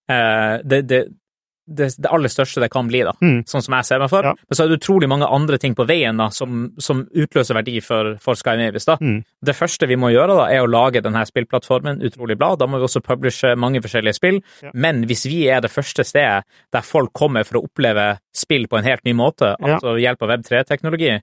uh, 0.09 0.55
det, 0.65 0.81
det, 0.89 1.03
det, 1.67 1.89
det, 1.99 2.09
aller 2.11 2.31
største 2.33 2.61
det 2.63 2.69
kan 2.73 2.89
bli, 2.91 3.03
da, 3.07 3.13
mm. 3.23 3.43
sånn 3.49 3.65
som 3.65 3.77
jeg 3.77 3.87
ser 3.87 4.03
meg 4.03 4.11
for. 4.13 4.27
Ja. 4.27 4.35
Men 4.35 4.59
så 4.59 4.65
er 4.65 4.71
det 4.71 4.79
utrolig 4.81 5.09
mange 5.11 5.29
andre 5.31 5.59
ting 5.63 5.77
på 5.79 5.87
veien 5.89 6.19
da, 6.19 6.29
som, 6.35 6.65
som 6.83 7.05
utløser 7.07 7.59
verdi 7.59 7.77
for, 7.85 8.15
for 8.23 8.39
Skynavis. 8.39 8.89
Da. 8.89 8.99
Mm. 9.01 9.21
Det 9.47 9.57
første 9.57 9.89
vi 9.91 9.99
må 10.01 10.13
gjøre, 10.13 10.37
da, 10.41 10.49
er 10.51 10.65
å 10.65 10.71
lage 10.71 11.05
denne 11.05 11.25
spillplattformen 11.29 12.03
utrolig 12.07 12.39
bra. 12.41 12.53
Da 12.59 12.69
må 12.71 12.81
vi 12.81 12.89
også 12.89 13.05
publishe 13.05 13.55
mange 13.59 13.83
forskjellige 13.85 14.19
spill. 14.19 14.41
Ja. 14.65 14.75
Men 14.75 15.05
hvis 15.11 15.27
vi 15.31 15.45
er 15.53 15.63
det 15.65 15.73
første 15.73 16.07
stedet 16.07 16.43
der 16.75 16.87
folk 16.87 17.13
kommer 17.17 17.47
for 17.47 17.61
å 17.61 17.67
oppleve 17.67 18.17
spill 18.35 18.67
på 18.71 18.81
en 18.81 18.89
helt 18.89 19.05
ny 19.07 19.15
måte, 19.17 19.55
altså 19.61 19.95
ved 19.95 20.07
hjelp 20.07 20.27
av 20.27 20.35
Web3-teknologi, 20.35 21.21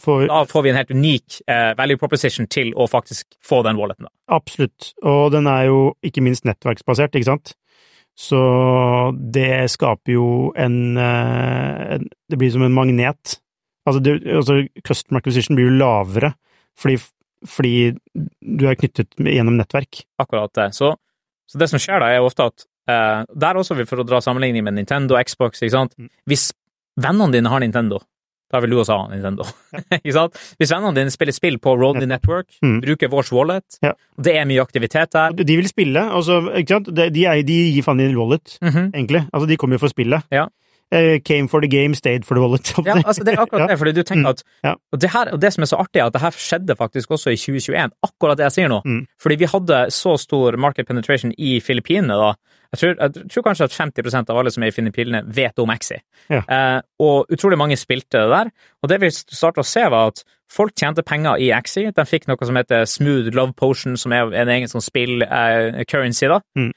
Får... 0.00 0.26
Da 0.28 0.42
får 0.44 0.62
vi 0.62 0.70
en 0.70 0.76
helt 0.76 0.90
unik 0.90 1.36
eh, 1.48 1.70
value 1.78 1.96
proposition 1.96 2.44
til 2.52 2.74
å 2.76 2.84
faktisk 2.92 3.38
få 3.44 3.62
den 3.64 3.78
walleten. 3.80 4.04
Da. 4.04 4.12
Absolutt, 4.36 4.90
og 5.00 5.30
den 5.32 5.48
er 5.48 5.70
jo 5.70 5.78
ikke 6.04 6.20
minst 6.24 6.44
nettverksbasert, 6.44 7.16
ikke 7.16 7.30
sant? 7.30 7.54
Så 8.16 8.38
det 9.32 9.68
skaper 9.68 10.14
jo 10.14 10.28
en, 10.56 10.96
eh, 10.96 11.96
en 11.96 12.08
Det 12.28 12.38
blir 12.40 12.50
som 12.50 12.62
en 12.64 12.72
magnet. 12.72 13.36
Altså, 13.86 14.00
det, 14.00 14.22
altså 14.24 14.64
Customer 14.82 15.20
acquisition 15.20 15.56
blir 15.56 15.68
jo 15.68 15.76
lavere 15.78 16.32
fordi, 16.76 16.96
fordi 17.46 17.76
du 18.40 18.66
er 18.68 18.76
knyttet 18.76 19.14
gjennom 19.20 19.56
nettverk. 19.56 20.02
Akkurat 20.18 20.52
det. 20.56 20.74
Så, 20.74 20.94
så, 21.46 21.60
det 21.60 21.68
som 21.70 21.80
skjer 21.80 22.00
da, 22.02 22.10
er 22.10 22.20
jo 22.20 22.28
ofte 22.28 22.48
at 22.50 22.66
eh, 22.88 23.22
Der 23.32 23.60
også, 23.60 23.76
for 23.84 24.02
å 24.02 24.08
dra 24.08 24.20
sammenligning 24.24 24.64
med 24.64 24.76
Nintendo, 24.80 25.16
og 25.16 25.28
Xbox, 25.28 25.62
ikke 25.62 25.76
sant 25.76 25.96
mm. 25.96 26.10
Hvis 26.28 26.50
vennene 27.00 27.32
dine 27.36 27.52
har 27.52 27.62
Nintendo, 27.62 28.00
da 28.52 28.60
vil 28.62 28.74
du 28.74 28.80
også 28.80 28.96
ha 28.96 29.06
Nintendo. 29.10 29.46
ikke 29.98 30.14
sant? 30.14 30.36
Hvis 30.60 30.72
vennene 30.74 30.94
dine 30.96 31.14
spiller 31.14 31.34
spill 31.36 31.58
på 31.62 31.74
Roadly 31.78 32.06
Network, 32.10 32.48
mm. 32.62 32.78
bruker 32.84 33.10
vårs 33.12 33.32
wallet, 33.34 33.80
ja. 33.82 33.94
det 34.22 34.36
er 34.38 34.46
mye 34.48 34.62
aktivitet 34.62 35.14
der 35.16 35.34
De 35.36 35.58
vil 35.58 35.68
spille, 35.70 36.02
altså, 36.02 36.42
ikke 36.54 36.76
sant? 36.76 36.92
De, 36.94 37.08
de, 37.10 37.26
er, 37.26 37.42
de 37.46 37.58
gir 37.74 37.86
faen 37.86 38.02
i 38.02 38.12
wallet, 38.14 38.58
mm 38.62 38.68
-hmm. 38.68 38.86
egentlig. 38.94 39.26
Altså, 39.32 39.46
de 39.50 39.56
kommer 39.56 39.74
jo 39.74 39.84
for 39.86 39.94
spillet. 39.94 40.22
Ja. 40.30 40.46
Uh, 40.94 41.18
came 41.24 41.48
for 41.48 41.60
the 41.60 41.68
game, 41.68 41.94
stayed 41.94 42.24
for 42.24 42.38
the 42.38 42.40
wallet. 42.40 42.70
ja, 42.86 42.94
altså 43.02 43.24
det 43.26 43.34
er 43.34 43.40
akkurat 43.42 43.70
det, 43.70 43.78
fordi 43.78 43.92
du 43.92 44.02
tenker 44.02 44.22
mm. 44.22 44.34
at 44.34 44.42
ja. 44.62 44.74
og, 44.92 45.00
det 45.02 45.10
her, 45.10 45.32
og 45.34 45.40
det 45.42 45.52
som 45.52 45.64
er 45.64 45.70
så 45.72 45.80
artig, 45.82 45.98
er 45.98 46.06
at 46.06 46.14
det 46.14 46.22
her 46.22 46.36
skjedde 46.38 46.76
faktisk 46.78 47.10
også 47.10 47.32
i 47.34 47.40
2021, 47.40 47.96
akkurat 48.06 48.38
det 48.38 48.46
jeg 48.46 48.54
sier 48.54 48.70
nå. 48.70 48.78
Mm. 48.86 49.00
Fordi 49.22 49.38
vi 49.40 49.48
hadde 49.50 49.80
så 49.90 50.14
stor 50.16 50.56
market 50.62 50.86
penetration 50.86 51.34
i 51.38 51.58
Filippinene 51.60 52.14
da, 52.20 52.30
jeg 52.72 52.78
tror, 52.78 52.94
jeg 53.00 53.28
tror, 53.32 53.44
kanskje 53.46 53.68
at 53.68 53.74
50 53.74 54.16
av 54.30 54.38
alle 54.38 54.50
som 54.52 54.64
er 54.64 54.70
i 54.72 54.74
Filippinene, 54.74 55.22
vet 55.34 55.58
om 55.62 55.70
Axie. 55.70 56.00
Ja. 56.30 56.42
Eh, 56.42 56.80
og 57.02 57.30
utrolig 57.32 57.58
mange 57.58 57.78
spilte 57.78 58.24
det 58.24 58.32
der. 58.32 58.50
Og 58.82 58.90
det 58.90 58.98
vi 59.02 59.10
starta 59.12 59.62
å 59.62 59.66
se, 59.66 59.84
var 59.92 60.10
at 60.12 60.24
folk 60.52 60.74
tjente 60.78 61.04
penger 61.06 61.40
i 61.42 61.52
Axi. 61.54 61.86
De 61.94 62.06
fikk 62.06 62.26
noe 62.30 62.48
som 62.48 62.58
heter 62.58 62.84
Smooth 62.90 63.30
Love 63.36 63.54
Potion, 63.58 63.96
som 63.96 64.14
er 64.14 64.34
en 64.34 64.52
egen 64.52 64.70
sånn 64.70 64.84
spill-currency. 64.84 66.26
Eh, 66.26 66.34
da. 66.34 66.40
Mm. 66.58 66.72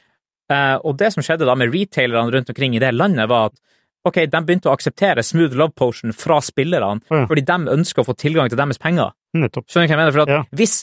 Eh, 0.54 0.78
og 0.84 0.98
det 1.02 1.12
som 1.16 1.26
skjedde 1.26 1.50
da 1.50 1.58
med 1.58 1.74
retailerne 1.74 2.34
rundt 2.36 2.54
omkring 2.54 2.78
i 2.78 2.84
det 2.84 2.94
landet, 2.96 3.30
var 3.30 3.52
at 3.52 3.60
ok, 4.08 4.22
de 4.32 4.44
begynte 4.46 4.70
å 4.70 4.76
akseptere 4.76 5.24
Smooth 5.26 5.58
Love 5.60 5.76
Potion 5.78 6.14
fra 6.16 6.40
spillerne, 6.44 7.02
ja. 7.10 7.26
fordi 7.30 7.46
de 7.48 7.58
ønsker 7.76 8.04
å 8.04 8.08
få 8.08 8.16
tilgang 8.20 8.52
til 8.52 8.60
deres 8.60 8.80
penger. 8.82 9.12
Nettopp. 9.38 9.68
Skjønner 9.70 9.88
du 9.88 9.92
hva 9.92 9.98
jeg 9.98 10.04
mener? 10.04 10.16
For 10.16 10.26
at 10.26 10.34
Ja. 10.34 10.44
hvis 10.56 10.80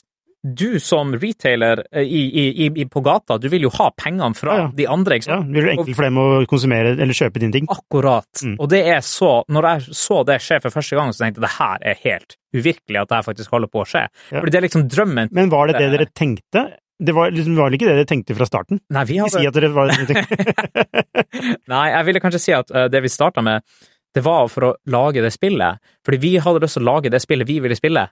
du 0.46 0.79
som 0.79 1.14
retailer 1.18 1.81
eh, 1.90 2.02
i, 2.02 2.20
i, 2.31 2.66
i, 2.68 2.85
på 2.87 3.00
gata, 3.02 3.38
du 3.38 3.48
vil 3.50 3.66
jo 3.66 3.70
ha 3.81 3.88
pengene 3.98 4.37
fra 4.38 4.57
Ja, 4.61 4.66
de 4.74 4.87
andre, 4.87 5.18
ikke 5.18 5.33
Ja, 5.33 5.40
vil 5.42 5.55
det 5.57 5.62
blir 5.64 5.72
enkelt 5.72 5.98
for 5.98 6.07
dem 6.07 6.20
å 6.22 6.26
konsumere 6.46 6.92
eller 6.94 7.18
kjøpe 7.18 7.42
dine 7.42 7.57
ting. 7.57 7.66
Akkurat. 7.72 8.31
Mm. 8.44 8.55
Og 8.61 8.70
det 8.70 8.85
er 8.87 9.02
så 9.02 9.40
Når 9.50 9.70
jeg 9.72 9.96
så 9.98 10.22
det 10.29 10.38
skje 10.44 10.61
for 10.62 10.76
første 10.76 10.98
gang, 10.98 11.11
så 11.11 11.24
tenkte 11.24 11.40
jeg 11.40 11.48
det 11.48 11.55
her 11.57 11.79
er 11.83 12.02
helt 12.05 12.37
uvirkelig 12.57 13.00
at 13.02 13.11
det 13.11 13.18
her 13.18 13.26
faktisk 13.26 13.50
holder 13.52 13.72
på 13.72 13.83
å 13.83 13.88
skje. 13.88 14.07
Fordi 14.31 14.52
det 14.52 14.61
er 14.61 14.66
liksom 14.68 14.87
drømmen 14.92 15.33
Men 15.35 15.50
var 15.52 15.66
det 15.66 15.81
det 15.81 15.90
dere 15.96 16.07
tenkte? 16.14 16.66
Det 16.98 17.12
var, 17.12 17.30
liksom, 17.30 17.56
var 17.59 17.68
vel 17.68 17.76
ikke 17.76 17.88
det 17.90 17.98
dere 17.98 18.09
tenkte 18.09 18.37
fra 18.38 18.46
starten? 18.48 18.80
Nei, 18.94 19.04
vi 19.09 19.18
hadde 19.20 19.37
si 19.37 19.48
at 19.48 19.56
dere 19.56 19.68
var. 19.74 19.92
Nei, 21.72 21.85
jeg 21.92 22.06
ville 22.09 22.22
kanskje 22.24 22.40
si 22.40 22.54
at 22.56 22.72
eh, 22.72 22.88
det 22.92 23.02
vi 23.04 23.12
starta 23.12 23.44
med, 23.44 23.64
det 24.16 24.22
var 24.24 24.48
for 24.48 24.70
å 24.70 24.72
lage 24.92 25.24
det 25.24 25.32
spillet. 25.35 25.82
Fordi 26.06 26.20
vi 26.22 26.32
hadde 26.40 26.62
lyst 26.64 26.78
til 26.78 26.87
å 26.87 26.90
lage 26.94 27.12
det 27.12 27.20
spillet 27.20 27.48
vi 27.48 27.59
ville 27.64 27.76
spille. 27.76 28.06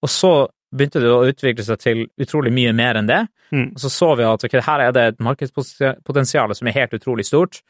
Og 0.00 0.12
så 0.12 0.32
begynte 0.70 1.02
det 1.02 1.10
å 1.10 1.26
utvikle 1.26 1.66
seg 1.66 1.82
til 1.82 2.04
utrolig 2.22 2.52
mye 2.54 2.72
mer 2.76 3.00
enn 3.00 3.10
det. 3.10 3.24
Mm. 3.50 3.72
Og 3.74 3.82
så 3.82 3.90
så 3.90 4.12
vi 4.18 4.26
at 4.28 4.46
okay, 4.46 4.62
her 4.62 4.84
er 4.84 4.94
det 4.94 5.06
et 5.10 5.22
markedspotensial 5.26 6.54
som 6.54 6.70
er 6.70 6.76
helt 6.78 6.94
utrolig 6.96 7.26
stort. 7.26 7.60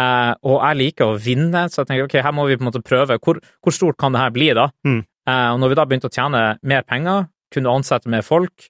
Eh, 0.00 0.32
og 0.48 0.56
jeg 0.60 0.80
liker 0.80 1.12
å 1.12 1.18
vinne, 1.20 1.66
så 1.72 1.82
jeg 1.82 1.90
tenker 1.90 2.08
ok, 2.08 2.16
her 2.24 2.34
må 2.36 2.46
vi 2.48 2.56
på 2.56 2.64
en 2.64 2.70
måte 2.70 2.84
prøve. 2.84 3.18
Hvor, 3.20 3.40
hvor 3.64 3.76
stort 3.76 4.00
kan 4.00 4.16
det 4.16 4.24
her 4.24 4.32
bli, 4.32 4.50
da? 4.56 4.70
Mm. 4.88 5.02
Eh, 5.04 5.48
og 5.52 5.60
når 5.60 5.72
vi 5.72 5.78
da 5.78 5.86
begynte 5.88 6.10
å 6.10 6.16
tjene 6.16 6.42
mer 6.64 6.88
penger, 6.88 7.28
kunne 7.52 7.76
ansette 7.76 8.10
mer 8.12 8.24
folk, 8.26 8.68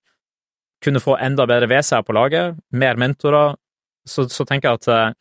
kunne 0.87 1.03
få 1.03 1.19
enda 1.21 1.47
bedre 1.51 1.69
VC-er 1.71 2.05
på 2.07 2.15
laget, 2.17 2.57
mer 2.73 2.97
mentorer, 3.01 3.57
så, 4.07 4.25
så 4.31 4.47
tenker 4.49 4.71
jeg 4.71 4.81
at 4.81 4.89
eh, 4.95 5.15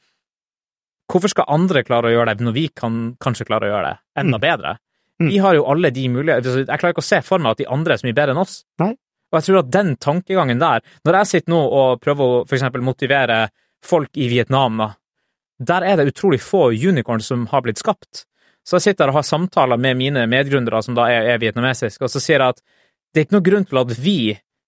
hvorfor 1.11 1.31
skal 1.33 1.49
andre 1.53 1.83
klare 1.85 2.09
å 2.09 2.15
gjøre 2.15 2.33
det 2.37 2.45
når 2.45 2.55
vi 2.55 2.65
kan 2.73 2.99
kanskje 3.21 3.47
klare 3.49 3.67
å 3.67 3.73
gjøre 3.73 3.91
det 3.93 3.97
enda 4.23 4.37
Mm. 4.39 4.45
bedre? 4.47 4.75
Mm. 5.21 5.29
Vi 5.31 5.37
har 5.39 5.55
jo 5.55 5.63
alle 5.71 5.89
de 5.95 6.01
mulighetene. 6.11 6.65
Jeg 6.67 6.79
klarer 6.81 6.91
ikke 6.93 7.03
å 7.05 7.07
se 7.07 7.21
for 7.23 7.39
meg 7.39 7.53
at 7.55 7.59
de 7.61 7.67
andre 7.71 7.93
er 7.95 8.01
så 8.01 8.07
mye 8.09 8.17
bedre 8.17 8.33
enn 8.35 8.41
oss. 8.41 8.55
Nei. 8.81 8.89
Og 9.31 9.37
jeg 9.39 9.45
tror 9.47 9.59
at 9.61 9.69
den 9.71 9.93
tankegangen 9.95 10.59
der, 10.59 10.83
når 11.07 11.17
jeg 11.21 11.29
sitter 11.29 11.53
nå 11.53 11.59
og 11.79 12.01
prøver 12.03 12.23
å 12.33 12.41
for 12.45 12.57
eksempel 12.57 12.83
motivere 12.83 13.37
folk 13.85 14.17
i 14.19 14.27
Vietnam, 14.31 14.81
da, 14.81 14.89
der 15.71 15.85
er 15.87 16.01
det 16.01 16.09
utrolig 16.11 16.41
få 16.43 16.65
unicorns 16.75 17.29
som 17.31 17.45
har 17.53 17.63
blitt 17.63 17.79
skapt. 17.79 18.25
Så 18.67 18.75
jeg 18.79 18.89
sitter 18.89 19.11
og 19.13 19.19
har 19.21 19.27
samtaler 19.27 19.79
med 19.79 19.95
mine 20.01 20.25
medgründere 20.27 20.81
som 20.83 20.97
da 20.97 21.07
er, 21.13 21.29
er 21.35 21.39
vietnamesiske, 21.39 22.03
og 22.03 22.11
så 22.11 22.19
sier 22.19 22.41
jeg 22.43 22.55
at 22.55 22.59
det 23.13 23.21
er 23.21 23.27
ikke 23.29 23.37
noen 23.37 23.47
grunn 23.47 23.67
til 23.69 23.79
at 23.85 23.93
vi, 24.03 24.17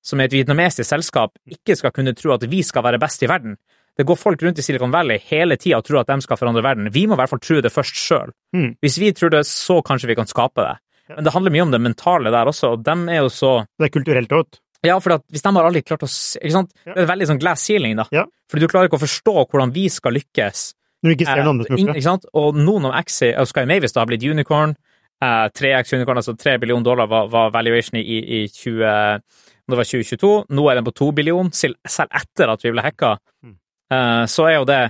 som 0.05 0.19
er 0.19 0.29
et 0.29 0.37
vietnamesisk 0.37 0.87
selskap, 0.87 1.33
ikke 1.47 1.75
skal 1.77 1.93
kunne 1.95 2.15
tro 2.17 2.33
at 2.35 2.45
vi 2.49 2.63
skal 2.63 2.85
være 2.85 2.99
best 3.01 3.23
i 3.23 3.29
verden. 3.29 3.57
Det 3.97 4.05
går 4.05 4.19
folk 4.19 4.43
rundt 4.45 4.59
i 4.61 4.65
Silicon 4.65 4.93
Valley 4.93 5.17
hele 5.31 5.57
tida 5.57 5.79
og 5.79 5.87
tror 5.87 6.03
at 6.03 6.11
de 6.11 6.21
skal 6.21 6.37
forandre 6.37 6.61
verden. 6.63 6.91
Vi 6.93 7.07
må 7.09 7.17
i 7.17 7.21
hvert 7.21 7.31
fall 7.31 7.41
tro 7.41 7.57
det 7.65 7.73
først 7.73 7.97
sjøl. 7.97 8.33
Mm. 8.53 8.75
Hvis 8.83 8.99
vi 9.01 9.09
tror 9.17 9.33
det, 9.33 9.41
så 9.49 9.79
kanskje 9.81 10.11
vi 10.11 10.17
kan 10.19 10.29
skape 10.29 10.61
det. 10.61 10.75
Men 11.15 11.25
det 11.25 11.33
handler 11.33 11.53
mye 11.55 11.65
om 11.65 11.73
det 11.73 11.81
mentale 11.81 12.31
der 12.33 12.49
også, 12.51 12.75
og 12.75 12.83
dem 12.85 13.07
er 13.09 13.23
jo 13.23 13.29
så 13.31 13.51
Det 13.79 13.87
er 13.87 13.93
kulturelt 13.95 14.33
òg. 14.35 14.59
ja, 14.85 14.99
for 14.99 15.17
hvis 15.31 15.41
de 15.41 15.53
har 15.55 15.65
aldri 15.65 15.81
klart 15.81 16.03
å 16.05 16.09
ikke 16.09 16.53
sant? 16.53 16.73
Ja. 16.85 16.93
Det 16.93 17.03
er 17.03 17.11
veldig 17.13 17.27
sånn 17.31 17.39
glass 17.41 17.63
ceiling, 17.65 17.95
da. 17.97 18.05
Ja. 18.13 18.25
Fordi 18.51 18.63
du 18.63 18.71
klarer 18.71 18.91
ikke 18.91 18.99
å 18.99 19.05
forstå 19.05 19.33
hvordan 19.47 19.73
vi 19.73 19.87
skal 19.89 20.13
lykkes. 20.13 20.73
Når 21.03 21.09
du 21.09 21.15
ikke 21.15 21.29
ser 21.29 21.43
noen 21.43 21.53
andre 21.55 21.65
som 21.65 21.77
Eh? 21.97 22.29
Og 22.41 22.57
noen 22.57 22.85
av 22.89 22.95
Axie 22.97 23.33
og 23.37 23.49
Sky 23.49 23.65
Mavis 23.69 23.93
da 23.93 24.01
har 24.01 24.09
blitt 24.09 24.25
unicorn. 24.25 24.75
Eh, 25.23 25.47
3X 25.49 25.93
unicorn, 25.97 26.21
altså 26.21 26.35
3 26.37 26.57
billion 26.61 26.83
dollar 26.85 27.09
var, 27.09 27.27
var 27.33 27.53
valuation 27.55 27.97
i, 27.99 28.19
i 28.41 28.41
20, 28.47 29.21
det 29.67 29.79
var 29.79 29.89
2022. 29.89 30.31
Nå 30.53 30.69
er 30.69 30.79
den 30.79 30.85
på 30.85 30.93
2 30.99 31.11
billion, 31.17 31.51
selv, 31.51 31.79
selv 31.89 32.13
etter 32.21 32.53
at 32.53 32.65
vi 32.65 32.73
ble 32.75 32.85
hacka. 32.85 33.15
Mm. 33.43 33.55
Eh, 33.93 34.23
så 34.29 34.49
er 34.49 34.59
jo 34.59 34.67
det 34.69 34.81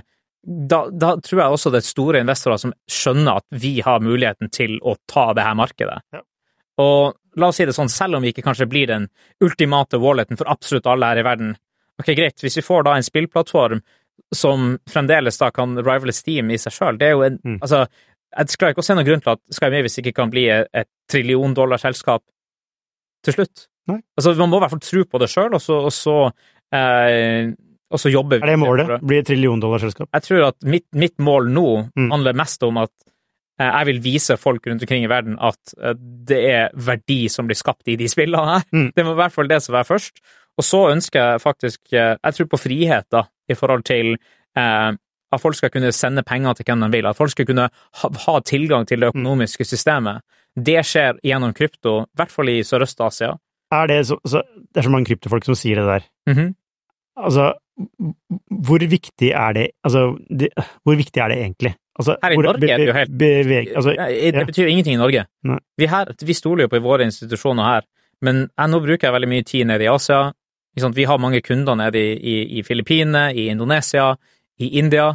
da, 0.48 0.84
da 0.88 1.12
tror 1.20 1.42
jeg 1.42 1.54
også 1.54 1.70
det 1.74 1.82
er 1.82 1.88
store 1.88 2.20
investorer 2.22 2.60
som 2.62 2.72
skjønner 2.88 3.40
at 3.40 3.46
vi 3.60 3.78
har 3.84 4.04
muligheten 4.04 4.52
til 4.54 4.78
å 4.80 4.94
ta 5.10 5.32
det 5.36 5.44
her 5.44 5.56
markedet. 5.58 5.98
Ja. 6.14 6.22
Og 6.80 7.40
la 7.40 7.50
oss 7.50 7.58
si 7.58 7.66
det 7.68 7.74
sånn, 7.76 7.90
selv 7.92 8.18
om 8.18 8.24
vi 8.24 8.32
ikke 8.32 8.44
kanskje 8.46 8.68
blir 8.70 8.88
den 8.88 9.08
ultimate 9.44 9.98
walleten 10.00 10.38
for 10.38 10.48
absolutt 10.50 10.86
alle 10.88 11.10
her 11.10 11.20
i 11.20 11.26
verden, 11.26 11.56
ok, 11.98 12.12
greit, 12.14 12.38
hvis 12.40 12.60
vi 12.60 12.64
får 12.64 12.86
da 12.86 12.94
en 12.96 13.06
spillplattform 13.06 13.82
som 14.34 14.70
fremdeles 14.90 15.38
da 15.40 15.50
kan 15.54 15.76
rivale 15.78 16.14
Steam 16.14 16.52
i 16.54 16.58
seg 16.60 16.74
sjøl, 16.74 17.00
det 17.00 17.10
er 17.10 17.16
jo 17.16 17.26
en 17.26 17.40
Mm. 17.44 17.58
Altså, 17.62 17.86
jeg 18.36 18.52
skal 18.52 18.74
ikke 18.74 18.84
se 18.84 18.94
noen 18.96 19.06
grunn 19.08 19.22
til 19.24 19.32
at 19.34 19.40
Sky 19.56 19.70
Mavis 19.72 19.98
ikke 20.02 20.12
kan 20.16 20.30
bli 20.32 20.46
et, 20.52 20.88
trillion 21.08 21.54
dollar-selskap 21.56 22.20
til 23.24 23.32
slutt. 23.38 23.66
Nei. 23.88 24.02
Altså, 24.18 24.34
man 24.36 24.50
må 24.52 24.58
i 24.58 24.64
hvert 24.66 24.74
fall 24.74 24.84
tro 24.84 25.04
på 25.08 25.20
det 25.22 25.30
sjøl, 25.32 25.54
og 25.56 25.62
så, 25.64 25.78
og 25.88 25.92
så 25.96 26.16
eh, 26.76 27.54
og 27.88 28.00
så 28.02 28.10
jobber 28.12 28.36
vi. 28.36 28.44
Er 28.44 28.52
det 28.52 28.58
målet? 28.60 28.90
Bli 29.00 29.16
et 29.22 29.28
trilliondollarselskap? 29.30 30.10
Jeg 30.12 30.26
tror 30.26 30.42
at 30.50 30.58
mitt, 30.68 30.84
mitt 30.92 31.16
mål 31.24 31.48
nå 31.54 31.68
Mm. 31.96 32.10
handler 32.12 32.36
mest 32.36 32.62
om 32.68 32.76
at 32.82 32.92
eh, 33.60 33.70
jeg 33.70 33.86
vil 33.88 34.02
vise 34.04 34.36
folk 34.36 34.66
rundt 34.68 34.84
omkring 34.84 35.04
i 35.06 35.08
verden 35.08 35.38
at 35.40 35.72
eh, 35.80 35.94
det 36.28 36.40
er 36.50 36.68
verdi 36.76 37.28
som 37.32 37.48
blir 37.48 37.56
skapt 37.56 37.88
i 37.88 37.96
de 37.96 38.08
spillene 38.12 38.58
her. 38.58 38.66
Mm. 38.76 38.90
Det 38.94 39.04
må 39.06 39.16
i 39.16 39.20
hvert 39.22 39.32
fall 39.32 39.48
det 39.48 39.62
som 39.64 39.72
være 39.72 39.88
først. 39.88 40.20
Og 40.58 40.66
så 40.66 40.82
ønsker 40.92 41.18
jeg 41.22 41.40
faktisk 41.40 41.92
eh, 41.94 42.16
Jeg 42.22 42.34
tror 42.34 42.46
på 42.52 42.60
frihet, 42.60 43.06
da, 43.10 43.24
i 43.48 43.56
forhold 43.56 43.84
til 43.88 44.18
eh, 44.58 44.92
at 45.32 45.40
folk 45.42 45.54
skal 45.58 45.70
kunne 45.70 45.90
sende 45.92 46.22
penger 46.26 46.54
til 46.58 46.64
hvem 46.68 46.80
de 46.86 46.90
vil, 46.96 47.06
at 47.10 47.16
folk 47.18 47.30
skal 47.34 47.46
kunne 47.46 47.68
ha, 47.70 48.08
ha 48.26 48.38
tilgang 48.40 48.86
til 48.88 49.00
det 49.00 49.10
økonomiske 49.12 49.64
systemet. 49.68 50.22
Det 50.56 50.80
skjer 50.86 51.18
gjennom 51.24 51.52
krypto, 51.54 52.02
i 52.06 52.16
hvert 52.18 52.32
fall 52.32 52.48
i 52.48 52.60
Sørøst-Asia. 52.66 53.34
Det, 53.88 53.98
så, 54.08 54.16
så, 54.24 54.40
det 54.72 54.80
er 54.80 54.86
så 54.86 54.90
mange 54.94 55.10
kryptofolk 55.10 55.44
som 55.44 55.54
sier 55.58 55.76
det 55.82 55.86
der. 55.90 56.06
Mhm. 56.32 56.54
Altså, 57.18 57.48
hvor 58.66 58.78
viktig 58.86 59.30
er 59.34 59.52
det 59.56 59.66
Altså, 59.84 60.16
det, 60.30 60.48
hvor 60.86 60.94
viktig 60.98 61.18
er 61.22 61.28
det 61.32 61.38
egentlig? 61.42 61.72
Altså, 61.98 62.16
Her 62.22 62.30
i 62.30 62.34
hvor- 62.38 62.44
Norge 62.46 62.70
er 62.70 62.76
det 62.78 62.86
jo 62.86 62.92
helt- 62.92 63.18
beveg, 63.18 63.72
altså, 63.76 63.94
Nei, 63.98 64.30
Det 64.30 64.58
ja. 64.58 64.62
jo 64.62 64.68
ingenting 64.68 64.94
i 64.94 65.02
Norge. 65.02 65.24
Vi, 65.78 65.86
her, 65.86 66.04
vi 66.24 66.32
stoler 66.32 66.62
jo 66.64 66.68
på 66.68 66.80
våre 66.82 67.02
institusjoner 67.04 67.64
her, 67.64 67.80
men 68.22 68.48
jeg, 68.58 68.68
nå 68.70 68.80
bruker 68.80 69.08
jeg 69.08 69.12
veldig 69.12 69.28
mye 69.28 69.42
tid 69.44 69.64
nede 69.66 69.82
i 69.84 69.90
Asia. 69.90 70.32
Vi 70.94 71.04
har 71.04 71.18
mange 71.18 71.40
kunder 71.42 71.74
nede 71.74 71.98
i, 71.98 72.14
i, 72.14 72.58
i 72.58 72.62
Filippinene, 72.62 73.34
i 73.34 73.48
Indonesia, 73.50 74.14
i 74.58 74.68
India. 74.78 75.12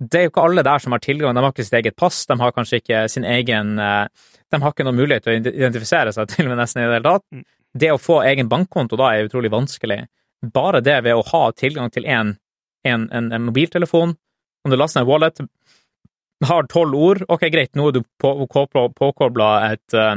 Det 0.00 0.16
er 0.18 0.22
jo 0.26 0.30
ikke 0.32 0.44
alle 0.48 0.62
der 0.64 0.78
som 0.80 0.92
har 0.96 1.02
tilgang, 1.04 1.34
de 1.36 1.42
har 1.44 1.52
ikke 1.52 1.64
sitt 1.66 1.76
eget 1.76 1.96
pass, 2.00 2.22
de 2.26 2.36
har 2.40 2.52
kanskje 2.56 2.78
ikke 2.80 3.02
sin 3.12 3.24
egen 3.28 3.74
eh, 3.78 4.06
De 4.50 4.58
har 4.62 4.72
ikke 4.72 4.84
noen 4.88 4.96
mulighet 4.96 5.22
til 5.26 5.32
å 5.36 5.50
identifisere 5.52 6.12
seg 6.16 6.28
til 6.32 6.46
og 6.46 6.54
med 6.54 6.58
nesten 6.62 6.80
i 6.82 6.86
det 6.88 6.94
hele 6.98 7.10
tatt. 7.12 7.26
Mm. 7.30 7.44
Det 7.84 7.90
å 7.92 7.98
få 8.02 8.22
egen 8.26 8.48
bankkonto 8.50 8.96
da 8.98 9.12
er 9.14 9.28
utrolig 9.28 9.50
vanskelig. 9.52 10.00
Bare 10.54 10.80
det 10.80 10.96
ved 11.04 11.14
å 11.14 11.22
ha 11.28 11.42
tilgang 11.52 11.90
til 11.92 12.06
en, 12.08 12.32
en, 12.88 13.04
en, 13.12 13.28
en 13.36 13.44
mobiltelefon, 13.46 14.16
om 14.64 14.72
du 14.72 14.76
laster 14.80 15.00
ned 15.04 15.08
wallet, 15.12 15.38
har 16.48 16.64
tolv 16.72 16.96
ord, 16.96 17.22
ok, 17.28 17.44
greit, 17.52 17.74
nå 17.76 17.88
er 17.90 17.92
du 17.98 18.02
på- 18.20 18.46
på- 18.48 18.88
påkobla 18.96 19.50
et, 19.72 19.94
eh, 19.94 20.16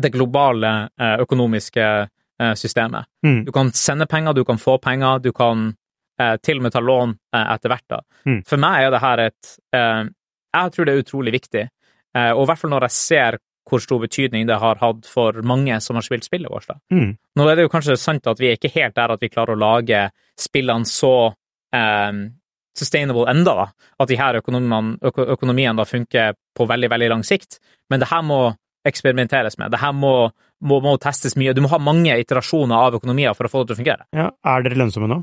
det 0.00 0.10
globale 0.14 0.88
eh, 0.98 1.18
økonomiske 1.20 1.86
systemet. 2.58 3.04
Mm. 3.22 3.44
Du 3.44 3.52
kan 3.52 3.68
sende 3.76 4.06
penger, 4.10 4.32
du 4.34 4.42
kan 4.44 4.58
få 4.58 4.78
penger, 4.82 5.20
du 5.22 5.30
kan 5.32 5.76
til 6.42 6.60
og 6.60 6.66
med 6.66 6.74
ta 6.74 6.82
lån 6.82 7.14
eh, 7.34 7.46
etter 7.54 7.72
hvert. 7.72 7.86
da. 7.88 8.00
Mm. 8.28 8.42
For 8.48 8.60
meg 8.60 8.86
er 8.86 8.92
det 8.94 9.00
her 9.02 9.24
et 9.28 9.54
eh, 9.76 10.02
Jeg 10.52 10.74
tror 10.74 10.84
det 10.84 10.92
er 10.92 11.06
utrolig 11.06 11.32
viktig, 11.32 11.64
eh, 12.18 12.32
og 12.32 12.42
i 12.42 12.50
hvert 12.50 12.60
fall 12.60 12.74
når 12.74 12.88
jeg 12.88 12.98
ser 12.98 13.38
hvor 13.70 13.80
stor 13.80 14.00
betydning 14.02 14.46
det 14.48 14.58
har 14.58 14.80
hatt 14.80 15.06
for 15.06 15.38
mange 15.46 15.76
som 15.80 15.96
har 15.96 16.04
spilt 16.04 16.26
spillet 16.26 16.50
vårt. 16.50 16.66
da. 16.68 16.76
Mm. 16.92 17.14
Nå 17.38 17.48
er 17.48 17.56
det 17.56 17.66
jo 17.68 17.72
kanskje 17.72 17.96
sant 17.96 18.26
at 18.26 18.40
vi 18.42 18.50
er 18.50 18.58
ikke 18.58 18.72
helt 18.74 18.96
der 18.98 19.14
at 19.14 19.22
vi 19.22 19.30
klarer 19.30 19.54
å 19.54 19.60
lage 19.60 20.08
spillene 20.38 20.88
så 20.88 21.32
eh, 21.74 22.12
sustainable 22.78 23.28
enda, 23.30 23.54
da. 23.54 23.66
At 24.02 24.10
de 24.10 24.18
her 24.18 24.40
øko, 24.40 25.24
økonomiene 25.36 25.78
da 25.78 25.86
funker 25.88 26.34
på 26.56 26.66
veldig, 26.68 26.90
veldig 26.90 27.10
lang 27.14 27.24
sikt. 27.24 27.60
Men 27.90 28.02
det 28.02 28.10
her 28.10 28.24
må 28.26 28.42
eksperimenteres 28.88 29.58
med. 29.60 29.70
Det 29.70 29.78
her 29.78 29.92
må, 29.94 30.30
må, 30.66 30.80
må 30.82 30.96
testes 31.00 31.36
mye. 31.38 31.54
Du 31.54 31.62
må 31.62 31.70
ha 31.70 31.78
mange 31.78 32.16
iterasjoner 32.18 32.88
av 32.88 32.98
økonomier 32.98 33.36
for 33.38 33.46
å 33.46 33.52
få 33.52 33.62
det 33.62 33.72
til 33.72 33.76
å 33.76 33.82
fungere. 33.82 34.08
ja, 34.16 34.30
er 34.32 34.66
dere 34.66 34.80
lønnsomme 34.80 35.10
nå? 35.10 35.22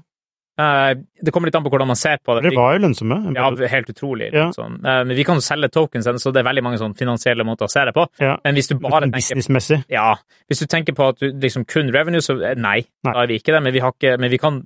Eh, 0.59 0.89
det 1.23 1.31
kommer 1.31 1.47
litt 1.47 1.55
an 1.55 1.63
på 1.63 1.71
hvordan 1.71 1.87
man 1.87 1.95
ser 1.99 2.17
på 2.19 2.35
det. 2.35 2.49
Dere 2.49 2.59
var 2.59 2.73
jo 2.75 2.81
lønnsomme. 2.83 3.17
Ja, 3.37 3.45
helt 3.71 3.91
utrolig. 3.93 4.27
Ja. 4.33 4.49
Liksom. 4.49 4.73
Eh, 4.83 4.97
men 5.07 5.15
vi 5.15 5.23
kan 5.27 5.39
jo 5.39 5.45
selge 5.45 5.69
tokens, 5.71 6.09
så 6.19 6.33
det 6.35 6.41
er 6.41 6.47
veldig 6.49 6.63
mange 6.65 6.79
sånn 6.81 6.95
finansielle 6.99 7.45
måter 7.47 7.69
å 7.69 7.71
se 7.71 7.85
det 7.87 7.93
på. 7.95 8.03
Ja. 8.19 8.33
Men 8.43 8.57
hvis 8.59 8.67
du 8.67 8.75
bare 8.75 8.99
Sånn 9.05 9.13
tenker 9.13 9.21
Businessmessig. 9.21 9.79
ja, 9.93 10.09
hvis 10.51 10.59
du 10.59 10.67
tenker 10.67 10.97
på 10.97 11.07
at 11.13 11.19
du 11.23 11.29
liksom 11.39 11.63
kun 11.69 11.93
revenue, 11.95 12.19
så 12.25 12.35
eh, 12.43 12.57
nei, 12.59 12.81
Nei. 13.07 13.13
da 13.13 13.23
er 13.23 13.31
vi 13.31 13.39
ikke 13.39 13.55
det. 13.55 13.63
Men 13.63 13.73
vi, 13.77 13.79
har 13.85 13.95
ikke, 13.95 14.17
men 14.19 14.29
vi 14.35 14.37
kan 14.41 14.59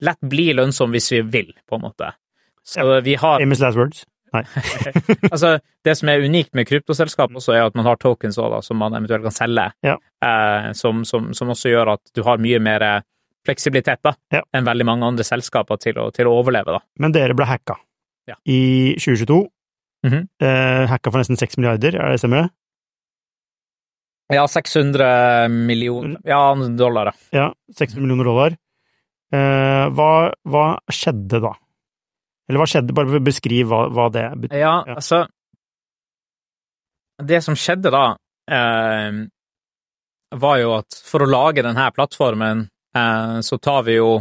lett 0.00 0.20
bli 0.24 0.48
lønnsomme 0.56 0.96
hvis 0.96 1.10
vi 1.12 1.20
vil, 1.36 1.52
på 1.68 1.76
en 1.76 1.84
måte. 1.84 2.14
Så 2.64 2.86
vi 3.04 3.14
har 3.20 3.42
Amos 3.44 3.60
last 3.60 3.76
words. 3.76 4.06
Nei. 4.32 4.44
Altså, 5.32 5.56
det 5.84 5.96
som 5.98 6.08
er 6.08 6.22
unikt 6.24 6.54
med 6.54 6.68
kryptoselskap 6.68 7.32
også, 7.34 7.52
er 7.56 7.64
at 7.66 7.74
man 7.76 7.84
har 7.88 7.96
tokens 8.00 8.38
også, 8.38 8.50
da, 8.54 8.60
som 8.62 8.78
man 8.78 8.94
eventuelt 8.94 9.24
kan 9.26 9.34
selge, 9.34 9.64
Ja. 9.84 9.96
eh, 10.24 10.70
som, 10.78 11.04
som, 11.04 11.32
som 11.34 11.50
også 11.52 11.72
gjør 11.72 11.92
at 11.98 12.12
du 12.14 12.22
har 12.22 12.38
mye 12.38 12.60
mer 12.62 12.84
fleksibilitet 13.46 14.02
da, 14.04 14.12
Ja. 14.32 14.42
enn 14.54 14.64
veldig 14.66 14.84
mange 14.86 15.06
andre 15.06 15.24
selskaper 15.24 15.78
til 15.80 15.94
å, 15.94 16.10
til 16.12 16.26
å 16.26 16.34
overleve. 16.42 16.66
da. 16.76 16.80
Men 16.98 17.12
dere 17.12 17.34
ble 17.34 17.46
hacka 17.46 17.76
Ja. 18.28 18.34
i 18.46 18.94
2022. 18.98 19.48
Mhm. 20.04 20.28
eh, 20.40 20.86
hacka 20.88 21.10
for 21.12 21.18
nesten 21.20 21.36
6 21.36 21.56
milliarder, 21.58 21.94
er 22.00 22.10
det 22.12 22.20
stemmer 22.20 22.42
det? 22.42 22.50
Ja, 24.32 24.44
600 24.46 25.48
millioner 25.50 26.20
ja, 26.24 26.54
dollar, 26.78 27.06
ja. 27.06 27.12
Ja, 27.32 27.52
600 27.74 28.00
millioner 28.00 28.24
dollar. 28.24 28.56
Eh, 29.32 29.88
hva, 29.90 30.32
hva 30.46 30.78
skjedde 30.90 31.40
da? 31.42 31.52
Eller 32.48 32.58
hva 32.62 32.66
skjedde? 32.70 32.94
Bare 32.94 33.20
beskriv 33.20 33.66
hva, 33.70 33.88
hva 33.90 34.08
det 34.10 34.24
betyr. 34.40 34.58
Ja, 34.58 34.82
altså 34.86 35.26
Det 37.22 37.42
som 37.44 37.54
skjedde 37.54 37.90
da, 37.92 38.16
eh, 38.48 39.12
var 40.40 40.58
jo 40.62 40.72
at 40.78 40.94
for 41.04 41.20
å 41.20 41.28
lage 41.28 41.62
denne 41.66 41.90
plattformen, 41.92 42.68
så 42.96 43.58
tar 43.62 43.84
vi 43.86 43.98
jo 43.98 44.16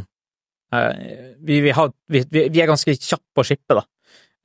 eh, 0.73 1.35
vi, 1.39 1.61
vi, 1.65 1.71
har, 1.73 1.91
vi, 2.07 2.23
vi, 2.29 2.61
er 2.61 2.69
ganske 2.69 2.93
kjappe 2.95 3.25
på 3.33 3.43
å 3.43 3.47
shippe, 3.47 3.77
da. 3.79 3.85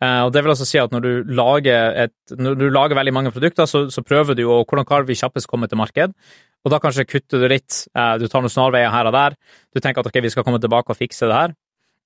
Eh, 0.02 0.20
og 0.26 0.32
det 0.34 0.42
vil 0.42 0.52
altså 0.54 0.66
si 0.68 0.80
at 0.80 0.92
når 0.94 1.04
du 1.04 1.34
lager, 1.36 1.98
et, 2.06 2.14
når 2.38 2.58
du 2.60 2.66
lager 2.72 2.98
veldig 2.98 3.14
mange 3.14 3.32
produkter, 3.34 3.68
så, 3.70 3.86
så 3.92 4.04
prøver 4.06 4.36
du 4.36 4.44
jo 4.44 4.62
hvordan 4.62 4.88
kan 4.88 5.06
vi 5.08 5.18
kjappest 5.18 5.50
komme 5.50 5.70
til 5.70 5.80
marked. 5.80 6.16
Og 6.64 6.72
da 6.72 6.80
kanskje 6.80 7.06
kutter 7.06 7.44
du 7.44 7.48
litt, 7.52 7.84
eh, 7.94 8.16
du 8.20 8.26
tar 8.28 8.44
noen 8.44 8.52
snarveier 8.52 8.92
her 8.92 9.10
og 9.10 9.16
der. 9.16 9.38
Du 9.74 9.80
tenker 9.80 10.02
at 10.02 10.10
ok, 10.10 10.20
vi 10.24 10.32
skal 10.32 10.46
komme 10.46 10.62
tilbake 10.62 10.94
og 10.94 11.00
fikse 11.00 11.28
det 11.30 11.40
her. 11.40 11.56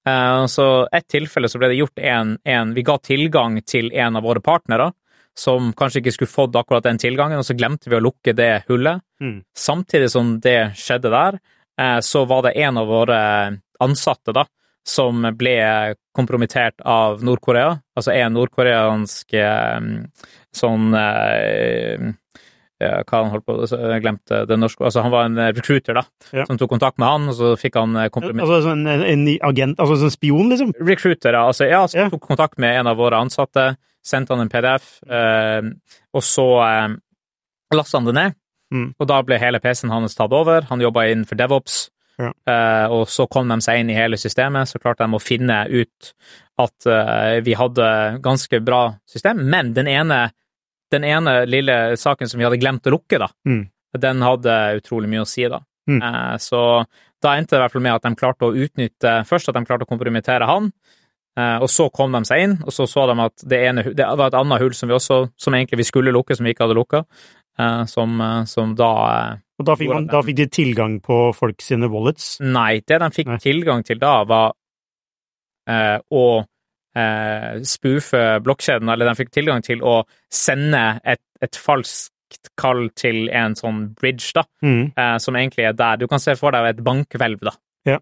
Eh, 0.08 0.44
så 0.50 0.68
ett 0.94 1.08
tilfelle 1.10 1.50
så 1.50 1.60
ble 1.60 1.72
det 1.72 1.80
gjort 1.80 2.00
en, 2.00 2.38
en 2.46 2.72
Vi 2.76 2.86
ga 2.86 2.98
tilgang 3.02 3.60
til 3.66 3.92
en 3.94 4.18
av 4.18 4.26
våre 4.26 4.42
partnere 4.44 4.92
som 5.38 5.70
kanskje 5.78 6.00
ikke 6.02 6.16
skulle 6.16 6.32
fått 6.32 6.56
akkurat 6.58 6.82
den 6.82 6.98
tilgangen, 6.98 7.38
og 7.38 7.46
så 7.46 7.54
glemte 7.54 7.86
vi 7.86 7.94
å 7.94 8.02
lukke 8.02 8.32
det 8.34 8.64
hullet. 8.66 9.04
Mm. 9.22 9.36
Samtidig 9.54 10.08
som 10.10 10.32
det 10.42 10.72
skjedde 10.78 11.12
der, 11.14 11.38
så 12.02 12.24
var 12.26 12.42
det 12.42 12.56
en 12.58 12.78
av 12.80 12.88
våre 12.90 13.18
ansatte 13.78 14.32
da, 14.34 14.42
som 14.88 15.26
ble 15.38 15.58
kompromittert 16.16 16.80
av 16.80 17.22
Nord-Korea. 17.24 17.76
Altså 17.98 18.14
en 18.16 18.34
nordkoreansk 18.34 19.36
eh, 19.38 19.90
sånn 20.56 20.88
eh, 20.98 22.08
hva 22.78 23.20
han 23.24 23.32
holdt 23.32 23.42
på 23.42 23.56
Jeg 23.66 24.02
glemte 24.04 24.44
det 24.46 24.54
norske 24.54 24.84
Altså, 24.86 25.02
han 25.02 25.10
var 25.10 25.26
en 25.26 25.40
recruiter, 25.56 25.98
da, 25.98 26.04
ja. 26.30 26.44
som 26.46 26.60
tok 26.60 26.70
kontakt 26.76 27.00
med 27.02 27.10
han, 27.10 27.26
og 27.32 27.34
så 27.34 27.52
fikk 27.58 27.74
han 27.80 27.98
kompromiss. 28.14 28.46
Altså 28.46 28.74
en, 28.76 28.86
en, 28.86 29.24
agent, 29.50 29.80
altså 29.82 29.98
en 30.06 30.14
spion, 30.14 30.46
liksom? 30.52 30.70
Recruiter, 30.78 31.34
ja. 31.34 31.42
Altså, 31.50 31.66
ja, 31.66 31.82
ja. 31.90 32.06
tok 32.12 32.28
kontakt 32.30 32.60
med 32.62 32.78
en 32.78 32.90
av 32.92 33.00
våre 33.00 33.18
ansatte, 33.18 33.72
sendte 34.06 34.34
han 34.34 34.44
en 34.44 34.52
PDF, 34.52 34.92
eh, 35.10 35.72
og 36.14 36.24
så 36.24 36.46
eh, 36.68 36.94
lasta 37.74 37.98
han 37.98 38.08
det 38.08 38.16
ned. 38.20 38.38
Mm. 38.74 38.90
Og 38.98 39.08
da 39.08 39.22
ble 39.24 39.38
hele 39.40 39.60
PC-en 39.64 39.92
hans 39.94 40.16
tatt 40.18 40.34
over. 40.34 40.66
Han 40.70 40.82
jobba 40.82 41.06
innenfor 41.08 41.38
DevOps. 41.40 41.86
Ja. 42.18 42.32
Uh, 42.50 42.86
og 42.96 43.04
så 43.10 43.28
kom 43.30 43.50
de 43.50 43.60
seg 43.62 43.80
inn 43.80 43.92
i 43.92 43.96
hele 43.96 44.18
systemet, 44.18 44.66
så 44.66 44.80
klarte 44.82 45.06
de 45.06 45.14
å 45.14 45.22
finne 45.22 45.60
ut 45.70 46.12
at 46.58 46.88
uh, 46.90 47.38
vi 47.46 47.54
hadde 47.54 47.90
ganske 48.24 48.58
bra 48.66 48.82
system, 49.06 49.44
men 49.46 49.70
den 49.76 49.90
ene, 49.92 50.24
den 50.90 51.06
ene, 51.06 51.40
lille 51.46 51.78
saken 52.00 52.30
som 52.30 52.42
vi 52.42 52.48
hadde 52.48 52.58
glemt 52.58 52.90
å 52.90 52.96
lukke, 52.96 53.20
da, 53.22 53.30
mm. 53.46 53.62
den 54.02 54.26
hadde 54.26 54.56
utrolig 54.80 55.10
mye 55.12 55.22
å 55.22 55.30
si, 55.30 55.46
da. 55.46 55.62
Mm. 55.88 56.00
Uh, 56.02 56.34
så 56.42 56.62
da 57.22 57.36
endte 57.38 57.54
det 57.54 57.60
i 57.60 57.64
hvert 57.64 57.76
fall 57.76 57.86
med 57.86 58.00
at 58.00 58.06
de 58.08 58.18
klarte 58.18 58.46
å 58.46 58.54
utnytte 58.54 59.12
Først 59.26 59.48
at 59.50 59.56
de 59.56 59.62
klarte 59.66 59.86
å 59.86 59.90
kompromittere 59.90 60.46
han, 60.46 60.72
og 61.38 61.68
så 61.70 61.84
kom 61.94 62.10
de 62.14 62.20
seg 62.26 62.40
inn, 62.42 62.54
og 62.66 62.74
så 62.74 62.82
så 62.90 63.04
de 63.06 63.14
at 63.22 63.42
det, 63.46 63.58
ene, 63.68 63.84
det 63.94 64.06
var 64.18 64.24
et 64.26 64.36
annet 64.38 64.58
hull 64.58 64.72
som 64.74 64.90
vi 64.90 64.96
også, 64.96 65.18
som 65.38 65.54
egentlig 65.54 65.78
vi 65.84 65.86
skulle 65.86 66.10
lukke, 66.10 66.34
som 66.34 66.46
vi 66.46 66.50
ikke 66.50 66.64
hadde 66.64 66.74
lukka, 66.74 67.04
som, 67.90 68.20
som 68.46 68.74
da 68.78 68.92
og 69.58 69.66
da 69.66 69.74
fikk, 69.74 69.90
man, 69.90 70.06
da 70.06 70.20
fikk, 70.22 70.36
de 70.38 70.46
tilgang 70.54 70.98
på 71.02 71.16
folk 71.34 71.62
sine 71.64 71.88
wallets? 71.90 72.36
Nei, 72.44 72.78
det 72.86 73.00
de 73.02 73.08
fikk 73.14 73.32
Nei. 73.32 73.40
tilgang 73.42 73.82
til 73.86 73.98
da, 73.98 74.12
var 74.28 74.52
eh, 75.66 75.96
å 75.98 76.26
eh, 76.94 77.56
spoofe 77.66 78.22
blokkjeden, 78.46 78.92
eller 78.94 79.10
de 79.10 79.16
fikk 79.18 79.32
tilgang 79.34 79.64
til 79.66 79.82
å 79.82 80.00
sende 80.30 80.84
et, 81.02 81.22
et 81.42 81.58
falskt 81.58 82.52
kall 82.60 82.86
til 82.98 83.26
en 83.34 83.58
sånn 83.58 83.88
bridge, 83.98 84.30
da, 84.36 84.46
mm. 84.62 84.84
eh, 84.94 85.16
som 85.24 85.40
egentlig 85.40 85.66
er 85.66 85.74
der. 85.78 85.98
Du 85.98 86.06
kan 86.10 86.22
se 86.22 86.36
for 86.38 86.54
deg 86.54 86.70
et 86.70 86.84
bankhvelv, 86.86 87.42
da. 87.50 87.56
Ja. 87.88 87.98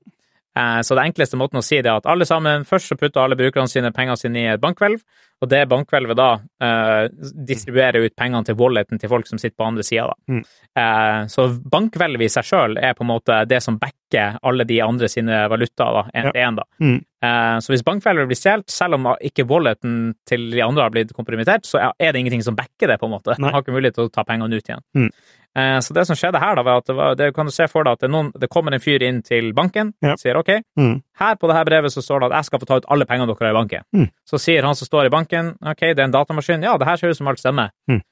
Eh, 0.56 0.80
så 0.84 0.96
det 0.96 1.08
enkleste 1.08 1.40
måten 1.40 1.62
å 1.62 1.64
si 1.64 1.80
det 1.80 1.88
er 1.88 2.02
at 2.02 2.10
alle 2.12 2.28
sammen, 2.28 2.68
først 2.68 2.92
så 2.92 3.00
putter 3.00 3.24
alle 3.24 3.38
brukerne 3.38 3.72
sine 3.72 3.94
penger 3.96 4.20
sine 4.20 4.44
i 4.44 4.50
et 4.52 4.60
bankhvelv, 4.60 5.00
og 5.42 5.50
det 5.52 5.66
bankvelvet 5.68 6.16
da 6.16 6.28
eh, 6.64 7.08
distribuerer 7.48 8.06
ut 8.06 8.14
pengene 8.16 8.46
til 8.46 8.56
walleten 8.56 9.00
til 9.00 9.10
folk 9.12 9.28
som 9.28 9.40
sitter 9.40 9.56
på 9.58 9.66
andre 9.66 9.84
sida. 9.84 10.14
Mm. 10.32 10.40
Eh, 10.80 11.18
så 11.32 11.48
bankhvelvet 11.72 12.24
i 12.24 12.30
seg 12.32 12.48
sjøl 12.48 12.78
er 12.80 12.96
på 12.96 13.04
en 13.04 13.10
måte 13.10 13.42
det 13.48 13.60
som 13.64 13.76
backer 13.80 14.38
alle 14.46 14.64
de 14.68 14.80
andre 14.80 15.10
sine 15.12 15.42
valutaer, 15.52 16.08
én 16.16 16.30
til 16.30 16.40
én. 16.40 16.60
Mm. 16.80 16.96
Eh, 17.26 17.58
så 17.60 17.74
hvis 17.74 17.84
bankvelvet 17.84 18.30
blir 18.30 18.40
stjålet, 18.40 18.70
selv 18.72 18.96
om 18.96 19.10
ikke 19.28 19.44
walleten 19.50 20.14
til 20.28 20.48
de 20.54 20.64
andre 20.64 20.86
har 20.86 20.94
blitt 20.94 21.12
kompromittert, 21.16 21.68
så 21.68 21.82
er 21.84 22.12
det 22.12 22.22
ingenting 22.22 22.44
som 22.46 22.56
backer 22.56 22.94
det, 22.94 22.96
på 23.02 23.10
en 23.10 23.16
måte. 23.18 23.36
Man 23.42 23.52
har 23.52 23.64
ikke 23.64 23.76
mulighet 23.76 23.98
til 24.00 24.08
å 24.08 24.14
ta 24.14 24.24
pengene 24.24 24.56
ut 24.56 24.72
igjen. 24.72 24.84
Mm. 24.96 25.10
Eh, 25.56 25.78
så 25.80 25.94
det 25.96 26.04
som 26.04 26.16
skjedde 26.18 26.40
her, 26.42 26.58
da, 26.58 26.64
var 26.66 26.82
at 26.82 26.88
det, 26.90 26.96
var, 26.98 27.14
det 27.16 27.30
kan 27.36 27.48
du 27.48 27.52
se 27.54 27.64
for 27.72 27.86
deg 27.86 27.96
at 27.96 28.04
det, 28.04 28.10
noen, 28.12 28.28
det 28.36 28.50
kommer 28.52 28.74
en 28.76 28.82
fyr 28.82 29.04
inn 29.06 29.22
til 29.24 29.54
banken 29.56 29.94
ja. 30.04 30.16
sier 30.20 30.36
OK, 30.36 30.50
mm. 30.76 30.92
her 31.22 31.38
på 31.40 31.48
dette 31.48 31.62
brevet 31.70 31.94
så 31.94 32.04
står 32.04 32.22
det 32.22 32.28
at 32.28 32.36
jeg 32.38 32.50
skal 32.50 32.62
få 32.62 32.68
ta 32.68 32.80
ut 32.82 32.90
alle 32.92 33.06
pengene 33.08 33.30
dere 33.30 33.48
har 33.48 33.54
i 33.54 33.56
banken. 33.56 33.86
Mm. 33.96 34.10
Så 34.28 34.40
sier 34.42 34.68
han 34.68 34.76
som 34.76 34.90
står 34.90 35.08
i 35.08 35.14
banken 35.14 35.54
OK, 35.62 35.86
det 35.86 35.96
er 35.96 36.04
en 36.10 36.18
datamaskin, 36.18 36.66
ja, 36.66 36.76
det 36.76 36.90
her 36.90 37.00
ser 37.00 37.14
ut 37.14 37.20
som 37.20 37.32
alt 37.32 37.40
stemmer. 37.40 37.72
Mm. 37.88 38.02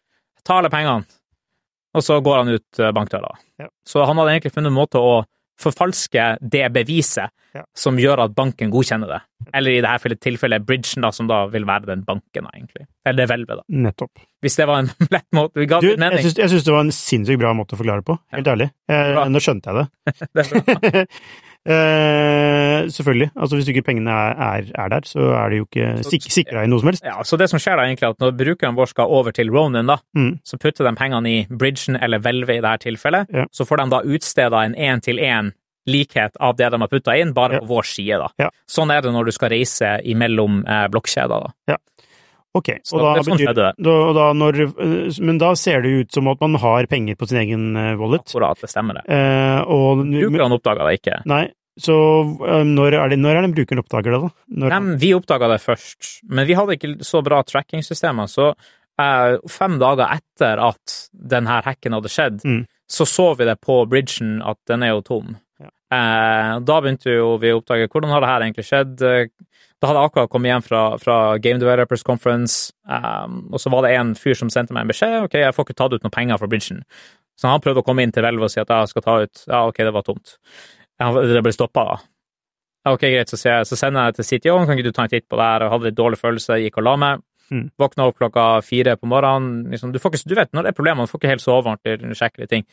Ta 0.45 0.63
alle 0.63 0.73
pengene. 0.73 1.05
Og 1.95 2.03
så 2.03 2.17
går 2.25 2.41
han 2.41 2.57
ut 2.57 2.81
eh, 2.81 2.95
bankdøra. 2.97 3.37
Ja. 3.61 3.69
Så 3.87 4.03
han 4.09 4.19
hadde 4.19 4.33
egentlig 4.35 4.55
funnet 4.55 4.73
en 4.73 4.79
måte 4.81 4.99
å 5.03 5.21
forfalske 5.61 6.25
det 6.41 6.65
beviset 6.75 7.31
ja. 7.55 7.63
som 7.77 7.99
gjør 8.01 8.25
at 8.25 8.35
banken 8.35 8.73
godkjenner 8.73 9.11
det. 9.11 9.21
Eller 9.55 9.77
i 9.77 9.83
dette 9.85 10.17
tilfellet 10.19 10.65
bridgen, 10.67 11.05
da, 11.05 11.13
som 11.15 11.29
da 11.31 11.45
vil 11.53 11.67
være 11.69 11.93
den 11.93 12.03
banken, 12.07 12.49
egentlig. 12.51 12.89
Eller 13.07 13.23
det 13.23 13.29
hvelvet, 13.31 13.61
da. 13.61 13.67
Nettopp. 13.87 14.25
Hvis 14.45 14.59
det 14.61 14.69
var 14.69 14.85
en 14.85 14.93
lett 15.15 15.27
måte 15.37 15.63
vi 15.63 15.69
ga 15.71 15.81
du, 15.81 15.95
mening. 15.97 16.21
Jeg 16.21 16.53
syns 16.53 16.67
det 16.67 16.75
var 16.75 16.85
en 16.85 16.93
sinnssykt 16.95 17.41
bra 17.41 17.55
måte 17.57 17.77
å 17.77 17.81
forklare 17.81 18.05
på, 18.07 18.19
helt 18.37 18.53
ærlig. 18.55 18.69
Jeg, 18.91 19.27
nå 19.33 19.43
skjønte 19.43 19.73
jeg 19.73 19.83
det. 19.83 20.31
det. 20.39 21.05
Eh, 21.65 22.91
selvfølgelig. 22.93 23.31
Altså 23.41 23.57
Hvis 23.57 23.69
ikke 23.73 23.83
pengene 23.87 24.13
er, 24.13 24.35
er, 24.37 24.67
er, 24.83 24.89
der, 24.93 25.07
så 25.09 25.31
er 25.33 25.49
det 25.49 25.61
jo 25.63 25.65
ikke 25.65 25.87
sik 26.05 26.27
sikra 26.29 26.65
i 26.65 26.69
noe 26.69 26.83
som 26.83 26.91
helst. 26.91 27.07
Ja, 27.09 27.23
så 27.25 27.39
det 27.41 27.49
som 27.49 27.63
skjer 27.63 27.81
da 27.81 27.87
egentlig, 27.89 28.11
at 28.13 28.21
når 28.21 28.35
brukeren 28.37 28.77
vår 28.77 28.91
skal 28.93 29.09
over 29.09 29.33
til 29.33 29.49
Ronin, 29.49 29.89
da, 29.89 29.97
mm. 30.13 30.43
så 30.45 30.61
putter 30.61 30.85
de 30.85 30.93
pengene 30.99 31.31
i 31.31 31.39
bridgen 31.49 31.97
eller 31.97 32.21
hvelvet 32.21 32.59
i 32.59 32.65
dette 32.67 32.85
tilfellet. 32.85 33.33
Ja. 33.33 33.47
Så 33.49 33.65
får 33.65 33.81
de 33.81 33.89
da 33.95 34.03
utsteda 34.05 34.61
en 34.61 34.77
én-til-én 34.77 35.55
likhet 35.89 36.37
av 36.37 36.57
det 36.57 36.69
de 36.73 36.81
har 36.81 36.93
putta 36.93 37.17
inn, 37.17 37.33
bare 37.37 37.57
ja. 37.57 37.65
på 37.65 37.73
vår 37.73 37.89
side. 37.89 38.21
da. 38.21 38.29
Ja. 38.45 38.51
Sånn 38.69 38.93
er 38.93 39.05
det 39.05 39.13
når 39.17 39.29
du 39.29 39.37
skal 39.37 39.53
reise 39.53 39.97
imellom 40.05 40.63
eh, 40.69 40.87
blokkjeder. 40.93 41.49
da. 41.49 41.75
Ja. 41.75 41.81
Ok, 42.55 42.69
og 42.95 43.01
da, 43.03 43.13
betyr, 43.27 43.51
da, 43.59 43.95
da 44.15 44.29
når, 44.39 44.61
men 45.27 45.41
da 45.43 45.51
ser 45.59 45.83
det 45.83 45.91
ut 45.91 46.15
som 46.15 46.29
at 46.31 46.39
man 46.45 46.55
har 46.63 46.87
penger 46.87 47.19
på 47.19 47.27
sin 47.27 47.41
egen 47.41 47.73
eh, 47.75 47.97
wallet. 47.99 48.29
Akkurat, 48.31 48.61
det 48.63 48.71
stemmer 48.71 49.01
det. 49.01 49.03
Eh, 49.11 49.59
og, 49.75 50.05
Brukerne 50.07 50.55
oppdaga 50.61 50.87
det 50.87 51.01
ikke. 51.01 51.19
Nei, 51.31 51.49
så 51.81 51.97
eh, 52.47 52.63
når 52.69 52.95
er 53.01 53.11
det, 53.11 53.19
når 53.19 53.41
er 53.41 53.47
det 53.47 53.55
brukeren 53.57 53.83
oppdager 53.83 54.15
det, 54.15 54.21
da? 54.23 54.31
Når, 54.63 54.75
Nei, 54.75 54.99
vi 55.03 55.11
oppdaga 55.17 55.51
det 55.51 55.61
først, 55.65 56.13
men 56.31 56.47
vi 56.47 56.55
hadde 56.59 56.77
ikke 56.79 56.93
så 57.07 57.23
bra 57.27 57.41
tracking-systemer, 57.47 58.31
så 58.31 58.53
eh, 58.53 59.35
fem 59.51 59.81
dager 59.83 60.15
etter 60.15 60.63
at 60.63 60.99
denne 61.35 61.59
hacken 61.67 61.99
hadde 61.99 62.13
skjedd, 62.13 62.45
mm. 62.47 62.61
så 62.87 63.09
så 63.11 63.33
vi 63.41 63.49
det 63.51 63.59
på 63.65 63.81
bridgen 63.91 64.39
at 64.47 64.61
den 64.71 64.87
er 64.87 64.95
jo 64.95 65.03
tom. 65.11 65.35
Ja. 65.59 65.73
Eh, 65.97 66.53
da 66.63 66.79
begynte 66.85 67.11
vi 67.11 67.19
å 67.19 67.59
oppdage 67.59 67.91
hvordan 67.91 68.15
har 68.15 68.23
det 68.23 68.31
her 68.31 68.47
egentlig 68.47 68.69
skjedd, 68.71 69.05
da 69.85 69.91
hadde 69.91 70.01
jeg 70.01 70.09
akkurat 70.09 70.31
kommet 70.33 70.49
hjem 70.49 70.63
fra, 70.65 70.83
fra 70.97 71.17
Game 71.45 71.61
Developers 71.61 72.05
Conference, 72.07 72.73
um, 72.89 73.43
og 73.53 73.61
så 73.61 73.73
var 73.75 73.85
det 73.85 73.91
en 73.99 74.15
fyr 74.17 74.39
som 74.39 74.49
sendte 74.53 74.73
meg 74.73 74.87
en 74.87 74.93
beskjed. 74.95 75.17
Ok, 75.27 75.37
jeg 75.43 75.53
får 75.53 75.67
ikke 75.67 75.77
tatt 75.77 75.93
ut 75.93 76.07
noen 76.07 76.15
penger 76.15 76.41
fra 76.41 76.49
bridgen. 76.49 76.81
Så 77.37 77.51
han 77.51 77.61
prøvde 77.61 77.83
å 77.83 77.85
komme 77.85 78.07
inn 78.07 78.15
til 78.15 78.25
Velve 78.25 78.47
og 78.47 78.53
si 78.53 78.63
at 78.63 78.71
jeg 78.71 78.93
skal 78.93 79.05
ta 79.05 79.19
ut 79.27 79.43
Ja, 79.43 79.65
ok, 79.67 79.83
det 79.85 79.93
var 79.93 80.07
tomt. 80.07 80.37
Det 80.97 81.43
ble 81.45 81.53
stoppa, 81.53 81.85
da. 81.91 81.99
Ja, 82.85 82.95
ok, 82.95 83.05
greit, 83.05 83.33
så, 83.33 83.41
jeg, 83.43 83.67
så 83.69 83.77
sender 83.81 84.09
jeg 84.09 84.17
til 84.17 84.29
CTO, 84.31 84.57
kan 84.63 84.79
ikke 84.79 84.87
du 84.89 84.97
ta 84.97 85.05
en 85.05 85.13
titt 85.13 85.27
på 85.29 85.41
det 85.41 85.49
her? 85.51 85.67
Jeg 85.67 85.75
hadde 85.75 85.89
litt 85.91 85.99
dårlig 85.99 86.21
følelse, 86.21 86.61
gikk 86.63 86.81
og 86.81 86.87
la 86.89 86.95
meg. 87.05 87.25
Mm. 87.53 87.67
Våkna 87.81 88.09
opp 88.09 88.23
klokka 88.23 88.47
fire 88.65 88.97
på 88.97 89.11
morgenen. 89.11 89.67
Liksom, 89.73 89.93
du, 89.93 90.01
får 90.01 90.15
ikke, 90.15 90.31
du 90.33 90.37
vet 90.39 90.57
når 90.57 90.65
det 90.65 90.73
er 90.73 90.79
problemer, 90.79 91.05
du 91.05 91.13
får 91.13 91.21
ikke 91.21 91.35
helt 91.35 91.45
sove 91.45 91.75
ordentlig, 91.75 92.17
sjekke 92.17 92.45
litt 92.45 92.53
ting. 92.55 92.65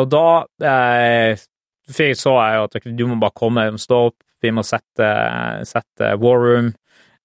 Og 0.00 0.10
da 0.10 0.26
eh, 0.72 1.46
så 1.90 2.34
jeg 2.38 2.58
jo 2.58 2.66
at 2.66 2.90
du 2.98 3.06
må 3.10 3.18
bare 3.22 3.36
komme, 3.36 3.66
stå 3.78 4.00
opp, 4.10 4.18
vi 4.42 4.52
må 4.54 4.64
sette, 4.66 5.10
sette 5.68 6.14
War 6.20 6.40
Room. 6.42 6.72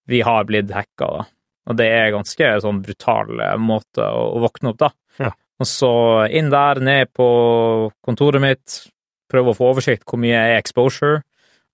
Vi 0.09 0.21
har 0.25 0.45
blitt 0.49 0.73
hacka, 0.75 1.07
da. 1.07 1.23
Og 1.65 1.77
det 1.79 1.87
er 1.89 2.13
ganske 2.13 2.51
sånn 2.61 2.83
brutal 2.85 3.39
eh, 3.41 3.55
måte 3.57 4.05
å, 4.05 4.27
å 4.37 4.43
våkne 4.43 4.73
opp, 4.73 4.81
da. 4.83 4.91
Ja. 5.21 5.31
Og 5.61 5.69
så 5.69 5.91
inn 6.35 6.51
der, 6.53 6.81
ned 6.83 7.13
på 7.15 7.27
kontoret 8.05 8.43
mitt, 8.43 8.81
prøve 9.31 9.53
å 9.53 9.57
få 9.57 9.71
oversikt 9.71 10.05
hvor 10.05 10.21
mye 10.21 10.37
er 10.37 10.59
exposure. 10.59 11.23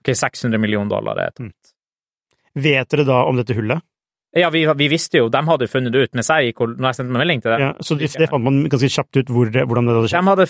Ok, 0.02 0.14
600 0.18 0.62
millioner 0.62 0.94
dollar 0.94 1.20
er 1.22 1.34
tomt. 1.36 1.58
Mm. 1.58 2.62
Vet 2.64 2.92
dere 2.92 3.08
da 3.08 3.24
om 3.28 3.38
dette 3.40 3.56
hullet? 3.58 3.84
Ja, 4.32 4.48
vi, 4.50 4.64
vi, 4.78 4.88
visste 4.88 5.20
jo, 5.20 5.28
de 5.28 5.40
hadde 5.44 5.68
funnet 5.68 5.92
det 5.92 6.06
ut 6.06 6.14
mens 6.16 6.30
jeg 6.32 6.52
gikk 6.52 6.62
og 6.64 6.78
når 6.78 6.88
jeg 6.88 6.98
sendte 7.02 7.20
melding 7.20 7.42
til 7.44 7.52
dem. 7.52 7.64
Ja, 7.66 7.72
så 7.84 7.98
det, 8.00 8.08
det 8.16 8.30
fant 8.32 8.46
man 8.46 8.62
ganske 8.72 8.90
kjapt 8.94 9.20
ut 9.20 9.32
hvor 9.34 9.50
hvordan 9.52 9.90
det 9.90 9.96
hadde 9.98 10.12
skjedd? 10.12 10.24
De 10.24 10.32
hadde, 10.32 10.46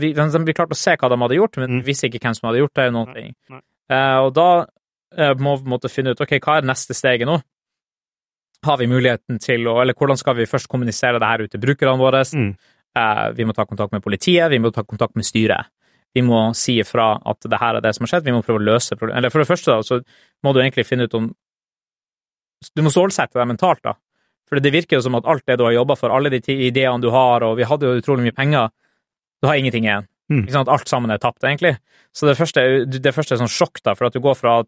de, 0.00 0.12
de, 0.16 0.44
de, 0.48 0.54
klarte 0.56 0.76
å 0.76 0.80
se 0.80 0.94
hva 0.96 1.10
de 1.12 1.18
hadde 1.20 1.36
gjort, 1.36 1.58
men 1.60 1.74
mm. 1.74 1.82
vi 1.82 1.90
visste 1.90 2.08
ikke 2.08 2.22
hvem 2.24 2.36
som 2.38 2.48
hadde 2.48 2.62
gjort 2.62 2.80
det. 2.80 2.86
Noen 2.96 3.12
ting. 3.12 3.34
Nei, 3.34 3.58
nei. 3.58 3.64
Uh, 3.92 4.26
og 4.26 4.32
da 4.34 4.48
uh, 4.64 5.34
må 5.38 5.56
vi 5.60 5.70
måtte 5.70 5.90
finne 5.92 6.14
ut 6.14 6.22
ok, 6.22 6.38
hva 6.42 6.58
er 6.58 6.66
neste 6.66 6.96
steget 6.96 7.28
nå. 7.28 7.38
Har 8.66 8.80
vi 8.80 8.88
muligheten 8.90 9.38
til 9.38 9.68
å 9.68 9.76
Eller 9.82 9.94
hvordan 9.94 10.18
skal 10.18 10.34
vi 10.38 10.48
først 10.48 10.66
kommunisere 10.72 11.20
det 11.22 11.28
her 11.28 11.44
ut 11.44 11.52
til 11.52 11.62
brukerne 11.62 12.00
våre? 12.00 12.24
Mm. 12.26 12.52
Uh, 12.96 13.26
vi 13.36 13.46
må 13.46 13.54
ta 13.54 13.66
kontakt 13.68 13.92
med 13.94 14.02
politiet, 14.02 14.50
vi 14.50 14.60
må 14.62 14.72
ta 14.74 14.82
kontakt 14.84 15.14
med 15.18 15.28
styret. 15.28 15.70
Vi 16.16 16.22
må 16.24 16.48
si 16.56 16.78
ifra 16.80 17.10
at 17.28 17.44
det 17.44 17.60
her 17.60 17.76
er 17.76 17.84
det 17.84 17.92
som 17.94 18.06
har 18.06 18.14
skjedd, 18.14 18.24
vi 18.24 18.32
må 18.32 18.40
prøve 18.42 18.62
å 18.62 18.68
løse 18.70 18.96
problemet. 18.96 19.18
Eller 19.20 19.32
for 19.34 19.42
det 19.42 19.50
første, 19.50 19.74
da, 19.74 19.84
så 19.84 20.00
må 20.46 20.54
du 20.56 20.62
egentlig 20.62 20.86
finne 20.88 21.04
ut 21.04 21.16
om 21.18 21.28
du 22.72 22.82
må 22.82 22.90
stålsette 22.90 23.36
deg 23.36 23.50
mentalt, 23.50 23.82
da. 23.84 23.92
For 24.48 24.62
det 24.62 24.72
virker 24.72 24.96
jo 24.96 25.04
som 25.04 25.18
at 25.18 25.26
alt 25.28 25.44
det 25.44 25.58
du 25.60 25.66
har 25.66 25.74
jobba 25.74 25.96
for, 25.98 26.14
alle 26.14 26.30
de 26.32 26.40
ideene 26.54 27.02
du 27.02 27.10
har, 27.12 27.44
og 27.44 27.58
vi 27.58 27.66
hadde 27.68 27.88
jo 27.88 28.00
utrolig 28.00 28.24
mye 28.28 28.36
penger, 28.36 28.70
du 29.42 29.48
har 29.50 29.60
ingenting 29.60 29.88
igjen. 29.88 30.06
Mm. 30.32 30.46
Sant? 30.50 30.70
Alt 30.72 30.90
sammen 30.90 31.12
er 31.14 31.20
tapt, 31.22 31.44
egentlig. 31.44 31.76
Så 32.14 32.26
det 32.28 32.36
første, 32.38 32.62
det 32.86 33.14
første 33.14 33.36
er 33.36 33.42
sånn 33.42 33.52
sjokk, 33.52 33.82
da, 33.84 33.94
for 33.98 34.08
at 34.08 34.16
du 34.16 34.22
går 34.24 34.38
fra 34.38 34.58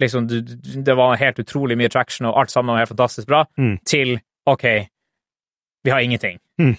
liksom, 0.00 0.28
du, 0.30 0.40
det 0.84 0.94
var 0.94 1.18
helt 1.18 1.38
utrolig 1.42 1.78
mye 1.78 1.90
traction, 1.92 2.28
og 2.30 2.38
alt 2.40 2.52
sammen 2.52 2.74
var 2.74 2.84
helt 2.84 2.92
fantastisk 2.94 3.28
bra, 3.28 3.44
mm. 3.58 3.74
til 3.88 4.18
OK, 4.48 4.66
vi 5.84 5.92
har 5.92 6.04
ingenting. 6.04 6.38
Mm. 6.60 6.74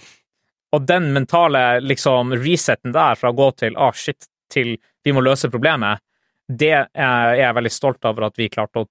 Og 0.76 0.86
den 0.86 1.10
mentale 1.14 1.64
liksom 1.82 2.34
resetten 2.38 2.94
der, 2.94 3.18
fra 3.18 3.32
å 3.32 3.36
gå 3.36 3.50
til 3.58 3.76
ah, 3.80 3.92
shit, 3.96 4.28
til 4.50 4.76
vi 5.04 5.14
må 5.14 5.22
løse 5.24 5.50
problemet, 5.50 6.02
det 6.50 6.74
er 6.74 7.36
jeg 7.38 7.56
veldig 7.56 7.72
stolt 7.72 8.06
over 8.08 8.26
at 8.26 8.38
vi 8.38 8.50
klarte 8.50 8.82
å 8.82 8.88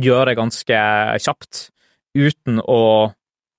gjøre 0.00 0.36
ganske 0.38 0.78
kjapt, 1.20 1.68
uten 2.16 2.60
å 2.60 2.80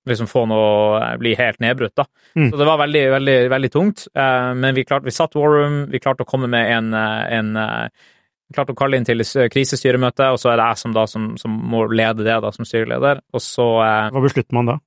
liksom 0.05 0.27
få 0.29 0.45
noe 0.49 1.13
bli 1.21 1.35
helt 1.37 1.61
nedbrutt, 1.63 1.95
da. 1.97 2.05
Mm. 2.37 2.49
Så 2.51 2.59
det 2.59 2.67
var 2.67 2.81
veldig, 2.83 3.03
veldig, 3.15 3.37
veldig 3.53 3.71
tungt. 3.73 4.07
Eh, 4.13 4.51
men 4.57 4.75
vi 4.77 4.85
klarte, 4.85 5.07
vi 5.09 5.15
satt 5.15 5.37
War 5.37 5.57
Room, 5.57 5.79
vi 5.91 6.01
klarte 6.03 6.25
å 6.25 6.29
komme 6.29 6.49
med 6.51 6.71
en, 6.77 6.93
eh, 6.93 7.37
en 7.39 7.55
eh, 7.61 8.09
klarte 8.53 8.75
å 8.75 8.77
kalle 8.77 8.99
inn 8.99 9.07
til 9.07 9.25
krisestyremøte, 9.51 10.29
og 10.33 10.41
så 10.41 10.51
er 10.51 10.61
det 10.61 10.67
jeg 10.69 10.83
som, 10.83 10.93
da, 10.95 11.05
som, 11.09 11.31
som 11.41 11.55
må 11.73 11.85
lede 11.89 12.25
det 12.27 12.37
da, 12.43 12.51
som 12.53 12.67
styreleder. 12.67 13.23
Og 13.33 13.41
så 13.43 13.69
Hva 13.81 14.21
beslutter 14.21 14.57
man 14.57 14.75
da? 14.75 14.79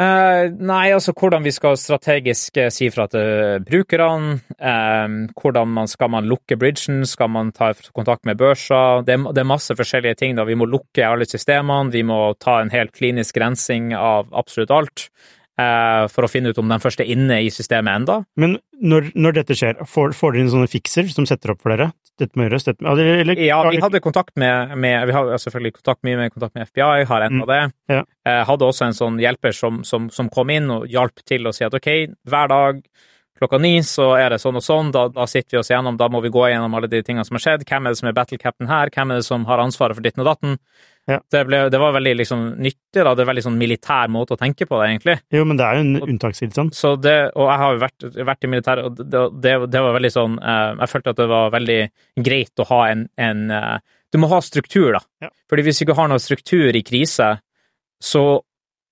Uh, 0.00 0.46
nei, 0.56 0.94
altså 0.94 1.12
hvordan 1.12 1.44
vi 1.44 1.52
skal 1.52 1.74
strategisk 1.76 2.56
uh, 2.56 2.70
si 2.72 2.88
fra 2.92 3.04
til 3.12 3.60
brukerne. 3.66 4.38
Uh, 4.56 5.26
hvordan 5.36 5.74
man, 5.76 5.90
skal 5.92 6.08
man 6.14 6.30
lukke 6.30 6.56
bridgen? 6.56 7.02
Skal 7.08 7.28
man 7.28 7.50
ta 7.52 7.74
kontakt 7.92 8.24
med 8.24 8.38
børsa? 8.40 9.02
Det, 9.04 9.18
det, 9.28 9.42
er 9.42 9.50
masse 9.50 9.76
forskjellige 9.76 10.22
ting. 10.22 10.38
da. 10.38 10.48
Vi 10.48 10.56
må 10.56 10.68
lukke 10.70 11.04
alle 11.04 11.28
systemene. 11.28 11.92
Vi 11.92 12.04
må 12.06 12.22
ta 12.40 12.62
en 12.62 12.72
helt 12.72 12.96
klinisk 12.96 13.36
rensing 13.42 13.92
av 13.98 14.32
absolutt 14.32 14.72
alt. 14.72 15.10
Eh, 15.60 16.04
for 16.12 16.24
å 16.24 16.30
finne 16.30 16.52
ut 16.52 16.60
om 16.60 16.70
den 16.70 16.82
første 16.82 17.04
er 17.04 17.12
inne 17.12 17.40
i 17.44 17.50
systemet 17.52 18.02
enda. 18.02 18.20
Men 18.40 18.56
når, 18.80 19.10
når 19.18 19.40
dette 19.40 19.56
skjer, 19.58 19.82
får, 19.88 20.14
får 20.16 20.34
dere 20.34 20.44
inn 20.44 20.52
sånne 20.52 20.70
fikser 20.70 21.10
som 21.12 21.26
setter 21.28 21.54
opp 21.54 21.64
for 21.64 21.74
dere? 21.74 21.90
Dette 22.20 22.38
må 22.38 22.46
gjøres? 22.46 22.66
Dette, 22.68 22.84
eller, 22.84 23.40
ja, 23.40 23.58
vi 23.68 23.80
hadde 23.82 24.02
kontakt 24.04 24.34
med, 24.40 24.74
med 24.80 25.06
Vi 25.08 25.14
har 25.16 25.30
selvfølgelig 25.42 25.78
kontakt 25.78 26.02
mye 26.06 26.18
med 26.20 26.34
kontakt 26.34 26.56
med 26.58 26.68
FBI, 26.68 27.04
har 27.08 27.26
enda 27.26 27.46
mm, 27.46 27.50
det. 27.50 27.60
Ja. 27.94 28.02
Eh, 28.28 28.42
hadde 28.48 28.66
også 28.68 28.88
en 28.88 28.96
sånn 28.96 29.20
hjelper 29.22 29.56
som, 29.56 29.80
som, 29.88 30.10
som, 30.12 30.28
kom 30.32 30.52
inn 30.52 30.68
og 30.72 30.86
hjalp 30.90 31.24
til 31.26 31.48
å 31.48 31.54
si 31.56 31.64
at 31.66 31.76
ok, 31.76 31.90
hver 32.28 32.52
dag 32.52 32.82
klokka 33.40 33.58
ni 33.62 33.72
så 33.86 34.10
er 34.20 34.34
det 34.34 34.40
sånn 34.42 34.58
og 34.60 34.64
sånn, 34.64 34.92
da, 34.92 35.06
da, 35.12 35.24
sitter 35.30 35.56
vi 35.56 35.60
oss 35.62 35.70
gjennom, 35.72 35.96
da 35.96 36.10
må 36.12 36.20
vi 36.20 36.32
gå 36.32 36.44
gjennom 36.52 36.74
alle 36.76 36.90
de 36.92 37.00
tingene 37.04 37.24
som 37.24 37.38
har 37.38 37.46
skjedd, 37.46 37.64
hvem 37.68 37.86
er 37.88 37.94
det 37.94 38.00
som 38.02 38.10
er 38.10 38.16
battle 38.18 38.38
captain 38.40 38.68
her, 38.68 38.92
hvem 38.92 39.14
er 39.14 39.22
det 39.22 39.26
som 39.26 39.46
har 39.48 39.62
ansvaret 39.64 39.96
for 39.96 40.04
ditten 40.04 40.20
og 40.24 40.28
datten, 40.28 40.58
ja. 41.10 41.18
Det, 41.32 41.40
ble, 41.48 41.60
det, 41.72 41.78
var 41.82 41.94
veldig 41.96 42.12
liksom, 42.20 42.42
nyttig, 42.62 43.02
da. 43.02 43.12
Det 43.16 43.24
er 43.24 43.28
veldig 43.30 43.44
sånn 43.46 43.58
militær 43.60 44.10
måte 44.12 44.36
å 44.36 44.40
tenke 44.40 44.66
på 44.68 44.78
det, 44.80 44.88
egentlig. 44.90 45.16
Jo, 45.34 45.44
men 45.48 45.58
det 45.58 45.66
er 45.66 45.78
jo 45.78 45.84
en 45.86 46.10
unntakstilstand. 46.14 46.74
Så 46.76 46.94
det, 47.00 47.16
og 47.34 47.48
jeg 47.50 47.62
har 47.62 47.74
jo 47.74 47.82
vært, 47.84 48.06
vært 48.30 48.46
i 48.46 48.52
militæret, 48.54 48.88
og 48.88 48.98
det, 49.00 49.24
det, 49.42 49.54
det, 49.72 49.84
var 49.86 49.96
veldig 49.96 50.12
sånn 50.14 50.36
uh, 50.38 50.78
Jeg 50.80 50.92
følte 50.92 51.14
at 51.14 51.22
det 51.22 51.28
var 51.32 51.54
veldig 51.56 51.80
greit 52.30 52.62
å 52.62 52.68
ha 52.70 52.80
en, 52.92 53.06
en 53.20 53.42
uh, 53.52 54.00
Du 54.12 54.20
må 54.22 54.30
ha 54.32 54.40
struktur, 54.44 54.92
da. 54.96 55.02
Ja. 55.26 55.32
Fordi 55.50 55.66
hvis 55.66 55.80
du 55.80 55.86
ikke 55.86 55.98
har 55.98 56.10
noe 56.12 56.22
struktur 56.22 56.76
i 56.76 56.84
krise, 56.86 57.32
så 58.00 58.24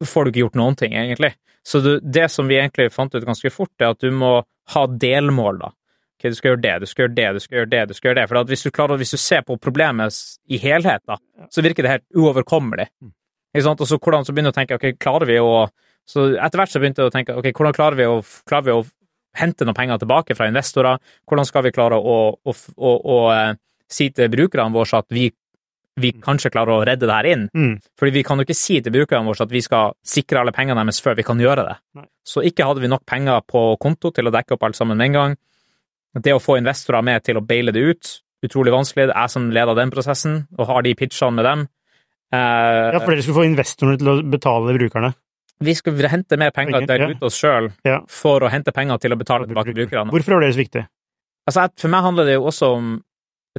får 0.05 0.25
du 0.25 0.33
ikke 0.33 0.45
gjort 0.47 0.61
noen 0.61 0.79
ting, 0.79 0.99
egentlig. 0.99 1.33
Så 1.67 1.83
det 2.01 2.29
som 2.33 2.49
vi 2.49 2.59
egentlig 2.59 2.91
fant 2.95 3.15
ut 3.15 3.27
ganske 3.27 3.51
fort, 3.53 3.75
er 3.81 3.93
at 3.93 4.03
du 4.03 4.13
må 4.15 4.39
ha 4.75 4.87
delmål, 5.01 5.63
da 5.65 5.73
ok, 6.19 6.29
du 6.29 6.35
skal 6.35 6.53
gjøre 6.53 6.63
det, 6.65 6.75
du 6.83 6.91
skal 6.91 7.05
gjøre 7.05 7.15
det, 7.15 7.31
du 7.39 7.41
skal 7.41 7.61
gjøre 7.61 7.71
det, 7.71 7.85
du 7.89 7.95
skal 7.95 8.11
gjøre 8.11 8.19
det. 8.21 8.27
For 8.29 8.51
hvis 8.51 8.67
du, 8.67 8.71
klarer, 8.75 9.01
hvis 9.01 9.15
du 9.15 9.21
ser 9.23 9.47
på 9.47 9.57
problemet 9.63 10.19
i 10.51 10.59
helhet, 10.59 11.05
da, 11.07 11.19
så 11.51 11.65
virker 11.65 11.87
det 11.87 11.95
helt 11.95 12.07
uoverkommelig. 12.19 12.89
Mm. 13.01 13.15
Ikke 13.55 13.65
sant? 13.65 13.83
Og 13.83 13.89
så, 13.89 13.99
hvordan, 14.03 14.27
så 14.27 14.35
begynner 14.35 14.53
du 14.53 14.57
å 14.57 14.59
tenke 14.59 14.79
ok, 14.79 14.91
klarer 15.01 15.31
vi 15.31 15.39
å 15.41 15.69
Så 16.09 16.31
etter 16.41 16.57
hvert 16.57 16.73
så 16.73 16.81
begynte 16.81 17.05
jeg 17.05 17.11
å 17.11 17.13
tenke 17.13 17.35
ok, 17.37 17.51
hvordan 17.53 17.75
klarer 17.77 17.99
vi 17.99 18.07
å, 18.09 18.21
klarer 18.49 18.65
vi 18.65 18.73
å 18.73 18.85
hente 19.37 19.67
noen 19.67 19.77
penger 19.77 19.99
tilbake 20.01 20.37
fra 20.39 20.47
investorer? 20.49 21.03
Hvordan 21.29 21.45
skal 21.45 21.67
vi 21.67 21.73
klare 21.77 21.99
å, 22.01 22.15
å, 22.33 22.55
å, 22.57 22.93
å 22.97 23.19
uh, 23.29 23.59
si 23.85 24.09
til 24.17 24.31
brukerne 24.33 24.73
våre 24.73 25.03
at 25.03 25.13
vi, 25.13 25.27
vi 26.01 26.15
mm. 26.17 26.23
kanskje 26.25 26.53
klarer 26.55 26.79
å 26.79 26.87
redde 26.89 27.05
det 27.05 27.13
her 27.13 27.29
inn? 27.29 27.45
Mm. 27.53 27.75
Fordi 28.01 28.15
vi 28.17 28.23
kan 28.25 28.41
jo 28.41 28.49
ikke 28.49 28.57
si 28.57 28.79
til 28.81 28.95
brukerne 28.95 29.29
våre 29.29 29.45
at 29.45 29.53
vi 29.53 29.61
skal 29.65 29.93
sikre 30.01 30.41
alle 30.41 30.57
pengene 30.57 30.81
deres 30.81 31.03
før 31.05 31.21
vi 31.21 31.29
kan 31.29 31.45
gjøre 31.45 31.67
det. 31.69 31.77
Nei. 32.01 32.09
Så 32.25 32.41
ikke 32.49 32.71
hadde 32.71 32.87
vi 32.87 32.89
nok 32.89 33.05
penger 33.09 33.45
på 33.45 33.69
konto 33.85 34.09
til 34.17 34.33
å 34.33 34.33
dekke 34.33 34.57
opp 34.57 34.65
alt 34.65 34.81
sammen 34.81 34.97
med 34.97 35.11
en 35.11 35.19
gang. 35.19 35.37
Det 36.17 36.33
å 36.35 36.41
få 36.41 36.57
investorer 36.59 37.05
med 37.05 37.25
til 37.27 37.39
å 37.39 37.45
baile 37.45 37.75
det 37.75 37.83
ut, 37.85 38.13
utrolig 38.47 38.73
vanskelig. 38.73 39.09
Det 39.11 39.15
er 39.15 39.27
jeg 39.27 39.35
som 39.35 39.49
leder 39.53 39.77
den 39.79 39.93
prosessen, 39.93 40.39
og 40.59 40.71
har 40.71 40.87
de 40.87 40.95
pitchene 40.99 41.37
med 41.37 41.49
dem. 41.49 41.65
Uh, 42.29 42.93
ja, 42.93 43.01
for 43.01 43.13
dere 43.13 43.25
skulle 43.25 43.41
få 43.41 43.49
investorene 43.49 44.01
til 44.01 44.13
å 44.13 44.17
betale 44.29 44.77
brukerne? 44.77 45.13
Vi 45.65 45.75
skulle 45.75 46.11
hente 46.13 46.39
mer 46.39 46.53
penger 46.55 46.87
der 46.87 47.03
ja. 47.03 47.09
ute 47.11 47.27
oss 47.27 47.39
sjøl 47.41 47.71
ja. 47.87 47.99
for 48.13 48.45
å 48.45 48.51
hente 48.53 48.73
penger 48.75 49.01
til 49.03 49.15
å 49.15 49.19
betale 49.19 49.49
tilbake 49.49 49.75
brukerne. 49.75 50.13
Hvorfor 50.15 50.37
er 50.37 50.45
det 50.45 50.53
så 50.55 50.63
viktig? 50.63 50.85
Altså, 51.49 51.65
for 51.81 51.93
meg 51.93 52.05
handler 52.05 52.29
det 52.29 52.37
jo 52.37 52.45
også 52.51 52.71
om 52.77 52.93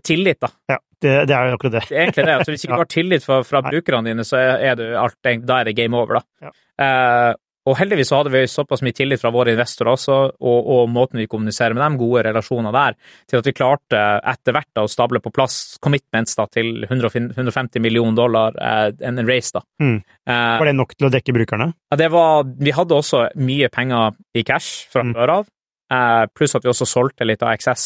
tillit, 0.05 0.39
da. 0.39 0.51
Ja, 0.69 0.77
det, 1.01 1.13
det 1.27 1.35
er 1.35 1.49
jo 1.49 1.57
akkurat 1.57 1.75
det. 1.75 1.83
det 1.89 1.97
er 1.97 2.05
egentlig 2.05 2.25
det. 2.29 2.37
Altså, 2.37 2.53
hvis 2.53 2.63
ikke 2.65 2.77
du 2.77 2.83
har 2.83 2.91
tillit 2.93 3.25
fra, 3.25 3.41
fra 3.47 3.61
brukerne 3.65 4.13
dine, 4.13 4.25
så 4.27 4.39
er, 4.39 4.77
det 4.79 4.89
alt, 5.01 5.17
da 5.43 5.59
er 5.59 5.69
det 5.69 5.75
game 5.75 5.97
over, 5.99 6.21
da. 6.21 6.47
Ja. 6.47 6.53
Uh, 6.79 7.31
og 7.69 7.77
heldigvis 7.77 8.09
så 8.09 8.19
hadde 8.19 8.33
vi 8.33 8.41
såpass 8.49 8.81
mye 8.85 8.95
tillit 8.97 9.21
fra 9.21 9.31
våre 9.33 9.53
investorer 9.53 9.93
også, 9.93 10.17
og, 10.39 10.69
og, 10.73 10.81
måten 10.91 11.21
vi 11.21 11.27
kommuniserer 11.29 11.75
med 11.77 11.83
dem, 11.83 11.99
gode 11.99 12.23
relasjoner 12.25 12.73
der, 12.75 12.97
til 13.29 13.41
at 13.41 13.49
vi 13.49 13.55
klarte 13.55 14.01
etter 14.33 14.55
hvert 14.55 14.69
da, 14.75 14.85
å 14.85 14.91
stable 14.91 15.21
på 15.23 15.33
plass 15.35 15.77
commitments 15.83 16.37
da, 16.39 16.47
til 16.51 16.87
150 16.87 17.83
millioner 17.83 18.17
dollar, 18.17 18.57
eh, 18.57 18.89
en 19.07 19.21
race. 19.27 19.53
da. 19.55 19.63
Mm. 19.83 19.99
Eh, 19.99 20.49
var 20.63 20.71
det 20.71 20.75
nok 20.79 20.97
til 20.97 21.09
å 21.09 21.13
dekke 21.13 21.35
brukerne? 21.37 21.71
Ja, 21.91 22.01
det 22.01 22.09
var, 22.13 22.43
Vi 22.59 22.75
hadde 22.75 22.97
også 22.97 23.27
mye 23.39 23.69
penger 23.73 24.17
i 24.33 24.43
cash 24.47 24.89
fra 24.91 25.05
mm. 25.05 25.15
før 25.17 25.35
av. 25.37 25.49
Eh, 25.89 26.25
pluss 26.33 26.55
at 26.57 26.65
vi 26.65 26.71
også 26.73 26.87
solgte 26.89 27.25
litt 27.25 27.43
av 27.45 27.53
XS 27.57 27.85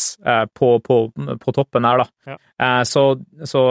på, 0.56 0.74
på, 0.84 0.98
på, 1.14 1.56
toppen 1.56 1.88
der, 1.88 2.04
da. 2.04 2.34
Ja. 2.34 2.74
Så, 2.88 3.06
så 3.48 3.62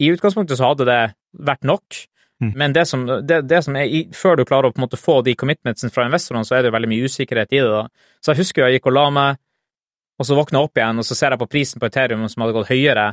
i 0.00 0.08
utgangspunktet 0.12 0.58
så 0.58 0.70
hadde 0.70 0.86
det 0.88 1.00
vært 1.36 1.66
nok. 1.68 1.98
Mm. 2.40 2.52
Men 2.56 2.72
det 2.72 2.86
som, 2.88 3.04
det, 3.06 3.42
det 3.48 3.60
som 3.66 3.76
er, 3.76 3.90
før 4.16 4.40
du 4.40 4.46
klarer 4.48 4.70
å 4.70 4.74
på 4.74 4.80
en 4.80 4.86
måte 4.86 5.00
få 5.00 5.20
de 5.26 5.36
commitmentsene 5.38 5.92
fra 5.92 6.06
investorene, 6.08 6.46
så 6.48 6.56
er 6.56 6.64
det 6.64 6.70
jo 6.70 6.76
veldig 6.78 6.90
mye 6.92 7.08
usikkerhet 7.10 7.52
i 7.52 7.60
det. 7.60 7.70
da. 7.70 8.10
Så 8.20 8.32
jeg 8.32 8.42
husker 8.44 8.64
jeg 8.64 8.78
gikk 8.78 8.90
og 8.90 8.96
la 8.96 9.06
meg, 9.14 9.40
og 10.20 10.28
så 10.28 10.36
våkna 10.36 10.60
jeg 10.60 10.68
opp 10.68 10.80
igjen, 10.80 11.00
og 11.00 11.08
så 11.08 11.16
ser 11.16 11.34
jeg 11.34 11.40
på 11.40 11.50
prisen 11.52 11.80
på 11.80 11.88
Ethereum 11.88 12.28
som 12.28 12.44
hadde 12.44 12.56
gått 12.56 12.72
høyere, 12.72 13.06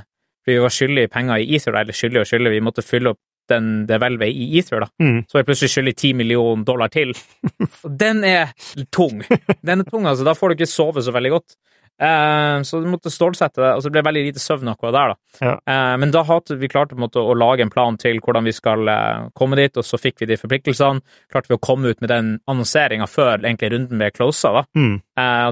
fordi 0.44 0.56
vi 0.56 0.64
var 0.64 0.76
skyldige 0.76 1.12
penger 1.12 1.44
i 1.44 1.48
Ether, 1.58 1.76
eller 1.76 1.96
skyldige 1.96 2.24
og 2.24 2.30
skyldige, 2.30 2.56
vi 2.56 2.64
måtte 2.64 2.86
fylle 2.86 3.12
opp 3.16 3.22
den, 3.52 3.70
det 3.88 4.00
hvelvet 4.04 4.32
i 4.32 4.48
Ether, 4.60 4.84
da. 4.84 4.90
Mm. 5.04 5.22
Så 5.24 5.36
var 5.36 5.44
jeg 5.44 5.48
plutselig 5.50 5.72
skyldig 5.74 5.94
10 5.96 6.14
millioner 6.20 6.68
dollar 6.68 6.92
til. 6.92 7.14
den 8.04 8.24
er 8.28 8.52
tung. 8.92 9.22
Den 9.64 9.84
er 9.84 9.88
tung, 9.88 10.08
altså. 10.08 10.28
Da 10.28 10.36
får 10.36 10.52
du 10.52 10.58
ikke 10.58 10.72
sove 10.72 11.04
så 11.04 11.14
veldig 11.16 11.32
godt. 11.38 11.56
Uh, 11.98 12.62
så 12.62 12.80
du 12.84 12.90
måtte 12.92 13.10
stålsette 13.10 13.58
det, 13.58 13.70
og 13.74 13.82
så 13.82 13.90
ble 13.90 14.04
det 14.04 14.06
veldig 14.06 14.24
lite 14.28 14.42
søvn 14.42 14.70
akkurat 14.70 14.94
der, 14.94 15.14
da. 15.14 15.40
Ja. 15.42 15.54
Uh, 15.66 15.96
men 16.04 16.14
da 16.14 16.22
hadde 16.28 16.60
vi 16.62 16.70
klart 16.70 16.94
måte, 17.00 17.24
å 17.24 17.34
lage 17.38 17.66
en 17.66 17.74
plan 17.74 17.98
til 17.98 18.22
hvordan 18.22 18.46
vi 18.46 18.54
skal 18.54 18.86
uh, 18.86 19.30
komme 19.38 19.58
dit, 19.58 19.74
og 19.74 19.86
så 19.86 19.98
fikk 20.02 20.22
vi 20.22 20.30
de 20.30 20.38
forpliktelsene. 20.38 21.02
Klarte 21.34 21.50
vi 21.50 21.58
å 21.58 21.64
komme 21.64 21.90
ut 21.90 22.04
med 22.04 22.14
den 22.14 22.36
annonseringa 22.46 23.10
før 23.10 23.40
egentlig 23.40 23.74
runden 23.74 23.98
ble 23.98 24.12
closa, 24.14 24.54
da. 24.60 24.64
Mm. 24.78 24.96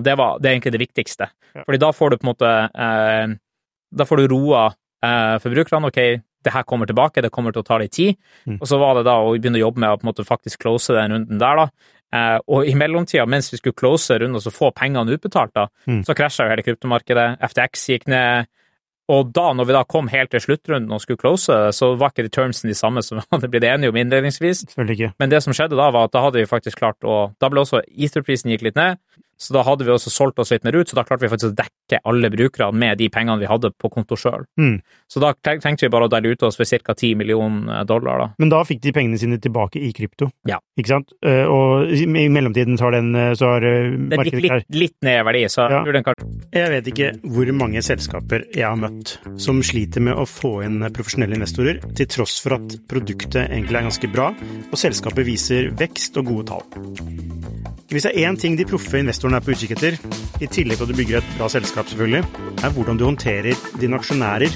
det, 0.06 0.14
var, 0.20 0.38
det 0.40 0.50
er 0.50 0.54
egentlig 0.54 0.76
det 0.76 0.84
viktigste. 0.84 1.32
Ja. 1.56 1.66
Fordi 1.66 1.82
da 1.82 1.92
får 1.96 2.12
du 2.12 2.18
på 2.20 2.26
en 2.26 2.32
måte 2.34 2.52
Da 3.96 4.06
får 4.06 4.22
du 4.22 4.28
roa 4.30 4.68
forbrukerne. 5.42 5.90
Ok, 5.90 6.00
det 6.46 6.54
her 6.54 6.64
kommer 6.64 6.86
tilbake, 6.90 7.24
det 7.24 7.34
kommer 7.34 7.54
til 7.54 7.64
å 7.64 7.68
ta 7.68 7.80
litt 7.82 7.94
tid. 7.96 8.18
Mm. 8.46 8.60
Og 8.60 8.70
så 8.70 8.80
var 8.82 8.98
det 8.98 9.06
da 9.08 9.18
å 9.22 9.34
begynne 9.34 9.60
å 9.60 9.66
jobbe 9.66 9.82
med 9.82 9.94
å 9.94 10.00
på 10.00 10.06
en 10.06 10.12
måte 10.12 10.28
faktisk 10.28 10.62
close 10.62 10.94
den 10.96 11.16
runden 11.16 11.42
der, 11.42 11.64
da. 11.64 11.92
Eh, 12.14 12.38
og 12.48 12.68
i 12.70 12.76
mellomtida, 12.78 13.26
mens 13.30 13.52
vi 13.54 13.60
skulle 13.60 13.78
close 13.78 14.20
runden 14.20 14.38
og 14.38 14.44
så 14.46 14.54
få 14.54 14.72
pengene 14.76 15.16
utbetalt, 15.18 15.56
da, 15.56 15.68
mm. 15.90 16.04
så 16.08 16.16
krasja 16.18 16.46
jo 16.46 16.54
hele 16.54 16.66
kryptomarkedet. 16.66 17.30
FTX 17.50 17.90
gikk 17.94 18.08
ned. 18.12 18.52
Og 19.14 19.30
da, 19.30 19.52
når 19.54 19.68
vi 19.70 19.74
da 19.76 19.84
kom 19.86 20.08
helt 20.10 20.32
til 20.34 20.42
sluttrunden 20.42 20.94
og 20.96 21.02
skulle 21.04 21.22
close, 21.22 21.54
så 21.78 21.92
var 22.00 22.14
ikke 22.14 22.32
termsene 22.34 22.72
de 22.72 22.78
samme 22.78 23.04
som 23.06 23.20
vi 23.20 23.26
hadde 23.36 23.50
blitt 23.54 23.68
enige 23.70 23.94
om 23.94 24.00
innledningsvis. 24.02 24.64
Men 25.22 25.30
det 25.30 25.44
som 25.46 25.54
skjedde 25.54 25.78
da, 25.78 25.92
var 25.94 26.08
at 26.08 26.16
da 26.16 26.24
hadde 26.26 26.42
vi 26.42 26.50
faktisk 26.50 26.82
klart 26.82 27.06
å 27.06 27.28
Da 27.42 27.52
ble 27.52 27.62
også 27.62 27.84
ether-prisen 27.86 28.50
gikk 28.54 28.66
litt 28.66 28.80
ned, 28.80 28.98
så 29.38 29.56
da 29.56 29.64
hadde 29.68 29.84
vi 29.84 29.92
også 29.92 30.12
solgt 30.14 30.40
oss 30.40 30.54
litt 30.54 30.64
mer 30.64 30.78
ut, 30.78 30.88
så 30.88 30.98
da 30.98 31.04
klarte 31.08 31.26
vi 31.26 31.32
faktisk 31.32 31.52
å 31.52 31.58
dekke 31.58 32.00
alle 32.08 32.32
brukerne 32.32 32.80
med 32.80 33.00
de 33.02 33.10
pengene 33.12 33.42
vi 33.42 33.50
hadde 33.50 33.72
på 33.76 33.92
konto 33.92 34.18
sjøl. 34.20 34.46
Mm. 34.60 34.78
Så 35.12 35.22
da 35.24 35.34
tenkte 35.36 35.86
vi 35.86 35.92
bare 35.92 36.08
å 36.08 36.12
dele 36.12 36.32
ut 36.34 36.46
oss 36.48 36.58
for 36.60 36.66
ca. 36.66 36.96
10 36.96 37.20
millioner 37.20 37.84
dollar, 37.88 38.22
da. 38.22 38.28
Men 38.42 38.52
da 38.54 38.62
fikk 38.68 38.82
de 38.86 38.94
pengene 38.96 39.20
sine 39.20 39.40
tilbake 39.42 39.82
i 39.84 39.92
krypto, 39.96 40.30
ja. 40.48 40.62
ikke 40.80 40.94
sant? 40.94 41.14
Eh, 41.26 41.44
og 41.52 41.92
i 41.92 42.08
mellomtiden 42.32 42.80
så 42.80 42.88
har 42.88 42.98
den 42.98 43.12
eh, 43.20 43.34
så 43.38 43.56
har 43.56 43.68
eh, 43.68 43.92
Det 44.12 44.22
gikk 44.30 44.40
litt, 44.46 44.70
litt, 44.76 44.98
ned 45.06 45.20
i 45.20 45.26
verdi, 45.28 45.44
så 45.52 45.68
ja. 45.72 45.84
jeg 45.84 46.06
kan 46.08 46.32
Jeg 46.56 46.74
vet 46.74 46.90
ikke 46.94 47.12
hvor 47.36 47.52
mange 47.60 47.84
selskaper 47.86 48.48
jeg 48.56 48.66
har 48.66 48.80
møtt 48.80 49.18
som 49.42 49.60
sliter 49.66 50.04
med 50.06 50.16
å 50.16 50.26
få 50.30 50.58
inn 50.66 50.80
profesjonelle 50.96 51.38
investorer, 51.38 51.82
til 51.98 52.10
tross 52.12 52.40
for 52.44 52.58
at 52.58 52.78
produktet 52.90 53.44
egentlig 53.50 53.82
er 53.82 53.90
ganske 53.90 54.12
bra, 54.14 54.32
og 54.72 54.80
selskapet 54.80 55.28
viser 55.28 55.72
vekst 55.76 56.18
og 56.22 56.32
gode 56.32 56.48
tall. 56.54 57.36
Hvis 57.92 58.08
det 58.08 58.16
er 58.16 58.30
én 58.30 58.38
ting 58.40 58.56
de 58.58 58.66
proffe 58.68 58.98
investorene 58.98 59.25
er 59.34 59.42
på 59.42 59.56
utkikk 59.56 59.72
etter, 59.78 59.98
i 60.44 60.48
tillegg 60.48 60.78
til 60.78 60.86
at 60.86 60.92
du 60.92 60.98
bygger 61.00 61.18
et 61.18 61.32
bra 61.40 61.48
selskap, 61.50 61.88
selvfølgelig, 61.90 62.24
er 62.62 62.74
hvordan 62.76 62.98
du 63.00 63.06
håndterer 63.08 63.56
dine 63.82 63.98
aksjonærer. 63.98 64.52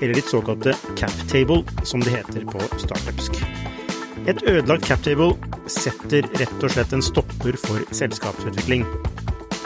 eller 0.00 0.14
ditt 0.14 0.30
såkalte 0.30 0.72
captable, 0.96 1.64
som 1.84 2.00
det 2.00 2.10
heter 2.14 2.44
på 2.48 2.60
startupsk. 2.78 3.36
Et 4.28 4.42
ødelagt 4.48 4.86
captable 4.88 5.34
setter 5.68 6.24
rett 6.40 6.64
og 6.64 6.72
slett 6.72 6.92
en 6.96 7.04
stopper 7.04 7.58
for 7.60 7.84
selskapsutvikling. 7.92 8.86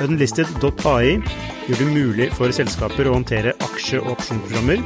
Unlisted.ai 0.02 1.20
gjør 1.68 1.78
det 1.78 1.86
mulig 1.86 2.28
for 2.34 2.50
selskaper 2.50 3.06
å 3.06 3.14
håndtere 3.14 3.54
aksje- 3.62 4.02
og 4.02 4.16
opsjonsprogrammer, 4.16 4.82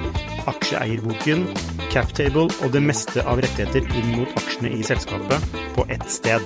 aksjeeierboken, 0.53 1.49
captable 1.89 2.49
og 2.61 2.73
det 2.77 2.85
meste 2.85 3.25
av 3.25 3.41
rettigheter 3.41 3.89
inn 3.97 4.19
mot 4.19 4.41
aksjene 4.43 4.77
i 4.77 4.85
selskapet 4.85 5.61
på 5.79 5.89
ett 5.89 6.11
sted. 6.13 6.45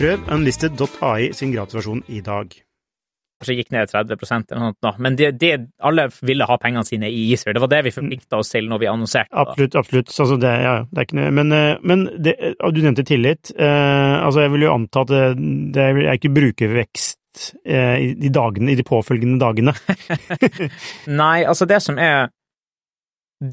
Prøv 0.00 0.30
unlisted.ai 0.32 1.26
sin 1.36 1.50
gratisversjon 1.52 1.98
i 2.08 2.22
dag. 2.24 2.54
Kanskje 3.40 3.56
gikk 3.58 3.74
ned 3.74 3.90
30 3.90 4.14
eller 4.14 4.62
noe 4.62 4.72
sånt, 4.80 5.00
men 5.04 5.18
det, 5.18 5.28
det, 5.42 5.50
alle 5.84 6.06
ville 6.24 6.46
ha 6.48 6.56
pengene 6.60 6.86
sine 6.88 7.10
i 7.12 7.26
Israel. 7.34 7.58
Det 7.58 7.62
var 7.66 7.70
det 7.74 7.82
vi 7.84 7.92
forplikta 7.92 8.40
oss 8.40 8.52
til 8.54 8.70
når 8.70 8.80
vi 8.80 8.88
annonserte. 8.88 9.28
Absolutt, 9.44 9.76
absolutt. 9.76 10.14
Altså 10.24 10.40
det, 10.40 10.54
ja, 10.64 10.74
det 10.88 11.02
er 11.02 11.08
ikke 11.08 11.20
noe 11.20 11.36
Men, 11.36 11.52
eh, 11.52 11.84
men 11.84 12.08
det, 12.16 12.36
du 12.56 12.80
nevnte 12.80 13.04
tillit. 13.12 13.52
Eh, 13.52 14.16
altså 14.24 14.46
jeg 14.46 14.56
vil 14.56 14.66
jo 14.70 14.74
anta 14.78 15.04
at 15.04 15.12
det, 15.12 15.22
det 15.76 15.86
er 15.90 16.12
ikke 16.14 16.34
brukervekst 16.40 17.48
eh, 17.60 17.96
i 18.00 18.10
de, 18.24 18.34
dagene, 18.40 18.72
i 18.72 18.80
de 18.80 18.88
påfølgende 18.88 19.36
dagene. 19.44 19.76
Nei, 21.22 21.42
altså 21.44 21.68
det 21.68 21.84
som 21.84 22.00
er 22.00 22.32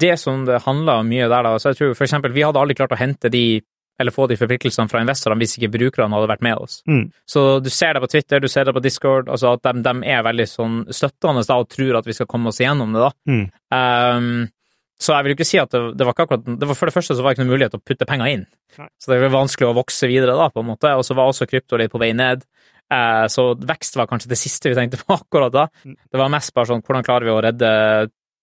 Det 0.00 0.16
som 0.20 0.48
det 0.48 0.64
handla 0.64 1.02
mye 1.04 1.28
der, 1.28 1.44
da 1.44 1.58
så 1.60 1.74
jeg 1.74 1.82
tror 1.82 1.92
for 1.96 2.08
eksempel 2.08 2.32
vi 2.32 2.48
hadde 2.48 2.60
aldri 2.60 2.80
klart 2.80 2.96
å 2.96 3.04
hente 3.04 3.28
de 3.32 3.60
eller 3.98 4.14
få 4.14 4.28
de 4.30 4.36
forpliktelsene 4.38 4.90
fra 4.90 5.00
investorene 5.02 5.42
hvis 5.42 5.56
ikke 5.58 5.72
brukerne 5.74 6.14
hadde 6.14 6.30
vært 6.30 6.44
med 6.46 6.60
oss. 6.62 6.78
Mm. 6.86 7.08
Så 7.26 7.46
du 7.64 7.70
ser 7.74 7.96
det 7.96 8.02
på 8.04 8.10
Twitter, 8.12 8.42
du 8.42 8.48
ser 8.50 8.68
det 8.68 8.76
på 8.76 8.82
Discord, 8.84 9.30
altså 9.32 9.56
at 9.56 9.64
de, 9.66 9.82
de 9.84 10.12
er 10.12 10.22
veldig 10.26 10.46
sånn 10.50 10.76
støttende 10.94 11.42
da, 11.48 11.58
og 11.58 11.72
tror 11.72 11.98
at 11.98 12.06
vi 12.06 12.14
skal 12.16 12.30
komme 12.30 12.52
oss 12.52 12.62
igjennom 12.62 12.94
det. 12.94 13.08
da. 13.08 13.10
Mm. 13.32 13.44
Um, 13.74 14.46
så 14.98 15.14
jeg 15.14 15.26
vil 15.26 15.34
ikke 15.36 15.46
si 15.46 15.58
at 15.62 15.74
det, 15.74 15.80
det 15.98 16.06
var 16.06 16.14
ikke 16.14 16.24
akkurat 16.26 16.46
det 16.58 16.66
var 16.66 16.74
For 16.74 16.90
det 16.90 16.94
første 16.96 17.14
så 17.14 17.22
var 17.22 17.30
det 17.30 17.38
ikke 17.38 17.44
noen 17.44 17.54
mulighet 17.54 17.74
til 17.74 17.80
å 17.82 17.86
putte 17.86 18.06
penger 18.08 18.32
inn. 18.34 18.46
Nei. 18.78 18.88
Så 18.98 19.12
det 19.12 19.20
var 19.22 19.34
vanskelig 19.36 19.68
å 19.68 19.76
vokse 19.76 20.10
videre, 20.10 20.34
da, 20.38 20.48
på 20.50 20.62
en 20.62 20.70
måte. 20.72 20.94
Og 20.98 21.06
så 21.06 21.14
var 21.18 21.30
også 21.30 21.46
krypto 21.50 21.78
litt 21.78 21.92
på 21.92 22.00
vei 22.02 22.10
ned. 22.18 22.42
Eh, 22.88 23.26
så 23.30 23.50
vekst 23.68 23.98
var 24.00 24.08
kanskje 24.10 24.30
det 24.32 24.38
siste 24.40 24.72
vi 24.72 24.78
tenkte 24.78 25.00
på 25.02 25.14
akkurat 25.18 25.54
da. 25.54 25.66
Mm. 25.84 25.96
Det 26.10 26.22
var 26.22 26.32
mest 26.34 26.54
bare 26.56 26.70
sånn 26.72 26.82
hvordan 26.82 27.06
klarer 27.06 27.28
vi 27.28 27.34
å 27.34 27.42
redde, 27.46 27.70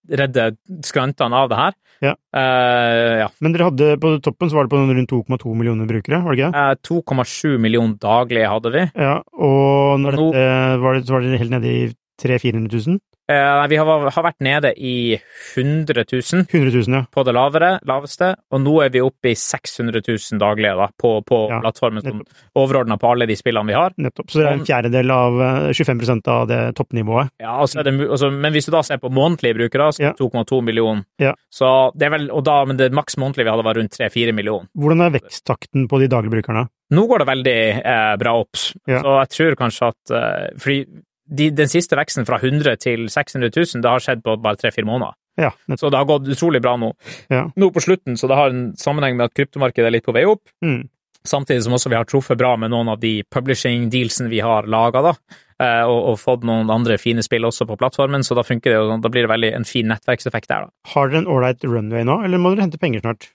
redde 0.09 0.49
skrantene 0.85 1.41
av 1.43 1.49
det 1.51 1.59
her? 1.59 1.75
Ja. 2.03 2.13
Uh, 2.35 3.13
ja. 3.23 3.27
Men 3.41 3.55
dere 3.55 3.69
hadde 3.69 3.89
på 4.03 4.15
toppen 4.23 4.51
så 4.51 4.57
var 4.59 4.67
det 4.67 4.73
på 4.75 4.81
rundt 4.83 5.13
2,2 5.13 5.55
millioner 5.57 5.87
brukere, 5.89 6.21
var 6.25 6.35
det 6.35 6.43
ikke? 6.43 6.63
Eh, 6.63 6.75
2,7 6.85 7.57
millioner 7.63 7.97
daglig 8.01 8.45
hadde 8.51 8.73
vi. 8.75 8.83
Ja, 8.99 9.17
og 9.33 9.99
når 10.03 10.19
Nå- 10.19 10.31
dette 10.33 10.81
var 10.83 10.97
det, 10.97 11.05
så 11.07 11.15
var 11.15 11.25
det 11.25 11.39
helt 11.41 11.55
nede 11.55 11.71
i 11.71 11.85
300 12.21 12.69
000-400 12.69 12.87
000? 12.87 12.99
Eh, 13.31 13.67
vi 13.71 13.77
har, 13.79 14.03
har 14.13 14.23
vært 14.27 14.43
nede 14.45 14.69
i 14.77 15.15
100 15.55 16.03
000 16.11 16.45
100 16.45 16.71
000, 16.75 16.93
ja. 16.93 17.01
på 17.09 17.23
det 17.25 17.33
lavere, 17.33 17.71
laveste, 17.89 18.27
og 18.53 18.61
nå 18.61 18.75
er 18.85 18.91
vi 18.93 19.01
oppe 19.01 19.31
i 19.31 19.35
600 19.39 20.03
000 20.05 20.41
daglige 20.41 20.75
da, 20.77 20.87
på, 21.01 21.15
på 21.25 21.39
Ja, 21.49 21.57
plattformen 21.63 22.05
som 22.05 22.21
overordna 22.61 22.99
på 23.01 23.09
alle 23.09 23.25
de 23.29 23.37
spillene 23.39 23.71
vi 23.71 23.77
har. 23.77 23.95
Nettopp. 23.97 24.29
Så 24.29 24.41
det 24.43 24.45
er 24.49 24.59
en 24.59 24.65
fjerdedel 24.67 25.13
av 25.15 25.39
eh, 25.41 25.71
25% 25.73 26.29
av 26.35 26.45
det 26.51 26.59
toppnivået. 26.77 27.33
Ja, 27.41 27.55
altså 27.63 27.81
det, 27.85 27.95
altså, 28.05 28.29
Men 28.29 28.53
hvis 28.53 28.69
du 28.69 28.73
da 28.75 28.83
ser 28.85 29.01
på 29.01 29.09
månedlige 29.13 29.57
brukere, 29.57 29.89
så 29.95 30.03
er 30.05 30.13
det 30.13 30.21
2,2 30.21 30.61
millioner. 30.69 31.01
Ja. 31.21 31.33
Så 31.49 31.71
det 31.97 32.09
er 32.09 32.13
vel, 32.17 32.29
og 32.29 32.45
da, 32.45 32.59
men 32.69 32.77
det 32.77 32.91
maks 32.93 33.17
månedlige 33.21 33.47
vi 33.49 33.53
hadde, 33.55 33.65
var 33.65 33.79
rundt 33.81 33.97
3-4 33.97 34.35
millioner. 34.37 34.69
Hvordan 34.77 35.01
er 35.07 35.17
veksttakten 35.17 35.89
på 35.89 36.01
de 36.03 36.11
daglige 36.13 36.37
brukerne? 36.37 36.67
Nå 36.93 37.07
går 37.09 37.23
det 37.23 37.29
veldig 37.31 37.57
eh, 37.81 38.13
bra 38.21 38.37
opp, 38.43 38.61
Ja. 38.85 39.01
så 39.01 39.17
jeg 39.23 39.33
tror 39.33 39.55
kanskje 39.63 39.87
at 39.89 40.11
eh, 40.13 40.47
Fordi 40.61 40.83
de, 41.27 41.49
den 41.57 41.69
siste 41.71 41.97
veksten 41.97 42.25
fra 42.27 42.37
100 42.41 42.77
til 42.83 43.07
600 43.09 43.49
000, 43.55 43.81
det 43.81 43.89
har 43.91 44.03
skjedd 44.03 44.23
på 44.25 44.35
bare 44.43 44.59
3-4 44.61 44.85
måneder. 44.85 45.15
Ja. 45.41 45.49
Så 45.75 45.89
det 45.91 45.97
har 45.99 46.05
gått 46.07 46.27
utrolig 46.31 46.61
bra 46.63 46.75
nå. 46.79 46.93
Ja. 47.33 47.47
Nå 47.59 47.71
på 47.75 47.81
slutten, 47.83 48.15
så 48.17 48.29
det 48.31 48.37
har 48.39 48.53
en 48.53 48.69
sammenheng 48.79 49.17
med 49.17 49.25
at 49.31 49.33
kryptomarkedet 49.35 49.89
er 49.89 49.95
litt 49.97 50.05
på 50.05 50.13
vei 50.15 50.23
opp. 50.29 50.43
Mm. 50.63 50.85
Samtidig 51.25 51.63
som 51.65 51.73
også 51.73 51.89
vi 51.89 51.97
har 51.97 52.05
truffet 52.05 52.37
bra 52.37 52.51
med 52.61 52.69
noen 52.71 52.91
av 52.93 52.99
de 53.01 53.17
publishing-dealsene 53.33 54.29
vi 54.29 54.39
har 54.45 54.67
laga, 54.69 55.01
da. 55.07 55.13
eh, 55.59 55.81
Og, 55.89 56.11
og 56.11 56.19
fått 56.21 56.43
noen 56.45 56.69
andre 56.69 56.99
fine 57.01 57.23
spill 57.25 57.47
også 57.49 57.65
på 57.67 57.77
plattformen, 57.81 58.23
så 58.23 58.37
da 58.37 58.43
funker 58.45 58.71
det 58.75 58.83
sånn. 58.91 59.01
Da 59.03 59.09
blir 59.11 59.25
det 59.25 59.31
veldig 59.33 59.51
en 59.57 59.65
fin 59.65 59.89
nettverkseffekt 59.89 60.47
der, 60.51 60.67
da. 60.69 60.91
Har 60.93 61.09
dere 61.09 61.23
en 61.23 61.31
ålreit 61.33 61.65
runway 61.65 62.05
nå, 62.05 62.19
eller 62.27 62.37
må 62.41 62.53
dere 62.53 62.67
hente 62.67 62.77
penger 62.81 63.01
snart? 63.03 63.31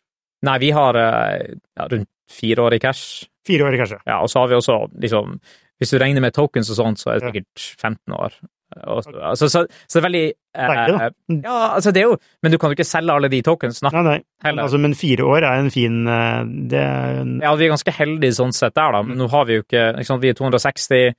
Nei, 0.46 0.54
vi 0.62 0.70
har 0.72 0.96
eh, 0.96 1.56
ja, 1.76 1.88
rundt 1.90 2.08
fire 2.30 2.62
år 2.68 2.78
i 2.78 2.80
cash. 2.86 3.26
Fire 3.44 3.66
år, 3.66 3.74
i 3.74 3.82
cash, 3.82 3.96
ja. 3.98 4.00
Ja, 4.06 4.20
og 4.22 4.30
så 4.30 4.44
har 4.44 4.52
vi 4.52 4.56
også 4.60 4.78
liksom 5.02 5.40
Hvis 5.80 5.94
du 5.94 5.98
regner 6.00 6.22
med 6.24 6.36
tokens 6.36 6.70
og 6.72 6.76
sånt, 6.76 7.00
så 7.00 7.14
er 7.14 7.20
det 7.20 7.30
sikkert 7.30 7.68
15 7.80 8.16
år. 8.16 8.34
Og, 8.70 9.00
så, 9.02 9.10
altså, 9.10 9.48
så, 9.50 9.64
så 9.66 9.98
det 9.98 10.00
er 10.00 10.04
veldig 10.04 10.26
eh. 10.30 11.08
Mm. 11.26 11.40
Ja, 11.42 11.54
altså 11.74 11.90
det 11.90 12.04
er 12.04 12.12
jo 12.12 12.18
Men 12.38 12.52
du 12.52 12.58
kan 12.60 12.70
jo 12.70 12.76
ikke 12.76 12.86
selge 12.86 13.16
alle 13.16 13.30
de 13.32 13.40
tokensene. 13.42 13.90
Nei, 13.96 14.04
nei. 14.06 14.52
Altså, 14.52 14.78
men 14.78 14.94
fire 14.94 15.26
år 15.26 15.42
er 15.42 15.64
en 15.64 15.72
fin 15.74 15.96
eh, 16.06 16.44
Det 16.70 16.78
er 16.78 17.18
en 17.24 17.32
Ja, 17.42 17.56
vi 17.58 17.66
er 17.66 17.74
ganske 17.74 17.96
heldige 17.96 18.36
sånn 18.38 18.54
sett 18.54 18.76
der, 18.78 18.94
da, 18.94 19.02
men 19.06 19.18
nå 19.18 19.26
har 19.32 19.48
vi 19.48 19.58
jo 19.58 19.64
ikke, 19.64 19.88
ikke 19.96 20.06
sant, 20.12 20.22
Vi 20.22 20.30
er 20.30 20.38
260, 20.38 21.18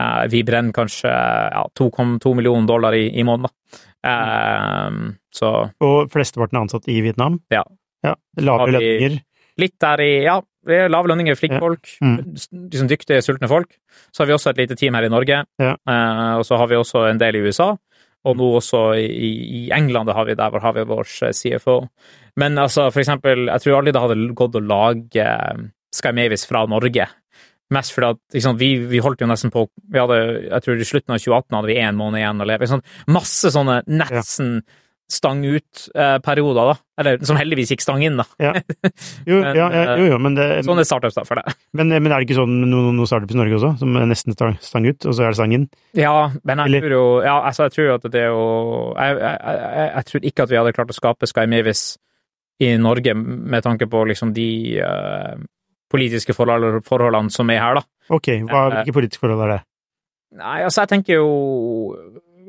eh, 0.00 0.24
vi 0.32 0.42
brenner 0.48 0.76
kanskje 0.80 1.12
ja, 1.12 1.66
2,2 1.76 2.34
millioner 2.40 2.72
dollar 2.72 2.96
i, 2.96 3.04
i 3.12 3.26
måneden, 3.26 3.52
da. 3.52 3.84
Eh, 4.08 4.98
så 5.34 5.54
Og 5.84 6.08
flesteparten 6.14 6.56
er 6.56 6.68
ansatt 6.70 6.88
i 6.88 7.02
Vietnam? 7.04 7.42
Ja. 7.52 7.66
ja. 8.06 8.16
Lave 8.40 8.72
lønninger? 8.78 9.20
litt 9.58 9.76
der 9.82 10.04
i 10.06 10.12
Ja, 10.24 10.40
vi 10.68 10.76
er 10.78 10.90
lave 10.92 11.08
lønninger, 11.10 11.36
flinke 11.38 11.58
Ja. 11.58 11.64
folk. 11.64 11.88
Mm. 12.04 12.16
Liksom 12.70 12.88
dyktige, 12.90 13.22
sultne 13.24 13.48
folk. 13.50 13.74
Så 14.12 14.22
har 14.22 14.26
vi 14.30 14.36
også 14.36 14.50
et 14.52 14.58
lite 14.62 14.76
team 14.76 14.94
her 14.94 15.04
i 15.08 15.12
Norge, 15.12 15.44
Ja. 15.58 15.74
eh, 15.88 16.34
og 16.38 16.44
så 16.46 16.56
har 16.60 16.68
vi 16.70 16.76
også 16.76 17.08
en 17.10 17.18
del 17.18 17.36
i 17.36 17.44
USA. 17.48 17.76
Og 18.26 18.36
nå 18.36 18.48
også 18.58 18.96
i, 18.98 19.66
i 19.66 19.70
England, 19.72 20.10
har 20.10 20.24
vi 20.26 20.34
der 20.34 20.50
hvor 20.50 20.60
har 20.60 20.72
vi 20.74 20.82
vår 20.84 21.06
eh, 21.22 21.32
CFO. 21.32 21.88
Men 22.36 22.58
altså, 22.58 22.90
for 22.92 23.00
eksempel, 23.00 23.46
jeg 23.46 23.60
tror 23.62 23.78
aldri 23.78 23.92
det 23.92 24.02
hadde 24.02 24.34
gått 24.34 24.54
å 24.58 24.64
lage 24.66 25.16
eh, 25.24 25.62
Sky 25.94 26.12
Mavis 26.12 26.44
fra 26.46 26.66
Norge. 26.66 27.06
Mest 27.70 27.92
fordi 27.92 28.08
at 28.14 28.18
liksom, 28.34 28.56
vi, 28.58 28.70
vi 28.88 28.98
holdt 29.04 29.20
jo 29.20 29.26
nesten 29.28 29.50
på 29.52 29.66
vi 29.92 29.98
hadde, 30.00 30.48
Jeg 30.50 30.62
tror 30.64 30.80
i 30.80 30.84
slutten 30.88 31.12
av 31.14 31.18
2018 31.20 31.56
hadde 31.58 31.68
vi 31.68 31.76
én 31.82 31.96
måned 31.98 32.18
igjen 32.22 32.40
å 32.40 32.46
leve. 32.48 32.66
Sånn. 32.70 32.82
Masse 33.12 33.50
sånne 33.52 33.82
nesten 33.86 34.62
stang 35.08 35.40
ut-perioder, 35.48 36.68
da. 36.68 36.74
Eller 37.00 37.22
som 37.24 37.38
heldigvis 37.38 37.70
gikk 37.72 37.80
stang 37.80 38.02
inn, 38.04 38.18
da. 38.20 38.26
Ja. 38.42 38.50
Jo, 39.24 39.38
Men, 39.44 39.56
ja, 39.56 39.68
ja, 39.72 39.94
jo, 39.96 40.08
jo, 40.12 40.18
men, 40.20 40.34
det, 40.36 40.46
Sånn 40.66 40.82
er 40.82 40.88
startups, 40.88 41.16
da, 41.16 41.24
for 41.24 41.40
det. 41.40 41.54
men, 41.78 41.88
men 41.94 42.12
er 42.12 42.20
det 42.20 42.26
ikke 42.28 42.36
sånn 42.42 42.52
med 42.60 42.68
noen, 42.74 42.96
no 42.98 43.06
startups 43.08 43.32
i 43.32 43.38
Norge 43.40 43.56
også, 43.56 43.70
som 43.80 43.96
er 43.96 44.04
nesten 44.10 44.36
stang, 44.36 44.88
ut, 44.90 45.06
og 45.08 45.16
så 45.16 45.24
er 45.24 45.32
det 45.32 45.38
stang 45.40 45.54
inn? 45.56 45.64
Ja, 45.96 46.12
men 46.44 46.60
jeg 46.64 46.68
Eller- 46.74 46.84
tror 46.84 46.96
jo 46.98 47.06
Ja, 47.24 47.38
altså, 47.48 47.68
jeg 47.70 47.76
tror 47.78 47.94
at 47.96 48.08
det 48.12 48.20
er 48.26 48.28
jo 48.34 48.44
jeg, 48.98 49.16
jeg, 49.22 49.38
jeg, 49.48 49.88
jeg 49.94 50.04
tror 50.10 50.28
ikke 50.32 50.42
at 50.44 50.52
vi 50.52 50.60
hadde 50.60 50.74
klart 50.76 50.92
å 50.92 50.98
skape 50.98 51.30
Sky 51.32 51.46
Mavis 51.48 51.84
i 52.60 52.72
Norge 52.82 53.14
med 53.16 53.62
tanke 53.64 53.86
på 53.88 54.04
liksom 54.10 54.32
de 54.36 54.48
eh, 54.82 55.34
politiske 55.88 56.34
forhold, 56.36 56.82
forholdene 56.84 57.30
som 57.32 57.48
er 57.54 57.62
her, 57.64 57.78
da. 57.80 57.84
Ok, 58.12 58.28
hva, 58.44 58.66
Eh, 58.66 58.74
hvilke 58.82 58.96
politiske 58.98 59.22
forhold 59.24 59.44
er 59.46 59.52
det? 59.56 59.60
Nei, 60.36 60.58
altså, 60.66 60.82
jeg 60.84 60.90
tenker 60.92 61.14
jo 61.22 61.28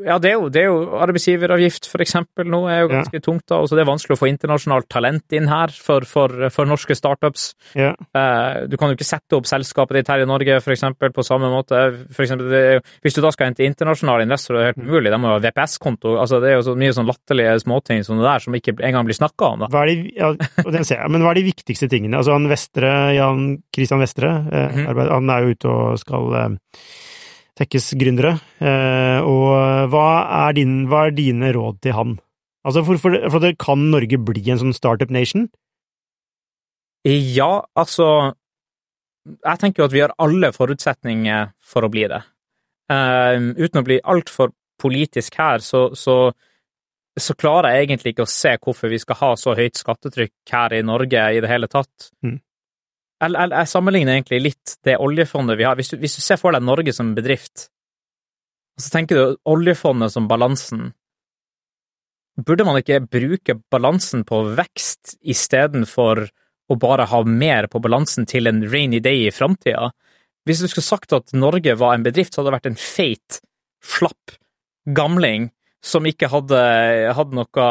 Ja, 0.06 0.18
det 0.22 0.30
er 0.32 0.36
jo, 0.38 0.50
det 0.50 0.62
er 0.64 0.68
jo 0.70 1.00
arbeidsgiveravgift, 1.04 1.88
for 1.92 2.00
eksempel, 2.04 2.48
nå 2.48 2.62
er 2.70 2.82
jo 2.84 2.90
Ja. 2.90 3.02
ganske 3.04 3.20
tungt, 3.22 3.44
da. 3.48 3.60
Så 3.68 3.76
det 3.76 3.82
er 3.84 3.90
vanskelig 3.92 4.16
å 4.16 4.20
få 4.22 4.30
internasjonalt 4.32 4.88
talent 4.90 5.24
inn 5.36 5.48
her 5.48 5.68
for, 5.68 6.02
for, 6.08 6.50
for 6.50 6.66
norske 6.66 6.96
startups. 6.96 7.54
Ja. 7.76 7.94
Eh, 8.16 8.68
Du 8.70 8.78
kan 8.78 8.90
jo 8.90 8.96
ikke 8.96 9.08
sette 9.08 9.36
opp 9.36 9.46
selskapet 9.46 9.98
ditt 10.00 10.08
her 10.08 10.22
i 10.22 10.26
Norge, 10.30 10.60
for 10.62 10.72
eksempel, 10.72 11.12
på 11.12 11.24
samme 11.26 11.50
måte. 11.52 11.76
For 12.14 12.24
eksempel, 12.24 12.50
det 12.50 12.62
er 12.78 12.82
hvis 13.04 13.14
du 13.16 13.22
da 13.22 13.32
skal 13.32 13.48
hente 13.52 13.66
internasjonale 13.66 14.24
investorer, 14.28 14.60
det 14.60 14.64
er 14.64 14.74
helt 14.74 14.88
umulig. 14.90 15.12
De 15.12 15.18
må 15.20 15.28
jo 15.34 15.40
ha 15.40 15.44
VPS-konto. 15.50 16.16
Altså, 16.20 16.40
det 16.42 16.50
er 16.52 16.56
jo 16.60 16.66
så 16.70 16.76
mye 16.78 16.94
sånn 16.96 17.10
latterlige 17.10 17.58
småting 17.64 18.04
som 18.06 18.18
det 18.18 18.26
der, 18.30 18.40
som 18.40 18.54
ikke 18.54 18.76
engang 18.80 19.06
blir 19.06 19.18
snakka 19.20 19.54
om. 19.54 19.60
da. 19.60 19.68
Hva 19.74 19.84
er 19.84 19.92
de, 19.94 20.12
ja, 20.16 20.32
den 20.72 20.84
ser 20.88 21.02
jeg, 21.04 21.12
men 21.12 21.22
hva 21.22 21.32
er 21.32 21.42
de 21.42 21.48
viktigste 21.52 21.90
tingene? 21.90 22.18
Altså, 22.18 22.34
han 22.38 22.48
Vestre, 22.50 22.94
Jan 23.16 23.64
Christian 23.76 24.00
Vestre, 24.00 24.32
eh, 24.52 24.70
Mhm. 24.70 24.88
arbeid, 24.88 25.10
han 25.12 25.30
er 25.30 25.42
jo 25.44 25.50
ute 25.56 25.68
og 25.70 26.00
skal 26.00 26.34
eh, 26.36 26.50
tekkes 27.60 27.94
gründere. 28.00 28.38
Eh, 28.64 29.20
og 29.28 29.92
hva 29.92 30.10
er, 30.48 30.58
din, 30.58 30.82
hva 30.90 31.08
er 31.08 31.16
dine 31.16 31.52
råd 31.56 31.80
til 31.84 31.96
han? 31.98 32.18
Altså, 32.68 32.84
for, 32.88 33.00
for, 33.02 33.16
for 33.32 33.44
det 33.44 33.58
kan 33.62 33.90
Norge 33.92 34.20
bli 34.30 34.44
en 34.52 34.62
sånn 34.62 34.76
startup 34.76 35.12
nation? 35.14 35.48
Ja, 37.08 37.64
altså 37.80 38.34
Jeg 39.24 39.60
tenker 39.62 39.82
jo 39.82 39.88
at 39.88 39.94
vi 39.94 40.02
har 40.04 40.12
alle 40.20 40.50
forutsetninger 40.52 41.54
for 41.64 41.86
å 41.86 41.92
bli 41.92 42.08
det. 42.12 42.20
Uh, 42.90 43.54
uten 43.60 43.82
å 43.82 43.86
bli 43.86 44.00
altfor 44.02 44.52
politisk 44.82 45.36
her, 45.38 45.62
så, 45.62 45.90
så, 45.94 46.32
så 47.20 47.36
klarer 47.38 47.76
jeg 47.76 47.86
egentlig 47.86 48.16
ikke 48.16 48.26
å 48.26 48.32
se 48.32 48.56
hvorfor 48.58 48.90
vi 48.90 49.00
skal 49.04 49.20
ha 49.20 49.32
så 49.38 49.54
høyt 49.60 49.78
skattetrykk 49.78 50.54
her 50.56 50.76
i 50.80 50.82
Norge 50.88 51.26
i 51.36 51.44
det 51.44 51.52
hele 51.52 51.70
tatt. 51.70 52.10
Mm. 52.26 52.40
Jeg, 53.20 53.34
jeg, 53.36 53.52
jeg 53.52 53.68
sammenligner 53.72 54.16
egentlig 54.16 54.40
litt 54.42 54.78
det 54.88 54.96
oljefondet 55.04 55.60
vi 55.60 55.68
har. 55.68 55.76
Hvis 55.80 55.92
du, 55.92 55.98
hvis 56.00 56.16
du 56.16 56.24
ser 56.24 56.40
for 56.40 56.56
deg 56.56 56.64
Norge 56.64 56.94
som 56.96 57.12
bedrift, 57.18 57.68
og 58.80 58.86
så 58.86 58.94
tenker 58.94 59.20
du 59.20 59.40
oljefondet 59.52 60.14
som 60.14 60.30
balansen, 60.30 60.94
burde 62.40 62.64
man 62.64 62.80
ikke 62.80 63.02
bruke 63.04 63.58
balansen 63.72 64.24
på 64.28 64.40
vekst 64.56 65.18
istedenfor 65.20 66.24
å 66.70 66.78
bare 66.80 67.10
ha 67.12 67.24
mer 67.28 67.68
på 67.68 67.82
balansen 67.84 68.30
til 68.30 68.48
en 68.48 68.64
rainy 68.72 69.02
day 69.04 69.26
i 69.28 69.36
framtida? 69.36 69.92
Hvis 70.48 70.64
du 70.64 70.70
skulle 70.72 70.88
sagt 70.88 71.14
at 71.18 71.36
Norge 71.36 71.76
var 71.76 71.98
en 71.98 72.06
bedrift, 72.06 72.34
så 72.34 72.40
hadde 72.40 72.54
det 72.54 72.58
vært 72.60 72.72
en 72.72 72.80
feit, 72.80 73.42
slapp 73.84 74.38
gamling 74.96 75.50
som 75.84 76.08
ikke 76.08 76.30
hadde, 76.32 76.60
hadde 77.16 77.36
noe 77.36 77.68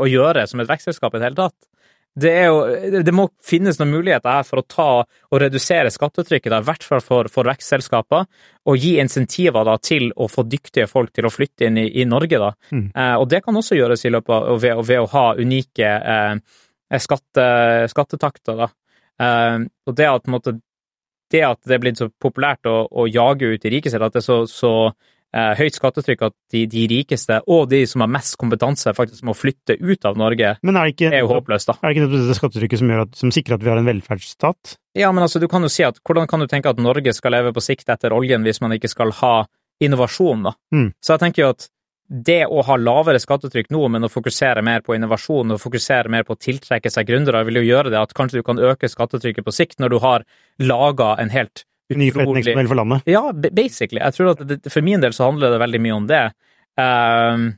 å 0.00 0.06
gjøre 0.08 0.46
som 0.48 0.60
et 0.62 0.68
vekstselskap 0.68 1.16
i 1.16 1.20
det 1.20 1.30
hele 1.30 1.40
tatt. 1.40 1.69
Det, 2.18 2.30
er 2.30 2.48
jo, 2.50 3.02
det 3.06 3.12
må 3.14 3.28
finnes 3.46 3.78
noen 3.78 3.92
muligheter 3.92 4.32
her 4.32 4.46
for 4.46 4.60
å 4.60 4.66
ta 4.66 4.86
og 5.04 5.38
redusere 5.38 5.92
skattetrykket, 5.94 6.50
da, 6.50 6.58
i 6.58 6.66
hvert 6.66 6.82
fall 6.82 7.02
for, 7.04 7.30
for 7.30 7.46
vekstselskaper, 7.46 8.26
og 8.66 8.80
gi 8.82 8.96
insentiver 9.02 9.66
da, 9.68 9.76
til 9.78 10.10
å 10.16 10.26
få 10.28 10.42
dyktige 10.50 10.88
folk 10.90 11.12
til 11.14 11.28
å 11.28 11.32
flytte 11.32 11.68
inn 11.68 11.78
i, 11.78 11.86
i 12.02 12.08
Norge. 12.08 12.40
Da. 12.42 12.50
Mm. 12.74 12.88
Eh, 12.90 13.14
og 13.14 13.28
det 13.30 13.42
kan 13.44 13.56
også 13.56 13.78
gjøres 13.78 14.02
i 14.04 14.12
løpet 14.12 14.34
av, 14.34 14.58
ved, 14.62 14.82
ved 14.88 15.04
å 15.04 15.10
ha 15.14 15.24
unike 15.38 15.92
eh, 16.14 16.58
skatte, 16.98 17.46
skattetakter. 17.94 18.64
Da. 18.64 18.70
Eh, 19.22 19.68
og 19.86 19.96
det 20.02 20.10
at, 20.10 20.28
måte, 20.34 20.56
det 21.30 21.46
at 21.46 21.62
det 21.62 21.78
er 21.78 21.84
blitt 21.86 22.02
så 22.02 22.10
populært 22.10 22.66
å, 22.66 22.82
å 22.90 23.06
jage 23.06 23.54
ut 23.54 23.62
de 23.62 23.74
rikeste, 23.78 24.02
at 24.02 24.18
det 24.18 24.24
er 24.24 24.26
så, 24.26 24.42
så 24.50 24.74
eh, 24.88 24.98
høyt 25.30 25.76
skattetrykk 25.76 26.24
at 26.26 26.34
de, 26.50 26.64
de, 26.70 26.84
rikeste 26.90 27.36
og 27.46 27.68
de 27.70 27.84
som 27.86 28.02
har 28.02 28.10
mest 28.10 28.34
kompetanse, 28.40 28.90
faktisk 28.96 29.22
må 29.28 29.34
flytte 29.36 29.76
ut 29.78 30.06
av 30.08 30.18
Norge, 30.18 30.56
Men 30.66 30.78
er 30.78 30.88
det 30.88 30.96
ikke, 30.96 31.10
er 31.14 31.22
jo 31.22 31.30
håpløst, 31.30 31.70
da. 31.70 31.76
Er 31.80 31.94
det 31.94 32.00
ikke 32.00 32.22
det 32.26 32.38
skattetrykket 32.38 32.82
som, 32.82 32.92
at, 33.04 33.16
som 33.18 33.34
sikrer 33.34 33.58
at 33.58 33.64
vi 33.64 33.70
har 33.70 33.78
en 33.80 33.86
velferdsstat? 33.86 34.76
Ja, 34.98 35.12
men 35.14 35.22
altså, 35.22 35.38
du 35.38 35.46
kan 35.50 35.62
jo 35.62 35.70
si 35.70 35.86
at 35.86 36.00
hvordan 36.02 36.26
kan 36.30 36.42
du 36.42 36.48
tenke 36.50 36.72
at 36.72 36.82
Norge 36.82 37.14
skal 37.14 37.36
leve 37.36 37.54
på 37.54 37.62
sikt 37.62 37.92
etter 37.92 38.14
oljen 38.16 38.46
hvis 38.46 38.62
man 38.64 38.74
ikke 38.74 38.90
skal 38.90 39.14
ha 39.22 39.34
innovasjon, 39.80 40.48
da? 40.50 40.56
Mm. 40.74 40.90
Så 40.98 41.14
jeg 41.14 41.24
tenker 41.24 41.44
jo 41.44 41.52
at 41.54 41.70
det 42.10 42.42
å 42.50 42.62
ha 42.66 42.74
lavere 42.74 43.20
skattetrykk 43.22 43.68
nå, 43.70 43.84
men 43.94 44.04
å 44.04 44.10
fokusere 44.10 44.64
mer 44.66 44.82
på 44.82 44.96
innovasjon 44.96 45.54
og 45.54 45.60
fokusere 45.62 46.10
mer 46.10 46.26
på 46.26 46.34
å 46.34 46.40
tiltrekke 46.42 46.90
seg 46.90 47.06
gründere, 47.06 47.44
vil 47.46 47.60
jo 47.60 47.68
gjøre 47.68 47.92
det 47.94 48.00
at 48.00 48.14
kanskje 48.18 48.40
du 48.40 48.46
kan 48.46 48.58
øke 48.58 48.90
skattetrykket 48.90 49.46
på 49.46 49.54
sikt 49.54 49.78
når 49.78 49.94
du 49.94 49.98
har 50.02 50.26
laga 50.58 51.12
en 51.22 51.30
helt 51.30 51.62
Ny 51.98 52.10
forretningsmodell 52.14 52.70
for 52.70 52.78
landet? 52.78 53.08
Ja, 53.10 53.24
basically. 53.34 54.00
Jeg 54.02 54.16
tror 54.16 54.32
at 54.34 54.44
det, 54.46 54.60
For 54.70 54.84
min 54.86 55.02
del 55.02 55.14
så 55.16 55.26
handler 55.30 55.54
det 55.54 55.62
veldig 55.62 55.80
mye 55.82 55.96
om 55.96 56.06
det. 56.10 56.22
Um, 56.78 57.48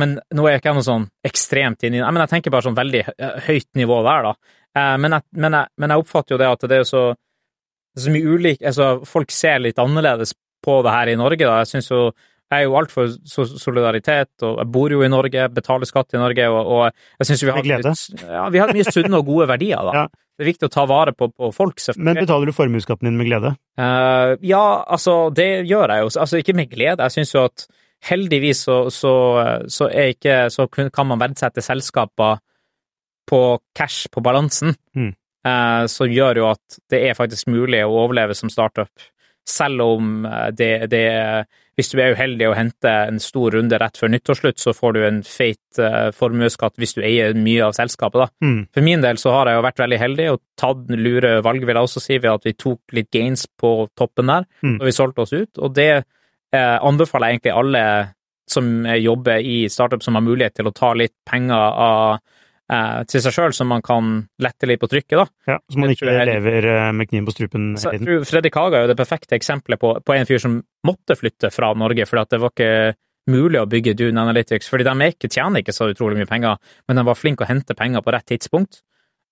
men 0.00 0.16
nå 0.34 0.46
er 0.46 0.56
jeg 0.56 0.64
ikke 0.64 0.74
noe 0.74 0.84
sånn 0.84 1.04
ekstremt 1.24 1.84
inni 1.86 2.00
Men 2.02 2.18
jeg 2.24 2.32
tenker 2.32 2.50
bare 2.50 2.66
sånn 2.66 2.74
veldig 2.74 3.04
høyt 3.46 3.68
nivå 3.78 4.00
der, 4.06 4.26
da. 4.26 4.56
Uh, 4.74 4.96
men, 4.98 5.14
jeg, 5.14 5.26
men, 5.38 5.58
jeg, 5.60 5.72
men, 5.78 5.94
jeg, 5.94 6.02
oppfatter 6.02 6.34
jo 6.34 6.40
det 6.42 6.50
at 6.50 6.66
det 6.72 6.80
er 6.80 6.88
så, 6.88 7.04
det 7.94 8.04
så 8.04 8.14
mye 8.14 8.34
ulik 8.34 8.64
Altså, 8.66 8.88
folk 9.06 9.34
ser 9.34 9.62
litt 9.62 9.78
annerledes 9.78 10.34
på 10.64 10.80
det 10.82 10.94
her 10.96 11.12
i 11.12 11.18
Norge, 11.20 11.44
da. 11.44 11.60
Jeg 11.62 11.76
syns 11.76 11.92
jo 11.92 12.06
jeg 12.52 12.60
er 12.60 12.68
jo 12.68 12.74
alt 12.78 12.92
for 12.92 13.08
solidaritet, 13.58 14.30
og 14.44 14.58
jeg 14.60 14.68
bor 14.70 14.92
jo 14.92 15.00
i 15.02 15.08
Norge, 15.10 15.46
betaler 15.50 15.88
skatt 15.88 16.14
i 16.14 16.20
Norge, 16.20 16.44
og, 16.52 16.68
og 16.76 17.22
jeg 17.22 17.28
syns 17.30 17.42
vi, 17.42 17.48
ja, 18.28 18.44
vi 18.52 18.60
har 18.62 18.72
mye 18.76 18.84
sunne 18.86 19.18
og 19.18 19.30
gode 19.30 19.48
verdier, 19.50 19.80
da. 19.88 20.04
Ja. 20.04 20.23
Det 20.34 20.42
er 20.42 20.50
viktig 20.50 20.66
å 20.66 20.72
ta 20.72 20.82
vare 20.90 21.14
på, 21.14 21.28
på 21.30 21.50
folk, 21.54 21.78
selvfølgelig. 21.78 22.10
Men 22.10 22.26
betaler 22.26 22.50
du 22.50 22.56
formuesskatten 22.56 23.06
din 23.06 23.18
med 23.20 23.28
glede? 23.28 23.54
Uh, 23.78 24.34
ja, 24.42 24.64
altså, 24.82 25.28
det 25.34 25.66
gjør 25.68 25.94
jeg 25.94 26.02
jo. 26.02 26.08
Altså, 26.10 26.40
ikke 26.42 26.56
med 26.58 26.72
glede. 26.72 27.06
Jeg 27.06 27.14
syns 27.14 27.34
jo 27.36 27.44
at 27.46 27.66
heldigvis 28.08 28.64
så, 28.66 28.78
så, 28.92 29.14
så, 29.70 29.88
ikke, 29.88 30.48
så, 30.50 30.66
kan 30.68 31.08
man 31.08 31.22
verdsette 31.22 31.62
selskaper 31.64 32.42
på 33.30 33.40
cash, 33.78 34.10
på 34.12 34.20
balansen, 34.24 34.74
mm. 34.98 35.12
uh, 35.46 35.84
som 35.88 36.10
gjør 36.10 36.42
jo 36.42 36.50
at 36.50 36.80
det 36.92 37.00
er 37.08 37.16
faktisk 37.16 37.48
mulig 37.54 37.84
å 37.86 37.94
overleve 38.02 38.36
som 38.36 38.50
startup 38.52 38.90
selv 39.48 39.84
om 39.84 40.24
eh, 40.26 40.48
det, 40.56 40.86
det, 40.92 41.04
Hvis 41.76 41.90
du 41.92 41.98
er 42.00 42.14
uheldig 42.14 42.48
og 42.48 42.56
henter 42.56 43.10
en 43.10 43.20
stor 43.22 43.56
runde 43.56 43.78
rett 43.80 43.98
før 43.98 44.12
nyttårsslutt, 44.14 44.60
så 44.62 44.72
får 44.76 44.94
du 44.94 45.00
en 45.04 45.22
feit 45.26 45.80
uh, 45.82 46.12
formuesskatt 46.14 46.78
hvis 46.78 46.94
du 46.94 47.00
eier 47.02 47.34
mye 47.34 47.64
av 47.66 47.74
selskapet, 47.74 48.22
da. 48.22 48.28
Mm. 48.46 48.60
For 48.74 48.86
min 48.86 49.02
del 49.02 49.18
så 49.18 49.32
har 49.34 49.50
jeg 49.50 49.58
jo 49.58 49.64
vært 49.66 49.82
veldig 49.82 49.98
heldig 49.98 50.28
og 50.30 50.42
tatt 50.60 50.92
lure 50.94 51.32
valg, 51.42 51.66
vil 51.66 51.74
jeg 51.74 51.88
også 51.88 52.02
si, 52.04 52.18
ved 52.20 52.30
at 52.30 52.46
vi 52.46 52.54
tok 52.54 52.94
litt 52.94 53.10
gains 53.10 53.48
på 53.60 53.72
toppen 53.98 54.30
der, 54.30 54.46
mm. 54.62 54.76
og 54.78 54.86
vi 54.86 54.94
solgte 54.94 55.26
oss 55.26 55.34
ut. 55.34 55.58
Og 55.58 55.74
det 55.74 55.90
eh, 55.96 56.76
anbefaler 56.78 57.32
jeg 57.32 57.40
egentlig 57.40 57.56
alle 57.58 57.84
som 58.54 58.70
jobber 59.00 59.42
i 59.42 59.64
startup, 59.72 60.02
som 60.04 60.14
har 60.14 60.22
mulighet 60.22 60.54
til 60.60 60.68
å 60.68 60.76
ta 60.76 60.92
litt 60.94 61.16
penger 61.26 61.58
av 61.58 62.20
eh, 62.72 63.00
til 63.10 63.22
seg 63.24 63.36
sjøl, 63.36 63.54
som 63.56 63.70
man 63.70 63.84
kan 63.84 64.16
lette 64.42 64.68
litt 64.68 64.82
på 64.82 64.90
trykket, 64.90 65.16
da. 65.20 65.26
Ja, 65.54 65.58
Så 65.70 65.80
man 65.80 65.92
ikke 65.92 66.10
jeg, 66.10 66.28
lever 66.30 66.68
eh, 66.72 66.90
med 66.96 67.10
kniven 67.10 67.28
på 67.28 67.36
strupen 67.36 67.70
tiden. 67.76 67.96
Jeg 67.98 68.04
tror 68.04 68.28
Fredrik 68.30 68.58
Haga 68.60 68.80
er 68.80 68.86
jo 68.86 68.92
det 68.92 69.00
perfekte 69.00 69.38
eksempelet 69.38 69.80
på, 69.80 69.94
på, 70.04 70.16
en 70.16 70.28
fyr 70.28 70.42
som 70.42 70.60
måtte 70.86 71.18
flytte 71.18 71.52
fra 71.54 71.72
Norge, 71.78 72.06
fordi 72.10 72.24
at 72.24 72.36
det 72.36 72.42
var 72.44 72.54
ikke 72.54 72.74
mulig 73.32 73.60
å 73.60 73.68
bygge 73.70 73.96
Dune 73.96 74.20
Analytics, 74.20 74.68
fordi 74.68 74.84
de 74.86 75.10
ikke, 75.12 75.32
tjener 75.32 75.64
ikke 75.64 75.76
så 75.76 75.88
utrolig 75.92 76.20
mye 76.20 76.28
penger, 76.28 76.60
men 76.88 77.00
de 77.00 77.06
var 77.08 77.16
flinke 77.16 77.46
å 77.46 77.48
hente 77.48 77.76
penger 77.76 78.04
på 78.04 78.12
rett 78.12 78.28
tidspunkt. 78.28 78.82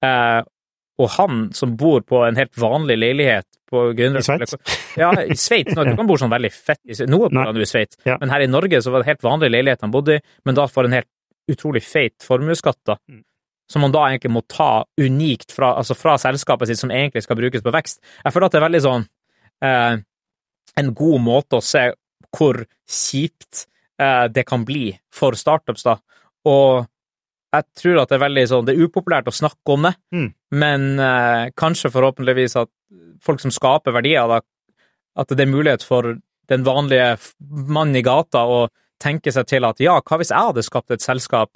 Eh, 0.04 0.40
og 1.00 1.08
han 1.16 1.46
som 1.56 1.72
bor 1.80 2.04
på 2.04 2.20
en 2.26 2.36
helt 2.36 2.52
vanlig 2.60 2.98
leilighet 3.00 3.46
på 3.72 3.84
Gründer... 3.96 4.20
I 4.20 4.26
Sveits? 4.26 4.56
Ja, 5.00 5.10
i 5.24 5.36
Sveits. 5.40 5.72
Du 5.72 5.96
kan 5.96 6.08
bo 6.08 6.18
sånn 6.20 6.32
veldig 6.32 6.50
fett 6.52 6.82
i 6.84 6.96
Noe 7.08 7.30
bor 7.32 7.48
han 7.48 7.56
jo 7.56 7.64
i 7.64 7.68
Sveits, 7.68 7.96
ja. 8.04 8.18
men 8.20 8.32
her 8.32 8.44
i 8.44 8.50
Norge 8.50 8.82
så 8.84 8.92
var 8.92 9.02
det 9.02 9.14
helt 9.14 9.24
vanlig 9.24 9.52
leilighet 9.54 9.84
han 9.84 9.94
bodde 9.94 10.18
i, 10.18 10.24
men 10.44 10.58
da 10.58 10.68
for 10.70 10.88
en 10.88 10.96
helt 10.98 11.08
utrolig 11.50 11.82
feit 11.84 12.24
formuesskatt, 12.26 12.80
da. 12.86 12.98
Mm. 13.10 13.22
Som 13.72 13.86
man 13.86 13.94
da 13.94 14.04
egentlig 14.08 14.32
må 14.34 14.42
ta 14.50 14.84
unikt 15.00 15.54
fra, 15.54 15.72
altså 15.80 15.96
fra 15.96 16.18
selskapet 16.20 16.68
sitt, 16.68 16.80
som 16.82 16.92
egentlig 16.92 17.24
skal 17.24 17.38
brukes 17.38 17.64
på 17.64 17.72
vekst. 17.72 18.02
Jeg 18.24 18.34
føler 18.34 18.48
at 18.48 18.54
det 18.54 18.60
er 18.60 18.66
veldig 18.66 18.82
sånn 18.84 19.06
eh, 19.64 19.94
en 20.82 20.94
god 20.96 21.22
måte 21.24 21.58
å 21.58 21.64
se 21.64 21.86
hvor 22.32 22.58
kjipt 22.88 23.66
eh, 24.00 24.26
det 24.32 24.44
kan 24.48 24.66
bli 24.68 24.90
for 25.14 25.36
startups, 25.38 25.86
da. 25.88 25.96
Og 26.48 26.84
jeg 27.52 27.68
tror 27.78 28.02
at 28.02 28.10
det 28.10 28.16
er 28.16 28.22
veldig 28.24 28.42
sånn 28.50 28.64
Det 28.66 28.72
er 28.72 28.88
upopulært 28.88 29.28
å 29.28 29.34
snakke 29.36 29.74
om 29.74 29.86
det, 29.86 29.92
mm. 30.14 30.28
men 30.58 30.86
eh, 31.04 31.50
kanskje 31.58 31.92
forhåpentligvis 31.92 32.56
at 32.60 32.70
folk 33.22 33.42
som 33.42 33.52
skaper 33.54 33.94
verdier, 33.94 34.28
da, 34.28 34.40
at 35.22 35.32
det 35.32 35.44
er 35.44 35.52
mulighet 35.52 35.84
for 35.86 36.14
den 36.50 36.64
vanlige 36.66 37.14
mannen 37.40 37.96
i 38.00 38.04
gata 38.04 38.44
å 38.48 38.64
tenke 39.02 39.34
seg 39.34 39.48
til 39.50 39.66
at 39.66 39.80
ja, 39.82 39.98
hva 40.00 40.20
hvis 40.20 40.30
jeg 40.32 40.50
hadde 40.50 40.64
skapt 40.66 40.94
et 40.94 41.04
selskap 41.04 41.50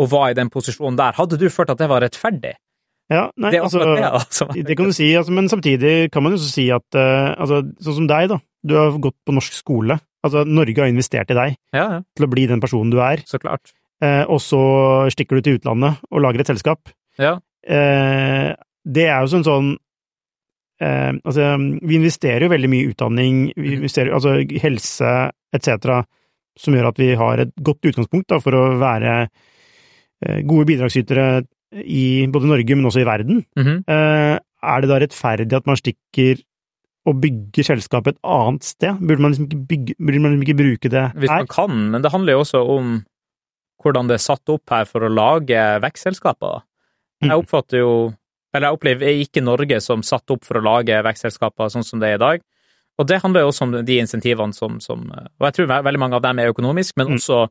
og 0.00 0.10
var 0.12 0.30
i 0.30 0.36
den 0.36 0.50
posisjonen 0.52 0.98
der, 1.00 1.16
hadde 1.16 1.38
du 1.40 1.48
følt 1.52 1.72
at 1.72 1.80
det 1.80 1.88
var 1.90 2.04
rettferdig? 2.04 2.54
Ja, 3.10 3.24
nei, 3.42 3.50
det, 3.56 3.60
altså, 3.64 3.80
det, 3.82 4.04
altså. 4.06 4.46
det, 4.68 4.76
kan 4.78 4.86
du 4.86 4.94
si, 4.94 5.08
altså, 5.18 5.34
men 5.34 5.50
samtidig 5.50 6.12
kan 6.14 6.22
man 6.22 6.36
jo 6.36 6.40
si 6.44 6.68
at 6.72 6.86
uh, 6.94 7.34
altså, 7.34 7.64
sånn 7.82 7.98
som 8.02 8.06
deg, 8.10 8.30
da. 8.30 8.38
Du 8.62 8.76
har 8.76 8.94
gått 9.02 9.16
på 9.26 9.34
norsk 9.34 9.56
skole. 9.56 9.96
Altså, 10.22 10.44
Norge 10.46 10.78
har 10.78 10.90
investert 10.92 11.32
i 11.32 11.36
deg 11.36 11.54
ja, 11.74 11.82
ja. 11.82 12.00
til 12.16 12.26
å 12.26 12.30
bli 12.30 12.46
den 12.46 12.62
personen 12.62 12.92
du 12.92 13.00
er. 13.02 13.24
Så 13.26 13.40
klart. 13.42 13.72
Uh, 14.04 14.22
og 14.30 14.38
så 14.44 14.62
stikker 15.12 15.40
du 15.40 15.44
til 15.44 15.58
utlandet 15.58 15.98
og 16.10 16.22
lager 16.22 16.44
et 16.44 16.52
selskap. 16.52 16.92
Ja. 17.20 17.38
Uh, 17.66 18.52
det 18.86 19.08
er 19.10 19.20
jo 19.24 19.36
sånn 19.36 19.46
sånn 19.48 19.76
Altså, 20.80 21.44
vi 21.84 21.98
investerer 21.98 22.46
jo 22.46 22.54
veldig 22.54 22.68
mye 22.72 22.86
i 22.86 22.88
utdanning, 22.88 23.34
vi 23.52 23.66
Mhm. 23.66 23.82
investerer 23.82 24.14
altså 24.16 24.30
helse 24.62 25.10
etc., 25.52 26.06
som 26.60 26.76
gjør 26.76 26.90
at 26.90 27.00
vi 27.00 27.14
har 27.18 27.42
et 27.42 27.54
godt 27.64 27.88
utgangspunkt 27.90 28.28
da, 28.32 28.40
for 28.42 28.56
å 28.56 28.66
være 28.80 29.14
gode 30.44 30.66
bidragsytere 30.68 31.26
i 31.80 32.26
både 32.28 32.50
Norge, 32.50 32.76
men 32.76 32.84
også 32.90 33.00
i 33.00 33.08
verden. 33.08 33.44
Mm 33.56 33.64
-hmm. 33.64 33.78
Er 34.60 34.80
det 34.80 34.90
da 34.90 34.98
rettferdig 35.00 35.56
at 35.56 35.66
man 35.66 35.76
stikker 35.76 36.42
og 37.08 37.20
bygger 37.22 37.64
selskapet 37.64 38.14
et 38.14 38.22
annet 38.22 38.66
sted? 38.66 38.98
Burde 39.00 39.22
man 39.22 39.32
liksom 39.32 39.48
ikke, 39.48 39.66
bygge, 39.68 39.94
burde 39.98 40.20
man 40.20 40.34
liksom 40.34 40.48
ikke 40.48 40.60
bruke 40.62 40.88
det 40.92 41.00
her? 41.00 41.12
Hvis 41.16 41.32
man 41.32 41.46
kan, 41.46 41.76
men 41.92 42.02
det 42.02 42.12
handler 42.12 42.32
jo 42.32 42.42
også 42.44 42.62
om 42.76 43.04
hvordan 43.82 44.10
det 44.10 44.18
er 44.18 44.24
satt 44.24 44.52
opp 44.52 44.70
her 44.70 44.84
for 44.84 45.06
å 45.06 45.12
lage 45.12 45.60
vekstselskaper. 45.80 46.64
Jeg 47.24 47.36
oppfatter 47.36 47.82
jo 47.84 47.92
Eller 48.50 48.66
jeg 48.66 48.74
opplever 48.74 49.18
ikke 49.22 49.44
Norge 49.46 49.76
som 49.78 50.00
satt 50.02 50.30
opp 50.34 50.42
for 50.42 50.58
å 50.58 50.64
lage 50.64 50.96
vekstselskaper 51.06 51.68
sånn 51.70 51.84
som 51.86 52.00
det 52.02 52.08
er 52.08 52.16
i 52.16 52.18
dag. 52.18 52.40
Og 53.00 53.08
det 53.08 53.22
handler 53.22 53.46
jo 53.46 53.50
også 53.50 53.66
om 53.66 53.74
de 53.86 53.98
insentivene 54.02 54.52
som, 54.56 54.78
som 54.84 55.06
Og 55.08 55.48
jeg 55.48 55.56
tror 55.56 55.70
veldig 55.72 56.02
mange 56.02 56.18
av 56.18 56.24
dem 56.26 56.40
er 56.42 56.52
økonomisk, 56.52 56.98
men 57.00 57.16
også 57.16 57.42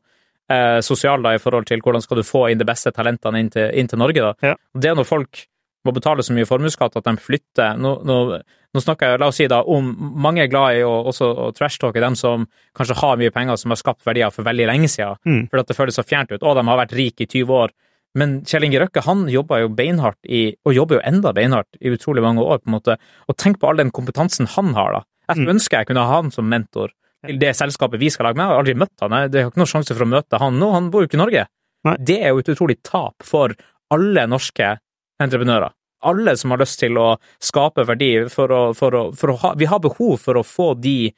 eh, 0.50 0.78
sosiale 0.86 1.24
da, 1.26 1.34
i 1.34 1.42
forhold 1.42 1.66
til 1.66 1.82
hvordan 1.82 2.04
skal 2.04 2.20
du 2.20 2.26
få 2.26 2.46
inn 2.50 2.60
de 2.60 2.68
beste 2.68 2.92
talentene 2.94 3.42
inn 3.42 3.50
til, 3.50 3.70
inn 3.74 3.90
til 3.90 3.98
Norge. 3.98 4.22
da. 4.28 4.52
Ja. 4.52 4.54
Det 4.78 4.92
er 4.92 4.98
når 4.98 5.08
folk 5.08 5.44
må 5.86 5.94
betale 5.96 6.24
så 6.24 6.34
mye 6.36 6.48
formuesskatt 6.48 6.98
at 6.98 7.06
de 7.06 7.14
flytter 7.24 7.78
nå, 7.80 7.94
nå, 8.04 8.16
nå, 8.36 8.80
snakker 8.84 9.14
jeg 9.14 9.20
la 9.22 9.28
oss 9.32 9.38
si 9.40 9.46
da, 9.48 9.62
om 9.64 9.86
mange 10.20 10.44
er 10.44 10.50
glad 10.52 10.76
i 10.76 10.82
å, 10.84 10.92
også 11.08 11.30
å 11.46 11.46
trashtalke 11.56 12.02
dem 12.04 12.18
som 12.20 12.44
kanskje 12.76 12.98
har 13.00 13.20
mye 13.20 13.32
penger, 13.32 13.56
som 13.60 13.72
har 13.72 13.80
skapt 13.80 14.04
verdier 14.06 14.32
for 14.34 14.46
veldig 14.46 14.66
lenge 14.68 14.90
siden, 14.92 15.16
mm. 15.24 15.46
fordi 15.48 15.64
at 15.64 15.70
det 15.72 15.78
føles 15.78 15.96
så 15.96 16.04
fjernt 16.04 16.34
ut. 16.34 16.42
Å, 16.42 16.56
de 16.58 16.66
har 16.68 16.82
vært 16.82 16.98
rike 16.98 17.24
i 17.24 17.30
20 17.30 17.56
år. 17.62 17.72
Men 18.18 18.40
Kjell 18.42 18.66
Inge 18.66 18.82
Røkke 18.82 19.04
han 19.06 19.24
jobba 19.30 19.60
jo 19.62 19.70
beinhardt 19.72 20.18
i, 20.26 20.48
og 20.66 20.74
jobber 20.74 20.98
jo 20.98 21.04
enda 21.06 21.32
beinhardt 21.32 21.78
i 21.78 21.92
utrolig 21.94 22.24
mange 22.26 22.42
år. 22.42 22.60
på 22.60 22.68
en 22.68 22.76
måte, 22.76 22.98
Og 23.30 23.36
tenk 23.38 23.60
på 23.60 23.70
all 23.70 23.80
den 23.80 23.92
kompetansen 23.94 24.50
han 24.56 24.74
har. 24.74 24.92
da. 24.98 25.02
Jeg 25.30 25.44
Mm. 25.46 25.50
ønsker 25.54 25.78
jeg 25.78 25.86
kunne 25.90 26.04
ha 26.06 26.16
han 26.16 26.30
som 26.34 26.48
mentor 26.50 26.90
til 27.26 27.38
det 27.38 27.54
selskapet 27.56 28.00
vi 28.00 28.10
skal 28.10 28.26
lage 28.26 28.36
med. 28.36 28.46
Jeg 28.46 28.50
har 28.54 28.62
aldri 28.62 28.74
møtt 28.80 29.00
han, 29.04 29.10
jeg 29.10 29.44
har 29.44 29.50
ikke 29.50 29.60
noen 29.62 29.72
sjanse 29.74 29.94
for 29.94 30.04
å 30.06 30.10
møte 30.10 30.38
han 30.40 30.58
nå, 30.58 30.70
han 30.72 30.90
bor 30.90 31.02
jo 31.04 31.08
ikke 31.10 31.18
i 31.18 31.24
Norge. 31.24 31.46
Nei. 31.84 31.96
Det 32.00 32.18
er 32.22 32.28
jo 32.34 32.38
et 32.42 32.48
utrolig 32.54 32.78
tap 32.82 33.22
for 33.24 33.54
alle 33.90 34.26
norske 34.28 34.78
entreprenører. 35.20 35.72
Alle 36.02 36.32
som 36.40 36.50
har 36.54 36.58
lyst 36.62 36.78
til 36.80 36.96
å 36.96 37.18
skape 37.44 37.84
verdi 37.84 38.28
for 38.32 38.48
å, 38.48 38.60
for 38.76 38.94
å, 38.96 39.02
for 39.14 39.34
å 39.34 39.36
ha 39.42 39.54
Vi 39.54 39.66
har 39.68 39.78
behov 39.84 40.18
for 40.22 40.38
å 40.40 40.42
få 40.42 40.70
de 40.80 41.12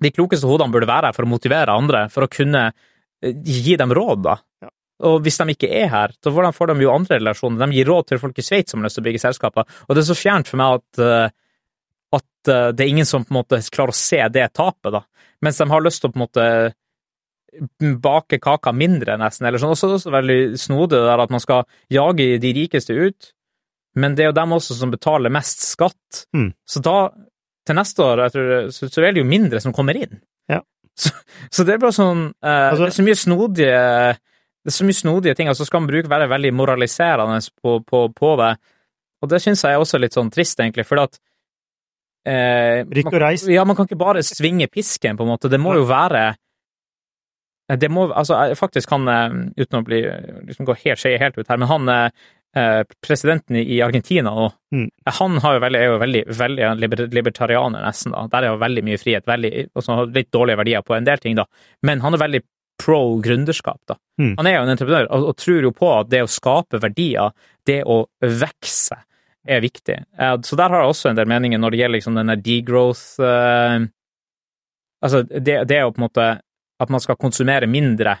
De 0.00 0.10
klokeste 0.10 0.48
hodene 0.48 0.72
burde 0.72 0.88
være 0.88 1.10
her 1.10 1.12
for 1.12 1.26
å 1.26 1.30
motivere 1.30 1.70
andre, 1.76 2.08
for 2.10 2.24
å 2.24 2.30
kunne 2.32 2.72
eh, 3.22 3.34
gi 3.44 3.76
dem 3.76 3.92
råd, 3.94 4.22
da. 4.24 4.36
Ja. 4.64 4.68
Og 5.06 5.20
hvis 5.22 5.36
de 5.38 5.54
ikke 5.54 5.68
er 5.70 5.88
her, 5.92 6.14
så 6.24 6.32
hvordan 6.32 6.54
får 6.56 6.72
de 6.72 6.82
jo 6.82 6.90
andre 6.94 7.18
relasjoner? 7.20 7.60
De 7.66 7.76
gir 7.76 7.86
råd 7.86 8.08
til 8.08 8.18
folk 8.18 8.38
i 8.38 8.42
Sveits 8.42 8.70
som 8.72 8.80
har 8.80 8.88
lyst 8.88 8.98
til 8.98 9.04
å 9.04 9.06
bygge 9.06 9.22
selskaper, 9.22 9.68
og 9.86 9.94
det 9.94 10.02
er 10.02 10.08
så 10.08 10.18
fjernt 10.18 10.50
for 10.50 10.58
meg 10.58 10.80
at, 10.80 11.02
eh, 11.06 11.30
at 12.16 12.50
eh, 12.52 12.68
det 12.76 12.84
er 12.84 12.92
ingen 12.92 13.08
som 13.08 13.24
på 13.24 13.34
en 13.34 13.40
måte 13.40 13.60
klarer 13.72 13.94
å 13.94 13.98
se 13.98 14.20
det 14.34 14.48
tapet, 14.56 14.92
da. 14.94 15.02
Mens 15.42 15.58
de 15.58 15.68
har 15.70 15.84
lyst 15.84 16.02
til 16.02 16.10
å 16.10 16.14
på 16.14 16.20
en 16.20 16.26
måte 16.26 16.46
bake 18.02 18.38
kaka 18.40 18.72
mindre, 18.72 19.18
nesten. 19.20 19.46
eller 19.46 19.60
sånn. 19.60 19.74
Også, 19.74 19.90
også 19.98 20.12
veldig 20.12 20.58
snodig 20.60 20.96
det 20.96 21.04
der 21.04 21.22
at 21.26 21.32
man 21.34 21.42
skal 21.42 21.66
jage 21.92 22.38
de 22.40 22.52
rikeste 22.56 22.96
ut, 22.96 23.32
men 24.00 24.14
det 24.16 24.24
er 24.24 24.30
jo 24.30 24.38
dem 24.38 24.54
også 24.56 24.76
som 24.78 24.92
betaler 24.92 25.32
mest 25.32 25.60
skatt. 25.66 26.24
Mm. 26.32 26.52
Så 26.64 26.80
da, 26.84 26.96
til 27.68 27.76
neste 27.76 28.04
år, 28.06 28.24
tror, 28.32 28.52
så, 28.72 28.88
så 28.88 29.04
er 29.04 29.12
det 29.12 29.20
jo 29.20 29.28
mindre 29.28 29.60
som 29.60 29.74
kommer 29.76 29.98
inn. 30.00 30.22
Ja. 30.50 30.62
Så, 30.96 31.12
så 31.52 31.64
det 31.64 31.76
er 31.76 31.80
bare 31.80 31.96
sånn 31.96 32.26
eh, 32.44 32.68
Altså- 32.68 32.82
Det 32.84 32.90
er 32.90 32.96
så 32.98 33.04
mye 33.06 33.20
snodige 33.20 33.76
det 34.62 34.70
er 34.70 34.74
så 34.76 34.84
mye 34.86 34.94
snodige 34.94 35.34
ting, 35.34 35.48
og 35.50 35.56
så 35.58 35.64
skal 35.66 35.80
man 35.82 35.88
bruke 35.90 36.10
være 36.10 36.28
veldig 36.30 36.52
moraliserende 36.54 37.40
på, 37.58 37.80
på, 37.82 38.02
på 38.14 38.28
det. 38.38 38.50
Og 39.22 39.30
det 39.32 39.40
syns 39.42 39.64
jeg 39.66 39.74
er 39.74 39.82
også 39.82 39.98
litt 39.98 40.14
sånn 40.14 40.30
trist, 40.30 40.60
egentlig, 40.62 40.84
for 40.86 41.00
at 41.02 41.18
eh, 42.26 42.82
Rykk 42.86 43.12
og 43.12 43.20
reis. 43.20 43.46
ja, 43.48 43.64
man 43.64 43.76
kan 43.76 43.88
ikke 43.88 43.98
bare 44.00 44.22
svinge 44.26 44.68
pisken, 44.72 45.16
på 45.16 45.26
en 45.26 45.32
måte. 45.34 45.50
Det 45.52 45.60
må 45.60 45.74
jo 45.78 45.84
være 45.88 46.32
det 47.78 47.88
må, 47.88 48.08
altså, 48.12 48.36
faktisk 48.58 48.90
han, 48.92 49.08
eh, 49.08 49.34
uten 49.62 49.80
å 49.80 49.86
bli, 49.86 50.02
liksom 50.48 50.66
gå 50.68 50.74
helt, 50.84 51.00
skje 51.00 51.18
helt 51.20 51.38
ut 51.38 51.48
her, 51.48 51.60
men 51.62 51.70
han 51.70 51.88
eh, 51.94 52.82
presidenten 53.00 53.56
i 53.56 53.78
Argentina 53.80 54.32
nå, 54.34 54.50
Mm. 54.72 54.90
han 55.06 55.38
har 55.40 55.54
jo 55.54 55.60
veldig, 55.60 55.78
er 55.78 55.84
jo 55.90 55.98
veldig, 56.00 56.22
veldig 56.36 57.06
libertarianer, 57.12 57.80
nesten. 57.84 58.12
da. 58.12 58.26
Der 58.32 58.42
er 58.42 58.52
jo 58.52 58.58
veldig 58.60 58.82
mye 58.84 58.98
frihet, 59.00 59.24
veldig, 59.26 59.68
og 59.74 59.84
så 59.84 59.96
har 59.96 60.06
litt 60.06 60.30
dårlige 60.32 60.56
verdier 60.56 60.82
på 60.82 60.96
en 60.96 61.04
del 61.04 61.18
ting, 61.18 61.36
da. 61.36 61.44
Men 61.82 62.00
han 62.00 62.14
er 62.14 62.18
veldig 62.18 62.42
pro 62.82 63.18
gründerskap, 63.20 63.80
da. 63.86 63.96
Mm. 64.20 64.34
Han 64.38 64.46
er 64.46 64.56
jo 64.56 64.62
en 64.62 64.72
entreprenør, 64.74 65.08
og, 65.10 65.28
og 65.28 65.36
tror 65.36 65.62
jo 65.62 65.72
på 65.76 65.90
at 66.00 66.10
det 66.10 66.22
å 66.24 66.28
skape 66.28 66.80
verdier, 66.82 67.32
det 67.68 67.82
å 67.84 68.06
vekse, 68.20 68.96
er 69.46 69.60
viktig. 69.60 69.98
Eh, 70.18 70.36
Så 70.42 70.56
der 70.56 70.68
har 70.70 70.82
jeg 70.82 70.92
også 70.92 71.10
en 71.10 71.16
del 71.18 71.28
meninger 71.28 71.58
når 71.58 71.70
det 71.70 71.78
gjelder 71.82 71.98
liksom 71.98 72.18
denne 72.18 72.36
degrowth 72.36 73.20
eh, 73.20 73.88
Altså, 75.02 75.24
det, 75.26 75.64
det 75.66 75.74
er 75.76 75.80
jo 75.82 75.90
på 75.90 75.98
en 75.98 76.04
måte 76.04 76.24
at 76.78 76.90
man 76.94 77.02
skal 77.02 77.18
konsumere 77.18 77.66
mindre, 77.66 78.12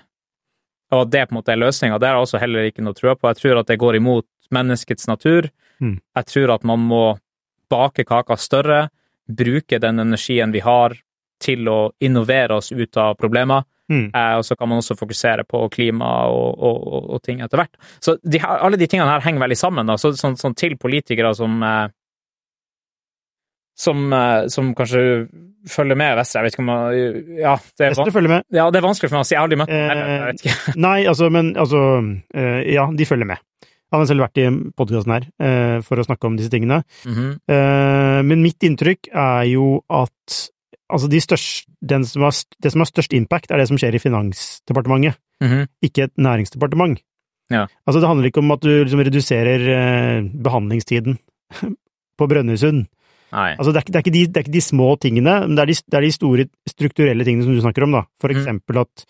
og 0.90 1.04
at 1.04 1.12
det 1.12 1.20
på 1.28 1.34
en 1.34 1.38
måte 1.38 1.52
er 1.54 1.60
løsninga, 1.62 1.98
det 1.98 2.08
har 2.08 2.16
jeg 2.16 2.26
også 2.26 2.40
heller 2.42 2.66
ikke 2.66 2.82
noe 2.82 2.96
trua 2.98 3.14
på. 3.14 3.28
Jeg 3.30 3.38
tror 3.38 3.60
at 3.60 3.70
det 3.70 3.78
går 3.78 3.98
imot 4.00 4.26
menneskets 4.50 5.06
natur. 5.06 5.46
Mm. 5.78 6.00
Jeg 6.18 6.26
tror 6.26 6.54
at 6.56 6.66
man 6.66 6.82
må 6.90 7.04
bake 7.70 8.02
kaka 8.04 8.34
større, 8.34 8.80
bruke 9.30 9.78
den 9.78 10.02
energien 10.02 10.50
vi 10.50 10.62
har 10.66 10.98
til 11.42 11.68
å 11.70 11.78
innovere 12.04 12.58
oss 12.60 12.72
ut 12.72 12.98
av 13.00 13.16
problemer. 13.20 13.66
Mm. 13.92 14.06
Eh, 14.14 14.34
og 14.38 14.44
så 14.46 14.56
kan 14.56 14.70
man 14.70 14.80
også 14.80 14.96
fokusere 14.96 15.44
på 15.48 15.64
klima 15.74 16.12
og, 16.32 16.52
og, 16.54 16.78
og, 16.86 17.08
og 17.16 17.24
ting 17.26 17.42
etter 17.44 17.60
hvert. 17.60 17.74
Så 18.00 18.16
de, 18.22 18.40
alle 18.46 18.78
de 18.80 18.88
tingene 18.88 19.10
her 19.10 19.24
henger 19.26 19.44
veldig 19.44 19.58
sammen. 19.58 19.90
Da. 19.90 19.98
Så, 20.00 20.14
sånn, 20.16 20.38
sånn 20.40 20.56
til 20.58 20.78
politikere 20.80 21.34
som 21.36 21.58
eh, 21.66 21.90
som, 23.82 24.12
eh, 24.12 24.46
som 24.52 24.74
kanskje 24.76 25.02
følger 25.70 25.96
med 25.98 26.16
Vestre. 26.18 26.40
Jeg 26.40 26.44
vet 26.44 26.56
ikke 26.56 26.64
om 26.64 26.70
man 26.70 26.96
Ja, 27.38 27.54
det 27.78 27.86
er, 27.86 27.94
Vestre 27.94 28.14
følger 28.14 28.34
med. 28.36 28.44
ja, 28.52 28.66
det 28.70 28.80
er 28.80 28.86
vanskelig 28.86 29.10
for 29.10 29.18
meg 29.18 29.24
å 29.24 29.28
si. 29.28 29.34
Jeg 29.34 29.40
har 29.40 29.48
aldri 29.48 29.60
møtt 29.60 29.72
dem. 29.72 30.52
Eh. 30.52 30.76
Nei, 30.86 30.98
altså, 31.08 31.30
men 31.32 31.54
altså 31.56 31.82
eh, 32.34 32.60
Ja, 32.74 32.88
de 32.92 33.08
følger 33.08 33.30
med. 33.32 33.42
Han 33.92 34.00
har 34.00 34.08
selv 34.08 34.24
vært 34.24 34.40
i 34.40 34.46
podkasten 34.78 35.12
her 35.12 35.28
eh, 35.44 35.78
for 35.84 36.00
å 36.00 36.06
snakke 36.06 36.28
om 36.28 36.38
disse 36.38 36.52
tingene. 36.52 36.80
Mhm. 37.04 37.28
Eh, 37.44 38.20
men 38.24 38.44
mitt 38.44 38.64
inntrykk 38.64 39.10
er 39.12 39.44
jo 39.52 39.66
at 39.92 40.38
altså 40.90 41.08
de 41.10 41.20
største, 41.20 41.66
den 41.82 42.04
som 42.04 42.22
har, 42.22 42.32
det 42.62 42.72
som 42.72 42.80
har 42.80 42.86
størst 42.90 43.12
impact, 43.12 43.50
er 43.50 43.58
det 43.58 43.68
som 43.68 43.76
skjer 43.78 43.94
i 43.94 43.98
Finansdepartementet, 44.02 45.18
Mhm. 45.42 45.66
ikke 45.82 46.04
et 46.04 46.12
næringsdepartement. 46.18 47.00
Ja. 47.50 47.66
Altså, 47.86 48.00
det 48.00 48.08
handler 48.08 48.26
ikke 48.30 48.38
om 48.38 48.50
at 48.52 48.60
du 48.62 48.68
liksom 48.84 49.00
reduserer 49.00 49.60
eh, 49.68 50.22
behandlingstiden 50.42 51.18
på 52.18 52.26
Brønnøysund. 52.28 52.86
Altså, 53.58 53.72
det 53.72 53.80
er, 53.80 53.86
det, 53.92 53.96
er 53.96 54.10
de, 54.12 54.26
det 54.28 54.36
er 54.36 54.44
ikke 54.44 54.52
de 54.52 54.60
små 54.60 54.96
tingene, 55.00 55.40
men 55.48 55.56
det 55.56 55.62
er 55.62 55.66
de, 55.66 55.74
det 55.74 55.94
er 55.98 56.00
de 56.04 56.12
store 56.12 56.44
strukturelle 56.68 57.24
tingene 57.24 57.44
som 57.44 57.54
du 57.56 57.60
snakker 57.64 57.82
om, 57.86 57.92
da. 57.92 58.02
For 58.20 58.28
Mm. 58.28 58.36
eksempel 58.38 58.78
at 58.78 59.04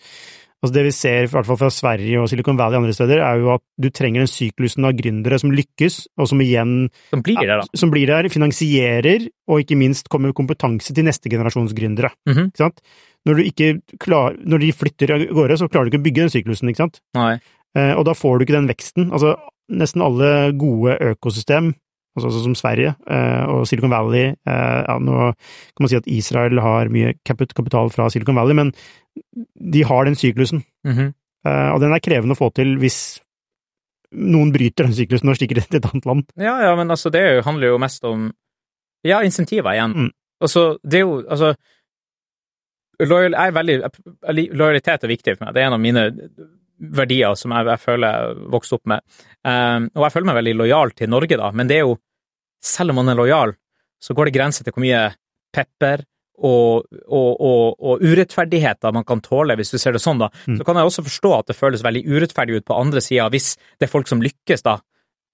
Altså 0.63 0.77
det 0.77 0.83
vi 0.85 0.91
ser, 0.95 1.25
i 1.25 1.27
hvert 1.27 1.47
fall 1.49 1.57
fra 1.59 1.67
Sverige 1.75 2.21
og 2.21 2.29
Silicon 2.31 2.55
Valley 2.55 2.77
og 2.77 2.85
andre 2.85 2.95
steder, 2.95 3.19
er 3.19 3.41
jo 3.41 3.49
at 3.57 3.63
du 3.83 3.89
trenger 3.91 4.23
den 4.23 4.31
syklusen 4.31 4.87
av 4.87 4.93
gründere 4.95 5.39
som 5.41 5.51
lykkes, 5.51 5.97
og 6.15 6.29
som 6.31 6.39
igjen 6.39 6.87
Som 7.11 7.23
blir 7.25 7.41
der, 7.41 7.59
da. 7.59 7.79
som 7.81 7.91
blir 7.91 8.07
der, 8.07 8.29
finansierer, 8.31 9.27
og 9.51 9.59
ikke 9.59 9.75
minst 9.75 10.07
kommer 10.13 10.31
kompetanse 10.31 10.95
til 10.95 11.03
neste 11.03 11.27
generasjons 11.33 11.75
gründere. 11.75 12.13
Mhm. 12.29 12.53
Ikke 12.53 12.63
sant? 12.63 12.79
Når, 13.27 13.35
du 13.35 13.43
ikke 13.43 13.99
klar, 13.99 14.39
når 14.39 14.63
de 14.63 14.71
flytter 14.75 15.13
av 15.15 15.27
gårde, 15.35 15.59
så 15.59 15.67
klarer 15.67 15.87
du 15.87 15.91
ikke 15.91 16.01
å 16.01 16.07
bygge 16.07 16.23
den 16.23 16.31
syklusen, 16.31 16.71
ikke 16.71 16.85
sant? 16.85 17.03
Nei. 17.19 17.35
Eh, 17.75 17.93
og 17.97 18.07
da 18.07 18.15
får 18.15 18.39
du 18.39 18.45
ikke 18.47 18.55
den 18.55 18.71
veksten. 18.71 19.11
Altså, 19.11 19.35
nesten 19.71 20.03
alle 20.05 20.31
gode 20.59 20.95
økosystem, 21.11 21.73
altså, 22.15 22.31
sånn 22.31 22.51
som 22.51 22.57
Sverige 22.57 22.93
eh, 23.09 23.43
og 23.49 23.65
Silicon 23.69 23.93
Valley 23.93 24.31
eh, 24.31 24.79
ja, 24.85 24.97
Nå 25.01 25.17
kan 25.33 25.85
man 25.85 25.91
si 25.91 25.99
at 25.99 26.09
Israel 26.09 26.61
har 26.63 26.91
mye 26.93 27.15
kapital 27.25 27.91
fra 27.93 28.09
Silicon 28.13 28.37
Valley, 28.37 28.57
men 28.57 28.73
de 29.73 29.83
har 29.87 30.07
den 30.07 30.17
syklusen. 30.19 30.63
Mhm. 30.87 31.13
Eh, 31.43 31.69
og 31.73 31.81
den 31.83 31.91
er 31.91 32.03
krevende 32.03 32.37
å 32.37 32.39
få 32.39 32.49
til 32.55 32.77
hvis 32.79 33.19
noen 34.13 34.53
bryter 34.53 34.87
den 34.87 34.95
syklusen 34.95 35.31
og 35.31 35.37
stikker 35.39 35.59
til 35.59 35.79
et 35.79 35.87
annet 35.89 36.07
land. 36.07 36.25
Ja, 36.39 36.55
ja, 36.63 36.73
men 36.79 36.93
altså, 36.93 37.11
det 37.13 37.21
er 37.21 37.45
handler 37.45 37.73
jo 37.73 37.81
mest 37.81 38.05
om 38.07 38.31
Ja, 39.03 39.17
insentiver 39.19 39.73
igjen. 39.75 39.91
Mm. 39.91 40.11
Altså, 40.39 40.77
det 40.83 41.01
er 41.01 41.03
jo 41.03 41.15
Altså 41.27 41.55
lojal, 43.03 43.33
er 43.33 43.51
veldig, 43.51 43.77
Lojalitet 44.55 45.03
er 45.03 45.11
viktig 45.11 45.35
for 45.35 45.45
meg. 45.45 45.55
Det 45.55 45.61
er 45.61 45.67
en 45.67 45.75
av 45.75 45.81
mine 45.81 46.03
verdier 46.79 47.35
som 47.39 47.53
jeg, 47.55 47.67
jeg 47.69 47.81
føler 47.83 48.15
jeg 48.15 48.47
vokste 48.53 48.77
opp 48.79 48.87
med. 48.89 49.03
Um, 49.43 49.89
og 49.93 50.07
jeg 50.07 50.15
føler 50.15 50.29
meg 50.29 50.39
veldig 50.39 50.55
lojal 50.61 50.95
til 50.97 51.11
Norge, 51.11 51.37
da, 51.39 51.51
men 51.51 51.69
det 51.69 51.81
er 51.81 51.85
jo 51.87 51.99
Selv 52.63 52.93
om 52.93 52.95
man 53.01 53.11
er 53.11 53.17
lojal, 53.19 53.51
så 53.99 54.13
går 54.15 54.29
det 54.29 54.33
grenser 54.37 54.63
til 54.63 54.71
hvor 54.71 54.79
mye 54.85 54.99
pepper 55.51 56.05
og, 56.47 56.85
og, 57.03 57.41
og, 57.43 57.73
og 57.75 58.05
urettferdigheter 58.07 58.93
man 58.95 59.03
kan 59.03 59.19
tåle, 59.19 59.57
hvis 59.59 59.73
du 59.73 59.77
ser 59.77 59.91
det 59.91 59.99
sånn, 59.99 60.21
da. 60.21 60.29
Mm. 60.47 60.55
Så 60.57 60.63
kan 60.63 60.79
jeg 60.79 60.87
også 60.87 61.03
forstå 61.03 61.31
at 61.35 61.51
det 61.51 61.57
føles 61.57 61.83
veldig 61.83 62.05
urettferdig 62.07 62.61
ut 62.61 62.67
på 62.71 62.77
andre 62.79 63.03
sida, 63.03 63.27
hvis 63.33 63.57
det 63.75 63.89
er 63.89 63.91
folk 63.91 64.07
som 64.07 64.23
lykkes, 64.23 64.63
da, 64.63 64.77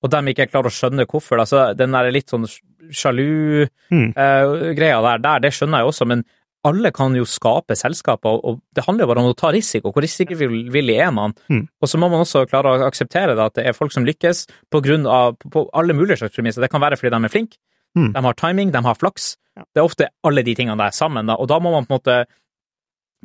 og 0.02 0.12
dem 0.14 0.32
ikke 0.32 0.50
klarer 0.50 0.72
å 0.72 0.74
skjønne 0.74 1.06
hvorfor. 1.10 1.38
Da. 1.38 1.46
Så 1.50 1.64
den 1.78 1.96
der 1.96 2.10
litt 2.14 2.32
sånn 2.32 2.50
sjalu 2.90 3.68
Mm. 3.90 4.12
uh, 4.18 4.74
der, 4.74 5.18
der, 5.22 5.40
det 5.42 5.54
skjønner 5.54 5.82
jeg 5.82 5.90
også, 5.90 6.06
men 6.10 6.26
alle 6.68 6.92
kan 6.92 7.14
jo 7.16 7.24
skape 7.24 7.76
selskaper, 7.76 8.40
og- 8.44 8.60
det 8.76 8.84
handler 8.86 9.06
jo 9.06 9.08
bare 9.14 9.20
om 9.24 9.32
å 9.32 9.36
ta 9.38 9.52
risiko. 9.52 9.92
Hvor 9.94 10.02
risikovillig 10.04 10.98
er 11.00 11.12
man? 11.12 11.34
Mm. 11.50 11.68
Og 11.82 11.88
så 11.88 11.98
må 11.98 12.10
man 12.12 12.20
også 12.26 12.46
klare 12.50 12.66
å 12.78 12.88
akseptere 12.88 13.36
det, 13.36 13.40
at 13.46 13.54
det 13.56 13.66
er 13.68 13.74
folk 13.74 13.92
som 13.92 14.04
lykkes 14.06 14.46
på 14.72 14.82
grunn 14.84 15.08
av 15.08 15.38
på 15.40 15.70
alle 15.74 15.94
mulige 15.94 16.18
slags 16.20 16.36
premisser. 16.36 16.62
Det 16.62 16.70
kan 16.72 16.82
være 16.82 16.98
fordi 17.00 17.10
de 17.16 17.24
er 17.26 17.30
flinke, 17.30 17.58
Mm. 17.98 18.14
de 18.14 18.22
har 18.22 18.34
timing, 18.34 18.72
de 18.72 18.82
har 18.82 18.96
flaks. 18.96 19.38
Ja. 19.58 19.64
Det 19.74 19.82
er 19.82 19.88
ofte 19.88 20.08
alle 20.24 20.44
de 20.44 20.54
tingene 20.56 20.78
der 20.78 20.92
sammen, 20.92 21.26
da, 21.26 21.36
og 21.36 21.48
da 21.48 21.60
må 21.60 21.72
man 21.72 21.86
på 21.86 21.94
en 21.94 22.00
måte 22.00 22.26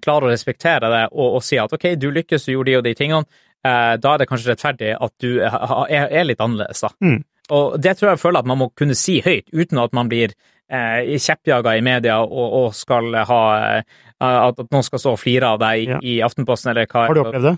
klare 0.02 0.22
å 0.26 0.30
respektere 0.32 0.80
det 0.90 1.02
og, 1.12 1.36
og 1.36 1.42
si 1.42 1.56
at 1.60 1.72
ok, 1.72 1.94
du 1.98 2.10
lykkes, 2.10 2.46
du 2.46 2.52
gjorde 2.54 2.66
de 2.72 2.76
og 2.78 2.84
de 2.84 2.94
tingene, 2.94 3.24
eh, 3.64 3.96
da 3.96 4.14
er 4.14 4.18
det 4.18 4.28
kanskje 4.28 4.54
rettferdig 4.54 4.96
at 5.00 5.12
du 5.22 5.38
er, 5.40 6.08
er 6.10 6.24
litt 6.24 6.38
annerledes, 6.42 6.80
da. 6.80 6.88
Mm. 7.02 7.22
Og 7.50 7.76
det 7.82 7.96
tror 7.98 8.10
jeg 8.14 8.18
føler 8.22 8.38
at 8.40 8.46
man 8.48 8.58
må 8.58 8.70
kunne 8.76 8.94
si 8.96 9.20
høyt, 9.20 9.50
uten 9.52 9.78
at 9.82 9.92
man 9.92 10.08
blir 10.08 10.32
eh, 10.70 11.12
kjeppjaga 11.20 11.76
i 11.76 11.82
media 11.84 12.20
og, 12.24 12.54
og 12.62 12.74
skal 12.74 13.12
ha 13.28 13.42
eh, 13.78 13.82
At 14.24 14.58
at 14.62 14.70
noen 14.72 14.82
skal 14.86 14.98
stå 15.02 15.12
og 15.12 15.20
flire 15.20 15.50
av 15.52 15.58
deg 15.60 15.82
i, 15.82 15.86
Ja. 15.90 15.98
i 16.00 16.14
Aftenposten 16.24 16.70
eller 16.72 16.86
hva. 16.88 17.06
Har 17.10 17.14
du 17.14 17.20
opplevd 17.26 17.50
det? 17.50 17.56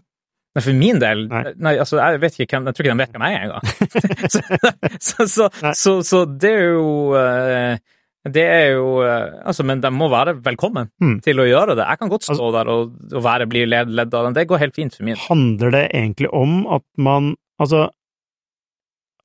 Nei, 0.56 0.62
for 0.64 0.72
min 0.72 0.98
del 0.98 1.26
Nei. 1.28 1.42
Nei, 1.60 1.74
altså, 1.78 1.98
jeg 2.00 2.20
vet 2.22 2.38
ikke 2.40 2.56
hvem 2.56 2.66
Jeg 2.70 2.74
tror 2.78 2.86
ikke 2.86 2.94
de 2.96 3.02
vet 3.02 3.12
hvem 3.12 3.26
jeg 3.26 3.36
er 3.36 3.44
engang. 3.44 4.26
så, 5.06 5.26
så, 5.28 5.48
så, 5.76 5.92
så, 6.02 6.22
det 6.40 6.50
er 6.56 6.70
jo 6.72 6.88
eh, 7.20 7.76
Det 8.32 8.42
er 8.48 8.70
jo 8.78 8.86
eh, 9.04 9.36
Altså, 9.46 9.66
men 9.68 9.82
de 9.84 9.90
må 9.94 10.08
være 10.10 10.34
velkommen 10.42 10.88
Mm. 10.98 11.18
til 11.22 11.38
å 11.38 11.46
gjøre 11.46 11.76
det. 11.76 11.84
Jeg 11.86 11.98
kan 12.00 12.08
godt 12.10 12.24
stå 12.26 12.32
Altså- 12.34 12.52
der 12.56 12.70
og, 12.72 12.94
og 13.12 13.22
være, 13.28 13.46
bli 13.52 13.66
ledd, 13.68 13.92
ledd 13.92 14.14
av 14.16 14.24
dem. 14.26 14.34
Det 14.40 14.46
går 14.48 14.64
helt 14.64 14.74
fint 14.80 14.96
for 14.96 15.04
min. 15.06 15.20
Handler 15.28 15.70
det 15.76 15.84
egentlig 15.94 16.32
om 16.34 16.64
at 16.80 16.82
man 16.98 17.34
Altså 17.60 17.86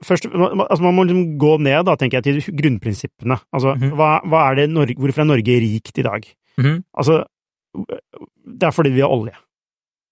Først, 0.03 0.25
altså 0.25 0.81
man 0.81 0.95
må 0.97 1.03
liksom 1.05 1.37
gå 1.37 1.57
ned, 1.61 1.83
da, 1.85 1.95
tenker 1.95 2.21
jeg, 2.21 2.41
til 2.43 2.55
grunnprinsippene. 2.57 3.37
Altså, 3.53 3.75
Mhm. 3.77 3.91
hva, 3.97 4.21
hva 4.25 4.51
er 4.51 4.55
det 4.55 4.69
Norge, 4.69 4.95
hvorfor 4.97 5.21
er 5.21 5.25
Norge 5.29 5.59
rikt 5.61 5.97
i 5.97 6.01
dag? 6.07 6.25
Mhm. 6.57 6.83
Altså, 6.97 7.23
det 8.45 8.63
er 8.63 8.71
fordi 8.71 8.89
vi 8.91 8.99
har 9.01 9.09
olje. 9.13 9.35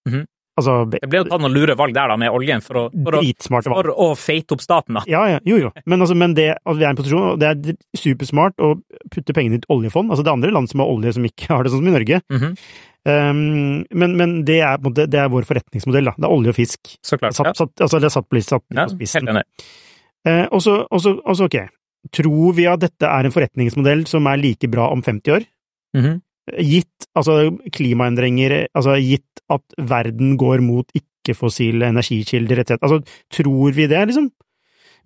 Mhm. 0.07 0.25
Altså, 0.59 0.75
Det 0.91 1.01
ble 1.09 1.21
jo 1.23 1.27
tatt 1.29 1.43
noen 1.43 1.55
lure 1.55 1.75
valg 1.79 1.95
der 1.95 2.11
da, 2.11 2.17
med 2.19 2.35
oljen 2.35 2.61
for 2.65 2.81
å, 2.81 2.83
for 2.91 3.19
å, 3.19 3.23
for 3.69 3.91
å 3.93 4.09
feite 4.19 4.55
opp 4.57 4.63
staten, 4.63 4.99
da. 4.99 5.03
Ja, 5.09 5.23
ja, 5.31 5.39
jo, 5.47 5.57
jo. 5.65 5.71
Men, 5.85 6.03
altså, 6.03 6.17
men 6.19 6.35
det, 6.37 6.51
at 6.59 6.77
vi 6.77 6.85
er 6.85 6.89
i 6.89 6.91
en 6.91 6.99
posisjon, 6.99 7.25
og 7.33 7.41
det 7.41 7.49
er 7.49 7.79
supersmart 7.97 8.59
å 8.63 8.75
putte 9.13 9.35
pengene 9.37 9.57
i 9.57 9.63
et 9.63 9.67
oljefond. 9.71 10.11
Altså, 10.11 10.25
det 10.25 10.31
er 10.31 10.37
andre 10.37 10.53
land 10.55 10.71
som 10.71 10.83
har 10.83 10.91
olje 10.91 11.15
som 11.17 11.27
ikke 11.29 11.49
har 11.53 11.65
det 11.65 11.73
sånn 11.73 11.83
som 11.83 11.91
i 11.91 11.97
Norge. 11.97 12.21
Mhm. 12.35 12.53
Um, 13.09 13.85
men, 13.95 14.15
men 14.19 14.33
det 14.45 14.57
er, 14.59 14.79
måte, 14.83 15.05
det 15.09 15.21
er 15.21 15.29
vår 15.31 15.45
forretningsmodell, 15.47 16.09
da. 16.11 16.13
Det 16.19 16.27
er 16.27 16.33
olje 16.35 16.51
og 16.51 16.57
fisk. 16.57 16.91
Så 17.05 17.17
klart. 17.17 17.37
Satt, 17.37 17.55
satt, 17.57 17.71
altså, 17.79 18.01
det 18.03 18.09
er 18.09 18.15
satt 18.17 18.27
på, 18.27 18.41
satt 18.43 18.65
Ja, 18.75 18.85
på 18.89 18.97
spissen. 18.97 19.23
helt 19.29 19.37
enig. 19.37 19.69
Uh, 20.27 20.45
og 20.51 20.61
så, 21.01 21.45
ok, 21.47 21.55
tror 22.15 22.55
vi 22.57 22.67
at 22.69 22.83
dette 22.83 23.07
er 23.07 23.27
en 23.27 23.33
forretningsmodell 23.33 24.03
som 24.09 24.27
er 24.29 24.41
like 24.41 24.69
bra 24.71 24.89
om 24.93 25.03
50 25.05 25.37
år? 25.37 25.47
Mhm. 25.97 26.19
Gitt 26.57 27.09
altså 27.17 27.37
klimaendringer, 27.75 28.67
altså 28.73 28.97
gitt 29.01 29.43
at 29.49 29.79
verden 29.89 30.35
går 30.39 30.63
mot 30.65 30.89
ikke-fossile 30.97 31.89
energikilder 31.89 32.63
etc. 32.63 32.77
Altså, 32.81 33.01
tror 33.33 33.73
vi 33.75 33.87
det, 33.89 34.01
liksom? 34.11 34.29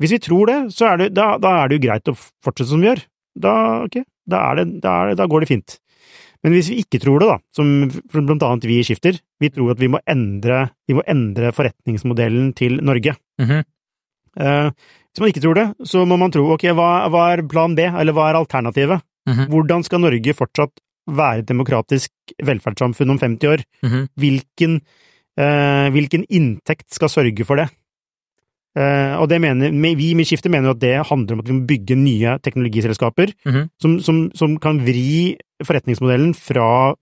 Hvis 0.02 0.16
vi 0.16 0.22
tror 0.24 0.50
det, 0.50 0.58
så 0.74 0.92
er 0.92 1.04
det, 1.04 1.14
da, 1.16 1.36
da 1.42 1.54
er 1.62 1.70
det 1.70 1.78
jo 1.78 1.86
greit 1.86 2.10
å 2.12 2.18
fortsette 2.18 2.72
som 2.72 2.82
vi 2.82 2.90
gjør. 2.90 3.04
Da, 3.44 3.54
okay, 3.86 4.06
da, 4.30 4.44
det, 4.58 4.68
da, 4.84 4.98
det, 5.10 5.18
da 5.20 5.28
går 5.30 5.44
det 5.44 5.52
fint. 5.52 5.78
Men 6.44 6.58
hvis 6.58 6.74
vi 6.74 6.82
ikke 6.84 7.00
tror 7.00 7.24
det, 7.24 7.30
da, 7.30 7.38
som 7.56 7.70
blant 8.12 8.44
annet 8.44 8.68
vi 8.68 8.82
Skifter, 8.84 9.20
vi 9.40 9.50
tror 9.54 9.72
at 9.74 9.80
vi 9.80 9.90
må 9.94 10.02
endre, 10.12 10.66
vi 10.90 10.98
må 10.98 11.06
endre 11.08 11.54
forretningsmodellen 11.56 12.52
til 12.58 12.82
Norge. 12.84 13.16
Mhm. 13.42 13.64
Eh, 14.44 14.70
hvis 15.14 15.22
man 15.22 15.30
ikke 15.30 15.44
tror 15.44 15.58
det, 15.60 15.68
så 15.86 16.04
må 16.10 16.18
man 16.18 16.34
tro 16.34 16.48
ok, 16.56 16.66
hva, 16.74 16.90
hva 17.14 17.28
er 17.32 17.46
plan 17.48 17.76
B, 17.78 17.86
eller 17.86 18.16
hva 18.18 18.32
er 18.32 18.40
alternativet? 18.42 19.06
Mhm. 19.30 19.48
Hvordan 19.54 19.86
skal 19.86 20.02
Norge 20.04 20.36
fortsatt 20.36 20.83
være 21.08 21.40
et 21.44 21.48
demokratisk 21.50 22.12
velferdssamfunn 22.44 23.10
om 23.10 23.20
50 23.20 23.48
år? 23.50 23.64
Mhm. 23.84 24.08
Hvilken, 24.18 24.82
eh, 25.38 25.90
hvilken 25.92 26.26
inntekt 26.30 26.94
skal 26.94 27.10
sørge 27.10 27.46
for 27.46 27.56
det? 27.58 27.70
Eh, 28.76 29.16
og 29.22 29.28
det 29.30 29.40
mener, 29.42 29.70
vi 29.96 30.12
i 30.12 30.24
Skiftet 30.26 30.50
mener 30.50 30.72
jo 30.72 30.74
at 30.74 30.80
det 30.82 31.06
handler 31.06 31.34
om 31.36 31.40
at 31.44 31.48
vi 31.50 31.54
må 31.60 31.68
bygge 31.70 31.96
nye 31.96 32.40
teknologiselskaper 32.42 33.34
Mhm. 33.46 33.70
som, 33.80 34.00
som, 34.00 34.32
som 34.34 34.58
kan 34.58 34.80
vri 34.82 35.36
forretningsmodellen 35.64 36.34
fra 36.34 36.96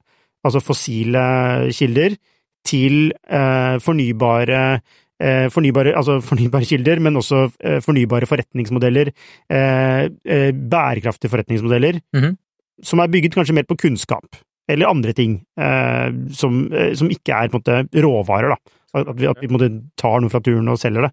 altså 0.44 0.60
fossile 0.60 1.72
kilder 1.72 2.18
til 2.66 3.14
eh, 3.30 3.78
fornybare 3.80 4.82
eh, 5.22 5.48
Fornybare, 5.54 5.94
altså 5.96 6.20
fornybare 6.20 6.66
kilder, 6.66 7.00
men 7.00 7.14
også 7.16 7.52
eh, 7.64 7.80
fornybare 7.80 8.26
forretningsmodeller, 8.26 9.12
eh, 9.54 10.10
bærekraftige 10.52 11.30
forretningsmodeller, 11.30 12.02
Mhm. 12.14 12.38
Som 12.86 13.02
er 13.02 13.12
bygget 13.12 13.36
kanskje 13.38 13.56
mer 13.58 13.68
på 13.70 13.78
kunnskap, 13.80 14.40
eller 14.72 14.90
andre 14.90 15.14
ting, 15.18 15.40
eh, 15.60 16.12
som, 16.38 16.64
eh, 16.74 16.94
som 16.98 17.10
ikke 17.12 17.36
er 17.36 17.52
på 17.52 17.60
en 17.60 17.64
måte 17.64 18.04
råvarer, 18.06 18.56
da. 18.56 18.78
At 19.02 19.16
vi, 19.16 19.28
at 19.30 19.40
vi 19.40 19.48
på 19.48 19.54
en 19.54 19.58
måte 19.58 19.72
tar 20.00 20.20
noe 20.20 20.32
fra 20.32 20.42
turen 20.44 20.68
og 20.72 20.80
selger 20.80 21.08
det. 21.08 21.12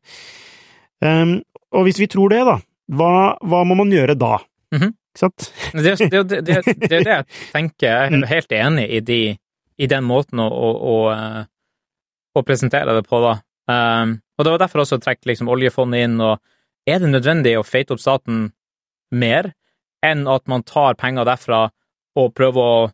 Um, 0.99 1.37
og 1.79 1.85
hvis 1.87 2.01
vi 2.03 2.09
tror 2.11 2.33
det, 2.33 2.41
da, 2.49 2.57
hva, 2.99 3.11
hva 3.47 3.61
må 3.69 3.77
man 3.79 3.93
gjøre 3.95 4.19
da? 4.19 4.39
Mhm. 4.75 4.95
Ikke 5.15 5.23
sant? 5.23 5.47
Det, 5.75 5.93
er 5.93 6.11
det, 6.11 6.41
det, 6.47 6.57
det, 6.67 6.89
det 6.91 6.99
jeg 7.05 7.27
tenker. 7.53 7.87
Jeg 7.87 8.19
er 8.19 8.33
helt 8.33 8.55
enig 8.55 8.87
i, 8.91 9.01
de, 9.05 9.21
i 9.79 9.89
den 9.91 10.07
måten 10.07 10.43
å, 10.43 10.49
å, 10.49 10.73
å, 10.75 10.97
eh, 11.15 11.45
å 12.35 12.45
presentere 12.47 12.97
det 12.99 13.07
på, 13.07 13.23
da. 13.25 13.39
Um, 13.69 14.19
og 14.39 14.47
det 14.47 14.55
var 14.55 14.63
derfor 14.63 14.85
også 14.85 14.99
å 14.99 15.03
trekk 15.03 15.27
liksom 15.29 15.51
oljefondet 15.53 16.07
inn, 16.07 16.19
og 16.23 16.39
er 16.89 17.03
det 17.03 17.11
nødvendig 17.13 17.57
å 17.59 17.67
feite 17.67 17.95
opp 17.95 18.03
staten 18.03 18.49
mer 19.13 19.53
enn 20.05 20.27
at 20.31 20.47
man 20.51 20.65
tar 20.67 20.99
penger 20.99 21.27
derfra 21.29 21.67
og 22.19 22.35
prøver 22.37 22.63
å 22.63 22.87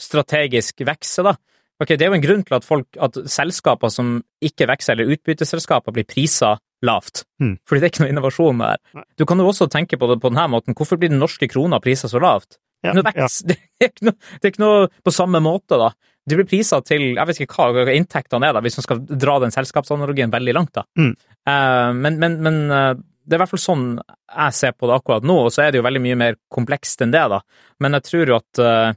strategisk 0.00 0.82
vekse, 0.86 1.24
da? 1.26 1.36
Ok, 1.80 1.94
Det 1.96 2.04
er 2.04 2.10
jo 2.12 2.18
en 2.18 2.24
grunn 2.24 2.42
til 2.44 2.56
at, 2.58 2.64
folk, 2.64 2.88
at 3.00 3.16
selskaper 3.30 3.88
som 3.92 4.18
ikke 4.44 4.68
vokser, 4.68 4.94
eller 4.94 5.14
utbytteselskaper, 5.16 5.94
blir 5.96 6.04
prisa 6.08 6.58
lavt. 6.84 7.24
Mm. 7.40 7.54
Fordi 7.64 7.80
det 7.80 7.86
er 7.86 7.92
ikke 7.94 8.02
noe 8.04 8.12
innovasjon 8.12 8.60
der. 8.60 8.80
Nei. 8.96 9.04
Du 9.16 9.24
kan 9.28 9.40
jo 9.40 9.48
også 9.48 9.68
tenke 9.72 9.96
på 10.00 10.08
det 10.10 10.18
på 10.20 10.32
denne 10.32 10.46
måten. 10.52 10.76
Hvorfor 10.76 11.00
blir 11.00 11.12
den 11.12 11.20
norske 11.20 11.48
krona 11.48 11.80
prisa 11.80 12.08
så 12.08 12.20
lavt? 12.20 12.58
Ja, 12.84 12.94
Noe 12.96 13.12
ja. 13.12 13.28
Det, 13.48 13.56
er 13.80 13.90
ikke 13.92 14.08
noe, 14.08 14.16
det 14.40 14.46
er 14.48 14.54
ikke 14.54 14.64
noe 14.64 14.88
på 15.04 15.12
samme 15.12 15.40
måte, 15.44 15.76
da. 15.80 15.90
Det 16.28 16.36
blir 16.36 16.48
prisa 16.48 16.82
til 16.84 17.14
jeg 17.16 17.28
vet 17.28 17.40
ikke 17.44 17.68
hva, 17.72 17.84
inntektene 17.96 18.48
er, 18.48 18.56
da, 18.56 18.62
hvis 18.64 18.76
man 18.80 18.86
skal 18.86 19.00
dra 19.08 19.38
den 19.40 19.54
selskapsanalogien 19.54 20.32
veldig 20.32 20.56
langt. 20.56 20.74
da. 20.76 20.84
Mm. 21.00 21.14
Uh, 21.48 21.90
men 21.96 22.20
men, 22.20 22.36
men 22.44 22.58
eh, 22.76 22.92
det 23.24 23.34
er 23.36 23.38
i 23.38 23.42
hvert 23.42 23.52
fall 23.52 23.62
sånn 23.62 23.84
jeg 24.00 24.56
ser 24.56 24.72
på 24.76 24.88
det 24.88 24.96
akkurat 24.96 25.26
nå, 25.26 25.36
og 25.46 25.52
så 25.54 25.64
er 25.66 25.72
det 25.74 25.80
jo 25.80 25.86
veldig 25.86 26.02
mye 26.02 26.18
mer 26.18 26.36
komplekst 26.52 27.02
enn 27.04 27.12
det. 27.14 27.22
da. 27.32 27.40
Men 27.82 27.96
jeg 27.98 28.06
tror 28.08 28.32
jo 28.32 28.36
at 28.40 28.60
eh, 28.64 28.92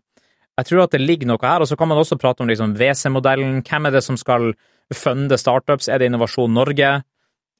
jeg 0.59 0.69
tror 0.69 0.83
at 0.83 0.91
det 0.93 1.01
ligger 1.01 1.27
noe 1.31 1.41
her, 1.41 1.63
og 1.65 1.67
så 1.69 1.75
kan 1.79 1.89
man 1.89 1.97
også 1.97 2.17
prate 2.21 2.43
om 2.45 2.49
liksom 2.51 2.75
WC-modellen. 2.77 3.63
Hvem 3.65 3.87
er 3.89 3.95
det 3.95 4.03
som 4.05 4.17
skal 4.21 4.51
funde 4.93 5.37
startups? 5.41 5.87
Er 5.89 5.97
det 5.99 6.11
Innovasjon 6.11 6.53
Norge? 6.53 6.91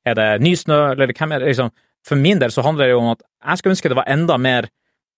Er 0.05 0.17
det 0.19 0.27
Nysnø, 0.45 0.91
eller 0.91 1.09
hvem 1.17 1.31
er 1.33 1.41
det 1.41 1.49
liksom? 1.53 1.71
For 2.05 2.19
min 2.19 2.37
del 2.41 2.51
så 2.51 2.61
handler 2.65 2.85
det 2.89 2.93
jo 2.93 2.99
om 3.01 3.11
at 3.15 3.21
jeg 3.23 3.57
skulle 3.61 3.73
ønske 3.77 3.89
det 3.89 3.97
var 3.97 4.09
enda 4.11 4.37
mer 4.37 4.67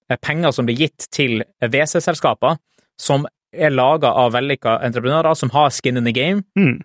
eh, 0.10 0.18
penger 0.22 0.54
som 0.56 0.68
blir 0.70 0.78
gitt 0.86 1.08
til 1.12 1.42
WC-selskaper, 1.66 2.58
som 3.02 3.26
er 3.56 3.72
laga 3.74 4.12
av 4.24 4.34
vellykka 4.36 4.80
entreprenører 4.86 5.36
som 5.40 5.52
har 5.56 5.72
skin 5.74 5.98
in 5.98 6.06
the 6.08 6.14
game, 6.16 6.44
Mm. 6.56 6.80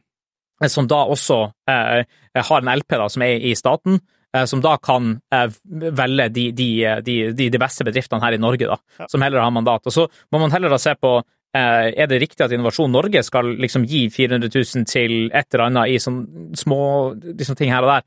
som 0.69 0.87
da 0.91 1.05
også 1.09 1.53
eh, 1.71 2.05
har 2.37 2.61
en 2.61 2.73
LP 2.79 2.97
da, 2.99 3.07
som 3.09 3.23
er 3.23 3.39
i 3.41 3.55
staten, 3.55 4.01
som 4.47 4.61
da 4.63 4.77
kan 4.79 5.17
eh, 5.35 5.49
velge 5.97 6.29
de, 6.31 6.45
de, 6.53 6.69
de, 7.03 7.15
de, 7.35 7.49
de 7.51 7.59
beste 7.59 7.85
bedriftene 7.85 8.23
her 8.23 8.37
i 8.37 8.41
Norge, 8.43 8.67
da, 8.71 8.77
Ja. 9.01 9.07
som 9.11 9.23
heller 9.23 9.41
har 9.43 9.51
mandat. 9.51 9.87
Og 9.87 9.93
så 9.93 10.07
må 10.33 10.39
man 10.41 10.51
heller 10.55 10.71
da 10.71 10.79
se 10.79 10.95
på 10.95 11.17
eh, 11.19 11.91
er 11.99 12.07
det 12.07 12.21
riktig 12.23 12.45
at 12.47 12.53
Innovasjon 12.55 12.93
Norge 12.95 13.23
skal 13.27 13.55
liksom 13.59 13.85
gi 13.91 14.05
400 14.15 14.51
000 14.55 14.87
til 14.87 15.17
et 15.35 15.49
eller 15.55 15.65
annet 15.67 15.91
i 15.95 15.99
sånne 15.99 16.57
små 16.57 16.81
liksom 17.35 17.57
ting 17.59 17.73
her 17.75 17.83
og 17.83 17.95
der? 17.97 18.05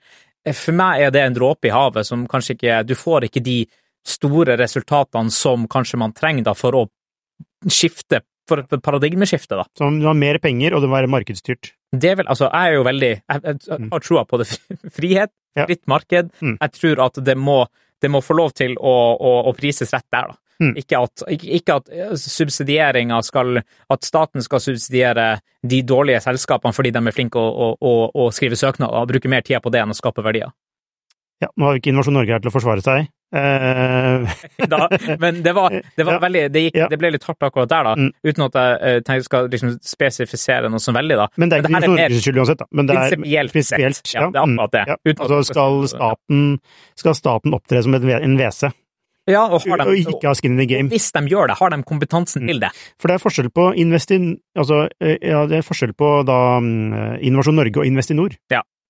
Eh, 0.48 0.56
For 0.56 0.72
meg 0.80 1.02
er 1.08 1.12
det 1.12 1.26
en 1.28 1.36
dråpe 1.36 1.68
i 1.68 1.76
havet 1.76 2.08
som 2.08 2.24
kanskje 2.28 2.56
ikke 2.58 2.82
Du 2.88 2.96
får 2.96 3.28
ikke 3.28 3.44
de 3.44 3.58
store 4.08 4.56
resultatene 4.60 5.32
som 5.32 5.68
kanskje 5.72 6.00
man 6.00 6.12
trenger 6.16 6.44
da 6.44 6.54
for 6.56 6.76
å 6.76 6.88
skifte, 7.72 8.20
for 8.50 8.64
et 8.64 8.84
paradigmeskifte, 8.84 9.58
da. 9.60 9.66
Så 9.78 9.89
du 10.00 10.06
har 10.08 10.18
mer 10.18 10.39
penger, 10.44 10.76
og 10.76 10.84
det 10.84 10.89
må 10.91 10.98
være 10.98 11.12
markedsstyrt. 11.12 11.74
Det 11.94 12.14
vel, 12.18 12.28
altså, 12.28 12.50
jeg 12.50 12.72
er 12.72 12.80
jo 12.80 12.86
veldig 12.88 13.10
Jeg, 13.12 13.41
jeg 13.46 13.89
har 13.91 14.04
troa 14.04 14.24
på 14.26 14.39
det. 14.41 14.48
Frihet, 14.98 15.34
fritt 15.58 15.84
marked. 15.88 16.32
Mm. 16.41 16.56
Jeg 16.60 16.78
tror 16.80 17.04
at 17.06 17.20
det 17.26 17.38
må, 17.38 17.60
det 18.02 18.12
må 18.12 18.24
få 18.26 18.38
lov 18.38 18.56
til 18.58 18.78
å, 18.80 18.96
å, 19.16 19.36
å 19.50 19.54
prises 19.58 19.94
rett 19.94 20.10
der, 20.12 20.34
da. 20.34 20.39
Mm. 20.62 20.76
Ikke 20.78 21.00
at, 21.02 21.24
ikke, 21.34 21.48
ikke 21.58 21.76
at 21.80 21.88
eh, 21.89 22.12
subsidieringa 22.20 23.18
skal 23.26 23.58
At 23.89 24.06
staten 24.06 24.44
skal 24.46 24.62
subsidiere 24.62 25.39
de 25.66 25.80
dårlige 25.82 26.20
selskapene 26.22 26.76
fordi 26.78 26.91
de 26.94 27.02
er 27.02 27.16
flinke 27.16 27.41
å, 27.41 27.50
å, 27.50 27.70
å, 27.82 27.94
å 28.14 28.28
skrive 28.36 28.60
søknader 28.60 29.02
og 29.02 29.10
bruke 29.10 29.32
mer 29.32 29.41
tid 29.41 29.64
på 29.64 29.74
det 29.74 29.82
enn 29.82 29.96
å 29.96 29.98
skape 29.98 30.24
verdier. 30.24 30.54
Ja, 31.44 31.50
nå 31.60 31.68
har 31.68 31.76
jo 31.76 31.82
ikke 31.84 31.91
Innovasjon 31.91 32.16
Norge 32.16 32.34
her 32.38 32.41
til 32.44 32.52
å 32.52 32.56
forsvare 32.56 32.84
seg. 32.86 33.10
Eh, 33.34 34.30
Da, 34.70 34.86
men 35.18 35.39
det 35.41 35.56
var, 35.58 35.74
det 35.98 36.04
var 36.06 36.14
Ja. 36.14 36.20
veldig 36.22 36.41
det, 36.54 36.62
gikk, 36.68 36.76
Ja. 36.78 36.88
det 36.91 37.00
ble 37.02 37.10
litt 37.16 37.24
hardt 37.26 37.41
akkurat 37.41 37.70
der, 37.72 37.88
da. 37.88 37.94
Mm. 37.98 38.12
Uten 38.30 38.44
at 38.46 38.58
jeg 38.60 39.04
tenker 39.08 39.24
skal 39.26 39.48
liksom 39.50 39.72
spesifisere 39.82 40.70
noe 40.70 40.78
så 40.84 40.94
veldig, 40.94 41.18
da. 41.18 41.26
men 41.41 41.50
det 41.50 41.58
er 41.58 41.64
ikke 41.64 41.72
Innovasjon 41.74 41.98
Norges 41.98 42.22
skyld 42.28 42.38
uansett, 42.44 42.62
da. 42.62 42.68
Men 42.78 42.86
det 42.91 42.94
er 42.96 43.16
Prinsipielt 43.50 43.98
sett. 44.04 44.14
Ja, 44.14 44.28
det 44.30 44.38
er 44.38 44.46
akkurat 44.46 44.72
det. 44.78 44.84
Mm, 44.86 44.94
ja. 44.94 45.16
Altså 45.26 45.39
skal 45.50 45.82
staten, 45.89 46.44
skal 47.02 47.18
staten 47.18 47.58
opptre 47.58 47.82
som 47.84 47.98
en 47.98 48.38
WC, 48.38 48.70
Ja, 49.26 49.46
og 49.48 49.62
har 49.66 49.78
de, 49.82 49.84
og 49.88 49.96
ikke 50.14 50.28
ha 50.30 50.34
skin 50.36 50.52
in 50.54 50.58
the 50.62 50.66
game. 50.68 50.89
Hvis 50.94 51.10
de 51.16 51.22
gjør 51.32 51.48
det, 51.48 51.58
har 51.58 51.70
de 51.74 51.82
kompetansen 51.89 52.44
Mm. 52.44 52.48
til 52.52 52.60
det? 52.60 52.70
For 53.00 53.08
det 53.08 53.16
er 53.16 53.24
forskjell 53.24 53.50
på 53.56 53.74
Investin... 53.80 54.38
Altså, 54.56 54.89
eh, 55.02 55.18
ja, 55.24 55.46
det 55.48 55.58
er 55.58 55.66
forskjell 55.66 55.94
på 55.96 56.26
da 56.28 56.60
mm, 56.60 57.18
Innovasjon 57.24 57.56
Norge 57.56 57.78
og 57.82 57.86
Investinor. 57.88 58.30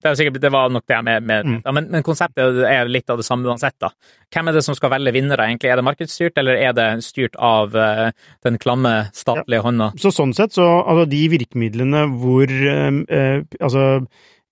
Det, 0.03 0.11
er 0.11 0.19
sikkert, 0.19 0.41
det 0.43 0.51
var 0.51 0.71
nok 0.73 0.85
det 0.89 0.99
med, 1.07 1.23
med 1.23 1.43
Mm. 1.43 1.61
ja, 1.65 1.71
men, 1.75 1.87
men 1.91 2.03
konseptet 2.03 2.59
er 2.67 2.89
litt 2.91 3.09
av 3.09 3.19
det 3.19 3.25
samme 3.27 3.47
uansett. 3.49 3.75
da. 3.81 3.89
Hvem 4.33 4.49
er 4.49 4.57
det 4.57 4.63
som 4.65 4.75
skal 4.75 4.91
velge 4.93 5.13
vinnere? 5.15 5.47
egentlig? 5.47 5.71
Er 5.71 5.79
det 5.79 5.85
markedsstyrt, 5.87 6.37
eller 6.39 6.59
er 6.59 6.75
det 6.75 6.87
styrt 7.05 7.35
av 7.39 7.75
uh, 7.75 8.11
den 8.43 8.59
klamme 8.61 8.93
statlige 9.15 9.63
hånda? 9.65 9.91
Så 9.99 10.13
sånn 10.15 10.35
sett, 10.35 10.55
så 10.55 10.67
altså 10.81 11.07
de 11.09 11.23
virkemidlene 11.33 12.05
hvor 12.21 12.51
uh, 12.51 13.01
uh, 13.07 13.39
altså 13.59 13.87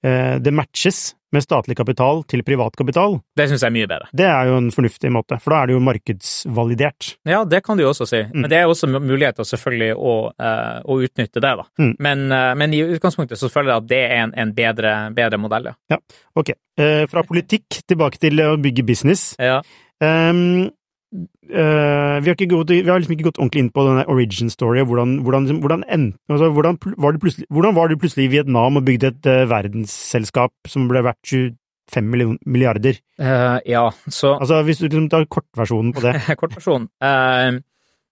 det 0.01 0.51
matches 0.53 1.11
med 1.31 1.43
statlig 1.45 1.77
kapital 1.77 2.23
til 2.27 2.43
privat 2.43 2.75
kapital, 2.75 3.19
Det 3.37 3.45
syns 3.47 3.61
jeg 3.61 3.69
er 3.69 3.75
mye 3.75 3.87
bedre. 3.87 4.07
det 4.11 4.25
er 4.25 4.49
jo 4.49 4.57
en 4.57 4.71
fornuftig 4.73 5.11
måte, 5.13 5.37
for 5.39 5.53
da 5.53 5.61
er 5.61 5.67
det 5.69 5.75
jo 5.75 5.83
markedsvalidert. 5.85 7.11
Ja, 7.27 7.43
det 7.45 7.61
kan 7.63 7.77
du 7.77 7.83
jo 7.83 7.91
også 7.93 8.07
si. 8.09 8.19
Mm. 8.23 8.41
Men 8.41 8.49
det 8.49 8.57
er 8.57 8.67
også 8.67 8.89
muligheter 8.91 9.47
selvfølgelig 9.47 9.95
å, 9.95 10.15
eh, 10.39 10.81
å 10.83 10.97
utnytte 11.05 11.39
det, 11.39 11.53
da. 11.61 11.65
Mm. 11.79 11.95
Men, 11.99 12.31
eh, 12.31 12.55
men 12.55 12.73
i 12.73 12.81
utgangspunktet 12.97 13.39
så 13.39 13.49
føler 13.51 13.71
jeg 13.75 13.83
at 13.83 13.87
det 13.87 14.01
er 14.09 14.17
en, 14.25 14.33
en 14.35 14.53
bedre, 14.57 15.13
bedre 15.15 15.39
modell, 15.39 15.71
ja. 15.89 15.97
Ok, 16.35 16.51
eh, 16.77 17.05
fra 17.07 17.23
politikk 17.23 17.81
tilbake 17.87 18.19
til 18.19 18.43
å 18.43 18.57
bygge 18.57 18.85
business. 18.85 19.35
ja. 19.39 19.61
Ehm, 20.01 20.71
eh, 21.11 22.17
vi, 22.23 22.31
har 22.31 22.35
gått, 22.35 22.73
vi 22.73 22.89
har 22.89 22.99
liksom 22.99 23.15
ikke 23.15 23.27
gått 23.29 23.39
ordentlig 23.39 23.65
inn 23.65 23.71
på 23.73 23.85
denne 23.87 24.05
origin 24.11 24.51
story, 24.53 24.81
og 24.83 24.91
hvordan, 24.91 25.17
hvordan, 25.25 25.49
hvordan, 25.63 25.85
altså, 26.31 26.51
hvordan, 26.55 26.77
var 26.97 27.91
du 27.91 27.97
plutselig, 27.97 28.27
i 28.27 28.33
Vietnam 28.35 28.79
og 28.79 28.85
bygde 28.87 29.11
et 29.13 29.31
uh, 29.31 29.49
verdensselskap 29.51 30.71
som 30.71 30.87
ble 30.91 31.03
verdt 31.05 31.33
25 31.33 32.07
million- 32.13 32.39
milliarder? 32.45 33.01
Uh, 33.19 33.59
ja, 33.67 33.89
så 34.07 34.37
Altså, 34.39 34.61
hvis 34.63 34.79
du 34.79 34.87
liksom 34.87 35.09
tar 35.09 35.27
kortversjonen 35.29 35.93
på 35.93 36.05
det. 36.05 36.15
kortversjonen. 36.41 36.87
Uh, 37.03 37.59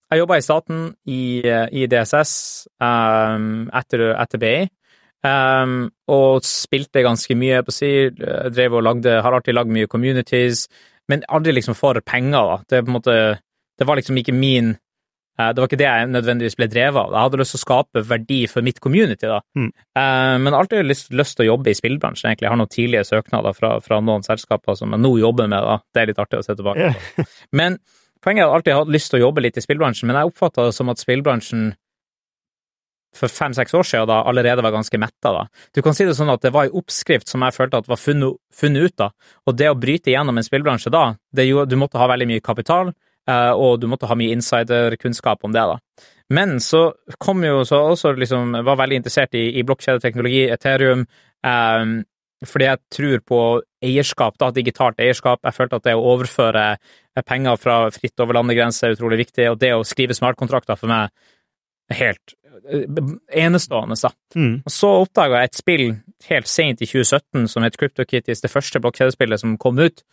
jeg 0.09 0.23
jobba 0.23 0.39
i 0.39 0.43
staten 0.43 0.83
i, 1.05 1.21
i 1.45 1.85
DSS 1.85 2.67
um, 2.81 3.69
etter, 3.77 4.09
etter 4.17 4.41
BI, 4.41 4.67
Um, 5.19 5.89
og 6.07 6.45
spilte 6.47 7.01
ganske 7.03 7.35
mye 7.35 7.57
på 7.67 7.73
si, 7.75 7.89
drev 8.15 8.77
og 8.79 8.85
lagde, 8.87 9.17
har 9.19 9.35
alltid 9.35 9.57
lagd 9.57 9.73
mye 9.75 9.89
communities, 9.91 10.69
men 11.09 11.25
aldri 11.27 11.55
liksom 11.57 11.77
for 11.77 11.99
penger, 12.05 12.53
da. 12.53 12.59
Det, 12.69 12.83
måte, 12.91 13.15
det 13.79 13.87
var 13.87 13.99
liksom 13.99 14.17
ikke 14.21 14.35
min 14.35 14.75
eh, 14.75 15.51
det 15.51 15.61
var 15.61 15.69
ikke 15.69 15.79
det 15.81 15.87
jeg 15.87 16.09
nødvendigvis 16.13 16.57
ble 16.59 16.67
drevet 16.71 17.01
av. 17.01 17.15
Jeg 17.15 17.27
hadde 17.27 17.39
lyst 17.41 17.55
til 17.55 17.59
å 17.59 17.63
skape 17.63 18.03
verdi 18.09 18.39
for 18.51 18.65
mitt 18.65 18.81
community, 18.83 19.25
da. 19.29 19.39
Mm. 19.57 19.71
Eh, 19.73 20.35
men 20.45 20.57
alltid 20.57 20.85
lyst, 20.85 21.09
lyst 21.15 21.39
til 21.39 21.47
å 21.47 21.51
jobbe 21.53 21.73
i 21.73 21.77
spillbransjen, 21.79 22.29
egentlig. 22.29 22.47
Jeg 22.47 22.53
har 22.53 22.61
noen 22.61 22.75
tidlige 22.75 23.07
søknader 23.09 23.57
fra, 23.57 23.75
fra 23.85 24.01
noen 24.05 24.25
selskaper 24.27 24.77
som 24.77 24.93
jeg 24.93 25.05
nå 25.05 25.15
jobber 25.21 25.49
med, 25.49 25.65
da. 25.65 25.79
Det 25.93 26.03
er 26.03 26.11
litt 26.11 26.21
artig 26.21 26.43
å 26.43 26.45
se 26.45 26.57
tilbake 26.59 26.93
på. 26.93 27.27
Men 27.61 27.81
poenget 28.21 28.45
er 28.45 28.47
at 28.47 28.51
jeg 28.51 28.59
alltid 28.59 28.75
har 28.75 28.83
hatt 28.85 28.97
lyst 28.99 29.13
til 29.13 29.21
å 29.21 29.25
jobbe 29.27 29.45
litt 29.47 29.57
i 29.57 29.65
spillbransjen, 29.65 30.11
men 30.11 30.21
jeg 30.21 30.33
oppfatta 30.33 30.69
det 30.69 30.77
som 30.77 30.93
at 30.93 31.01
spillbransjen 31.01 31.71
for 33.15 33.31
fem-seks 33.31 33.73
år 33.73 33.87
siden 33.87 34.09
da 34.09 34.21
allerede 34.29 34.63
var 34.65 34.75
ganske 34.75 34.99
metta. 35.01 35.31
da. 35.33 35.47
Du 35.73 35.81
kan 35.81 35.95
si 35.97 36.05
det 36.05 36.15
sånn 36.17 36.31
at 36.31 36.43
det 36.45 36.53
var 36.53 36.67
en 36.67 36.77
oppskrift 36.81 37.29
som 37.31 37.43
jeg 37.45 37.55
følte 37.55 37.81
at 37.81 37.89
var 37.89 37.99
funnet, 38.01 38.37
funnet 38.53 38.89
ut 38.89 39.05
av, 39.07 39.13
og 39.47 39.57
det 39.57 39.69
å 39.71 39.77
bryte 39.77 40.11
igjennom 40.11 40.37
en 40.37 40.45
spillbransje 40.45 40.93
da, 40.93 41.15
det 41.33 41.47
gjorde, 41.49 41.71
du 41.71 41.79
måtte 41.81 42.01
ha 42.01 42.09
veldig 42.11 42.29
mye 42.29 42.45
kapital, 42.45 42.93
eh, 43.29 43.51
og 43.53 43.81
du 43.81 43.89
måtte 43.91 44.09
ha 44.09 44.17
mye 44.19 44.35
insiderkunnskap 44.37 45.43
om 45.43 45.55
det. 45.55 45.65
da. 45.73 46.05
Men 46.29 46.59
så 46.61 46.91
kom 47.17 47.43
jo 47.43 47.63
så 47.65 47.79
også 47.89 48.13
liksom 48.13 48.51
Var 48.61 48.75
veldig 48.77 48.99
interessert 48.99 49.33
i, 49.33 49.47
i 49.57 49.65
blokkjedeteknologi, 49.65 50.45
Ethereum, 50.53 51.07
eh, 51.43 51.99
fordi 52.45 52.69
jeg 52.69 52.79
tror 52.95 53.23
på 53.27 53.39
eierskap, 53.83 54.37
da, 54.39 54.51
digitalt 54.55 54.99
eierskap. 55.01 55.41
Jeg 55.43 55.55
følte 55.55 55.79
at 55.79 55.87
det 55.89 55.95
å 55.97 56.05
overføre 56.13 56.77
penger 57.27 57.59
fra 57.59 57.79
fritt 57.91 58.21
over 58.23 58.37
landegrenser 58.37 58.89
er 58.89 58.95
utrolig 58.95 59.25
viktig, 59.25 59.49
og 59.51 59.59
det 59.59 59.73
å 59.75 59.83
skrive 59.87 60.15
smartkontrakter 60.15 60.79
for 60.79 60.91
meg 60.91 61.11
helt 61.89 62.35
eh, 62.45 62.48
enestående. 63.31 63.97
Da. 64.01 64.11
Mm. 64.35 64.53
Og 64.65 64.73
så 64.73 64.91
oppdaga 65.01 65.41
jeg 65.41 65.49
et 65.49 65.59
spill 65.59 65.85
helt 66.29 66.49
sent 66.51 66.83
i 66.83 66.87
2017 66.89 67.49
som 67.51 67.65
het 67.65 67.77
CryptoKitties, 67.79 68.43
det 68.43 68.51
første 68.51 68.81
blokkjedespillet 68.83 69.41
som 69.41 69.57
kom 69.61 69.79
ut. 69.79 70.03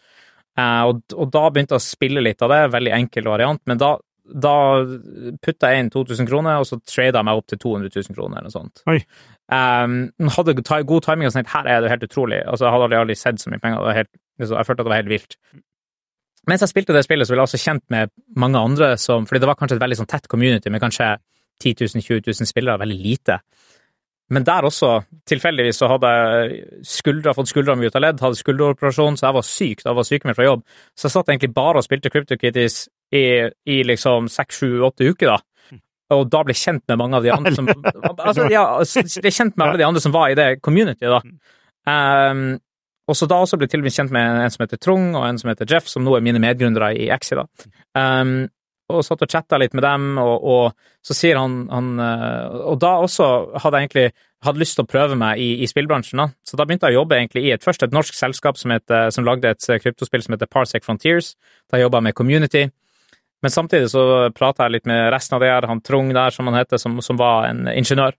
Eh, 0.57 0.83
og, 0.89 1.03
og, 1.15 1.31
da 1.35 1.47
begynte 1.51 1.77
jeg 1.77 1.83
å 1.83 1.87
spille 1.87 2.25
litt 2.25 2.43
av 2.45 2.53
det, 2.53 2.61
veldig 2.75 2.95
enkel 2.97 3.29
variant, 3.29 3.63
men 3.69 3.81
da, 3.81 3.93
da 4.25 4.57
putta 5.45 5.73
jeg 5.73 5.85
inn 5.85 5.93
2000 5.93 6.29
kroner, 6.31 6.63
og 6.63 6.69
så 6.69 6.81
trada 6.81 7.21
jeg 7.21 7.29
meg 7.29 7.41
opp 7.43 7.49
til 7.53 7.61
200 7.63 7.93
000 7.93 8.17
kroner 8.17 8.41
eller 8.41 8.49
noe 8.49 8.57
sånt. 8.57 8.85
Oi. 8.91 9.01
Um, 9.47 9.99
hadde 10.35 10.57
god 10.59 11.05
timing 11.07 11.29
og 11.29 11.37
sånn 11.37 11.47
her 11.53 11.69
er 11.71 11.85
det 11.85 11.93
helt 11.93 12.09
utrolig. 12.09 12.41
Altså, 12.43 12.67
jeg 12.67 12.75
hadde 12.75 13.01
aldri, 13.03 13.19
sett 13.19 13.43
så 13.43 13.53
mye 13.53 13.63
penger. 13.63 13.93
Helt, 14.01 14.13
liksom, 14.41 14.59
jeg 14.59 14.69
følte 14.71 14.83
at 14.83 14.89
det 14.89 14.95
var 14.95 15.03
helt 15.03 15.13
vilt. 15.13 15.39
Mens 16.47 16.63
jeg 16.63 16.71
spilte 16.71 16.95
det 16.95 17.03
spillet, 17.03 17.27
så 17.27 17.35
ble 17.35 17.43
jeg 17.43 17.51
også 17.51 17.59
kjent 17.63 17.85
med 17.91 18.13
mange 18.39 18.61
andre 18.63 18.93
som 19.03 19.25
Fordi 19.27 19.41
det 19.43 19.49
var 19.51 19.57
kanskje 19.59 19.81
et 19.81 19.83
veldig 19.83 19.97
sånn 19.99 20.11
tett 20.11 20.29
community 20.31 20.71
med 20.71 20.83
kanskje 20.83 21.17
10 21.63 21.87
000-20 21.87 22.29
000 22.29 22.51
spillere, 22.51 22.81
veldig 22.83 22.99
lite. 23.01 23.41
Men 24.35 24.45
der 24.45 24.67
også, 24.67 24.91
tilfeldigvis, 25.31 25.79
så 25.79 25.89
hadde 25.93 26.11
jeg 26.11 26.63
skuldra, 26.83 27.35
fått 27.37 27.53
skuldra 27.53 27.77
mi 27.79 27.87
ut 27.87 27.95
av 27.95 28.03
ledd, 28.03 28.23
hadde 28.25 28.39
skulderoperasjon, 28.41 29.19
så 29.19 29.29
jeg 29.29 29.37
var 29.37 29.47
syk 29.47 29.85
da 29.85 29.93
jeg 29.93 29.99
var 30.01 30.09
sykemeldt 30.09 30.39
fra 30.41 30.49
jobb. 30.49 30.65
Så 30.99 31.07
jeg 31.07 31.15
satt 31.15 31.31
egentlig 31.31 31.53
bare 31.55 31.79
og 31.79 31.87
spilte 31.87 32.11
CryptoKitties 32.11 32.81
i, 33.15 33.27
i 33.71 33.77
liksom 33.87 34.27
seks, 34.33 34.59
sju, 34.59 34.81
åtte 34.89 35.07
uker, 35.07 35.37
da 35.37 35.39
og 36.15 36.29
da 36.31 36.43
ble 36.47 36.55
kjent 36.55 36.85
med 36.87 37.01
mange 37.01 37.19
av 37.19 37.25
de 37.25 37.33
andre 37.35 37.53
som 37.57 37.67
altså, 38.29 38.47
ja, 38.53 38.63
ble 38.79 39.33
kjent 39.35 39.57
med 39.57 39.67
alle 39.67 39.81
de 39.81 39.87
andre 39.89 40.03
som 40.03 40.15
var 40.15 40.31
i 40.31 40.39
det 40.39 40.49
communityet, 40.63 41.11
da. 41.11 41.21
Um, 41.87 42.47
og 43.07 43.15
så 43.15 43.29
da 43.31 43.39
også 43.43 43.59
ble 43.59 43.69
til 43.71 43.83
og 43.83 43.87
med 43.87 43.95
kjent 43.95 44.15
med 44.15 44.41
en 44.43 44.53
som 44.55 44.65
heter 44.65 44.81
Trung, 44.83 45.09
og 45.15 45.27
en 45.29 45.39
som 45.39 45.51
heter 45.51 45.69
Jeff, 45.71 45.87
som 45.91 46.07
nå 46.07 46.17
er 46.17 46.25
mine 46.27 46.43
medgründere 46.43 46.93
i 46.99 47.09
Exi, 47.15 47.39
da. 47.39 47.47
Um, 47.99 48.47
og 48.93 49.03
satt 49.03 49.25
og 49.25 49.31
chatta 49.31 49.59
litt 49.59 49.75
med 49.75 49.83
dem, 49.83 50.15
og, 50.23 50.45
og, 50.47 50.89
så 51.03 51.15
sier 51.17 51.41
han, 51.41 51.65
han 51.73 51.99
Og 51.99 52.79
da 52.83 52.93
også 53.03 53.27
hadde 53.63 53.81
jeg 53.81 53.89
egentlig 53.89 54.07
hadde 54.47 54.63
lyst 54.63 54.77
til 54.79 54.85
å 54.85 54.89
prøve 54.91 55.17
meg 55.19 55.41
i, 55.43 55.49
i 55.65 55.69
spillbransjen, 55.71 56.21
da. 56.23 56.29
Så 56.47 56.59
da 56.59 56.67
begynte 56.67 56.91
jeg 56.91 56.95
å 56.95 57.01
jobbe 57.01 57.19
egentlig 57.19 57.47
i 57.49 57.53
et, 57.55 57.65
først 57.65 57.83
et 57.83 57.95
norsk 57.95 58.15
selskap 58.15 58.59
som, 58.61 58.75
het, 58.75 58.95
som 59.15 59.27
lagde 59.27 59.51
et 59.51 59.69
kryptospill 59.83 60.23
som 60.23 60.37
heter 60.37 60.51
Parsec 60.51 60.87
Frontiers. 60.87 61.33
Da 61.73 61.81
jobba 61.81 61.99
jeg 61.99 62.09
med 62.09 62.19
community. 62.19 62.67
Men 63.43 63.51
samtidig 63.51 63.91
så 63.93 64.03
prata 64.35 64.67
jeg 64.67 64.77
litt 64.77 64.89
med 64.89 65.11
resten 65.13 65.37
av 65.37 65.43
det 65.45 65.51
her, 65.53 65.69
han 65.69 65.83
Trung 65.85 66.13
der, 66.15 66.35
som 66.35 66.49
han 66.49 66.59
heter, 66.59 66.81
som, 66.81 67.01
som 67.05 67.19
var 67.21 67.51
en 67.51 67.67
ingeniør. 67.73 68.17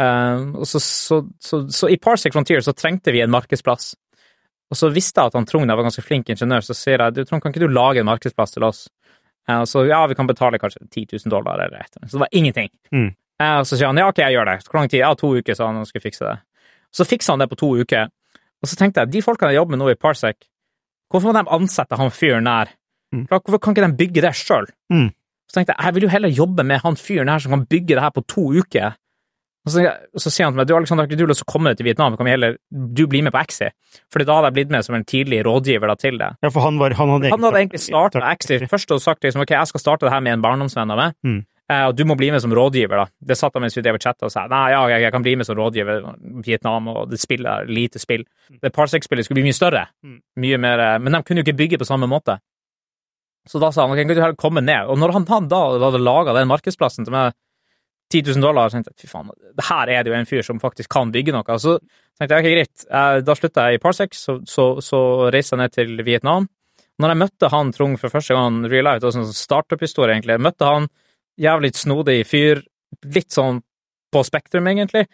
Uh, 0.00 0.62
så, 0.66 0.80
så, 0.80 1.20
så, 1.40 1.62
så, 1.70 1.90
i 1.92 1.98
Parsec 2.00 2.34
Frontiers 2.34 2.66
så 2.66 2.74
trengte 2.74 3.14
vi 3.14 3.22
en 3.22 3.32
markedsplass. 3.32 3.92
Og 4.72 4.78
så 4.78 4.88
visste 4.92 5.20
jeg 5.20 5.32
at 5.32 5.38
han 5.38 5.46
Trung 5.46 5.68
der 5.68 5.78
var 5.78 5.86
ganske 5.86 6.04
flink 6.04 6.32
ingeniør, 6.32 6.64
så 6.64 6.76
sier 6.76 7.04
jeg 7.04 7.16
du 7.16 7.22
Trond, 7.24 7.44
kan 7.44 7.52
ikke 7.52 7.66
du 7.66 7.72
lage 7.72 8.02
en 8.02 8.08
markedsplass 8.08 8.56
til 8.56 8.66
oss? 8.66 8.86
Uh, 9.50 9.64
så 9.66 9.84
ja, 9.88 10.04
vi 10.06 10.14
kan 10.14 10.28
betale 10.28 10.60
kanskje 10.62 10.84
10 10.86 11.18
000 11.26 11.32
dollar 11.32 11.58
eller 11.58 11.82
et 11.82 11.98
Så 12.06 12.16
det 12.16 12.24
var 12.24 12.32
ingenting. 12.32 12.70
Mm. 12.92 13.10
Og 13.42 13.66
så 13.66 13.76
sier 13.76 13.90
han 13.90 13.98
ja, 13.98 14.06
ok, 14.08 14.20
jeg 14.22 14.36
gjør 14.36 14.50
det. 14.50 14.58
Hvor 14.68 14.78
lang 14.78 14.90
tid? 14.90 15.00
Ja, 15.02 15.14
to 15.18 15.32
uker, 15.34 15.56
sa 15.58 15.66
han 15.66 15.80
og 15.80 15.88
skulle 15.88 16.04
fikse 16.04 16.26
det. 16.28 16.36
Så 16.94 17.06
fiksa 17.08 17.34
han 17.34 17.42
det 17.42 17.48
på 17.50 17.58
to 17.58 17.72
uker. 17.80 18.12
Og 18.62 18.70
så 18.70 18.78
tenkte 18.78 19.02
jeg, 19.02 19.10
de 19.10 19.24
folkene 19.24 19.50
jeg 19.50 19.58
jobber 19.58 19.74
med 19.74 19.82
nå 19.82 19.90
i 19.90 19.98
Parsec, 19.98 20.46
hvorfor 21.10 21.30
må 21.30 21.34
de 21.34 21.54
ansette 21.56 21.98
han 21.98 22.12
fyren 22.14 22.46
der? 22.46 22.70
Mm. 23.12 23.26
Hvorfor 23.28 23.58
kan 23.58 23.74
ikke 23.74 23.88
de 23.88 23.98
bygge 23.98 24.24
det 24.24 24.32
sjøl? 24.38 24.68
Mm. 24.92 25.10
Så 25.50 25.58
tenkte 25.58 25.74
jeg 25.74 25.88
jeg 25.88 25.96
vil 25.96 26.06
jo 26.06 26.12
heller 26.12 26.32
jobbe 26.32 26.64
med 26.64 26.80
han 26.84 26.96
fyren 26.96 27.32
her 27.32 27.42
som 27.42 27.56
kan 27.56 27.66
bygge 27.68 27.96
det 27.96 28.04
her 28.04 28.14
på 28.14 28.24
to 28.30 28.46
uker. 28.62 28.94
Og 29.62 29.70
så, 29.70 29.84
så 30.18 30.30
sier 30.32 30.48
han 30.48 30.56
til 30.56 30.58
meg 30.58 30.66
du 30.66 30.74
Alexander, 30.74 31.04
har 31.04 31.10
ikke 31.10 31.20
du 31.20 31.30
lyst 31.30 31.42
til 31.44 31.46
å 31.46 31.52
komme 31.52 31.72
til 31.78 31.86
Vietnam, 31.86 32.16
kan 32.18 32.26
vi 32.26 32.34
heller 32.34 32.56
du 32.72 33.04
bli 33.10 33.20
med 33.22 33.34
på 33.34 33.38
Axi? 33.44 33.68
Fordi 34.10 34.26
da 34.26 34.38
hadde 34.38 34.50
jeg 34.50 34.56
blitt 34.56 34.74
med 34.74 34.86
som 34.86 34.96
en 34.98 35.06
tidlig 35.06 35.38
rådgiver 35.46 35.92
da, 35.92 35.94
til 36.00 36.18
det. 36.18 36.32
Ja, 36.42 36.50
for 36.50 36.66
han, 36.66 36.80
var, 36.82 36.96
han 36.98 37.12
hadde, 37.14 37.30
han 37.30 37.46
hadde 37.46 37.60
egentlig 37.60 37.82
starta 37.84 38.24
Axi 38.26 38.58
først 38.66 38.94
og 38.96 39.02
sagt 39.04 39.22
liksom, 39.22 39.44
ok, 39.44 39.54
jeg 39.54 39.70
skal 39.70 39.84
starte 39.84 40.08
det 40.08 40.14
her 40.14 40.24
med 40.26 40.34
en 40.34 40.42
barndomsvenn 40.42 40.90
av 40.90 40.98
meg, 40.98 41.14
mm. 41.22 41.38
eh, 41.70 41.84
og 41.86 41.94
du 41.94 42.02
må 42.10 42.18
bli 42.18 42.32
med 42.34 42.42
som 42.42 42.54
rådgiver. 42.58 43.04
da. 43.04 43.06
Det 43.30 43.38
satt 43.38 43.54
han 43.54 43.62
mens 43.62 43.78
vi 43.78 43.84
drev 43.86 44.00
og 44.00 44.06
chatta 44.06 44.26
og 44.26 44.34
sa 44.34 44.48
nei, 44.50 44.64
ja, 44.74 44.82
jeg, 44.96 45.04
jeg, 45.06 45.14
kan 45.14 45.26
bli 45.28 45.36
med 45.38 45.46
som 45.46 45.58
rådgiver 45.60 46.00
i 46.02 46.32
Vietnam, 46.48 46.90
og 46.90 47.12
det 47.12 47.22
spillet 47.22 47.70
lite 47.70 48.02
spill. 48.02 48.26
Det 48.58 48.74
Parsec-spillet 48.74 49.28
skulle 49.28 49.42
bli 49.42 49.50
mye 49.50 49.60
større, 49.60 49.86
Mm. 50.02 50.18
mye 50.42 50.58
mer, 50.58 50.80
eh, 50.88 50.98
men 50.98 51.14
de 51.14 51.22
kunne 51.22 51.44
jo 51.44 51.46
ikke 51.46 51.60
bygge 51.62 51.78
på 51.78 51.86
samme 51.86 52.10
måte. 52.10 52.40
Så 53.46 53.58
da 53.62 53.70
sa 53.74 53.86
han 53.86 53.94
ok, 53.94 54.02
kan 54.02 54.10
du 54.10 54.20
heller 54.22 54.38
komme 54.38 54.62
ned? 54.62 54.90
Og 54.90 54.98
når 54.98 55.14
han, 55.16 55.24
han 55.30 55.48
da 55.50 55.62
hadde 55.82 56.02
laga 56.02 56.34
den 56.34 56.50
markedsplassen 56.50 57.06
til 57.06 57.14
meg 57.14 57.34
10 58.12 58.34
000 58.34 58.44
dollar, 58.44 58.68
så 58.68 58.78
tenkte 58.78 58.92
jeg 58.92 59.06
fy 59.06 59.10
faen, 59.10 59.30
her 59.68 59.92
er 59.92 60.04
det 60.04 60.12
jo 60.12 60.16
en 60.18 60.28
fyr 60.28 60.44
som 60.46 60.60
faktisk 60.60 60.90
kan 60.92 61.12
bygge 61.14 61.34
noe. 61.34 61.58
Så 61.60 61.78
tenkte 62.18 62.36
jeg 62.36 62.44
ok, 62.44 62.50
greit, 62.56 62.84
eh, 62.88 63.20
da 63.24 63.36
slutta 63.38 63.68
jeg 63.68 63.78
i 63.78 63.82
Parsec, 63.82 64.18
så, 64.18 64.36
så, 64.48 64.66
så 64.84 65.00
reiste 65.32 65.56
jeg 65.56 65.62
ned 65.62 65.74
til 65.76 66.04
Vietnam. 66.06 66.48
Når 67.00 67.14
jeg 67.14 67.20
møtte 67.22 67.50
han 67.50 67.72
Trung 67.74 67.96
for 67.98 68.12
første 68.12 68.36
gang, 68.36 68.62
real 68.70 68.90
det 69.00 69.08
var 69.08 69.16
sånn 69.16 69.32
startup-historie, 69.34 70.14
egentlig, 70.14 70.36
jeg 70.36 70.44
møtte 70.44 70.68
han, 70.68 70.88
jævlig 71.40 71.72
snodig 71.78 72.18
fyr, 72.28 72.62
litt 73.14 73.32
sånn 73.32 73.62
på 74.12 74.22
Spektrum, 74.28 74.68
egentlig. 74.68 75.06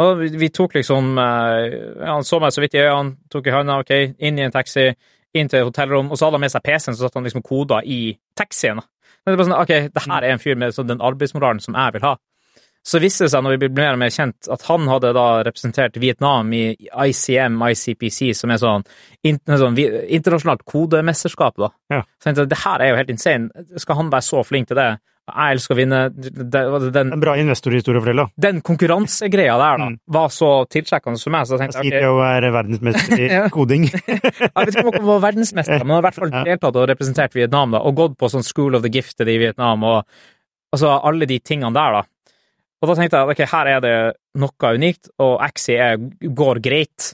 Og 0.00 0.22
vi, 0.40 0.48
tok 0.54 0.78
liksom 0.78 1.18
eh, 1.20 2.06
Han 2.08 2.24
så 2.24 2.40
meg 2.40 2.54
så 2.54 2.62
vidt 2.64 2.76
i 2.78 2.82
øynene, 2.82 3.18
tok 3.30 3.46
i 3.46 3.54
hånda, 3.54 3.80
ok, 3.84 3.92
inn 4.26 4.40
i 4.40 4.46
en 4.46 4.54
taxi, 4.54 4.88
inn 5.36 5.50
til 5.50 5.68
hotellrom, 5.68 6.10
og 6.10 6.18
så 6.18 6.26
hadde 6.26 6.40
han 6.40 6.46
med 6.46 6.54
seg 6.54 6.64
PC-en, 6.66 6.96
så 6.96 7.06
satt 7.06 7.20
han 7.20 7.28
liksom 7.28 7.44
koda 7.46 7.82
i 7.84 8.16
taxien. 8.38 8.80
Men 9.20 9.34
det 9.34 9.38
var 9.38 9.48
sånn, 9.48 9.58
ok, 9.60 9.72
det 9.94 10.04
her 10.06 10.26
er 10.26 10.34
en 10.34 10.42
fyr 10.42 10.58
med 10.58 10.74
sånn, 10.74 10.88
den 10.88 11.04
arbeidsmoralen 11.04 11.62
som 11.62 11.76
jeg 11.76 11.96
vil 11.96 12.06
ha. 12.08 12.14
Så 12.86 12.96
viste 13.02 13.26
det 13.26 13.30
seg, 13.34 13.42
når 13.44 13.58
vi 13.58 13.68
ble 13.68 13.82
mer 13.84 13.92
og 13.92 14.00
mer 14.00 14.08
kjent, 14.14 14.48
at 14.50 14.62
han 14.70 14.86
hadde 14.88 15.10
da 15.12 15.26
representert 15.44 15.98
Vietnam 16.00 16.48
i 16.56 16.62
ICM, 16.80 17.58
ICPC, 17.70 18.30
som 18.38 18.50
er 18.54 18.60
sånn, 18.62 18.86
sånn 19.44 19.76
internasjonalt 20.08 20.64
kodemesterskap, 20.64 21.58
da. 21.60 21.68
Ja. 21.92 22.00
Så 22.16 22.30
jeg 22.30 22.34
tenkte, 22.38 22.48
det 22.54 22.60
her 22.64 22.80
er 22.86 22.92
jo 22.94 22.98
helt 23.02 23.12
insane. 23.12 23.66
Skal 23.82 24.00
han 24.00 24.10
være 24.12 24.24
så 24.26 24.40
flink 24.48 24.70
til 24.72 24.80
det? 24.80 24.88
Jeg 25.30 25.54
elsker 25.54 25.76
å 25.76 25.78
vinne. 25.78 25.98
Den, 26.10 27.12
en 27.14 27.20
bra 27.22 27.36
investorhistorie 27.38 28.00
å 28.00 28.02
fortelle. 28.02 28.24
Den 28.40 28.62
konkurransegreia 28.66 29.58
der, 29.60 29.76
da, 29.84 29.90
Mm. 29.92 29.98
var 30.16 30.32
så 30.34 30.48
tiltrekkende 30.72 31.20
for 31.22 31.30
meg, 31.36 31.46
så 31.46 31.58
jeg 31.60 31.70
tenkte 31.76 32.00
jo 32.02 32.16
å 32.16 32.18
være 32.22 32.50
verdensmester 32.56 33.20
i 33.20 33.28
koding. 33.54 33.84
jeg 33.92 34.50
vet 34.56 34.72
ikke 34.74 34.86
om 34.88 34.96
han 34.96 35.06
var 35.12 35.22
verdensmester, 35.28 35.84
men 35.84 35.92
han 35.92 35.96
har 35.98 36.02
i 36.02 36.08
hvert 36.08 36.18
fall 36.24 36.32
deltatt 36.48 36.80
og 36.80 36.88
representert 36.90 37.36
Vietnam, 37.36 37.76
da, 37.76 37.84
og 37.84 37.94
gått 38.00 38.16
på 38.18 38.32
sånn 38.32 38.42
School 38.48 38.74
of 38.74 38.82
the 38.82 38.90
Gifted 38.90 39.28
i 39.30 39.36
Vietnam, 39.44 39.84
og 39.84 40.02
altså 40.74 40.96
alle 40.98 41.28
de 41.30 41.38
tingene 41.38 41.76
der, 41.76 42.00
da. 42.00 42.02
Og 42.80 42.88
da 42.88 42.96
tenkte 42.96 43.18
jeg 43.18 43.28
at 43.28 43.34
ok, 43.34 43.42
her 43.52 43.70
er 43.74 43.80
det 43.84 43.96
noe 44.40 44.72
unikt, 44.76 45.10
og 45.20 45.34
Axi 45.44 45.76
går 46.40 46.60
greit, 46.64 47.10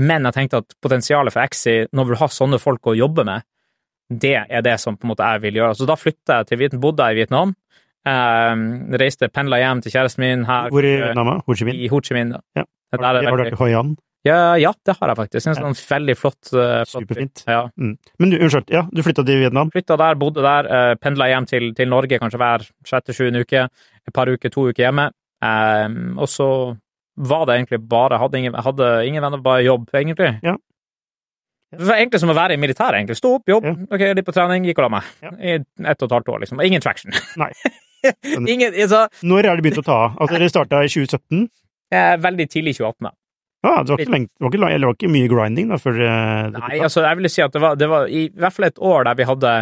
men 0.00 0.24
jeg 0.28 0.36
tenkte 0.36 0.62
at 0.62 0.76
potensialet 0.80 1.34
for 1.34 1.44
Axi, 1.44 1.74
når 1.92 2.12
du 2.12 2.18
har 2.22 2.32
sånne 2.32 2.60
folk 2.62 2.88
å 2.88 2.96
jobbe 2.96 3.26
med, 3.28 3.44
det 4.10 4.36
er 4.42 4.64
det 4.64 4.78
som 4.82 4.96
på 4.96 5.06
en 5.06 5.12
måte 5.12 5.26
jeg 5.26 5.42
vil 5.44 5.60
gjøre. 5.60 5.76
Så 5.78 5.86
da 5.86 5.96
flytta 5.98 6.40
jeg 6.40 6.48
til 6.48 6.62
Vietnam, 6.62 6.82
bodde 6.82 7.06
jeg 7.06 7.14
i 7.14 7.20
Vietnam, 7.20 7.52
eh, 8.08 8.64
reiste, 9.02 9.28
pendla 9.28 9.60
hjem 9.60 9.84
til 9.84 9.94
kjæresten 9.94 10.24
min 10.24 10.46
her 10.48 10.72
Hvor 10.72 10.88
i 10.88 10.96
Vietnam? 11.04 11.34
Ho 11.46 11.54
Chi 11.54 11.68
Minh? 11.68 11.78
i 11.84 11.90
Ho 11.92 12.00
Chi 12.00 12.16
Minh. 12.16 12.32
Ja. 12.56 12.64
Har 12.96 13.04
har 13.04 13.20
du 13.20 13.28
vært 13.28 13.52
i 13.52 13.60
Hoi 13.60 13.74
An? 13.78 13.96
Ja, 14.26 14.56
ja, 14.60 14.72
det 14.84 14.94
har 14.98 15.08
jeg 15.12 15.16
faktisk. 15.16 15.46
En 15.48 15.56
sånn 15.56 15.76
veldig 15.78 16.16
flott, 16.18 16.50
uh, 16.52 16.82
flott 16.84 17.06
Superfint. 17.06 17.42
Ja. 17.48 17.62
Mm. 17.80 17.94
Men 18.20 18.32
du, 18.34 18.36
unnskyld, 18.44 18.68
ja, 18.74 18.82
du 18.92 19.02
flytta 19.06 19.24
til 19.24 19.40
Vietnam? 19.40 19.70
Flytta 19.72 19.96
der, 20.00 20.18
bodde 20.20 20.44
der, 20.44 20.68
uh, 20.68 20.94
pendla 21.00 21.30
hjem 21.32 21.46
til, 21.48 21.70
til 21.78 21.88
Norge 21.88 22.18
kanskje 22.20 22.40
hver 22.42 22.66
sjette-sjuende 22.90 23.44
uke. 23.46 23.66
Et 24.08 24.14
par 24.16 24.28
uker, 24.28 24.52
to 24.52 24.66
uker 24.68 24.84
hjemme. 24.86 25.08
Um, 25.40 26.18
og 26.20 26.28
så 26.28 26.48
var 27.20 27.46
det 27.48 27.54
egentlig 27.56 27.78
bare 27.88 28.18
Hadde 28.20 28.36
ingen, 28.38 28.54
hadde 28.60 28.90
ingen 29.08 29.24
venner, 29.24 29.40
bare 29.44 29.64
jobb, 29.64 29.88
egentlig. 29.96 30.34
Ja. 30.44 30.56
Det 31.70 31.86
var 31.86 32.00
egentlig 32.00 32.20
som 32.20 32.32
å 32.32 32.34
være 32.36 32.56
i 32.56 32.60
militæret, 32.60 32.98
egentlig. 32.98 33.16
Stå 33.20 33.36
opp, 33.38 33.48
jobb, 33.48 33.64
Ja. 33.68 33.74
ok, 33.94 34.02
litt 34.18 34.26
på 34.26 34.34
trening, 34.34 34.64
gikk 34.66 34.80
og 34.82 34.88
la 34.88 34.92
meg. 34.98 35.10
Ja. 35.22 35.30
I 35.38 35.52
ett 35.60 36.02
og 36.02 36.08
et 36.08 36.14
halvt 36.16 36.28
år, 36.34 36.40
liksom. 36.44 36.60
Ingen 36.66 36.82
traction. 36.82 37.14
Nei. 37.40 37.52
ingen, 38.48 38.72
altså, 38.74 39.04
Når 39.22 39.46
er 39.46 39.56
det 39.60 39.64
begynt 39.64 39.80
å 39.82 39.86
ta 39.86 39.98
av? 40.08 40.16
Altså, 40.18 40.36
dere 40.36 40.50
starta 40.50 40.80
i 40.84 40.90
2017? 40.90 41.48
eh, 41.92 42.16
veldig 42.22 42.46
tidlig 42.50 42.74
i 42.74 42.78
2018, 42.80 43.06
da. 43.06 43.12
Ja, 43.60 43.82
det 43.84 43.92
var 43.92 44.00
ikke, 44.00 44.14
lengt, 44.14 44.30
det 44.32 44.44
var 44.46 44.54
ikke, 44.54 44.60
eller 44.64 44.80
det 44.80 44.88
var 44.88 44.96
ikke 44.96 45.12
mye 45.12 45.28
grinding 45.28 45.68
da, 45.72 45.78
før 45.80 46.00
eh, 46.00 46.48
det 46.54 46.62
Nei, 46.62 46.80
altså, 46.86 47.04
jeg 47.04 47.18
vil 47.18 47.30
si 47.32 47.42
at 47.44 47.52
det 47.52 47.60
var, 47.60 47.76
det 47.76 47.88
var 47.92 48.08
i, 48.08 48.22
hvert 48.32 48.56
fall 48.56 48.68
et 48.70 48.80
år 48.90 49.04
der 49.10 49.18
vi 49.18 49.28
hadde 49.28 49.54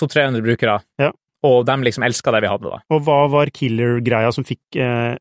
200-300 0.00 0.44
brukere, 0.46 0.78
Ja. 0.98 1.10
og 1.46 1.58
de 1.68 1.76
liksom 1.86 2.06
elska 2.06 2.34
det 2.34 2.42
vi 2.42 2.50
hadde, 2.50 2.72
da. 2.74 2.80
Og 2.94 3.02
hva 3.06 3.18
var 3.30 3.52
killer-greia 3.54 4.32
som 4.34 4.46
fikk 4.46 4.78
eh, 4.78 5.14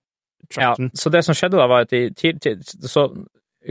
Ja, 0.58 0.72
så 0.98 1.12
det 1.14 1.26
som 1.28 1.38
skjedde 1.38 1.60
da, 1.60 1.68
var 1.70 1.86
at 1.86 1.94
i, 1.94 2.08
så 2.88 3.10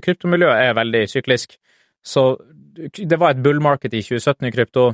kryptomiljøet 0.05 0.69
er 0.69 0.77
veldig 0.77 1.03
syklisk. 1.09 1.57
Så 2.05 2.37
det 2.77 3.19
var 3.19 3.33
et 3.33 3.43
bull 3.43 3.63
market 3.65 3.95
i 3.97 4.03
2017 4.05 4.47
i 4.47 4.53
krypto. 4.55 4.91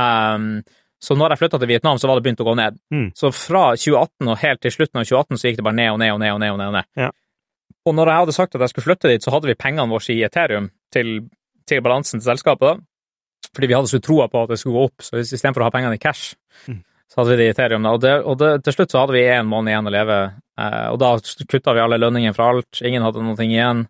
Um, 0.00 0.64
så 1.02 1.14
når 1.14 1.34
jeg 1.34 1.42
flytta 1.42 1.60
til 1.60 1.70
Vietnam, 1.70 1.98
så 2.00 2.08
var 2.08 2.18
det 2.18 2.24
begynt 2.24 2.40
å 2.40 2.48
gå 2.48 2.54
ned. 2.56 2.78
Mm. 2.92 3.10
Så 3.16 3.30
fra 3.36 3.68
2018 3.76 4.32
og 4.32 4.40
helt 4.40 4.62
til 4.64 4.72
slutten 4.74 5.02
av 5.02 5.06
2018 5.06 5.40
så 5.40 5.50
gikk 5.50 5.60
det 5.60 5.66
bare 5.68 5.78
ned 5.78 5.92
og 5.92 6.00
ned 6.00 6.14
og 6.14 6.20
ned 6.22 6.32
og 6.32 6.40
ned. 6.40 6.54
Og 6.54 6.58
ned, 6.62 6.70
og 6.70 6.76
ned. 6.78 6.88
Ja. 6.96 7.10
Og 7.86 7.94
når 7.94 8.10
jeg 8.10 8.22
hadde 8.24 8.34
sagt 8.34 8.56
at 8.56 8.64
jeg 8.64 8.72
skulle 8.72 8.88
flytte 8.88 9.10
dit, 9.12 9.22
så 9.22 9.32
hadde 9.34 9.50
vi 9.50 9.58
pengene 9.58 9.88
våre 9.90 10.14
i 10.14 10.24
Ethereum 10.26 10.68
til, 10.92 11.14
til 11.68 11.82
balansen 11.84 12.20
til 12.20 12.26
selskapet. 12.26 12.74
da. 12.74 13.50
Fordi 13.54 13.70
vi 13.70 13.76
hadde 13.76 13.90
så 13.92 14.02
troa 14.02 14.26
på 14.28 14.42
at 14.42 14.52
det 14.52 14.58
skulle 14.60 14.76
gå 14.76 14.88
opp, 14.90 15.04
så 15.06 15.22
istedenfor 15.22 15.62
å 15.62 15.68
ha 15.68 15.74
pengene 15.74 15.96
i 15.96 16.02
cash. 16.02 16.34
Mm. 16.66 16.82
Så 17.06 17.20
hadde 17.20 17.32
vi 17.32 17.38
det 17.40 17.46
i 17.46 17.52
Ethereum, 17.54 17.86
da. 17.86 17.94
Og, 17.94 18.02
det, 18.02 18.14
og 18.26 18.38
det, 18.42 18.50
til 18.66 18.74
slutt 18.76 18.92
så 18.92 19.04
hadde 19.04 19.14
vi 19.14 19.22
én 19.30 19.46
måned 19.48 19.72
igjen 19.72 19.88
å 19.88 19.94
leve. 19.94 20.18
Eh, 20.58 20.86
og 20.90 20.98
da 21.00 21.12
kutta 21.46 21.76
vi 21.76 21.84
alle 21.84 22.00
lønningene 22.02 22.36
fra 22.36 22.50
alt. 22.52 22.80
Ingen 22.82 23.06
hadde 23.06 23.22
noe 23.22 23.46
igjen. 23.46 23.84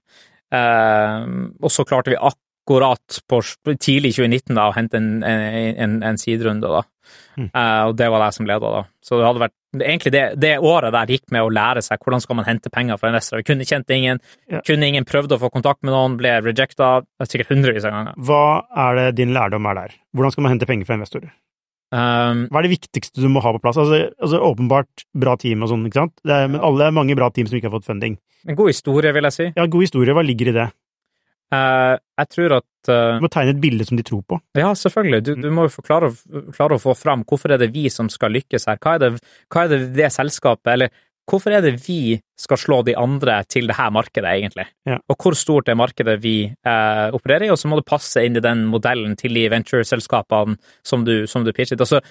Eh, 0.54 1.30
og 1.62 1.72
så 1.72 1.86
klarte 1.88 2.12
vi 2.12 2.20
akkurat 2.20 2.42
på 2.66 3.40
tidlig 3.78 4.16
2019 4.16 4.56
da, 4.56 4.68
å 4.68 4.76
hente 4.76 4.98
en, 5.00 5.10
en, 5.22 6.00
en 6.04 6.20
siderunde, 6.20 6.68
da. 6.68 6.82
Mm. 7.36 7.50
Uh, 7.52 7.82
og 7.90 7.94
det 7.98 8.08
var 8.10 8.24
det 8.24 8.32
som 8.34 8.48
leda, 8.48 8.72
da. 8.72 8.82
Så 9.04 9.20
det 9.20 9.26
hadde 9.28 9.42
vært 9.44 9.56
egentlig 9.76 10.12
det, 10.14 10.24
det, 10.40 10.52
året 10.64 10.94
der 10.94 11.12
gikk 11.12 11.26
med 11.34 11.44
å 11.44 11.52
lære 11.52 11.82
seg 11.84 12.00
hvordan 12.02 12.22
skal 12.24 12.38
man 12.38 12.48
hente 12.48 12.72
penger 12.72 13.00
fra 13.00 13.10
investorer. 13.12 13.44
Kunne 13.46 13.66
kjente 13.68 13.96
ingen, 13.96 14.20
ja. 14.50 14.62
kunne 14.66 14.88
ingen 14.88 15.06
prøvde 15.08 15.36
å 15.36 15.42
få 15.42 15.50
kontakt 15.54 15.82
med 15.84 15.94
noen, 15.94 16.16
ble 16.20 16.38
rejecta 16.44 17.00
sikkert 17.24 17.52
hundrevis 17.52 17.86
av 17.88 17.96
ganger. 17.96 18.22
Hva 18.28 18.44
er 18.86 19.00
det 19.00 19.10
din 19.20 19.34
lærdom 19.36 19.68
er 19.70 19.82
der? 19.82 19.98
Hvordan 20.16 20.34
skal 20.34 20.46
man 20.46 20.56
hente 20.56 20.68
penger 20.68 20.88
fra 20.88 20.98
investorer? 20.98 21.34
Um, 21.94 22.48
Hva 22.50 22.58
er 22.58 22.66
det 22.66 22.72
viktigste 22.72 23.22
du 23.22 23.28
må 23.30 23.40
ha 23.44 23.52
på 23.54 23.60
plass? 23.62 23.76
Altså, 23.78 24.08
altså 24.18 24.40
Åpenbart 24.42 25.04
bra 25.14 25.36
team 25.38 25.62
og 25.62 25.70
sånn, 25.70 25.84
ikke 25.86 26.00
sant? 26.00 26.16
Er, 26.26 26.48
men 26.50 26.64
alle 26.64 26.88
er 26.88 26.96
mange 26.96 27.14
bra 27.18 27.28
team 27.30 27.46
som 27.46 27.60
ikke 27.60 27.70
har 27.70 27.76
fått 27.76 27.86
funding. 27.86 28.16
En 28.46 28.58
god 28.58 28.72
historie, 28.72 29.12
vil 29.14 29.28
jeg 29.28 29.36
si. 29.36 29.46
Ja, 29.54 29.68
god 29.70 29.86
historie. 29.86 30.16
Hva 30.16 30.24
ligger 30.26 30.50
i 30.50 30.56
det? 30.56 30.66
Uh, 31.54 31.94
jeg 32.18 32.30
tror 32.34 32.56
at 32.56 32.90
uh, 32.90 33.16
Du 33.20 33.26
må 33.26 33.30
tegne 33.30 33.52
et 33.54 33.62
bilde 33.62 33.86
som 33.86 33.98
de 33.98 34.04
tror 34.06 34.22
på. 34.26 34.38
Ja, 34.58 34.72
selvfølgelig. 34.74 35.22
Du, 35.26 35.34
du 35.46 35.50
må 35.54 35.68
jo 35.68 35.82
klare, 35.86 36.10
å 36.10 36.82
få 36.82 36.94
fram 36.98 37.22
hvorfor 37.28 37.54
er 37.54 37.62
det 37.62 37.72
vi 37.74 37.86
som 37.92 38.10
skal 38.12 38.34
lykkes 38.34 38.66
her. 38.70 38.80
Hva 38.82 38.96
er 38.96 39.04
det, 39.04 39.10
hva 39.52 39.66
er 39.66 39.74
det 39.74 39.82
det 39.94 40.10
selskapet, 40.14 40.72
eller 40.74 40.90
hvorfor 41.26 41.54
er 41.54 41.62
det 41.62 41.72
vi 41.82 42.16
skal 42.38 42.58
slå 42.60 42.80
de 42.86 42.94
andre 42.98 43.40
til 43.50 43.70
det 43.70 43.76
her 43.78 43.92
markedet, 43.94 44.30
egentlig? 44.30 44.66
Ja. 44.86 44.98
Og 45.10 45.18
hvor 45.22 45.38
stort 45.38 45.70
er 45.70 45.78
markedet 45.78 46.16
vi 46.22 46.34
uh, 46.50 47.14
opererer 47.14 47.46
i, 47.46 47.52
og 47.54 47.60
så 47.62 47.70
må 47.70 47.78
du 47.78 47.86
passe 47.86 48.26
inn 48.26 48.38
i 48.38 48.42
den 48.42 48.66
modellen 48.70 49.14
til 49.18 49.38
de 49.38 49.46
venture-selskapene 49.54 50.58
som, 50.86 51.06
som, 51.30 51.46
du 51.46 51.54
pitchet. 51.54 51.82
Altså, 51.82 52.02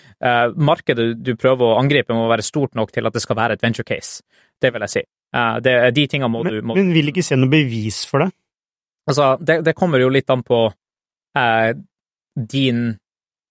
markedet 0.56 1.14
du 1.20 1.36
prøver 1.40 1.74
å 1.74 1.78
angripe, 1.82 2.16
må 2.16 2.32
være 2.32 2.48
stort 2.48 2.76
nok 2.80 2.96
til 2.96 3.08
at 3.08 3.16
det 3.16 3.24
skal 3.24 3.40
være 3.40 3.60
et 3.60 3.68
venture 3.68 3.88
case. 3.88 4.24
Det 4.64 4.72
vil 4.72 4.88
jeg 4.88 4.94
si. 4.94 5.06
det, 5.64 5.78
de 5.96 6.08
tingene 6.08 6.32
må 6.32 6.44
men, 6.44 6.54
du 6.54 6.68
må... 6.68 6.80
Men 6.80 6.96
vil 6.96 7.12
ikke 7.12 7.24
se 7.24 7.36
noe 7.40 7.52
bevis 7.52 8.04
for 8.08 8.24
det? 8.24 8.32
Altså, 9.06 9.36
det, 9.40 9.60
det, 9.66 9.76
kommer 9.78 10.02
jo 10.02 10.12
litt 10.14 10.30
an 10.34 10.42
på 10.46 10.66
eh, 11.38 11.72
din 12.36 12.88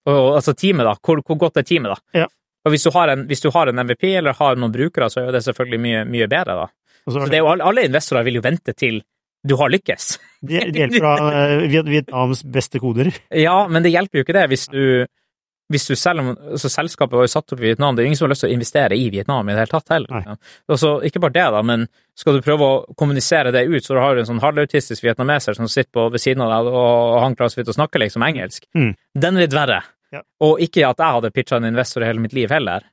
og, 0.05 0.35
Altså 0.37 0.53
teamet, 0.53 0.85
da. 0.85 0.97
Hvor, 1.01 1.23
hvor, 1.25 1.39
godt 1.47 1.63
er 1.63 1.67
teamet, 1.67 1.95
da? 1.95 2.21
Ja. 2.25 2.29
Og 2.65 2.73
hvis 2.73 2.85
du, 2.85 2.91
en, 2.93 3.27
hvis 3.29 3.41
du, 3.45 3.51
har 3.55 3.71
en, 3.71 3.81
MVP 3.87 4.09
eller 4.11 4.37
har 4.37 4.57
noen 4.57 4.73
brukere, 4.73 5.09
så 5.13 5.23
er 5.23 5.33
det 5.33 5.45
selvfølgelig 5.47 5.81
mye, 5.81 6.05
mye 6.09 6.29
bedre, 6.29 6.57
da. 6.65 6.67
Så 7.05 7.27
det 7.29 7.39
er 7.39 7.45
jo, 7.45 7.53
alle 7.53 7.85
investorer 7.85 8.25
vil 8.25 8.39
jo 8.41 8.45
vente 8.45 8.73
til 8.77 9.03
du 9.45 9.57
har 9.61 9.69
lykkes. 9.69 10.07
Det 10.45 10.63
hjelper 10.73 11.03
fra 11.03 11.11
uh, 11.21 11.85
Vietnams 11.89 12.41
beste 12.49 12.81
koder. 12.81 13.11
Ja, 13.29 13.59
men 13.69 13.85
det 13.85 13.93
hjelper 13.93 14.21
jo 14.21 14.25
ikke 14.25 14.37
det 14.37 14.47
hvis 14.53 14.67
du 14.73 15.05
hvis 15.75 15.89
du 15.91 15.95
selv 15.99 16.23
altså 16.33 16.71
Selskapet 16.71 17.19
var 17.19 17.27
jo 17.27 17.33
satt 17.33 17.55
opp 17.55 17.63
i 17.63 17.69
Vietnam, 17.69 17.97
det 17.97 18.05
er 18.05 18.11
ingen 18.11 18.19
som 18.19 18.29
har 18.29 18.35
lyst 18.35 18.45
til 18.47 18.53
å 18.53 18.55
investere 18.55 18.99
i 18.99 19.09
Vietnam 19.13 19.49
i 19.49 19.55
det 19.55 19.65
hele 19.65 19.73
tatt 19.75 19.93
heller. 19.95 20.29
Ja. 20.29 20.37
Altså, 20.71 20.95
ikke 21.07 21.23
bare 21.25 21.35
det, 21.35 21.47
da, 21.57 21.63
men 21.67 21.89
skal 22.19 22.39
du 22.39 22.45
prøve 22.47 22.69
å 22.69 22.95
kommunisere 23.01 23.53
det 23.55 23.67
ut, 23.67 23.83
så 23.83 23.97
du 23.97 24.01
har 24.03 24.15
du 24.15 24.23
en 24.23 24.31
sånn 24.31 24.43
halvautistisk 24.45 25.05
vietnameser 25.05 25.59
som 25.59 25.71
sitter 25.71 25.91
på 25.97 26.07
ved 26.15 26.23
siden 26.23 26.47
av 26.47 26.55
deg, 26.55 26.71
og 26.71 27.19
han 27.25 27.37
klarer 27.39 27.55
så 27.55 27.61
vidt 27.61 27.75
å 27.75 27.77
snakke 27.77 28.03
liksom 28.03 28.25
engelsk. 28.27 28.69
Mm. 28.79 28.93
Den 29.27 29.39
er 29.39 29.47
litt 29.47 29.57
verre. 29.59 29.83
Ja. 30.15 30.23
Og 30.47 30.63
ikke 30.63 30.87
at 30.87 31.01
jeg 31.03 31.19
hadde 31.19 31.33
pitcha 31.35 31.59
en 31.59 31.67
investor 31.73 32.05
i 32.05 32.09
hele 32.09 32.23
mitt 32.23 32.37
liv 32.37 32.53
heller. 32.55 32.87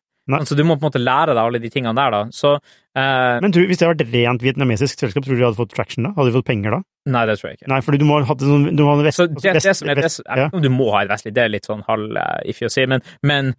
Så 0.47 0.55
du 0.57 0.63
må 0.67 0.77
på 0.77 0.85
en 0.85 0.91
måte 0.91 1.01
lære 1.01 1.35
deg 1.35 1.41
alle 1.41 1.61
de 1.61 1.71
tingene 1.73 1.93
der, 1.97 2.13
da. 2.13 2.21
Så, 2.35 2.53
eh, 2.95 3.39
Men 3.43 3.53
tror, 3.53 3.67
hvis 3.69 3.81
det 3.81 3.87
hadde 3.87 4.05
vært 4.05 4.13
rent 4.15 4.45
vietnamesisk 4.45 5.03
selskap, 5.03 5.25
tror 5.25 5.35
du 5.35 5.41
de 5.41 5.47
hadde 5.49 5.59
fått 5.59 5.73
traction 5.75 6.07
da? 6.07 6.13
Hadde 6.17 6.31
de 6.31 6.37
fått 6.37 6.47
penger 6.47 6.77
da? 6.77 6.81
Nei, 7.11 7.25
det 7.29 7.37
tror 7.39 7.49
jeg 7.49 7.59
ikke. 7.59 7.71
Nei, 7.73 7.81
fordi 7.85 7.99
du 8.01 8.05
må 8.09 8.21
ha 8.21 8.37
sånn 8.37 8.69
du 8.69 8.83
må 8.85 8.93
ha 8.93 9.01
vest, 9.01 9.25
det, 9.25 9.55
det, 9.57 9.75
som 9.77 9.91
er, 9.91 10.03
vest, 10.05 10.23
ja. 10.27 10.47
Du 10.53 10.69
må 10.73 10.91
ha 10.93 11.03
et 11.03 11.11
vestlig, 11.11 11.33
det 11.35 11.43
er 11.43 11.53
litt 11.53 11.67
sånn 11.69 11.83
halv-iffy 11.87 12.69
å 12.69 12.71
si, 12.71 12.87
men, 12.89 13.03
men, 13.25 13.53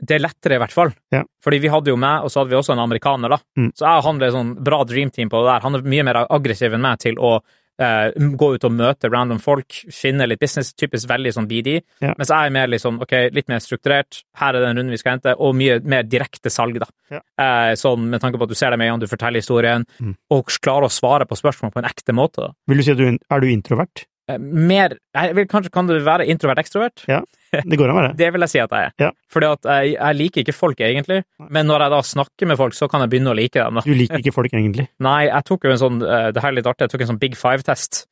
det 0.00 0.16
er 0.16 0.22
lettere, 0.22 0.56
i 0.56 0.60
hvert 0.62 0.72
fall. 0.72 0.94
Ja. 1.12 1.20
Fordi 1.44 1.58
vi 1.60 1.68
hadde 1.68 1.92
jo 1.92 1.98
meg, 2.00 2.24
og 2.24 2.32
så 2.32 2.40
hadde 2.40 2.54
vi 2.54 2.56
også 2.56 2.72
en 2.72 2.80
amerikaner, 2.86 3.34
da. 3.34 3.36
Mm. 3.60 3.66
Så 3.76 3.84
jeg 3.84 4.00
og 4.00 4.06
han 4.06 4.20
ble 4.22 4.30
sånn 4.32 4.52
bra 4.64 4.78
dreamteam 4.88 5.28
på 5.28 5.42
det 5.42 5.50
der. 5.50 5.64
Han 5.66 5.76
er 5.76 5.90
mye 5.92 6.06
mer 6.08 6.18
aggressiv 6.24 6.72
enn 6.72 6.86
meg 6.86 7.02
til 7.04 7.20
å 7.20 7.38
Uh, 7.38 7.69
gå 7.80 8.48
ut 8.54 8.66
og 8.68 8.74
møte 8.76 9.10
random 9.10 9.40
folk, 9.42 9.80
finne 9.94 10.26
litt 10.28 10.40
business, 10.42 10.72
typisk 10.76 11.08
veldig 11.10 11.32
sånn 11.36 11.48
BD. 11.50 11.78
Ja. 12.04 12.14
Mens 12.18 12.32
jeg 12.32 12.50
er 12.50 12.54
mer 12.54 12.70
liksom, 12.70 13.00
ok, 13.04 13.14
litt 13.36 13.48
mer 13.50 13.62
strukturert, 13.64 14.22
her 14.40 14.56
er 14.56 14.66
den 14.66 14.76
runden 14.76 14.92
vi 14.94 15.00
skal 15.00 15.16
hente, 15.16 15.34
og 15.38 15.56
mye 15.58 15.80
mer 15.82 16.04
direkte 16.08 16.52
salg, 16.52 16.80
da. 16.82 16.90
Ja. 17.10 17.22
Eh, 17.40 17.72
sånn 17.80 18.10
med 18.12 18.22
tanke 18.22 18.40
på 18.40 18.48
at 18.48 18.52
du 18.52 18.58
ser 18.58 18.74
det 18.74 18.80
med 18.82 18.92
en 18.92 19.02
du 19.02 19.08
forteller 19.10 19.42
historien, 19.42 19.86
mm. 19.98 20.14
og 20.36 20.52
klarer 20.60 20.88
å 20.88 20.92
svare 20.92 21.28
på 21.28 21.38
spørsmål 21.40 21.74
på 21.74 21.82
en 21.82 21.90
ekte 21.90 22.16
måte. 22.16 22.50
Da. 22.50 22.56
Vil 22.70 22.82
du 22.82 22.86
si 22.86 22.94
at 22.94 23.00
du 23.00 23.08
er 23.10 23.42
du 23.42 23.50
introvert? 23.50 24.04
Uh, 24.30 24.38
mer 24.40 24.96
vil, 25.36 25.46
Kanskje 25.50 25.72
kan 25.74 25.88
du 25.88 25.96
være 26.04 26.26
introvert-ekstrovert? 26.32 27.04
Ja. 27.10 27.20
Det 27.50 27.78
går 27.78 27.90
an 27.90 27.94
å 27.94 27.98
være. 27.98 28.12
det 28.20 28.30
vil 28.34 28.46
jeg 28.46 28.52
si 28.52 28.62
at 28.62 28.74
jeg 28.76 28.90
er. 28.90 28.94
Ja. 29.02 29.10
Fordi 29.32 29.50
at 29.50 29.68
jeg, 29.72 29.94
jeg, 29.96 30.18
liker 30.20 30.44
ikke 30.44 30.56
folk, 30.56 30.82
egentlig. 30.86 31.20
Men 31.50 31.68
når 31.70 31.86
jeg 31.86 31.94
da 31.96 32.00
snakker 32.12 32.50
med 32.52 32.60
folk, 32.60 32.78
så 32.78 32.88
kan 32.92 33.04
jeg 33.04 33.12
begynne 33.14 33.34
å 33.34 33.36
like 33.38 33.58
dem. 33.58 33.80
Da. 33.80 33.86
Du 33.86 33.96
liker 33.96 34.22
ikke 34.22 34.36
folk, 34.36 34.54
egentlig? 34.54 34.88
Nei, 35.08 35.20
jeg 35.28 35.48
tok 35.50 35.66
jo 35.66 35.74
en 35.74 35.82
sånn 35.82 36.00
uh, 36.04 36.30
Det 36.34 36.44
her 36.44 36.52
er 36.52 36.60
litt 36.60 36.70
artig, 36.70 36.86
jeg 36.86 36.94
tok 36.94 37.06
en 37.06 37.12
sånn 37.14 37.22
Big 37.22 37.38
Five-test 37.38 38.04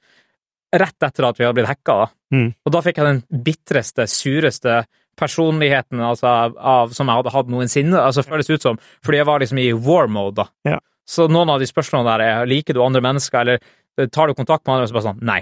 rett 0.76 1.04
etter 1.06 1.24
at 1.24 1.38
vi 1.38 1.46
hadde 1.46 1.56
blitt 1.56 1.70
hacka. 1.70 1.94
Da. 2.02 2.08
Mm. 2.36 2.48
Og 2.66 2.72
da 2.74 2.82
fikk 2.84 2.98
jeg 3.00 3.08
den 3.08 3.42
bitreste, 3.44 4.04
sureste 4.10 4.82
personligheten 5.18 6.02
altså, 6.04 6.28
av, 6.52 6.92
som 6.94 7.08
jeg 7.08 7.20
hadde 7.20 7.32
hatt 7.34 7.50
noensinne. 7.52 8.02
Altså, 8.02 8.24
føles 8.26 8.50
ut 8.50 8.64
som, 8.64 8.78
fordi 9.04 9.20
jeg 9.20 9.28
var 9.28 9.42
liksom 9.42 9.60
i 9.62 9.70
war 9.72 10.10
mode. 10.12 10.42
da. 10.42 10.74
Ja. 10.74 10.78
Så 11.08 11.24
noen 11.32 11.48
av 11.48 11.62
de 11.62 11.68
spørsmålene 11.68 12.10
der 12.10 12.24
er 12.26 12.48
liker 12.50 12.76
du 12.76 12.82
andre 12.84 13.00
mennesker, 13.04 13.40
eller 13.40 13.62
tar 14.06 14.30
du 14.30 14.34
kontakt 14.38 14.66
med 14.66 14.76
andre, 14.76 14.88
så 14.88 14.96
bare 14.96 15.06
sånn 15.08 15.24
nei. 15.26 15.40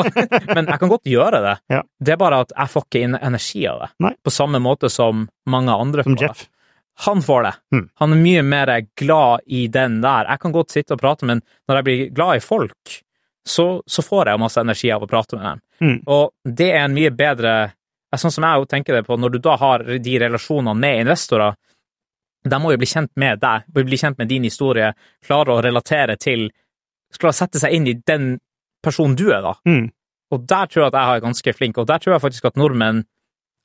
Men 0.56 0.70
jeg 0.70 0.80
kan 0.80 0.92
godt 0.92 1.10
gjøre 1.10 1.42
det. 1.44 1.56
Ja. 1.72 1.82
Det 2.00 2.14
er 2.14 2.20
bare 2.20 2.40
at 2.46 2.54
jeg 2.56 2.72
får 2.72 2.86
ikke 2.86 3.02
inn 3.06 3.18
energi 3.20 3.66
av 3.68 3.84
det. 3.84 3.90
Nei. 4.06 4.14
På 4.24 4.32
samme 4.34 4.62
måte 4.62 4.90
som 4.92 5.26
mange 5.50 5.76
andre 5.76 6.06
som 6.06 6.16
Jeff. 6.20 6.46
det. 6.46 6.50
Han 7.06 7.22
får 7.24 7.42
det. 7.46 7.52
Mm. 7.72 7.84
Han 8.02 8.12
er 8.12 8.22
mye 8.24 8.42
mer 8.44 8.72
glad 8.96 9.46
i 9.46 9.66
den 9.72 10.00
der. 10.04 10.28
Jeg 10.28 10.42
kan 10.42 10.52
godt 10.52 10.74
sitte 10.74 10.96
og 10.96 11.00
prate, 11.00 11.28
men 11.28 11.40
når 11.68 11.80
jeg 11.80 11.86
blir 11.86 12.02
glad 12.16 12.36
i 12.36 12.44
folk, 12.44 12.96
så, 13.48 13.66
så 13.86 14.04
får 14.04 14.28
jeg 14.28 14.42
masse 14.42 14.60
energi 14.60 14.90
av 14.92 15.04
å 15.04 15.08
prate 15.08 15.38
med 15.38 15.46
dem. 15.46 15.62
Mm. 15.80 15.98
Og 16.12 16.56
det 16.60 16.72
er 16.74 16.84
en 16.84 16.96
mye 16.96 17.12
bedre 17.14 17.58
Sånn 18.18 18.32
som 18.34 18.42
jeg 18.42 18.66
tenker 18.66 18.96
det 18.96 19.04
på, 19.06 19.14
når 19.14 19.36
du 19.36 19.38
da 19.38 19.52
har 19.54 19.84
de 19.86 20.14
relasjonene 20.18 20.74
med 20.74 21.04
investorer, 21.04 21.54
de 22.42 22.58
må 22.58 22.72
jo 22.72 22.80
bli 22.80 22.88
kjent 22.90 23.12
med 23.20 23.38
deg, 23.38 23.68
bli 23.76 23.98
kjent 24.00 24.18
med 24.18 24.26
din 24.26 24.48
historie, 24.48 24.88
klare 25.22 25.54
å 25.54 25.60
relatere 25.62 26.16
til 26.18 26.48
Klare 27.18 27.34
å 27.34 27.38
sette 27.40 27.58
seg 27.62 27.72
inn 27.74 27.88
i 27.90 27.94
den 28.06 28.38
personen 28.84 29.16
du 29.18 29.26
er, 29.32 29.42
da. 29.42 29.54
Mm. 29.66 29.88
Og 30.30 30.44
der 30.46 30.68
tror 30.70 30.84
jeg 30.84 30.92
at 30.92 30.98
jeg 31.00 31.16
er 31.16 31.24
ganske 31.24 31.54
flink, 31.58 31.78
og 31.82 31.88
der 31.90 31.98
tror 31.98 32.14
jeg 32.14 32.22
faktisk 32.22 32.44
at 32.50 32.56
nordmenn 32.60 33.02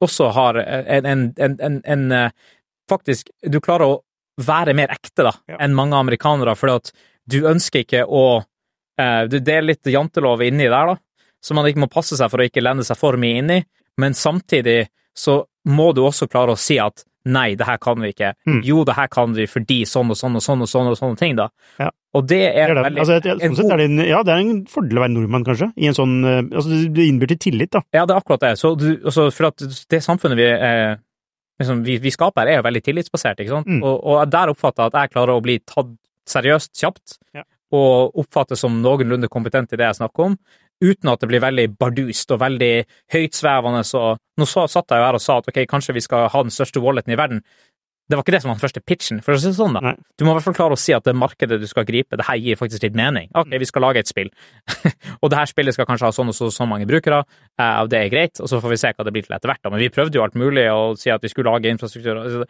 også 0.04 0.32
har 0.36 0.58
en, 0.60 1.06
en, 1.06 1.26
en, 1.38 1.58
en, 1.62 1.82
en 1.86 2.32
Faktisk, 2.90 3.30
du 3.42 3.58
klarer 3.66 3.88
å 3.90 4.02
være 4.46 4.76
mer 4.78 4.92
ekte 4.94 5.24
da, 5.26 5.32
Ja. 5.50 5.58
enn 5.64 5.74
mange 5.74 5.98
amerikanere, 5.98 6.54
fordi 6.58 6.76
at 6.76 6.92
du 7.26 7.40
ønsker 7.50 7.82
ikke 7.86 8.04
å 8.06 8.44
eh, 9.00 9.24
Det 9.32 9.48
er 9.50 9.66
litt 9.66 9.86
jantelov 9.90 10.44
inni 10.46 10.68
der, 10.70 10.92
da, 10.92 10.98
så 11.42 11.56
man 11.58 11.66
ikke 11.66 11.82
må 11.86 11.90
passe 11.90 12.18
seg 12.18 12.30
for 12.30 12.42
å 12.44 12.46
ikke 12.46 12.62
lende 12.62 12.84
seg 12.86 12.98
for 13.00 13.18
mye 13.18 13.40
inni, 13.42 13.58
men 13.98 14.14
samtidig 14.14 14.88
så 15.18 15.40
må 15.66 15.94
du 15.96 16.04
også 16.06 16.28
klare 16.30 16.54
å 16.54 16.60
si 16.60 16.78
at 16.82 17.06
nei, 17.26 17.56
det 17.58 17.66
her 17.66 17.80
kan 17.82 17.98
vi 18.04 18.12
ikke. 18.14 18.36
Mm. 18.46 18.60
Jo, 18.68 18.84
det 18.86 18.94
her 19.00 19.08
kan 19.10 19.34
vi 19.34 19.48
fordi 19.50 19.80
sånn 19.90 20.12
og 20.14 20.18
sånn 20.20 20.36
og 20.38 20.44
sånn 20.46 20.62
og 20.62 20.70
sånn 20.70 20.90
og 20.92 20.98
sånne 21.00 21.18
ting, 21.18 21.34
da. 21.40 21.48
Ja. 21.82 21.88
Og 22.16 22.24
det 22.30 22.38
er, 22.48 22.70
Det 22.72 22.78
er 22.78 22.86
veldig 22.86 23.02
Altså, 23.04 23.18
sånn 23.44 23.56
sett 23.60 23.72
er 23.76 23.82
det 23.82 23.86
en, 23.90 23.98
ja, 24.08 24.22
det 24.24 24.32
er 24.34 24.42
en 24.44 24.62
fordel 24.72 25.00
å 25.00 25.04
være 25.04 25.14
nordmann, 25.16 25.44
kanskje. 25.48 25.68
I 25.76 25.90
en 25.90 25.98
sånn, 25.98 26.14
eh, 26.24 26.42
altså, 26.56 26.78
det- 26.96 27.08
innbyr 27.12 27.34
til 27.34 27.42
tillit, 27.50 27.72
da. 27.76 27.82
Ja, 27.94 28.06
det 28.06 28.16
er 28.16 28.22
akkurat 28.22 28.40
det. 28.46 28.54
Så 28.62 28.72
du, 28.80 28.88
altså, 29.04 29.26
for 29.36 29.50
at 29.50 29.58
det 29.92 30.00
samfunnet 30.06 30.40
vi, 30.40 30.46
eh, 30.48 30.96
liksom, 31.60 31.84
vi, 31.84 31.98
vi 32.00 32.10
skaper 32.16 32.48
er 32.48 32.62
jo 32.62 32.66
veldig 32.70 32.84
tillitsbasert, 32.88 33.40
ikke 33.44 33.58
sant? 33.58 33.68
Mm. 33.68 33.84
Og, 33.84 34.00
og 34.06 34.30
der 34.32 34.54
oppfatter 34.54 34.86
jeg 34.88 34.94
at 34.94 35.00
jeg 35.02 35.14
klarer 35.18 35.36
å 35.36 35.44
bli 35.44 35.60
tatt 35.60 35.92
seriøst 36.26 36.72
kjapt, 36.80 37.18
Ja. 37.36 37.44
og 37.76 38.16
oppfattes 38.24 38.60
som 38.64 38.80
noenlunde 38.82 39.28
kompetent 39.30 39.74
i 39.74 39.78
det 39.78 39.86
jeg 39.92 40.00
snakker 40.00 40.26
om, 40.32 40.38
uten 40.84 41.10
at 41.12 41.20
det 41.20 41.30
blir 41.30 41.40
veldig 41.44 41.68
bardust 41.80 42.32
og 42.32 42.40
veldig 42.42 42.86
høytsvevende. 43.14 43.84
Så 43.88 44.18
nå 44.38 44.46
så, 44.48 44.66
satt 44.72 44.90
jeg 44.92 45.00
jo 45.00 45.06
her 45.08 45.14
og 45.20 45.22
sa 45.24 45.38
at 45.40 45.48
ok, 45.52 45.62
kanskje 45.68 45.94
vi 45.96 46.04
skal 46.04 46.28
ha 46.30 46.42
den 46.44 46.52
største 46.52 46.82
walleten 46.84 47.14
i 47.14 47.20
verden. 47.20 47.44
Det 48.06 48.18
var 48.18 48.22
ikke 48.22 48.36
det 48.36 48.42
som 48.44 48.52
var 48.52 48.58
den 48.60 48.62
første 48.62 48.82
pitchen, 48.86 49.20
for 49.26 49.34
å 49.34 49.40
si 49.42 49.50
det 49.50 49.58
sånn, 49.58 49.74
da. 49.74 49.82
Nei. 49.82 49.94
Du 50.14 50.28
må 50.28 50.34
i 50.34 50.38
hvert 50.38 50.46
fall 50.46 50.58
klare 50.60 50.76
å 50.78 50.80
si 50.80 50.94
at 50.94 51.08
det 51.08 51.16
markedet 51.18 51.58
du 51.58 51.66
skal 51.66 51.88
gripe, 51.88 52.20
det 52.20 52.28
her 52.28 52.38
gir 52.38 52.60
faktisk 52.60 52.86
litt 52.86 52.98
mening. 52.98 53.32
Ok, 53.34 53.56
vi 53.62 53.66
skal 53.66 53.82
lage 53.82 54.04
et 54.04 54.12
spill, 54.12 54.30
og 55.22 55.32
det 55.34 55.40
her 55.40 55.50
spillet 55.50 55.74
skal 55.74 55.88
kanskje 55.90 56.12
ha 56.12 56.14
sånn 56.14 56.30
og 56.30 56.38
så, 56.38 56.52
så 56.54 56.68
mange 56.70 56.86
brukere, 56.90 57.24
eh, 57.58 57.80
og 57.82 57.90
det 57.90 58.04
er 58.04 58.12
greit, 58.14 58.42
og 58.44 58.52
så 58.52 58.62
får 58.62 58.76
vi 58.76 58.78
se 58.84 58.94
hva 58.94 59.08
det 59.08 59.16
blir 59.16 59.26
til 59.26 59.34
etter 59.38 59.50
hvert. 59.50 59.64
da. 59.66 59.74
Men 59.74 59.82
vi 59.82 59.90
prøvde 59.96 60.20
jo 60.20 60.26
alt 60.26 60.38
mulig 60.38 60.68
å 60.70 60.94
si 61.02 61.10
at 61.14 61.26
vi 61.26 61.34
skulle 61.34 61.56
lage 61.56 61.74
infrastruktur. 61.74 62.46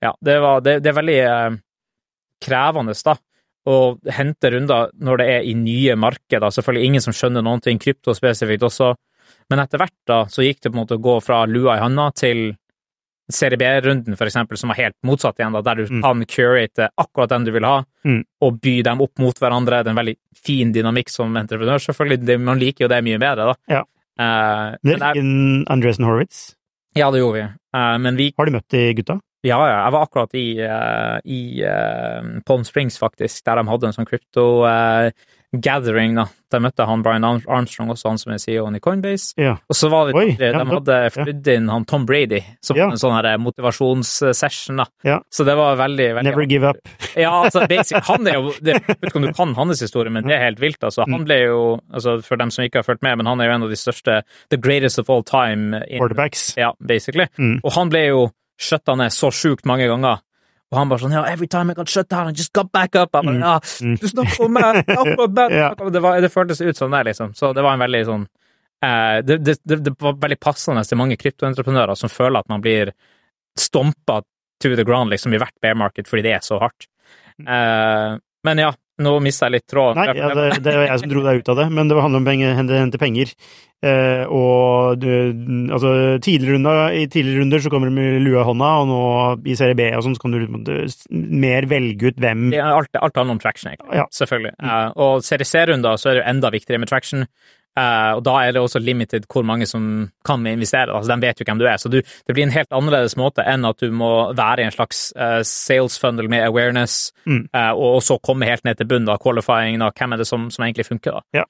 Ja, 0.00 0.14
det, 0.14 0.38
var, 0.46 0.62
det, 0.62 0.78
det 0.84 0.92
er 0.92 0.98
veldig 1.00 1.18
eh, 1.24 1.58
krevende, 2.46 2.94
da. 3.10 3.18
Å 3.70 3.76
hente 4.16 4.54
runder 4.54 4.94
når 5.04 5.20
det 5.20 5.28
er 5.34 5.50
i 5.50 5.58
nye 5.58 5.98
markeder. 6.00 6.54
Selvfølgelig 6.54 6.86
ingen 6.86 7.02
som 7.04 7.14
skjønner 7.16 7.44
noen 7.44 7.60
ting, 7.66 7.82
krypto 7.82 8.14
spesifikt 8.16 8.64
også. 8.70 8.94
Men 9.50 9.64
etter 9.64 9.82
hvert 9.82 9.98
da, 10.08 10.22
så 10.30 10.46
gikk 10.46 10.62
det 10.62 10.70
på 10.70 10.78
en 10.78 10.82
måte 10.84 10.96
å 10.96 11.02
gå 11.02 11.18
fra 11.24 11.42
lua 11.50 11.76
i 11.76 11.82
handa 11.82 12.08
til 12.16 12.54
serie 13.32 13.58
B-runden, 13.58 14.16
for 14.18 14.26
eksempel, 14.26 14.56
som 14.58 14.68
var 14.72 14.76
helt 14.76 14.96
motsatt 15.06 15.38
igjen, 15.38 15.52
da, 15.52 15.60
der 15.62 15.74
du 15.82 15.86
Mm. 15.90 16.02
kan 16.02 16.24
curate 16.26 16.88
akkurat 16.98 17.28
den 17.28 17.44
du 17.44 17.50
vil 17.52 17.64
ha, 17.64 17.84
Mm. 18.04 18.24
og 18.42 18.60
by 18.60 18.82
dem 18.82 19.00
opp 19.00 19.18
mot 19.18 19.34
hverandre. 19.38 19.82
Det 19.84 19.86
er 19.86 19.90
en 19.90 19.96
veldig 20.06 20.16
fin 20.36 20.72
dynamikk 20.72 21.08
som 21.10 21.34
entreprenør, 21.36 21.78
selvfølgelig. 21.80 22.24
Det, 22.26 22.40
man 22.40 22.58
liker 22.58 22.84
jo 22.84 22.88
det 22.88 23.02
mye 23.04 23.18
bedre, 23.18 23.52
da. 23.52 23.54
Ja. 23.68 23.82
Uh, 24.20 24.76
jeg, 24.84 25.00
Andresen 25.68 26.04
Horowitz. 26.04 26.54
ja, 26.94 27.10
det 27.10 27.20
gjorde 27.20 27.34
vi. 27.40 27.48
Uh, 27.74 27.98
men 27.98 28.16
vi 28.16 28.32
Har 28.36 28.46
du 28.46 28.52
møtt 28.52 28.68
de 28.68 28.94
gutta? 28.94 29.20
Ja, 29.42 29.56
ja. 29.66 29.84
Jeg 29.84 29.92
var 29.92 30.06
akkurat 30.06 30.34
i, 30.34 30.60
uh, 30.60 31.20
i 31.24 31.62
Palm 32.44 32.64
Springs, 32.64 32.98
faktisk, 32.98 33.42
der 33.44 33.56
de 33.62 33.68
hadde 33.70 33.84
en 33.88 33.92
sånn 33.96 34.06
krypto... 34.08 34.64
uh, 34.64 35.10
gathering. 35.52 36.14
da. 36.14 36.26
Der 36.50 36.58
møtte 36.60 36.84
han 36.86 37.02
Brian 37.02 37.24
Armstrong, 37.24 37.90
også 37.90 38.08
han 38.08 38.18
som 38.18 38.32
er 38.32 38.38
CEO-en 38.38 38.74
i 38.76 38.80
Coinbase. 38.82 39.34
Ja. 39.38 39.52
Og 39.70 39.76
så 39.78 39.88
var 39.90 40.06
det 40.08 40.14
Oi, 40.18 40.32
de, 40.38 40.48
hadde 40.54 40.96
flydd 41.14 41.46
inn 41.54 41.68
han 41.70 41.84
Tom 41.84 42.06
Brady 42.06 42.40
som 42.62 42.76
Ja. 42.76 42.88
en 42.90 42.98
sånn 42.98 43.14
her 43.14 43.38
motivasjonssession. 43.38 44.76
da. 44.76 44.86
Ja. 45.04 45.20
Så 45.30 45.44
det 45.44 45.54
var 45.56 45.76
veldig, 45.76 46.14
veldig 46.14 46.24
Never 46.30 46.46
give 46.46 46.64
up. 46.70 46.76
Ja, 47.16 47.30
altså, 47.44 47.66
basic, 47.68 47.98
han 48.06 48.26
er 48.26 48.34
jo 48.38 48.52
det, 48.62 48.74
Jeg 48.78 48.86
vet 48.86 49.08
ikke 49.10 49.16
om 49.16 49.22
du 49.26 49.32
kan 49.32 49.54
hans 49.54 49.80
historie, 49.80 50.10
men 50.10 50.26
det 50.26 50.36
er 50.36 50.44
helt 50.44 50.60
vilt. 50.60 50.82
altså. 50.82 51.04
Mm. 51.06 51.12
Han 51.12 51.24
ble 51.24 51.38
jo, 51.44 51.60
altså 51.92 52.22
For 52.24 52.36
dem 52.36 52.50
som 52.50 52.64
ikke 52.64 52.78
har 52.78 52.82
fulgt 52.86 53.02
med, 53.02 53.16
men 53.18 53.26
han 53.26 53.40
er 53.40 53.46
jo 53.50 53.54
en 53.54 53.62
av 53.62 53.68
de 53.70 53.76
største 53.76 54.22
The 54.50 54.56
greatest 54.56 54.98
of 54.98 55.10
all 55.10 55.22
time. 55.22 55.82
in- 55.88 55.98
Quarterbacks. 55.98 56.54
Ja, 56.56 56.72
basically. 56.80 57.26
Mm. 57.38 57.60
Og 57.64 57.72
han 57.72 57.88
ble 57.90 58.06
jo 58.08 58.30
skjøtta 58.60 58.96
ned 58.96 59.10
så 59.10 59.30
sjukt 59.32 59.64
mange 59.66 59.86
ganger. 59.88 60.20
Og 60.70 60.78
han 60.78 60.90
bare 60.90 61.02
sånn 61.02 61.14
ja, 61.16 61.24
every 61.26 61.48
time 61.50 61.72
I 61.72 61.74
got 61.74 61.90
shut 61.90 62.08
down, 62.10 62.28
I 62.30 62.36
just 62.36 62.52
got 62.54 62.70
back 62.72 62.94
up. 62.94 63.14
Mm. 63.18 63.40
ja, 63.42 63.56
Mm. 63.82 63.96
du 63.98 64.06
snakker 64.08 64.44
om 64.46 64.52
meg! 64.54 64.84
det, 65.96 66.00
var, 66.04 66.20
det 66.22 66.30
føltes 66.30 66.60
ut 66.60 66.76
som 66.78 66.90
det, 66.94 67.04
liksom. 67.10 67.34
Så 67.34 67.52
det 67.56 67.64
var 67.66 67.74
en 67.74 67.82
veldig 67.82 68.02
sånn 68.06 68.26
eh, 68.86 69.16
det, 69.26 69.38
det, 69.44 69.56
det, 69.66 69.80
det 69.88 69.94
var 69.98 70.14
veldig 70.22 70.38
passende 70.40 70.84
til 70.86 71.00
mange 71.00 71.18
kryptoentreprenører 71.18 71.98
som 71.98 72.12
føler 72.12 72.40
at 72.44 72.48
man 72.52 72.62
blir 72.62 72.92
stompa 73.58 74.20
to 74.62 74.74
the 74.76 74.84
ground 74.84 75.10
liksom, 75.10 75.34
i 75.34 75.40
hvert 75.40 75.56
bear 75.62 75.74
market 75.74 76.08
fordi 76.08 76.22
det 76.28 76.36
er 76.38 76.44
så 76.46 76.60
hardt. 76.62 76.86
Eh, 77.40 78.14
men 78.46 78.58
ja, 78.62 78.70
nå 79.00 79.16
mista 79.24 79.48
jeg 79.48 79.58
litt 79.58 79.66
tråden. 79.70 79.98
Nei, 80.00 80.14
ja, 80.18 80.30
det, 80.36 80.46
det 80.64 80.76
var 80.76 80.86
jeg 80.88 81.02
som 81.02 81.10
dro 81.10 81.24
deg 81.24 81.42
ut 81.42 81.50
av 81.52 81.58
det, 81.62 81.66
men 81.74 81.90
det 81.90 81.98
handler 81.98 82.22
om 82.22 82.30
å 82.30 82.54
hente, 82.60 83.00
penger. 83.00 83.34
Eh, 83.80 84.24
og 84.28 85.04
altså, 85.06 85.92
tidligere 86.20 86.58
runder, 86.58 86.80
i 86.92 87.06
tidligere 87.08 87.44
runder 87.44 87.62
så 87.64 87.72
kommer 87.72 87.88
du 87.88 87.96
med 87.96 88.18
lua 88.24 88.42
i 88.42 88.48
hånda, 88.50 88.72
og 88.82 88.90
nå 88.90 89.00
i 89.48 89.56
serie 89.56 89.78
B 89.78 89.88
og 89.96 90.04
sånn 90.04 90.18
så 90.18 90.24
kan 90.26 90.36
du 90.36 90.74
mer 91.10 91.68
velge 91.70 92.12
ut 92.12 92.20
hvem 92.20 92.50
ja, 92.52 92.68
alt, 92.76 92.92
alt 93.00 93.16
handler 93.16 93.38
om 93.38 93.42
traction, 93.42 93.72
egentlig. 93.72 93.96
Ja. 94.02 94.04
Selvfølgelig. 94.12 94.52
Eh, 94.60 94.90
og 95.00 95.24
serie 95.24 95.48
C-runder 95.48 96.00
så 96.00 96.10
er 96.10 96.18
det 96.18 96.24
jo 96.24 96.28
enda 96.34 96.52
viktigere 96.52 96.84
med 96.84 96.92
traction. 96.92 97.24
Eh, 97.80 98.12
og 98.18 98.22
da 98.26 98.34
er 98.44 98.52
det 98.54 98.60
også 98.62 98.80
limited 98.82 99.26
hvor 99.30 99.46
mange 99.46 99.66
som 99.68 99.84
kan 100.26 100.44
investere. 100.50 100.92
Altså, 100.92 101.14
de 101.14 101.26
vet 101.26 101.40
jo 101.40 101.46
hvem 101.48 101.60
du 101.60 101.66
er. 101.68 101.78
Så 101.80 101.90
du, 101.92 102.00
det 102.02 102.36
blir 102.36 102.44
en 102.46 102.54
helt 102.54 102.72
annerledes 102.76 103.16
måte 103.20 103.44
enn 103.48 103.64
at 103.68 103.80
du 103.80 103.94
må 103.94 104.10
være 104.36 104.64
i 104.64 104.68
en 104.68 104.74
slags 104.74 105.06
eh, 105.16 105.40
sales 105.48 105.96
funnel 106.02 106.28
med 106.32 106.44
awareness, 106.48 106.98
Mm. 107.26 107.44
eh, 107.54 107.70
og, 107.76 108.00
så 108.02 108.16
komme 108.24 108.48
helt 108.48 108.64
ned 108.64 108.78
til 108.78 108.88
bunnen 108.90 109.08
av 109.12 109.20
qualifying. 109.22 109.78
Da. 109.80 109.90
Hvem 109.96 110.14
er 110.14 110.20
det 110.22 110.26
som, 110.28 110.48
som 110.50 110.64
egentlig 110.64 110.86
funker, 110.88 111.20
da? 111.20 111.44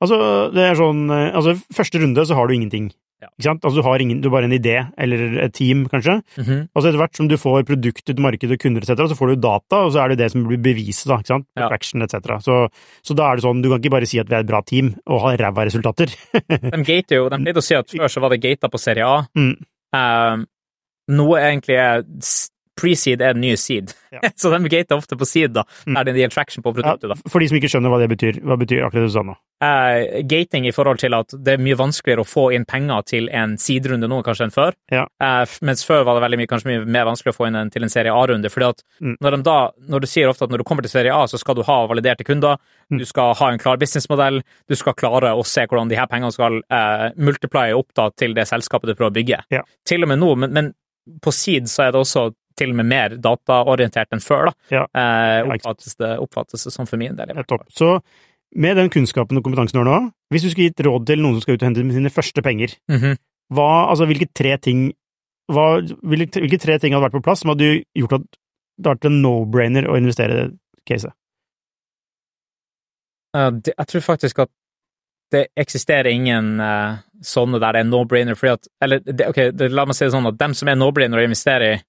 Altså, 0.00 0.18
det 0.54 0.62
er 0.62 0.76
sånn 0.78 1.08
Altså, 1.10 1.56
første 1.74 1.98
runde 1.98 2.24
så 2.28 2.36
har 2.38 2.46
du 2.46 2.54
ingenting. 2.54 2.90
Ikke 3.36 3.46
sant? 3.48 3.64
Altså, 3.64 3.80
du 3.80 3.86
har, 3.86 4.02
ingen, 4.04 4.20
du 4.22 4.28
har 4.28 4.36
bare 4.38 4.48
en 4.50 4.56
idé, 4.56 4.76
eller 4.98 5.38
et 5.44 5.54
team, 5.56 5.84
kanskje. 5.92 6.18
Mhm. 6.40 6.60
Og 6.72 6.82
så 6.82 6.90
etter 6.90 7.00
hvert 7.02 7.20
som 7.20 7.30
du 7.30 7.36
får 7.40 7.66
produktet, 7.68 8.22
markedet, 8.22 8.60
kunder 8.62 8.84
etc., 8.84 9.08
så 9.12 9.18
får 9.18 9.34
du 9.34 9.42
data, 9.46 9.82
og 9.84 9.94
så 9.94 10.02
er 10.04 10.12
det 10.12 10.20
det 10.22 10.30
som 10.34 10.46
blir 10.48 10.60
beviset, 10.62 11.06
da, 11.10 11.20
ikke 11.22 11.34
sant? 11.34 11.48
Ja. 11.58 11.70
Traction 11.70 12.06
etc. 12.06 12.38
Så, 12.44 12.58
så 13.04 13.18
da 13.18 13.30
er 13.30 13.38
det 13.38 13.46
sånn, 13.46 13.62
du 13.64 13.70
kan 13.72 13.82
ikke 13.82 13.94
bare 13.98 14.10
si 14.10 14.20
at 14.22 14.30
vi 14.30 14.38
er 14.38 14.46
et 14.46 14.50
bra 14.50 14.62
team, 14.66 14.92
og 15.06 15.24
ha 15.26 15.34
ræva 15.40 15.66
resultater. 15.68 16.12
De 16.78 16.84
gater 16.84 17.18
jo, 17.18 17.26
de 17.32 17.38
pleide 17.42 17.60
å 17.60 17.64
si 17.64 17.76
at 17.76 17.90
før 17.90 18.10
så 18.12 18.22
var 18.22 18.32
det 18.32 18.42
gata 18.42 18.70
på 18.70 18.80
serie 18.80 19.06
A. 19.06 19.22
Mm. 19.38 19.54
Eh, 19.98 20.46
noe 21.18 21.40
egentlig 21.40 21.78
er 21.80 22.04
Pre-seed 22.78 23.20
er 23.20 23.34
den 23.34 23.42
nye 23.42 23.56
seed. 23.58 23.92
Ja. 24.14 24.22
så 24.40 24.52
de 24.54 24.70
gater 24.72 24.96
ofte 24.96 25.18
på 25.18 25.26
seed, 25.28 25.52
da, 25.58 25.66
er 25.90 25.98
der 26.06 26.14
det 26.14 26.22
gjelder 26.24 26.36
traction 26.38 26.62
på 26.64 26.72
produktet. 26.78 27.10
da. 27.10 27.18
for 27.28 27.42
de 27.42 27.48
som 27.50 27.58
ikke 27.58 27.68
skjønner 27.74 27.92
hva 27.92 27.98
det 28.00 28.08
betyr, 28.14 28.38
hva 28.46 28.56
betyr 28.60 28.86
akkurat 28.86 29.02
det 29.04 29.10
du 29.10 29.14
sa 29.18 29.24
nå? 29.26 29.34
eh, 29.60 30.22
gating 30.30 30.68
i 30.68 30.72
forhold 30.72 31.00
til 31.02 31.14
at 31.18 31.34
det 31.34 31.56
er 31.56 31.62
mye 31.62 31.74
vanskeligere 31.76 32.22
å 32.22 32.28
få 32.28 32.44
inn 32.54 32.64
penger 32.68 33.02
til 33.10 33.26
en 33.34 33.56
siderunde 33.58 34.06
nå 34.08 34.20
kanskje 34.22 34.46
enn 34.46 34.54
før. 34.54 34.76
Ja. 34.94 35.02
Eh, 35.20 35.56
mens 35.66 35.82
før 35.84 36.04
var 36.06 36.14
det 36.14 36.22
veldig 36.28 36.38
mye, 36.38 36.50
kanskje 36.52 36.70
mye 36.70 36.84
mer 36.86 37.08
vanskelig 37.10 37.34
å 37.34 37.38
få 37.40 37.48
inn 37.50 37.58
en, 37.58 37.72
til 37.74 37.82
en 37.82 37.90
serie 37.92 38.14
A-runde. 38.14 38.50
fordi 38.54 38.68
at 38.70 38.84
Mm. 39.02 39.16
når, 39.22 39.30
de 39.36 39.42
da, 39.46 39.56
når 39.90 40.00
du 40.00 40.06
sier 40.10 40.28
ofte 40.30 40.44
at 40.46 40.50
når 40.50 40.58
du 40.62 40.64
kommer 40.66 40.82
til 40.86 40.90
serie 40.90 41.12
A, 41.14 41.24
så 41.30 41.38
skal 41.38 41.54
du 41.58 41.62
ha 41.66 41.86
validerte 41.90 42.24
kunder, 42.26 42.56
Mm. 42.90 42.98
du 42.98 43.04
skal 43.04 43.34
ha 43.34 43.50
en 43.52 43.58
klar 43.58 43.76
businessmodell, 43.76 44.42
du 44.68 44.74
skal 44.78 44.94
klare 44.94 45.34
å 45.36 45.42
se 45.44 45.66
hvordan 45.66 45.88
de 45.90 45.96
her 45.98 46.06
pengene 46.06 46.32
skal 46.32 46.62
eh, 46.70 47.10
multiplye 47.18 47.74
opp 47.76 47.90
da, 47.94 48.08
til 48.16 48.32
det 48.34 48.46
selskapet 48.48 48.86
du 48.88 48.94
prøver 48.94 49.10
å 49.10 49.16
bygge. 49.18 49.42
Ja. 49.50 49.62
Til 49.84 50.02
og 50.06 50.08
med 50.08 50.18
nå, 50.22 50.30
men, 50.38 50.52
men 50.54 50.70
på 51.20 51.32
seed 51.34 51.66
så 51.68 51.88
er 51.88 51.92
det 51.92 52.00
også 52.00 52.30
til 52.58 52.72
og 52.74 52.78
med 52.80 52.88
mer 52.90 53.14
dataorientert 53.22 54.12
enn 54.16 54.22
før. 54.24 54.50
da. 54.50 54.54
Ja. 54.74 54.84
Eh, 54.92 55.52
oppfattes, 55.54 55.94
det, 56.00 56.12
oppfattes 56.22 56.66
det 56.68 56.72
som 56.74 56.86
for 56.90 57.00
min 57.00 57.16
del. 57.18 57.32
Så 57.70 57.98
med 58.56 58.76
den 58.80 58.90
kunnskapen 58.90 59.38
og 59.38 59.44
kompetansen 59.46 59.76
du 59.78 59.82
har 59.84 59.88
nå, 59.88 60.12
hvis 60.32 60.44
du 60.46 60.50
skulle 60.50 60.70
gitt 60.70 60.84
råd 60.86 61.06
til 61.08 61.20
noen 61.22 61.36
som 61.38 61.44
skal 61.46 61.58
ut 61.58 61.62
og 61.64 61.68
hente 61.70 61.84
sine 61.96 62.10
første 62.12 62.42
penger, 62.44 62.74
Mhm. 62.88 63.16
hva, 63.54 63.68
altså 63.92 64.06
hvilke 64.08 64.28
tre 64.34 64.56
ting 64.58 64.90
hva, 65.48 65.80
hvilke, 66.04 66.42
hvilke 66.44 66.58
tre 66.60 66.74
ting 66.78 66.92
hadde 66.92 67.06
vært 67.08 67.14
på 67.16 67.22
plass 67.24 67.40
som 67.40 67.48
hadde 67.54 67.82
gjort 67.96 68.18
at 68.18 68.24
det 68.28 68.84
hadde 68.84 68.98
vært 68.98 69.06
en 69.08 69.22
no-brainer 69.22 69.86
å 69.88 69.96
investere 69.96 70.30
i 70.34 70.40
det 70.42 70.58
caset? 70.84 71.12
Eh, 73.36 73.50
det, 73.64 73.74
jeg 73.78 73.86
tror 73.92 74.04
faktisk 74.04 74.42
at 74.44 74.50
det 75.32 75.46
eksisterer 75.60 76.08
ingen 76.08 76.54
eh, 76.64 76.98
sånne 77.24 77.60
der 77.60 77.76
det 77.76 77.80
er 77.84 77.88
no-brainer, 77.90 78.36
fordi 78.38 78.54
at 78.56 78.68
Eller 78.84 79.00
det, 79.04 79.26
ok, 79.28 79.40
det, 79.56 79.70
la 79.72 79.84
meg 79.84 79.96
si 79.98 80.06
det 80.06 80.14
sånn 80.14 80.28
at 80.30 80.38
dem 80.40 80.54
som 80.56 80.68
er 80.72 80.78
no-brainer 80.80 81.20
å 81.20 81.26
investere 81.26 81.72
i, 81.74 81.80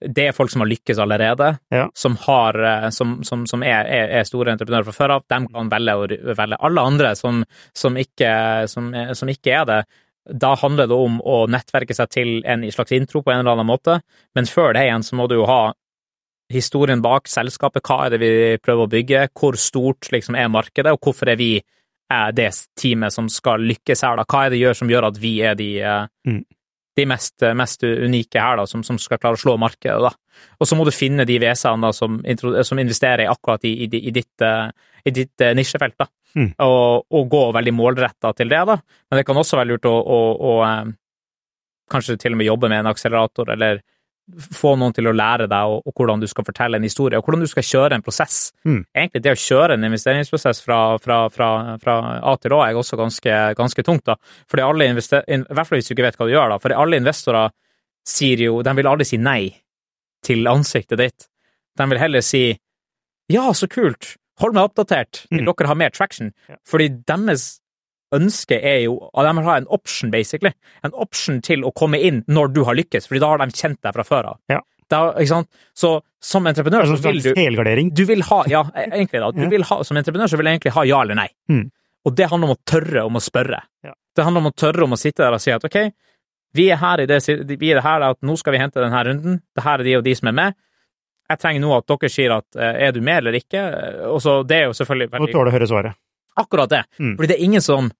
det 0.00 0.28
er 0.28 0.32
folk 0.36 0.50
som 0.52 0.62
har 0.62 0.68
lykkes 0.70 0.98
allerede, 1.02 1.58
Ja. 1.74 1.88
som, 1.94 2.16
har, 2.26 2.54
eh, 2.62 2.88
som, 2.94 3.16
som, 3.26 3.46
som 3.50 3.62
er, 3.66 3.88
er, 3.88 4.24
store 4.24 4.52
entreprenører 4.54 4.86
fra 4.86 4.92
før 4.94 5.14
av. 5.16 5.24
De 5.28 5.40
kan 5.52 5.70
velge 5.72 6.18
velge. 6.38 6.58
Alle 6.60 6.84
andre 6.86 7.14
som, 7.18 7.40
som, 7.74 7.96
ikke, 7.98 8.68
som, 8.70 8.92
er- 8.94 9.14
som 9.18 9.28
ikke 9.32 9.56
er 9.60 9.64
det, 9.66 9.80
da 10.28 10.52
handler 10.60 10.86
det 10.86 10.94
om 10.94 11.18
å 11.24 11.46
nettverke 11.48 11.94
seg 11.96 12.10
til 12.12 12.30
en 12.44 12.62
slags 12.70 12.92
intro 12.92 13.22
på 13.24 13.32
en 13.32 13.40
eller 13.40 13.54
annen 13.56 13.66
måte, 13.66 14.00
men 14.36 14.44
før 14.46 14.74
det 14.76 14.82
igjen 14.86 15.02
så 15.06 15.16
må 15.16 15.26
du 15.30 15.38
jo 15.40 15.46
ha 15.48 15.72
historien 16.52 17.02
bak 17.04 17.26
selskapet, 17.28 17.82
hva 17.84 18.06
er 18.06 18.14
det 18.14 18.20
vi 18.22 18.30
prøver 18.62 18.86
å 18.86 18.92
bygge, 18.92 19.24
hvor 19.36 19.56
stort 19.60 20.08
liksom 20.14 20.36
er 20.38 20.48
markedet, 20.52 20.92
og 20.94 21.00
hvorfor 21.04 21.32
er 21.32 21.36
vi 21.40 21.50
eh, 21.58 22.28
det 22.36 22.50
teamet 22.80 23.12
som 23.12 23.28
skal 23.32 23.60
lykkes 23.68 24.04
her, 24.06 24.16
da? 24.20 24.24
Hva 24.28 24.46
er 24.46 24.54
det 24.54 24.60
gjør 24.62 24.78
som 24.80 24.92
gjør 24.92 25.08
at 25.10 25.18
vi 25.20 25.34
er 25.44 25.58
de, 25.58 25.70
eh, 25.82 26.06
Mm. 26.28 26.44
De 26.98 27.06
mest, 27.08 27.44
mest 27.56 27.84
unike 27.86 28.42
her, 28.42 28.58
da, 28.60 28.66
som, 28.68 28.82
som 28.86 28.98
skal 29.00 29.20
klare 29.22 29.38
å 29.38 29.40
slå 29.40 29.56
markedet, 29.60 29.98
da? 30.04 30.12
Og 30.58 30.68
så 30.68 30.76
må 30.78 30.84
du 30.86 30.92
finne 30.94 31.26
de 31.26 31.38
VC-ene 31.42 31.88
da, 31.88 31.90
som, 31.94 32.20
som 32.66 32.78
investerer 32.78 33.24
i 33.24 33.30
akkurat 33.30 33.64
i, 33.66 33.74
i, 33.86 33.88
i 33.88 34.14
ditt, 34.14 34.44
eh, 34.44 34.70
i 35.06 35.14
ditt 35.14 35.44
eh, 35.44 35.54
nisjefelt, 35.58 35.96
da. 35.98 36.08
Mm. 36.36 36.50
Og, 36.62 37.06
og 37.14 37.30
gå 37.32 37.42
veldig 37.56 37.74
målretta 37.74 38.32
til 38.36 38.50
det, 38.52 38.62
da. 38.68 38.78
Men 39.08 39.20
det 39.20 39.26
kan 39.26 39.40
også 39.40 39.58
være 39.58 39.72
lurt 39.72 39.88
å, 39.88 39.94
å, 39.98 40.18
å 40.50 40.54
eh, 40.66 40.92
kanskje 41.90 42.18
til 42.20 42.36
og 42.36 42.40
med 42.40 42.50
jobbe 42.50 42.70
med 42.70 42.82
en 42.82 42.90
akselerator, 42.92 43.54
eller 43.54 43.82
få 44.36 44.74
noen 44.76 44.92
til 44.94 45.08
å 45.08 45.14
lære 45.16 45.46
deg 45.50 45.72
og, 45.72 45.86
og 45.88 45.94
hvordan 45.96 46.20
du 46.20 46.26
skal 46.30 46.46
fortelle 46.46 46.78
en 46.78 46.84
historie, 46.86 47.18
og 47.18 47.24
hvordan 47.26 47.44
du 47.44 47.50
skal 47.50 47.64
kjøre 47.66 47.98
en 47.98 48.04
prosess. 48.04 48.50
Mm. 48.68 48.82
Egentlig 48.92 49.22
det 49.24 49.34
å 49.34 49.40
kjøre 49.40 49.78
en 49.78 49.88
investeringsprosess 49.88 50.60
fra, 50.64 50.80
fra, 51.02 51.20
fra, 51.32 51.48
fra 51.82 51.96
A 52.20 52.34
til 52.40 52.56
Å 52.56 52.60
er 52.66 52.78
også 52.78 52.98
ganske, 53.00 53.38
ganske 53.58 53.84
tungt, 53.86 54.04
da. 54.10 54.18
Fordi 54.50 54.66
alle 54.66 54.90
invester... 54.92 55.24
I 55.24 55.40
hvert 55.46 55.70
fall 55.70 55.80
hvis 55.80 55.90
du 55.90 55.94
ikke 55.96 56.06
vet 56.10 56.20
hva 56.20 56.28
du 56.28 56.34
gjør, 56.34 56.52
da. 56.54 56.60
For 56.62 56.76
alle 56.76 57.00
investorer 57.00 57.54
sier 58.08 58.40
jo 58.40 58.62
De 58.64 58.72
vil 58.78 58.88
aldri 58.88 59.04
si 59.04 59.18
nei 59.20 59.42
til 60.24 60.48
ansiktet 60.48 61.00
ditt. 61.00 61.28
De 61.78 61.86
vil 61.90 62.00
heller 62.00 62.24
si 62.24 62.42
ja, 63.28 63.44
så 63.52 63.68
kult, 63.68 64.14
hold 64.40 64.54
meg 64.56 64.70
oppdatert 64.70 65.26
Mm. 65.28 65.44
dere 65.44 65.68
har 65.68 65.76
mer 65.76 65.90
traction. 65.92 66.32
Fordi 66.66 66.88
deres 67.06 67.60
ønske 68.14 68.56
er 68.56 68.82
jo 68.86 68.96
at 69.12 69.26
de 69.28 69.34
vil 69.36 69.48
ha 69.48 69.56
en 69.60 69.68
option, 69.74 70.10
basically. 70.12 70.52
En 70.86 70.94
option 70.96 71.40
til 71.44 71.64
å 71.66 71.72
komme 71.76 72.00
inn 72.00 72.22
når 72.30 72.52
du 72.56 72.62
har 72.68 72.78
lykkes, 72.78 73.08
fordi 73.08 73.22
da 73.24 73.32
har 73.34 73.42
de 73.42 73.48
kjent 73.52 73.80
deg 73.84 73.96
fra 73.96 74.06
før 74.06 74.32
av. 74.32 74.40
Ja. 74.52 74.62
Da? 74.88 75.02
Så 75.76 75.90
som 76.24 76.46
entreprenør 76.48 76.86
Altså 76.86 76.96
så 76.96 77.10
vil 77.10 77.20
du 77.20 77.34
helgardering? 77.36 77.90
du 77.92 78.06
vil 78.08 78.22
ha, 78.24 78.38
ja, 78.48 78.62
egentlig 78.74 79.20
da. 79.20 79.30
Du 79.36 79.44
vil 79.54 79.66
ha, 79.68 79.82
som 79.84 80.00
entreprenør 80.00 80.32
så 80.32 80.40
vil 80.40 80.48
jeg 80.48 80.58
egentlig 80.58 80.74
ha 80.78 80.84
ja 80.88 81.02
eller 81.04 81.18
nei. 81.18 81.28
Mm. 81.52 81.66
Og 82.08 82.14
det 82.16 82.28
handler 82.30 82.50
om 82.50 82.56
å 82.56 82.62
tørre 82.66 83.04
om 83.04 83.18
å 83.18 83.22
spørre. 83.22 83.60
Ja. 83.84 83.92
Det 84.16 84.24
handler 84.24 84.46
om 84.46 84.50
å 84.50 84.56
tørre 84.56 84.86
om 84.86 84.96
å 84.96 85.00
sitte 85.00 85.22
der 85.22 85.36
og 85.36 85.42
si 85.44 85.52
at 85.52 85.66
ok, 85.68 85.78
vi 86.56 86.70
er 86.72 86.80
her 86.80 87.02
i 87.04 87.06
det, 87.06 87.20
vi 87.60 87.70
er 87.74 87.82
her 87.84 88.06
at 88.06 88.18
nå 88.24 88.34
skal 88.40 88.56
vi 88.56 88.62
hente 88.62 88.80
denne 88.80 89.04
runden, 89.04 89.38
det 89.54 89.64
her 89.66 89.82
er 89.82 89.86
de 89.86 89.96
og 90.00 90.06
de 90.06 90.14
som 90.16 90.32
er 90.32 90.38
med. 90.40 90.58
Jeg 91.28 91.42
trenger 91.42 91.60
nå 91.60 91.74
at 91.76 91.84
dere 91.92 92.08
sier 92.10 92.32
at 92.38 92.56
eh, 92.56 92.84
er 92.88 92.94
du 92.96 93.02
med 93.04 93.20
eller 93.20 93.36
ikke, 93.36 93.60
og 94.08 94.22
så 94.24 94.40
det 94.48 94.62
er 94.62 94.70
jo 94.70 94.76
selvfølgelig 94.78 95.10
veldig... 95.12 95.28
Nå 95.28 95.34
tåler 95.34 95.50
du 95.50 95.52
å 95.52 95.56
høre 95.58 95.68
svaret. 95.68 95.98
Akkurat 96.38 96.70
det. 96.70 96.84
Mm. 96.98 97.16
Fordi 97.16 97.30
det 97.32 97.36
er 97.38 97.44
ingen 97.44 97.64
som 97.64 97.90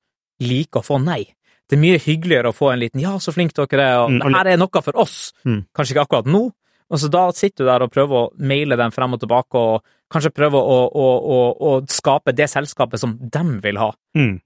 liker 0.40 0.81
å 0.81 0.86
få 0.86 1.01
nei. 1.02 1.24
Det 1.69 1.77
er 1.77 1.82
mye 1.82 2.01
hyggeligere 2.01 2.52
å 2.52 2.56
få 2.56 2.70
en 2.73 2.81
liten 2.81 3.01
'ja, 3.01 3.19
så 3.20 3.32
flink 3.35 3.52
dere 3.52 3.85
er', 3.85 3.98
og 4.05 4.10
Mm, 4.10 4.23
og 4.23 4.31
'det 4.31 4.39
her 4.39 4.48
er 4.48 4.56
noe 4.56 4.82
for 4.82 4.93
oss'. 4.93 5.32
Mm. 5.44 5.66
Kanskje 5.74 5.94
ikke 5.94 6.06
akkurat 6.06 6.27
nå. 6.27 6.52
Og 6.90 6.98
så 6.98 7.10
da 7.10 7.31
sitter 7.32 7.65
du 7.65 7.69
der 7.69 7.82
og 7.82 7.93
prøver 7.93 8.15
å 8.16 8.32
maile 8.39 8.77
dem 8.77 8.90
frem 8.90 9.12
og 9.12 9.20
tilbake, 9.20 9.55
og 9.55 9.82
kanskje 10.10 10.32
prøver 10.32 10.56
å, 10.56 10.78
å, 10.89 11.06
å, 11.20 11.39
å 11.60 11.86
skape 11.86 12.32
det 12.32 12.48
selskapet 12.48 12.98
som 12.98 13.19
dem 13.20 13.60
vil 13.60 13.77
ha. 13.77 13.93
Mm. 14.16 14.40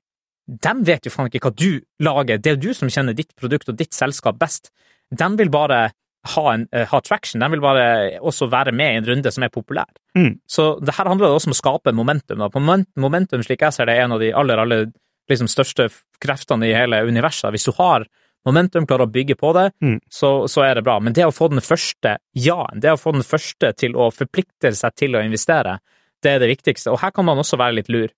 De 0.49 0.73
vet 0.83 1.07
jo 1.07 1.13
faen 1.15 1.31
ikke 1.31 1.47
hva 1.47 1.55
du 1.55 1.81
lager, 2.03 2.39
det 2.39 2.51
er 2.51 2.57
jo 2.57 2.69
du 2.69 2.75
som 2.75 2.91
kjenner 2.91 3.15
ditt 3.15 3.31
produkt 3.39 3.69
og 3.69 3.77
ditt 3.79 3.95
selskap 3.95 4.41
best. 4.41 4.73
De 5.11 5.29
vil 5.39 5.51
bare 5.51 5.93
ha, 6.25 6.43
en, 6.55 6.69
eh, 6.73 6.87
ha 6.87 7.01
traction, 7.03 7.41
de 7.43 7.49
vil 7.51 7.61
bare 7.61 8.19
også 8.21 8.47
være 8.51 8.73
med 8.73 8.95
i 8.95 8.99
en 9.01 9.07
runde 9.11 9.33
som 9.35 9.43
er 9.43 9.51
populær. 9.51 9.89
Mm. 10.17 10.39
Så 10.47 10.79
det 10.81 10.95
her 10.95 11.09
handler 11.11 11.35
også 11.35 11.51
om 11.51 11.57
å 11.57 11.59
skape 11.59 11.95
momentum. 11.97 12.39
Da. 12.39 12.49
Momentum, 12.97 13.43
slik 13.43 13.65
jeg 13.65 13.75
ser 13.75 13.87
det, 13.91 13.97
er 13.99 14.05
en 14.07 14.13
av 14.13 14.21
de 14.23 14.33
aller, 14.33 14.59
aller 14.63 14.87
liksom, 15.31 15.49
største 15.51 15.89
kreftene 16.23 16.69
i 16.69 16.75
hele 16.77 17.03
universet. 17.09 17.51
Hvis 17.51 17.67
du 17.67 17.73
har 17.79 18.07
momentum, 18.47 18.87
klarer 18.87 19.07
å 19.07 19.13
bygge 19.13 19.37
på 19.39 19.53
det, 19.55 19.69
Mm. 19.83 19.99
så, 20.11 20.49
så 20.49 20.63
er 20.63 20.75
det 20.75 20.85
bra. 20.85 20.99
Men 21.01 21.13
det 21.13 21.27
å 21.27 21.35
få 21.35 21.49
den 21.51 21.61
første 21.63 22.17
ja-en, 22.35 22.81
det 22.81 22.93
å 22.93 22.99
få 23.01 23.13
den 23.13 23.23
første 23.27 23.73
til 23.79 23.95
å 23.99 24.11
forplikte 24.15 24.73
seg 24.75 24.95
til 24.95 25.15
å 25.17 25.23
investere, 25.23 25.79
det 26.23 26.37
er 26.37 26.39
det 26.43 26.49
viktigste. 26.57 26.91
Og 26.93 27.01
her 27.03 27.11
kan 27.11 27.25
man 27.27 27.39
også 27.39 27.59
være 27.59 27.81
litt 27.81 27.89
lur. 27.91 28.11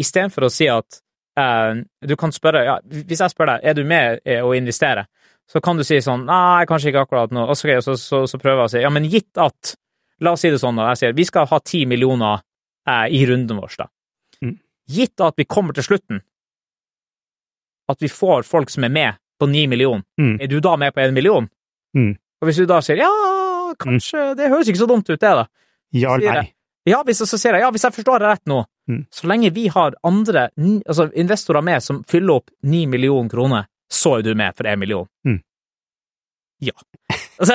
Istedenfor 0.00 0.46
å 0.46 0.52
si 0.52 0.68
at 0.68 1.00
eh, 1.38 1.80
du 2.06 2.14
kan 2.16 2.30
spørre 2.32 2.64
ja, 2.64 2.76
Hvis 2.84 3.20
jeg 3.24 3.32
spør 3.32 3.54
deg 3.54 3.64
er 3.64 3.74
du 3.74 3.84
med 3.88 4.20
å 4.44 4.52
investere, 4.56 5.06
så 5.48 5.60
kan 5.64 5.78
du 5.80 5.84
si 5.86 5.96
sånn 6.04 6.26
Nei, 6.28 6.66
kanskje 6.68 6.90
ikke 6.92 7.06
akkurat 7.06 7.30
nå. 7.32 7.46
Og 7.48 7.56
så, 7.56 7.72
så, 7.84 7.94
så, 7.96 8.22
så 8.28 8.38
prøver 8.40 8.62
jeg 8.66 8.68
å 8.68 8.72
si 8.74 8.82
ja, 8.84 8.90
men 8.92 9.06
gitt 9.08 9.38
at 9.40 9.74
La 10.20 10.32
oss 10.34 10.42
si 10.42 10.50
det 10.50 10.58
sånn, 10.58 10.74
da. 10.76 10.88
Jeg 10.90 10.98
sier 10.98 11.12
vi 11.14 11.24
skal 11.28 11.46
ha 11.46 11.58
ti 11.62 11.84
millioner 11.86 12.40
eh, 12.88 13.04
i 13.14 13.20
runden 13.30 13.60
vår, 13.62 13.76
da. 13.78 13.86
Mm. 14.42 14.56
Gitt 14.90 15.22
at 15.22 15.36
vi 15.38 15.44
kommer 15.46 15.76
til 15.76 15.86
slutten, 15.86 16.18
at 17.88 18.02
vi 18.02 18.08
får 18.10 18.42
folk 18.48 18.70
som 18.72 18.84
er 18.84 18.92
med 18.92 19.20
på 19.38 19.46
ni 19.46 19.66
millioner, 19.70 20.02
Mm. 20.18 20.40
er 20.42 20.46
du 20.50 20.58
da 20.60 20.76
med 20.76 20.92
på 20.94 21.00
én 21.00 21.12
million? 21.14 21.46
Mm. 21.96 22.16
Og 22.42 22.48
hvis 22.48 22.56
du 22.58 22.66
da 22.66 22.80
sier 22.82 22.98
ja, 22.98 23.08
kanskje 23.78 24.34
Det 24.36 24.48
høres 24.50 24.68
ikke 24.68 24.82
så 24.82 24.88
dumt 24.90 25.08
ut, 25.08 25.20
det, 25.20 25.30
da. 25.38 25.46
Ja 25.94 26.16
eller 26.16 26.42
nei? 26.42 26.52
Ja, 26.86 27.02
hvis, 27.04 27.18
så 27.22 27.38
sier 27.38 27.54
jeg 27.54 27.62
ja, 27.62 27.70
hvis 27.70 27.84
jeg 27.86 27.94
forstår 27.94 28.18
det 28.20 28.28
rett 28.34 28.46
nå, 28.46 28.64
Mm. 28.88 29.02
så 29.12 29.26
lenge 29.28 29.50
vi 29.52 29.66
har 29.68 29.92
andre 30.02 30.46
altså 30.88 31.10
investorer 31.12 31.60
med 31.62 31.82
som 31.84 31.98
fyller 32.08 32.38
opp 32.40 32.50
ni 32.62 32.86
millioner 32.86 33.28
kroner, 33.28 33.66
så 33.90 34.18
er 34.18 34.22
du 34.22 34.34
med 34.34 34.54
for 34.56 34.64
én 34.64 34.78
million. 34.78 35.06
Mm. 35.26 35.40
Ja. 36.60 36.72
Altså, 37.38 37.54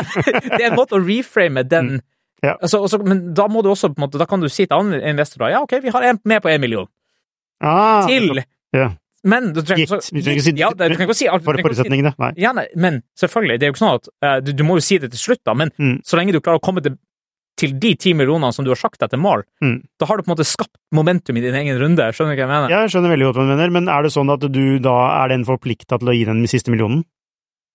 det 0.57 0.61
er 0.61 0.69
en 0.71 0.77
måte 0.79 0.95
å 0.97 1.03
reframe 1.03 1.63
den 1.67 1.89
Mm. 1.97 2.01
Ja. 2.43 2.57
altså, 2.61 2.81
også, 2.83 2.97
Men 3.07 3.33
da 3.33 3.45
må 3.47 3.61
du 3.63 3.69
også 3.71 3.87
på 3.93 3.99
en 4.01 4.03
måte, 4.03 4.19
da 4.19 4.25
kan 4.27 4.41
du 4.43 4.49
si 4.51 4.65
til 4.65 4.75
andre 4.75 4.97
investorer 5.07 5.53
ja, 5.53 5.61
ok, 5.63 5.77
vi 5.83 5.89
har 5.95 6.03
en 6.09 6.17
med 6.27 6.41
på 6.43 6.49
én 6.51 6.59
million. 6.59 6.87
Ah, 7.63 8.05
Til 8.07 8.41
Ja. 8.73 8.89
Men 9.23 9.53
du 9.53 9.61
trenger, 9.61 9.87
så, 9.87 9.99
Du 10.11 10.19
trenger 10.21 10.41
ikke 10.41 10.43
si- 10.49 10.59
ja, 10.59 10.69
du 10.69 10.75
trenger 10.83 11.07
ikke 11.07 11.15
si 11.15 11.27
alt. 11.31 11.43
si- 11.43 11.45
forutsetningene. 11.63 12.11
Nei. 12.19 12.31
ja, 12.35 12.51
nei, 12.51 12.65
men 12.75 13.01
selvfølgelig, 13.15 13.59
det 13.59 13.63
er 13.63 13.71
jo 13.71 13.73
ikke 13.77 13.83
sånn 13.85 13.95
at 13.95 14.07
uh, 14.25 14.39
du, 14.43 14.51
du 14.51 14.63
må 14.67 14.75
jo 14.75 14.83
si 14.83 14.97
det 14.99 15.11
til 15.11 15.19
slutt, 15.19 15.39
da, 15.45 15.53
men 15.53 15.71
Mm. 15.79 16.01
så 16.03 16.17
lenge 16.19 16.33
du 16.33 16.41
klarer 16.41 16.59
å 16.59 16.63
komme 16.65 16.83
til, 16.83 16.97
til 17.59 17.75
de 17.79 17.93
ti 17.95 18.13
millionene 18.17 18.53
som 18.53 18.65
du 18.65 18.71
har 18.71 18.79
sagt 18.79 19.01
etter 19.05 19.17
mål, 19.21 19.43
Mm. 19.61 19.83
da 19.99 20.05
har 20.09 20.17
du 20.17 20.23
på 20.23 20.31
en 20.31 20.35
måte 20.35 20.45
skapt 20.47 20.75
momentum 20.91 21.37
i 21.37 21.41
din 21.41 21.53
egen 21.55 21.77
runde. 21.79 22.01
Skjønner 22.11 22.35
du 22.35 22.41
hva 22.41 22.47
jeg 22.47 22.49
mener? 22.49 22.69
Jeg 22.69 22.89
skjønner 22.89 23.11
veldig 23.13 23.25
godt 23.29 23.35
hva 23.37 23.43
du 23.45 23.51
mener, 23.55 23.69
men 23.71 23.87
er 23.89 24.03
det 24.03 24.11
sånn 24.11 24.31
at 24.33 24.39
du 24.51 24.79
da 24.79 24.95
er 25.23 25.27
den 25.29 25.45
forplikta 25.45 25.99
til 25.99 26.09
å 26.09 26.15
gi 26.17 26.23
den 26.25 26.41
siste 26.47 26.71
millionen? 26.73 27.03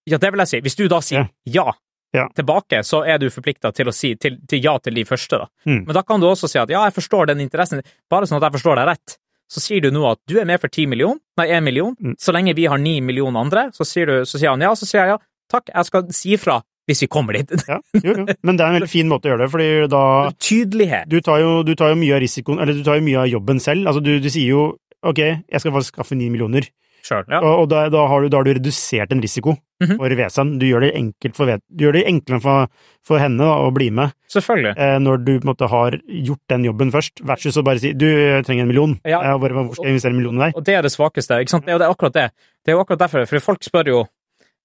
Ja, 0.08 0.18
det 0.18 0.32
vil 0.32 0.38
jeg 0.42 0.48
si. 0.48 0.60
Hvis 0.64 0.76
du 0.76 0.88
da 0.88 0.98
sier 1.00 1.28
ja, 1.46 1.72
Ja. 2.14 2.26
tilbake, 2.34 2.80
så 2.82 3.04
er 3.06 3.18
du 3.18 3.28
forplikta 3.30 3.70
til 3.74 3.86
å 3.86 3.92
si 3.94 4.14
til, 4.16 4.38
til 4.48 4.62
ja 4.64 4.78
til 4.78 4.94
de 4.94 5.04
første, 5.04 5.38
da. 5.38 5.46
Mm. 5.66 5.84
Men 5.86 5.94
da 5.94 6.02
kan 6.02 6.18
du 6.20 6.26
også 6.26 6.48
si 6.48 6.58
at 6.58 6.68
ja, 6.70 6.84
jeg 6.88 6.94
forstår 6.96 7.26
den 7.28 7.40
interessen, 7.44 7.82
bare 8.10 8.24
sånn 8.26 8.38
at 8.42 8.50
jeg 8.50 8.60
forstår 8.60 8.76
deg 8.80 8.86
rett. 8.88 9.18
Så 9.48 9.60
sier 9.60 9.80
du 9.80 9.90
nå 9.90 10.02
at 10.10 10.18
du 10.26 10.38
er 10.40 10.44
med 10.44 10.60
for 10.60 10.68
ti 10.68 10.86
million, 10.86 11.18
nei, 11.38 11.46
én 11.48 11.62
million. 11.62 11.94
Mm. 12.02 12.16
Så 12.18 12.32
lenge 12.32 12.54
vi 12.56 12.66
har 12.66 12.78
ni 12.78 13.00
millioner 13.00 13.40
andre, 13.40 13.70
så 13.72 13.84
sier, 13.86 14.06
du, 14.06 14.24
så 14.24 14.38
sier 14.40 14.50
han 14.50 14.60
ja, 14.60 14.72
så 14.74 14.84
sier 14.88 15.04
jeg 15.06 15.08
ja. 15.14 15.18
Takk, 15.48 15.70
jeg 15.74 15.84
skal 15.88 16.10
si 16.12 16.34
ifra 16.36 16.58
hvis 16.88 17.02
vi 17.04 17.08
kommer 17.12 17.36
dit. 17.38 17.52
Ja, 17.68 17.78
jo, 18.00 18.14
jo. 18.22 18.26
Men 18.42 18.56
det 18.56 18.64
er 18.64 18.72
en 18.72 18.78
veldig 18.80 18.90
fin 18.90 19.08
måte 19.12 19.28
å 19.28 19.34
gjøre 19.34 19.44
det, 19.46 19.50
fordi 19.52 19.68
da 19.92 20.02
Tydelighet. 20.40 21.08
Du 21.12 21.20
tar 21.20 21.42
jo, 21.44 21.52
du 21.68 21.74
tar 21.76 21.92
jo 21.94 22.00
mye 22.00 22.16
av 22.16 22.22
risikoen, 22.24 22.58
eller 22.64 22.72
du 22.80 22.82
tar 22.86 22.98
jo 22.98 23.04
mye 23.06 23.22
av 23.26 23.30
jobben 23.30 23.60
selv. 23.62 23.86
Altså, 23.86 24.00
du, 24.04 24.14
du 24.24 24.28
sier 24.32 24.48
jo 24.54 24.66
ok, 25.06 25.18
jeg 25.46 25.60
skal 25.62 25.72
faktisk 25.76 25.94
skaffe 26.00 26.16
ni 26.18 26.26
millioner, 26.32 26.66
Sure, 27.08 27.22
ja. 27.30 27.38
og, 27.38 27.60
og 27.62 27.66
da, 27.70 27.84
da, 27.88 28.00
har 28.10 28.24
du, 28.24 28.26
da 28.28 28.40
har 28.40 28.44
du 28.48 28.56
redusert 28.58 29.12
en 29.14 29.20
risiko 29.22 29.54
Mhm. 29.78 29.94
for 30.00 30.10
Vesan. 30.18 30.48
Du 30.58 30.64
gjør 30.66 30.82
det 30.82 30.88
enkelt 30.98 31.36
for, 31.38 31.46
det 31.46 32.00
enklere 32.10 32.40
for, 32.42 32.66
for 33.06 33.20
henne 33.22 33.38
da, 33.38 33.52
å 33.62 33.68
bli 33.72 33.86
med 33.94 34.10
Selvfølgelig. 34.34 34.72
eh, 34.74 34.96
når 34.98 35.20
du 35.22 35.30
på 35.38 35.46
en 35.46 35.50
måte 35.52 35.68
har 35.70 35.94
gjort 36.26 36.40
den 36.50 36.64
jobben 36.66 36.90
først, 36.90 37.22
versus 37.22 37.54
å 37.56 37.62
bare 37.62 37.78
si 37.78 37.92
du 37.94 38.08
trenger 38.42 38.64
en 38.66 38.72
million. 38.72 38.96
Ja. 39.06 39.20
Eh, 39.22 39.38
bare, 39.38 39.54
hvorfor 39.54 39.78
skal 39.78 39.86
jeg 39.86 39.94
investere 39.94 40.10
en 40.16 40.18
million 40.18 40.40
i 40.40 40.44
deg? 40.48 40.58
Og 40.58 40.64
det 40.66 40.74
er 40.74 40.82
det 40.82 40.90
svakeste. 40.90 41.38
ikke 41.44 41.54
sant? 41.54 41.64
Det 41.70 41.76
er 41.76 41.78
det, 41.84 41.92
akkurat 41.94 42.16
det. 42.18 42.26
Det 42.66 42.72
er 42.72 42.76
jo 42.76 42.82
akkurat 42.82 43.04
derfor, 43.06 43.28
for 43.30 43.46
folk 43.46 43.62
spør 43.70 43.92
jo 43.94 44.00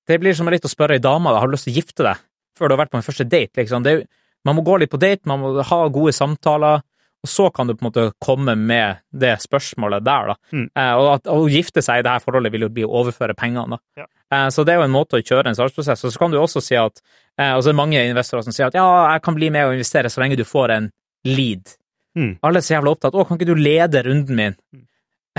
Det 0.07 0.19
blir 0.19 0.35
som 0.35 0.49
litt 0.51 0.65
å 0.67 0.71
spørre 0.71 0.97
ei 0.97 1.03
dame 1.03 1.31
da, 1.31 1.39
har 1.39 1.47
du 1.47 1.55
lyst 1.55 1.69
til 1.69 1.75
å 1.75 1.79
gifte 1.79 2.05
deg 2.07 2.21
før 2.57 2.69
du 2.69 2.75
har 2.75 2.83
vært 2.83 2.93
på 2.93 2.99
en 2.99 3.05
første 3.05 3.25
date. 3.25 3.55
liksom. 3.57 3.85
Det 3.85 4.03
man 4.43 4.57
må 4.57 4.63
gå 4.65 4.77
litt 4.81 4.91
på 4.91 4.99
date, 4.99 5.23
man 5.29 5.39
må 5.41 5.53
ha 5.63 5.79
gode 5.93 6.13
samtaler, 6.15 6.83
og 7.23 7.31
så 7.31 7.47
kan 7.55 7.69
du 7.69 7.75
på 7.77 7.85
en 7.85 7.87
måte 7.87 8.09
komme 8.21 8.55
med 8.59 8.99
det 9.15 9.37
spørsmålet 9.39 10.03
der. 10.03 10.33
da. 10.33 10.35
Mm. 10.51 10.65
Eh, 10.67 10.95
og 10.99 11.11
at, 11.13 11.29
å 11.31 11.45
gifte 11.47 11.83
seg 11.83 12.01
i 12.01 12.03
dette 12.03 12.25
forholdet 12.25 12.51
vil 12.51 12.65
jo 12.65 12.73
bli 12.75 12.83
å 12.83 12.91
overføre 12.99 13.35
pengene. 13.39 13.77
da. 13.77 14.03
Ja. 14.03 14.07
Eh, 14.35 14.49
så 14.51 14.65
det 14.67 14.73
er 14.73 14.81
jo 14.81 14.89
en 14.89 14.95
måte 14.95 15.21
å 15.21 15.23
kjøre 15.23 15.53
en 15.53 15.59
salgsprosess. 15.59 16.03
Og 16.03 16.11
så 16.11 16.19
kan 16.19 16.33
du 16.33 16.41
også 16.41 16.59
si 16.63 16.75
at 16.75 16.99
eh, 17.39 17.53
og 17.53 17.63
så 17.63 17.69
er 17.69 17.71
det 17.71 17.79
mange 17.79 18.03
investorer 18.09 18.43
som 18.43 18.55
sier 18.55 18.67
at 18.67 18.75
ja, 18.75 18.83
jeg 19.13 19.23
kan 19.23 19.39
bli 19.39 19.51
med 19.55 19.69
og 19.69 19.77
investere 19.77 20.11
så 20.11 20.23
lenge 20.23 20.39
du 20.39 20.43
får 20.47 20.75
en 20.75 20.91
lead. 21.29 21.77
Mm. 22.19 22.33
Alle 22.43 22.59
er 22.59 22.67
så 22.67 22.75
jævla 22.75 22.97
opptatt. 22.97 23.15
Å, 23.15 23.23
kan 23.29 23.39
ikke 23.39 23.53
du 23.53 23.55
lede 23.55 24.03
runden 24.03 24.41
min? 24.41 24.59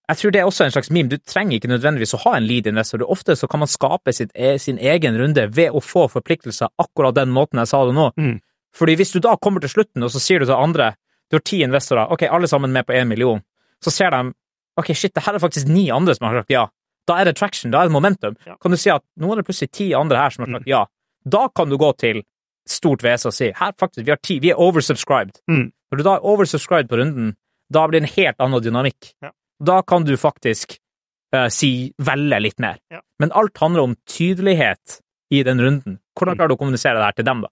Jeg 0.08 0.16
tror 0.16 0.32
det 0.32 0.40
er 0.40 0.48
også 0.48 0.64
en 0.64 0.72
slags 0.72 0.88
meme. 0.94 1.10
Du 1.12 1.18
trenger 1.20 1.58
ikke 1.58 1.68
nødvendigvis 1.68 2.14
å 2.16 2.20
ha 2.22 2.36
en 2.38 2.46
lead 2.48 2.66
investor. 2.70 3.02
Ofte 3.12 3.34
så 3.36 3.48
kan 3.50 3.60
man 3.60 3.68
skape 3.68 4.12
sitt, 4.16 4.30
e- 4.34 4.56
sin 4.58 4.78
egen 4.80 5.18
runde 5.20 5.44
ved 5.52 5.74
å 5.76 5.82
få 5.84 6.06
forpliktelser 6.08 6.72
akkurat 6.80 7.14
den 7.18 7.28
måten 7.34 7.60
jeg 7.60 7.68
sa 7.68 7.82
det 7.84 7.92
nå. 7.96 8.06
Mm. 8.16 8.38
Fordi 8.78 8.94
hvis 8.96 9.12
du 9.12 9.20
da 9.20 9.34
kommer 9.36 9.60
til 9.60 9.72
slutten, 9.74 10.04
og 10.06 10.12
så 10.14 10.22
sier 10.22 10.40
du 10.40 10.46
til 10.48 10.56
andre 10.56 10.94
Du 11.28 11.36
har 11.36 11.42
ti 11.44 11.58
investorer, 11.60 12.08
ok, 12.08 12.22
alle 12.24 12.48
sammen 12.48 12.72
med 12.72 12.86
på 12.88 12.94
én 12.96 13.04
million. 13.04 13.42
Så 13.84 13.90
ser 13.92 14.10
de 14.14 14.32
ok, 14.80 14.86
shit, 14.96 15.12
det 15.12 15.26
her 15.26 15.34
er 15.36 15.42
faktisk 15.42 15.68
ni 15.68 15.90
andre 15.92 16.14
som 16.16 16.24
har 16.24 16.38
sagt 16.40 16.54
ja. 16.54 16.62
Da 17.06 17.18
er 17.20 17.28
det 17.28 17.34
traction, 17.36 17.70
da 17.70 17.82
er 17.82 17.90
det 17.90 17.92
momentum. 17.92 18.36
Ja. 18.46 18.54
Kan 18.56 18.72
du 18.72 18.78
si 18.80 18.88
at 18.88 19.04
nå 19.20 19.34
er 19.34 19.42
det 19.42 19.44
plutselig 19.44 19.68
ti 19.76 19.90
andre 19.92 20.16
her 20.16 20.32
som 20.32 20.46
har 20.46 20.56
sagt 20.56 20.70
ja. 20.70 20.86
Da 21.28 21.48
kan 21.52 21.68
du 21.68 21.76
gå 21.76 21.90
til 22.00 22.22
stort 22.64 23.04
vese 23.04 23.28
og 23.28 23.36
si 23.36 23.50
her 23.52 23.76
faktisk, 23.76 24.06
vi 24.06 24.14
har 24.14 24.22
ti, 24.24 24.38
vi 24.40 24.54
er 24.54 24.56
oversubscribed. 24.56 25.36
Mm. 25.52 25.68
Når 25.92 26.00
du 26.00 26.04
da 26.06 26.14
er 26.16 26.24
oversubscribed 26.32 26.88
på 26.88 26.96
runden, 27.02 27.34
da 27.68 27.84
blir 27.88 28.00
det 28.00 28.08
en 28.08 28.14
helt 28.16 28.40
annen 28.40 28.64
dynamikk. 28.64 29.12
Ja. 29.20 29.34
Da 29.64 29.82
kan 29.82 30.04
du 30.04 30.14
faktisk 30.16 30.76
uh, 31.34 31.48
si 31.52 31.92
velge 31.98 32.40
litt 32.40 32.58
mer. 32.62 32.78
Ja. 32.90 33.00
Men 33.20 33.32
alt 33.32 33.58
handler 33.58 33.82
om 33.88 33.96
tydelighet 34.08 35.00
i 35.34 35.42
den 35.42 35.60
runden. 35.60 35.98
Hvordan 36.18 36.34
Mm. 36.34 36.38
klarer 36.38 36.48
du 36.48 36.54
å 36.54 36.58
kommunisere 36.58 36.94
det 36.98 37.04
her 37.04 37.12
til 37.12 37.24
dem, 37.24 37.42
da? 37.42 37.48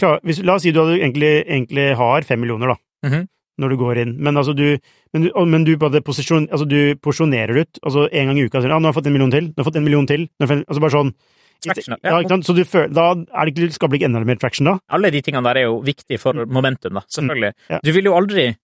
Klar, 0.00 0.20
hvis, 0.24 0.42
la 0.42 0.54
oss 0.54 0.62
si 0.62 0.72
du 0.72 0.80
egentlig, 0.80 1.44
egentlig 1.46 1.94
har 1.96 2.22
fem 2.22 2.40
millioner, 2.40 2.74
da. 2.74 3.08
Mhm. 3.08 3.28
Når 3.60 3.68
du 3.68 3.76
går 3.76 3.98
inn, 4.00 4.16
men 4.18 4.34
altså 4.36 4.54
du 4.56 4.78
Men 5.12 5.22
du, 5.24 5.30
men 5.44 5.64
du, 5.64 5.76
posisjon, 5.76 6.46
altså 6.48 6.68
du 6.68 6.94
porsjonerer 7.02 7.58
ut. 7.60 7.78
Altså 7.82 8.08
en 8.12 8.26
gang 8.28 8.38
i 8.38 8.44
uka 8.46 8.60
sier 8.60 8.68
du, 8.70 8.74
ah, 8.74 8.78
'nå 8.78 8.86
har 8.86 8.92
jeg 8.92 9.02
fått 9.02 9.06
en 9.08 9.12
million 9.12 9.30
til', 9.30 9.48
'nå 9.50 9.58
har 9.58 9.64
jeg 9.64 9.72
fått 9.72 9.76
en 9.76 9.84
million 9.84 10.06
til', 10.06 10.28
fått 10.38 10.64
altså 10.68 10.80
bare 10.80 10.90
sånn 10.90 11.14
Traction, 11.60 11.96
ja. 12.02 12.20
ja. 12.22 12.40
Så 12.40 12.54
du 12.56 12.64
føler, 12.64 12.88
da 12.88 13.10
er 13.12 13.44
det 13.44 13.52
ikke, 13.52 13.74
skal 13.74 13.88
det 13.90 13.98
bli 13.98 14.06
enda 14.06 14.22
mer 14.24 14.36
traction 14.40 14.64
da? 14.64 14.78
Alle 14.88 15.10
de 15.10 15.20
tingene 15.20 15.44
der 15.44 15.60
er 15.60 15.66
jo 15.68 15.80
viktige 15.84 16.18
for 16.18 16.32
momentum, 16.46 16.94
da. 16.96 17.02
Selvfølgelig. 17.12 17.52
Mm. 17.52 17.74
Ja. 17.74 17.80
Du 17.84 17.92
vil 17.92 18.04
jo 18.08 18.14
aldri 18.16 18.56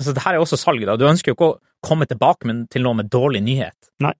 Altså, 0.00 0.14
det 0.16 0.24
her 0.24 0.36
er 0.36 0.42
også 0.42 0.56
salg, 0.56 0.82
da. 0.88 0.96
Du 0.96 1.04
ønsker 1.08 1.30
jo 1.32 1.36
ikke 1.36 1.50
å 1.52 1.58
komme 1.84 2.08
tilbake 2.08 2.48
med, 2.48 2.64
til 2.72 2.84
noe 2.86 2.96
med 2.96 3.10
dårlig 3.12 3.42
nyhet. 3.44 3.90
Nei. 4.00 4.14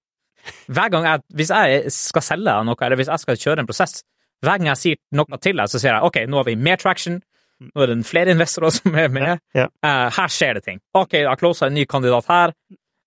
Hver 0.72 0.88
gang 0.92 1.04
jeg 1.04 1.20
Hvis 1.36 1.50
jeg 1.52 1.90
skal 1.92 2.24
selge 2.24 2.46
deg 2.48 2.68
noe, 2.68 2.76
eller 2.86 3.00
hvis 3.00 3.10
jeg 3.12 3.22
skal 3.24 3.40
kjøre 3.40 3.64
en 3.64 3.68
prosess, 3.68 3.98
hver 4.44 4.60
gang 4.60 4.70
jeg 4.70 4.80
sier 4.80 5.00
noe 5.16 5.40
til 5.40 5.58
deg, 5.60 5.68
så 5.68 5.80
sier 5.80 5.92
jeg 5.96 6.06
OK, 6.06 6.22
nå 6.28 6.40
har 6.40 6.48
vi 6.48 6.56
mer 6.56 6.80
traction. 6.80 7.18
Nå 7.60 7.82
er 7.84 7.90
det 7.92 7.98
flere 8.08 8.32
investorer 8.32 8.72
som 8.72 8.94
er 8.96 9.10
med. 9.12 9.42
Ja. 9.56 9.66
Eh, 9.84 10.06
her 10.16 10.32
skjer 10.32 10.56
det 10.56 10.64
ting. 10.68 10.80
OK, 10.96 11.18
jeg 11.18 11.28
har 11.28 11.40
closa 11.40 11.68
en 11.68 11.76
ny 11.76 11.84
kandidat 11.88 12.28
her. 12.32 12.54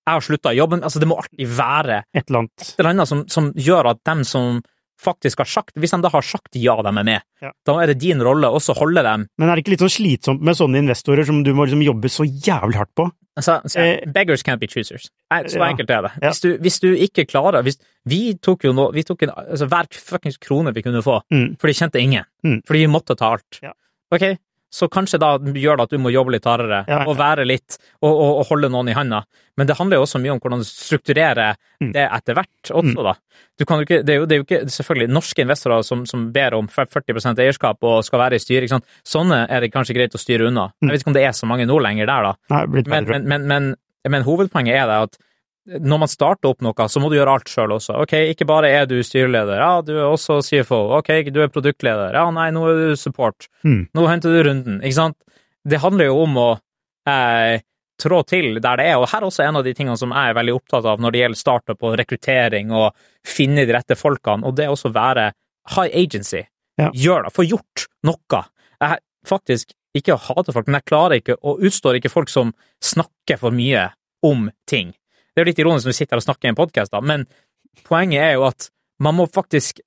Jeg 0.04 0.18
har 0.18 0.26
slutta 0.26 0.54
jobben. 0.54 0.84
Altså, 0.86 1.00
det 1.02 1.08
må 1.10 1.18
alltid 1.22 1.56
være 1.58 2.04
Et 2.14 2.26
eller 2.28 2.44
annet. 2.44 2.66
et 2.68 2.80
eller 2.80 2.92
annet 2.92 3.10
som, 3.10 3.24
som 3.32 3.50
gjør 3.56 3.94
at 3.94 4.02
dem 4.06 4.22
som 4.28 4.62
faktisk 5.02 5.38
har 5.44 5.46
sagt 5.50 5.74
Hvis 5.80 5.92
de 5.92 6.02
da 6.02 6.10
har 6.10 6.22
sagt 6.22 6.56
ja, 6.56 6.76
de 6.82 6.88
er 6.92 7.04
med, 7.04 7.22
Ja. 7.42 7.52
da 7.66 7.80
er 7.82 7.88
det 7.88 8.00
din 8.00 8.22
rolle 8.22 8.48
også 8.48 8.74
å 8.76 8.80
holde 8.80 9.04
dem 9.04 9.28
Men 9.38 9.50
er 9.50 9.56
det 9.56 9.64
ikke 9.66 9.72
litt 9.76 9.84
sånn 9.84 9.94
slitsomt 9.98 10.42
med 10.42 10.56
sånne 10.56 10.78
investorer 10.84 11.26
som 11.26 11.44
du 11.44 11.54
må 11.54 11.66
liksom 11.66 11.84
jobbe 11.84 12.10
så 12.10 12.24
jævlig 12.26 12.76
hardt 12.76 12.94
på? 12.96 13.10
altså, 13.38 13.62
så, 13.66 13.80
Eh, 13.80 14.06
Beggars 14.12 14.44
can't 14.44 14.60
be 14.60 14.68
choosers. 14.68 15.10
Så 15.32 15.58
ja. 15.58 15.66
enkelt 15.72 15.90
er 15.90 16.02
det. 16.04 16.12
Hvis, 16.22 16.40
du, 16.42 16.58
hvis 16.60 16.80
du 16.80 16.94
ikke 16.96 17.26
klarer 17.26 17.64
hvis, 17.64 17.78
Vi 18.06 18.36
tok 18.36 18.64
jo 18.66 18.74
nå 18.74 18.92
vi 18.94 19.02
tok 19.04 19.24
en, 19.24 19.30
altså, 19.30 19.66
Hver 19.68 19.88
fuckings 19.92 20.38
krone 20.38 20.74
vi 20.74 20.82
kunne 20.84 21.02
få, 21.02 21.22
Mm. 21.32 21.58
for 21.60 21.68
de 21.68 21.74
kjente 21.74 22.00
ingen. 22.00 22.26
Mm. 22.46 22.62
Fordi 22.68 22.80
vi 22.86 22.88
måtte 22.92 23.16
ta 23.18 23.32
alt. 23.34 23.60
Ja. 23.64 23.72
Ok, 24.12 24.38
så 24.74 24.88
kanskje 24.90 25.20
da 25.22 25.36
gjør 25.38 25.78
det 25.78 25.84
at 25.86 25.92
du 25.94 26.00
må 26.02 26.10
jobbe 26.10 26.34
litt 26.34 26.48
hardere, 26.50 26.80
Ja, 26.90 27.04
ja. 27.04 27.06
og 27.08 27.18
være 27.20 27.46
litt, 27.46 27.76
og, 28.02 28.10
og, 28.10 28.32
og 28.42 28.48
holde 28.50 28.72
noen 28.74 28.90
i 28.90 28.96
handa. 28.98 29.20
Men 29.58 29.70
det 29.70 29.76
handler 29.78 30.00
jo 30.00 30.06
også 30.08 30.18
mye 30.24 30.32
om 30.34 30.40
hvordan 30.42 30.64
du 30.64 30.66
strukturerer 30.66 31.56
Mm. 31.84 31.90
det 31.92 32.04
etter 32.16 32.38
hvert 32.38 32.70
også, 32.72 33.04
da. 33.04 33.12
Du 33.60 33.66
kan 33.68 33.78
jo 33.82 33.84
ikke, 33.84 33.98
det, 34.08 34.14
er 34.14 34.20
jo, 34.22 34.26
det 34.30 34.36
er 34.36 34.40
jo 34.40 34.46
ikke 34.46 34.60
selvfølgelig 34.72 35.10
norske 35.12 35.42
investorer 35.44 35.82
som, 35.84 36.06
som 36.08 36.30
ber 36.32 36.56
om 36.56 36.70
40% 36.72 37.42
eierskap 37.44 37.84
og 37.84 38.06
skal 38.08 38.22
være 38.22 38.38
i 38.40 38.40
styret. 38.40 38.72
Sånne 39.04 39.42
er 39.52 39.66
det 39.66 39.72
kanskje 39.74 39.96
greit 39.98 40.16
å 40.16 40.22
styre 40.22 40.48
unna. 40.48 40.70
Jeg 40.82 40.94
vet 40.94 41.04
ikke 41.04 41.12
om 41.12 41.18
det 41.18 41.26
er 41.28 41.36
så 41.36 41.50
mange 41.50 41.66
nå 41.68 41.76
lenger 41.84 42.08
der, 42.08 42.30
da. 42.30 42.34
Nei, 42.56 42.84
men, 42.88 43.28
men, 43.28 43.46
men, 43.52 43.68
men 44.16 44.24
hovedpoenget 44.26 44.78
er 44.80 44.88
det 44.88 45.00
at 45.10 45.20
når 45.64 46.00
man 46.02 46.12
starter 46.12 46.52
opp 46.52 46.64
noe, 46.66 46.88
så 46.92 47.00
må 47.00 47.10
du 47.10 47.16
gjøre 47.16 47.38
alt 47.38 47.52
sjøl 47.52 47.72
også. 47.78 47.96
Ok, 48.04 48.16
ikke 48.34 48.48
bare 48.50 48.72
er 48.74 48.88
du 48.90 48.98
styreleder, 49.06 49.62
ja, 49.62 49.74
du 49.86 49.94
er 49.96 50.06
også 50.10 50.42
CFO. 50.44 50.82
Ok, 51.00 51.14
du 51.32 51.40
er 51.44 51.52
produktleder. 51.52 52.16
Ja, 52.18 52.26
nei, 52.36 52.50
nå 52.56 52.66
er 52.68 52.82
du 52.82 52.98
support. 53.00 53.48
Mm. 53.64 53.86
Nå 53.96 54.08
henter 54.10 54.34
du 54.34 54.42
runden, 54.50 54.82
ikke 54.84 55.00
sant? 55.00 55.20
Det 55.64 55.80
handler 55.80 56.10
jo 56.10 56.18
om 56.26 56.40
å 56.42 56.50
eh, 57.08 57.64
trå 58.04 58.20
til 58.28 58.60
der 58.60 58.82
det 58.82 58.88
er, 58.92 58.98
og 59.00 59.08
her 59.12 59.22
er 59.22 59.30
også 59.30 59.46
en 59.46 59.60
av 59.62 59.64
de 59.64 59.74
tingene 59.78 59.96
som 60.00 60.12
jeg 60.12 60.32
er 60.32 60.38
veldig 60.38 60.56
opptatt 60.58 60.88
av 60.90 61.04
når 61.04 61.14
det 61.14 61.22
gjelder 61.22 61.40
startup 61.40 61.86
og 61.88 61.96
rekruttering 62.02 62.74
og 62.76 63.06
finne 63.28 63.64
de 63.64 63.76
rette 63.76 63.98
folkene, 64.00 64.44
og 64.44 64.58
det 64.58 64.68
er 64.68 64.74
også 64.74 64.92
å 64.92 64.98
være 64.98 65.30
high 65.78 65.96
agency. 65.96 66.44
Ja. 66.82 66.90
Gjør 66.92 67.28
det, 67.28 67.36
få 67.36 67.46
gjort 67.48 67.86
noe. 68.04 68.44
Jeg 68.82 69.00
faktisk 69.30 69.72
ikke 69.96 70.18
hater 70.20 70.56
folk, 70.56 70.68
men 70.68 70.82
jeg 70.82 70.90
klarer 70.90 71.22
ikke 71.22 71.38
og 71.46 71.62
utstår 71.64 72.00
ikke 72.00 72.12
folk 72.12 72.32
som 72.34 72.52
snakker 72.84 73.40
for 73.40 73.56
mye 73.56 73.92
om 74.26 74.50
ting. 74.70 74.92
Det 75.34 75.42
er 75.42 75.46
jo 75.46 75.50
litt 75.50 75.64
ironisk 75.64 75.88
når 75.88 75.94
vi 75.94 75.98
sitter 75.98 76.16
her 76.16 76.22
og 76.22 76.28
snakker 76.28 76.50
i 76.50 76.54
en 76.54 76.60
podkast, 76.60 76.94
men 77.02 77.26
poenget 77.88 78.22
er 78.22 78.38
jo 78.38 78.46
at 78.50 78.70
man 79.02 79.18
må 79.18 79.26
faktisk 79.34 79.82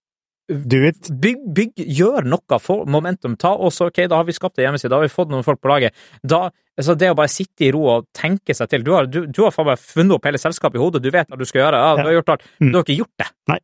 Do 0.47 0.79
it. 0.87 1.09
bygg, 1.11 1.41
bygg, 1.55 1.81
gjør 1.99 2.27
noe 2.31 2.59
for 2.63 2.87
momentum. 2.87 3.35
Ta 3.35 3.51
også, 3.51 3.89
ok, 3.91 4.05
da 4.07 4.21
har 4.21 4.27
vi 4.29 4.35
skapt 4.37 4.61
en 4.61 4.69
hjemmeside, 4.69 4.93
da 4.93 5.01
har 5.01 5.07
vi 5.07 5.11
fått 5.11 5.33
noen 5.33 5.43
folk 5.43 5.59
på 5.59 5.71
laget. 5.73 5.97
Da, 6.23 6.45
altså 6.79 6.95
det 6.95 7.09
å 7.11 7.17
bare 7.19 7.33
sitte 7.33 7.67
i 7.67 7.73
ro 7.75 7.83
og 7.91 8.07
tenke 8.15 8.55
seg 8.55 8.71
til 8.71 8.85
Du 8.87 8.93
har, 8.95 9.09
du, 9.11 9.25
du 9.27 9.41
har 9.43 9.67
meg 9.67 9.83
funnet 9.83 10.15
opp 10.15 10.29
hele 10.29 10.39
selskapet 10.39 10.79
i 10.79 10.83
hodet, 10.85 11.03
du 11.03 11.11
vet 11.11 11.27
hva 11.27 11.39
du 11.39 11.43
skal 11.49 11.65
gjøre. 11.65 11.81
Ja, 11.83 11.97
du 11.99 12.07
har 12.07 12.19
gjort 12.21 12.35
alt. 12.37 12.47
Mm. 12.61 12.71
Du 12.71 12.79
har 12.79 12.87
ikke 12.87 12.99
gjort 13.01 13.25
det. 13.25 13.29
Nei. 13.51 13.59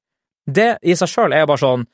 Det 0.58 0.70
i 0.82 0.96
seg 0.98 1.12
sjøl 1.12 1.36
er 1.36 1.46
bare 1.46 1.62
sånn 1.62 1.86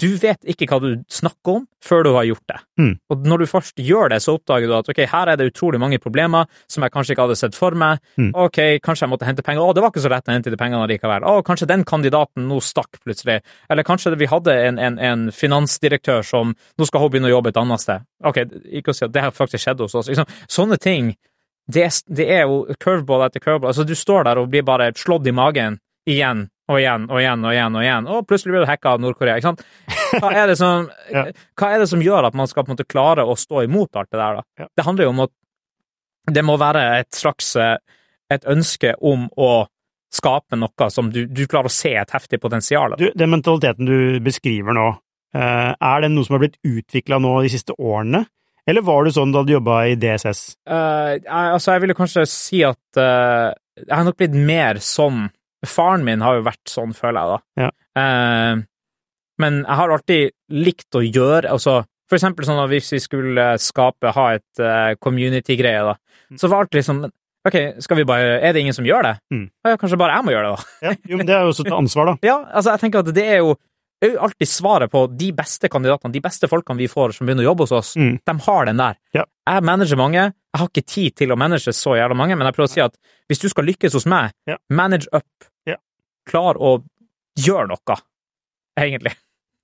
Du 0.00 0.08
vet 0.20 0.40
ikke 0.48 0.66
hva 0.70 0.80
du 0.82 0.90
snakker 1.12 1.58
om 1.58 1.64
før 1.84 2.04
du 2.06 2.10
har 2.14 2.26
gjort 2.28 2.44
det. 2.50 2.58
Mm. 2.80 2.92
Og 3.12 3.26
når 3.28 3.42
du 3.42 3.46
først 3.50 3.80
gjør 3.82 4.12
det, 4.14 4.20
så 4.24 4.36
oppdager 4.38 4.70
du 4.70 4.76
at 4.78 4.88
ok, 4.90 5.02
her 5.10 5.30
er 5.30 5.38
det 5.40 5.50
utrolig 5.50 5.80
mange 5.82 6.00
problemer 6.02 6.48
som 6.70 6.84
jeg 6.84 6.94
kanskje 6.94 7.14
ikke 7.14 7.26
hadde 7.26 7.38
sett 7.38 7.58
for 7.58 7.76
meg. 7.78 8.00
Mm. 8.20 8.30
Ok, 8.46 8.60
kanskje 8.84 9.06
jeg 9.06 9.12
måtte 9.12 9.28
hente 9.28 9.44
penger. 9.44 9.64
Å, 9.64 9.74
det 9.76 9.84
var 9.84 9.92
ikke 9.92 10.04
så 10.04 10.12
lett 10.12 10.30
å 10.30 10.34
hente 10.34 10.52
de 10.54 10.60
pengene 10.60 10.88
likevel. 10.90 11.26
Å, 11.28 11.44
kanskje 11.46 11.68
den 11.70 11.84
kandidaten 11.88 12.48
nå 12.48 12.60
stakk 12.64 13.00
plutselig. 13.04 13.40
Eller 13.68 13.86
kanskje 13.86 14.14
vi 14.20 14.30
hadde 14.30 14.56
en, 14.70 14.80
en, 14.80 14.98
en 14.98 15.28
finansdirektør 15.34 16.24
som 16.26 16.54
nå 16.54 16.88
skal 16.88 17.04
hun 17.04 17.12
begynne 17.12 17.30
å 17.30 17.36
jobbe 17.36 17.52
et 17.52 17.60
annet 17.60 17.84
sted. 17.84 18.08
Ok, 18.24 18.42
ikke 18.80 18.94
å 18.94 18.96
si 18.96 19.06
at 19.06 19.14
det 19.14 19.26
har 19.26 19.36
faktisk 19.36 19.66
skjedd 19.66 19.84
hos 19.84 19.96
oss. 20.00 20.10
Liksom, 20.12 20.28
sånne 20.48 20.80
ting, 20.80 21.12
det, 21.68 21.86
det 22.08 22.28
er 22.28 22.48
jo 22.48 22.64
curveball 22.80 23.26
etter 23.28 23.42
curveball. 23.44 23.72
Altså, 23.72 23.86
du 23.88 23.96
står 23.96 24.28
der 24.28 24.40
og 24.40 24.50
blir 24.52 24.64
bare 24.66 24.92
slått 24.98 25.28
i 25.28 25.36
magen 25.36 25.78
igjen 26.08 26.48
og 26.70 26.80
igjen 26.80 27.08
og 27.10 27.18
igjen 27.20 27.44
og 27.44 27.52
igjen, 27.52 27.74
og 27.76 27.84
igjen, 27.84 28.06
og 28.08 28.26
plutselig 28.28 28.54
blir 28.54 28.64
du 28.64 28.70
hacka 28.70 28.94
av 28.94 29.02
Nord-Korea. 29.04 29.36
ikke 29.36 29.50
sant? 29.50 29.64
Hva 30.14 30.30
er, 30.32 30.46
det 30.48 30.56
som, 30.60 30.88
Ja. 31.12 31.26
hva 31.60 31.72
er 31.74 31.82
det 31.84 31.90
som 31.90 32.02
gjør 32.04 32.30
at 32.30 32.38
man 32.38 32.48
skal 32.48 32.64
på 32.64 32.72
en 32.72 32.78
måte 32.78 32.88
klare 32.88 33.26
å 33.26 33.36
stå 33.38 33.64
imot 33.66 34.00
alt 34.00 34.10
det 34.10 34.20
der? 34.20 34.40
da? 34.40 34.64
Ja. 34.64 34.68
Det 34.76 34.86
handler 34.86 35.08
jo 35.08 35.14
om 35.14 35.24
at 35.26 35.34
det 36.34 36.44
må 36.46 36.56
være 36.56 36.84
et 37.02 37.12
slags 37.12 37.50
eh, 37.60 37.76
et 38.32 38.46
ønske 38.48 38.94
om 39.04 39.26
å 39.36 39.66
skape 40.14 40.56
noe 40.56 40.88
som 40.94 41.10
du, 41.12 41.24
du 41.26 41.44
klarer 41.50 41.68
å 41.68 41.74
se 41.74 41.92
et 41.98 42.14
heftig 42.14 42.40
potensial. 42.40 42.94
av. 42.94 43.02
den 43.14 43.32
mentaliteten 43.32 43.88
du 43.88 44.20
beskriver 44.24 44.76
nå, 44.76 44.86
eh, 45.36 45.72
er 45.74 46.04
den 46.04 46.14
noe 46.16 46.24
som 46.24 46.38
har 46.38 46.44
blitt 46.46 46.60
utvikla 46.64 47.18
nå 47.20 47.34
de 47.44 47.52
siste 47.52 47.76
årene? 47.76 48.24
Eller 48.64 48.80
var 48.80 49.04
det 49.04 49.12
sånn 49.12 49.34
da 49.34 49.42
du 49.44 49.52
jobba 49.52 49.82
i 49.90 49.96
DSS? 50.00 50.54
Uh, 50.64 51.18
jeg, 51.18 51.26
altså, 51.28 51.74
jeg 51.74 51.82
ville 51.84 51.96
kanskje 51.98 52.22
si 52.30 52.62
at 52.64 52.96
uh, 52.96 53.52
jeg 53.76 53.92
har 53.92 54.06
nok 54.06 54.16
blitt 54.16 54.36
mer 54.38 54.80
sånn 54.80 55.26
Faren 55.70 56.04
min 56.06 56.20
har 56.24 56.36
jo 56.38 56.44
vært 56.46 56.70
sånn, 56.70 56.94
føler 56.96 57.20
jeg, 57.20 57.34
da. 57.34 57.64
Ja. 57.64 57.70
Eh, 58.02 58.62
men 59.42 59.58
jeg 59.64 59.76
har 59.80 59.90
alltid 59.90 60.30
likt 60.54 60.94
å 60.94 61.02
gjøre 61.02 61.50
altså, 61.50 61.80
For 62.10 62.14
eksempel 62.18 62.46
sånn 62.46 62.60
at 62.62 62.68
hvis 62.70 62.92
vi 62.94 63.00
skulle 63.02 63.44
skape, 63.58 64.12
ha 64.14 64.24
et 64.36 64.60
uh, 64.62 64.94
community-greie, 65.02 65.82
da, 65.90 65.96
Mm. 66.30 66.38
så 66.40 66.48
var 66.48 66.64
det 66.64 66.64
alltid 66.64 66.78
liksom 66.80 67.00
Ok, 67.44 67.56
skal 67.84 67.96
vi 67.98 68.04
bare 68.08 68.38
Er 68.40 68.54
det 68.56 68.60
ingen 68.62 68.72
som 68.72 68.86
gjør 68.88 69.02
det? 69.04 69.10
Mm. 69.34 69.42
Ja, 69.66 69.74
kanskje 69.76 69.98
bare 70.00 70.14
jeg 70.16 70.24
må 70.24 70.32
gjøre 70.32 70.48
det, 70.48 70.56
da. 70.56 70.86
Ja, 70.86 70.92
jo, 71.10 71.16
men 71.20 71.26
det 71.28 71.34
er 71.36 71.42
jo 71.44 71.50
også 71.52 71.66
et 71.66 71.74
ansvar, 71.76 72.06
da. 72.08 72.14
Ja, 72.30 72.36
altså, 72.54 72.70
jeg 72.72 72.80
tenker 72.80 73.02
at 73.04 73.10
det 73.14 73.24
er 73.28 73.42
jo 73.42 73.56
det 74.02 74.08
er 74.10 74.14
jo 74.16 74.22
alltid 74.26 74.48
svaret 74.50 74.90
på 74.92 75.02
de 75.16 75.28
beste 75.32 75.68
kandidatene, 75.72 76.12
de 76.12 76.20
beste 76.20 76.48
folkene 76.50 76.76
vi 76.80 76.88
får 76.92 77.12
som 77.16 77.26
begynner 77.28 77.44
å 77.44 77.50
jobbe 77.52 77.64
hos 77.64 77.72
oss. 77.72 77.92
Mm. 77.96 78.18
De 78.26 78.32
har 78.46 78.66
den 78.68 78.76
der. 78.80 78.96
Ja. 79.16 79.22
Jeg 79.48 79.64
manager 79.64 79.96
mange. 80.00 80.24
Jeg 80.54 80.62
har 80.62 80.70
ikke 80.70 80.86
tid 80.86 81.14
til 81.18 81.34
å 81.34 81.36
manage 81.38 81.72
så 81.74 81.96
jævla 81.98 82.14
mange, 82.14 82.36
men 82.38 82.46
jeg 82.46 82.54
prøver 82.54 82.70
å 82.70 82.74
si 82.76 82.82
at 82.84 82.94
hvis 83.26 83.42
du 83.42 83.48
skal 83.50 83.66
lykkes 83.66 83.96
hos 83.98 84.06
meg, 84.06 84.30
manage 84.70 85.10
up. 85.10 85.48
Klar 86.30 86.56
å 86.62 86.76
gjøre 87.42 87.66
noe, 87.72 87.96
egentlig. 88.78 89.16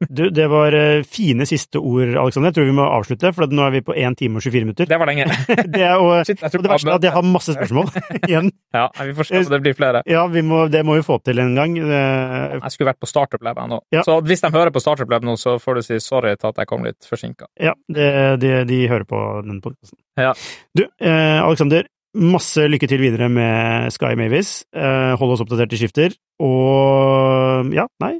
Du, 0.08 0.22
det 0.32 0.46
var 0.48 0.72
eh, 0.72 1.02
fine 1.04 1.44
siste 1.44 1.76
ord, 1.76 2.14
Alexander. 2.16 2.48
Jeg 2.48 2.56
tror 2.56 2.68
vi 2.70 2.76
må 2.78 2.86
avslutte, 2.88 3.32
for 3.36 3.52
nå 3.52 3.66
er 3.66 3.74
vi 3.74 3.82
på 3.84 3.92
1 3.92 4.16
time 4.16 4.40
og 4.40 4.44
24 4.46 4.64
minutter. 4.64 4.88
Det 4.88 4.98
var 5.00 5.10
lenge. 5.10 5.26
Det 5.74 5.82
er, 5.84 6.00
og, 6.00 6.24
Shit, 6.24 6.40
og 6.40 6.64
det 6.64 6.72
verste 6.72 6.88
er 6.88 6.96
at 6.96 7.04
jeg 7.04 7.12
har 7.12 7.26
masse 7.28 7.52
spørsmål 7.52 7.90
igjen. 8.30 8.48
Ja, 8.72 8.86
vi 8.96 9.12
får 9.18 9.28
se 9.28 9.42
om 9.44 9.52
det 9.52 9.60
blir 9.66 9.76
flere. 9.76 10.00
Ja, 10.08 10.24
vi 10.32 10.40
må, 10.46 10.62
det 10.72 10.80
må 10.88 10.96
vi 10.96 11.04
få 11.04 11.18
til 11.26 11.42
en 11.42 11.52
gang. 11.58 11.76
Jeg 11.76 12.72
skulle 12.72 12.88
vært 12.90 13.02
på 13.02 13.10
Startup 13.10 13.44
Lab 13.44 13.60
nå. 13.68 13.82
Ja. 13.92 14.06
Så 14.06 14.16
hvis 14.24 14.40
de 14.40 14.52
hører 14.54 14.72
på 14.72 14.80
Startup 14.82 15.12
Lab 15.12 15.26
nå, 15.26 15.36
så 15.40 15.58
får 15.60 15.80
du 15.80 15.84
si 15.84 16.00
sorry 16.00 16.32
til 16.40 16.48
at 16.54 16.64
jeg 16.64 16.70
kom 16.72 16.88
litt 16.88 17.04
forsinka. 17.08 17.50
Ja, 17.60 17.76
det, 17.92 18.08
de, 18.40 18.56
de 18.70 18.82
hører 18.88 19.04
på 19.08 19.20
den 19.44 19.60
podkasten. 19.64 20.00
Ja. 20.20 20.32
Du, 20.76 20.86
eh, 21.04 21.38
Alexander, 21.44 21.84
masse 22.16 22.64
lykke 22.72 22.88
til 22.90 23.04
videre 23.04 23.28
med 23.30 23.92
Sky 23.94 24.16
Mavis. 24.18 24.62
Eh, 24.72 25.12
hold 25.20 25.36
oss 25.36 25.44
oppdatert 25.44 25.76
i 25.76 25.84
skifter. 25.84 26.16
Og 26.40 27.74
ja, 27.76 27.84
nei, 28.02 28.16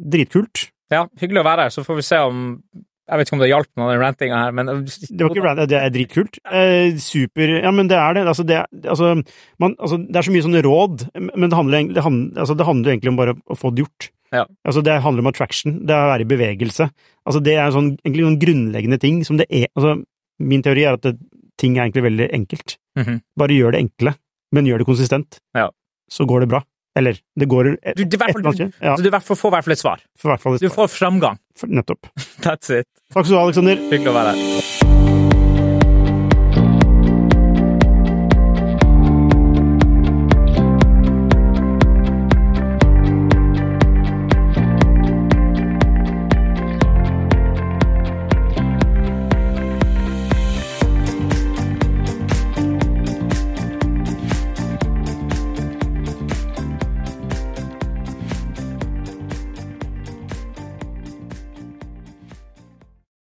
dritkult. 0.00 0.71
Ja, 0.92 1.06
hyggelig 1.20 1.42
å 1.42 1.46
være 1.46 1.66
her, 1.66 1.74
så 1.74 1.84
får 1.86 1.98
vi 1.98 2.04
se 2.06 2.18
om 2.22 2.40
Jeg 3.08 3.18
vet 3.18 3.28
ikke 3.28 3.36
om 3.36 3.42
det 3.42 3.50
hjalp 3.50 3.68
med 3.80 3.90
den 3.90 4.00
rantinga 4.00 4.38
her, 4.44 4.52
men 4.56 4.70
Det 4.86 5.18
var 5.18 5.32
ikke 5.34 5.44
rant, 5.44 5.62
det 5.68 5.78
er 5.78 5.92
dritkult. 5.92 6.38
Eh, 6.46 6.94
super 7.02 7.56
Ja, 7.58 7.72
men 7.74 7.90
det 7.90 7.98
er 7.98 8.14
det. 8.16 8.26
Altså, 8.30 8.44
det, 8.46 8.60
altså, 8.84 9.14
man, 9.60 9.74
altså, 9.78 9.98
det 10.06 10.20
er 10.20 10.28
så 10.28 10.34
mye 10.34 10.46
sånne 10.46 10.62
råd, 10.64 11.06
men 11.18 11.48
det 11.48 11.58
handler, 11.58 11.88
det, 11.96 12.04
handler, 12.06 12.44
altså, 12.44 12.56
det 12.56 12.68
handler 12.68 12.94
egentlig 12.94 13.12
om 13.12 13.18
bare 13.18 13.34
å 13.34 13.58
få 13.58 13.72
det 13.74 13.84
gjort. 13.84 14.08
Ja. 14.32 14.46
Altså, 14.64 14.84
det 14.86 15.00
handler 15.04 15.26
om 15.26 15.32
attraction, 15.32 15.76
det 15.84 15.96
er 15.96 16.06
å 16.06 16.12
være 16.14 16.24
i 16.24 16.30
bevegelse. 16.30 16.88
Altså, 17.26 17.42
det 17.44 17.58
er 17.58 17.74
sånn, 17.74 17.92
egentlig 18.00 18.24
noen 18.24 18.40
grunnleggende 18.40 19.00
ting 19.02 19.20
som 19.28 19.40
det 19.40 19.50
er 19.50 19.68
Altså, 19.74 19.98
min 20.42 20.64
teori 20.64 20.86
er 20.88 20.96
at 20.96 21.04
det, 21.04 21.16
ting 21.60 21.76
er 21.76 21.86
egentlig 21.86 22.06
veldig 22.08 22.30
enkelt. 22.38 22.76
Mhm. 22.98 23.20
Bare 23.38 23.56
gjør 23.58 23.74
det 23.74 23.82
enkle, 23.84 24.14
men 24.52 24.66
gjør 24.66 24.82
det 24.82 24.88
konsistent. 24.88 25.38
Ja. 25.58 25.68
Så 26.10 26.26
går 26.28 26.44
det 26.44 26.52
bra. 26.54 26.62
Eller, 26.96 27.16
det 27.38 27.48
går 27.48 27.70
et, 27.72 27.96
Du, 27.96 28.04
det 28.04 28.14
er 28.14 28.18
hvert 28.20 28.32
fall- 28.36 28.46
et 28.52 28.54
sted. 28.58 28.72
Ja, 28.84 28.96
du 28.96 29.08
fall 29.24 29.36
får 29.40 29.48
i 29.48 29.54
hvert 29.56 29.64
fall 29.64 29.72
et 29.78 29.80
svar. 29.80 30.02
Du 30.60 30.68
får 30.68 30.88
framgang. 30.92 31.38
For- 31.56 31.68
Nettopp. 31.72 32.06
That's 32.44 32.70
it. 32.80 32.86
Takk 33.14 33.24
skal 33.26 33.32
du 33.34 33.38
ha, 33.40 33.44
Alexander. 33.48 33.76
Hyggelig 33.88 34.12
å 34.12 34.16
være 34.18 34.34
her. 34.36 34.81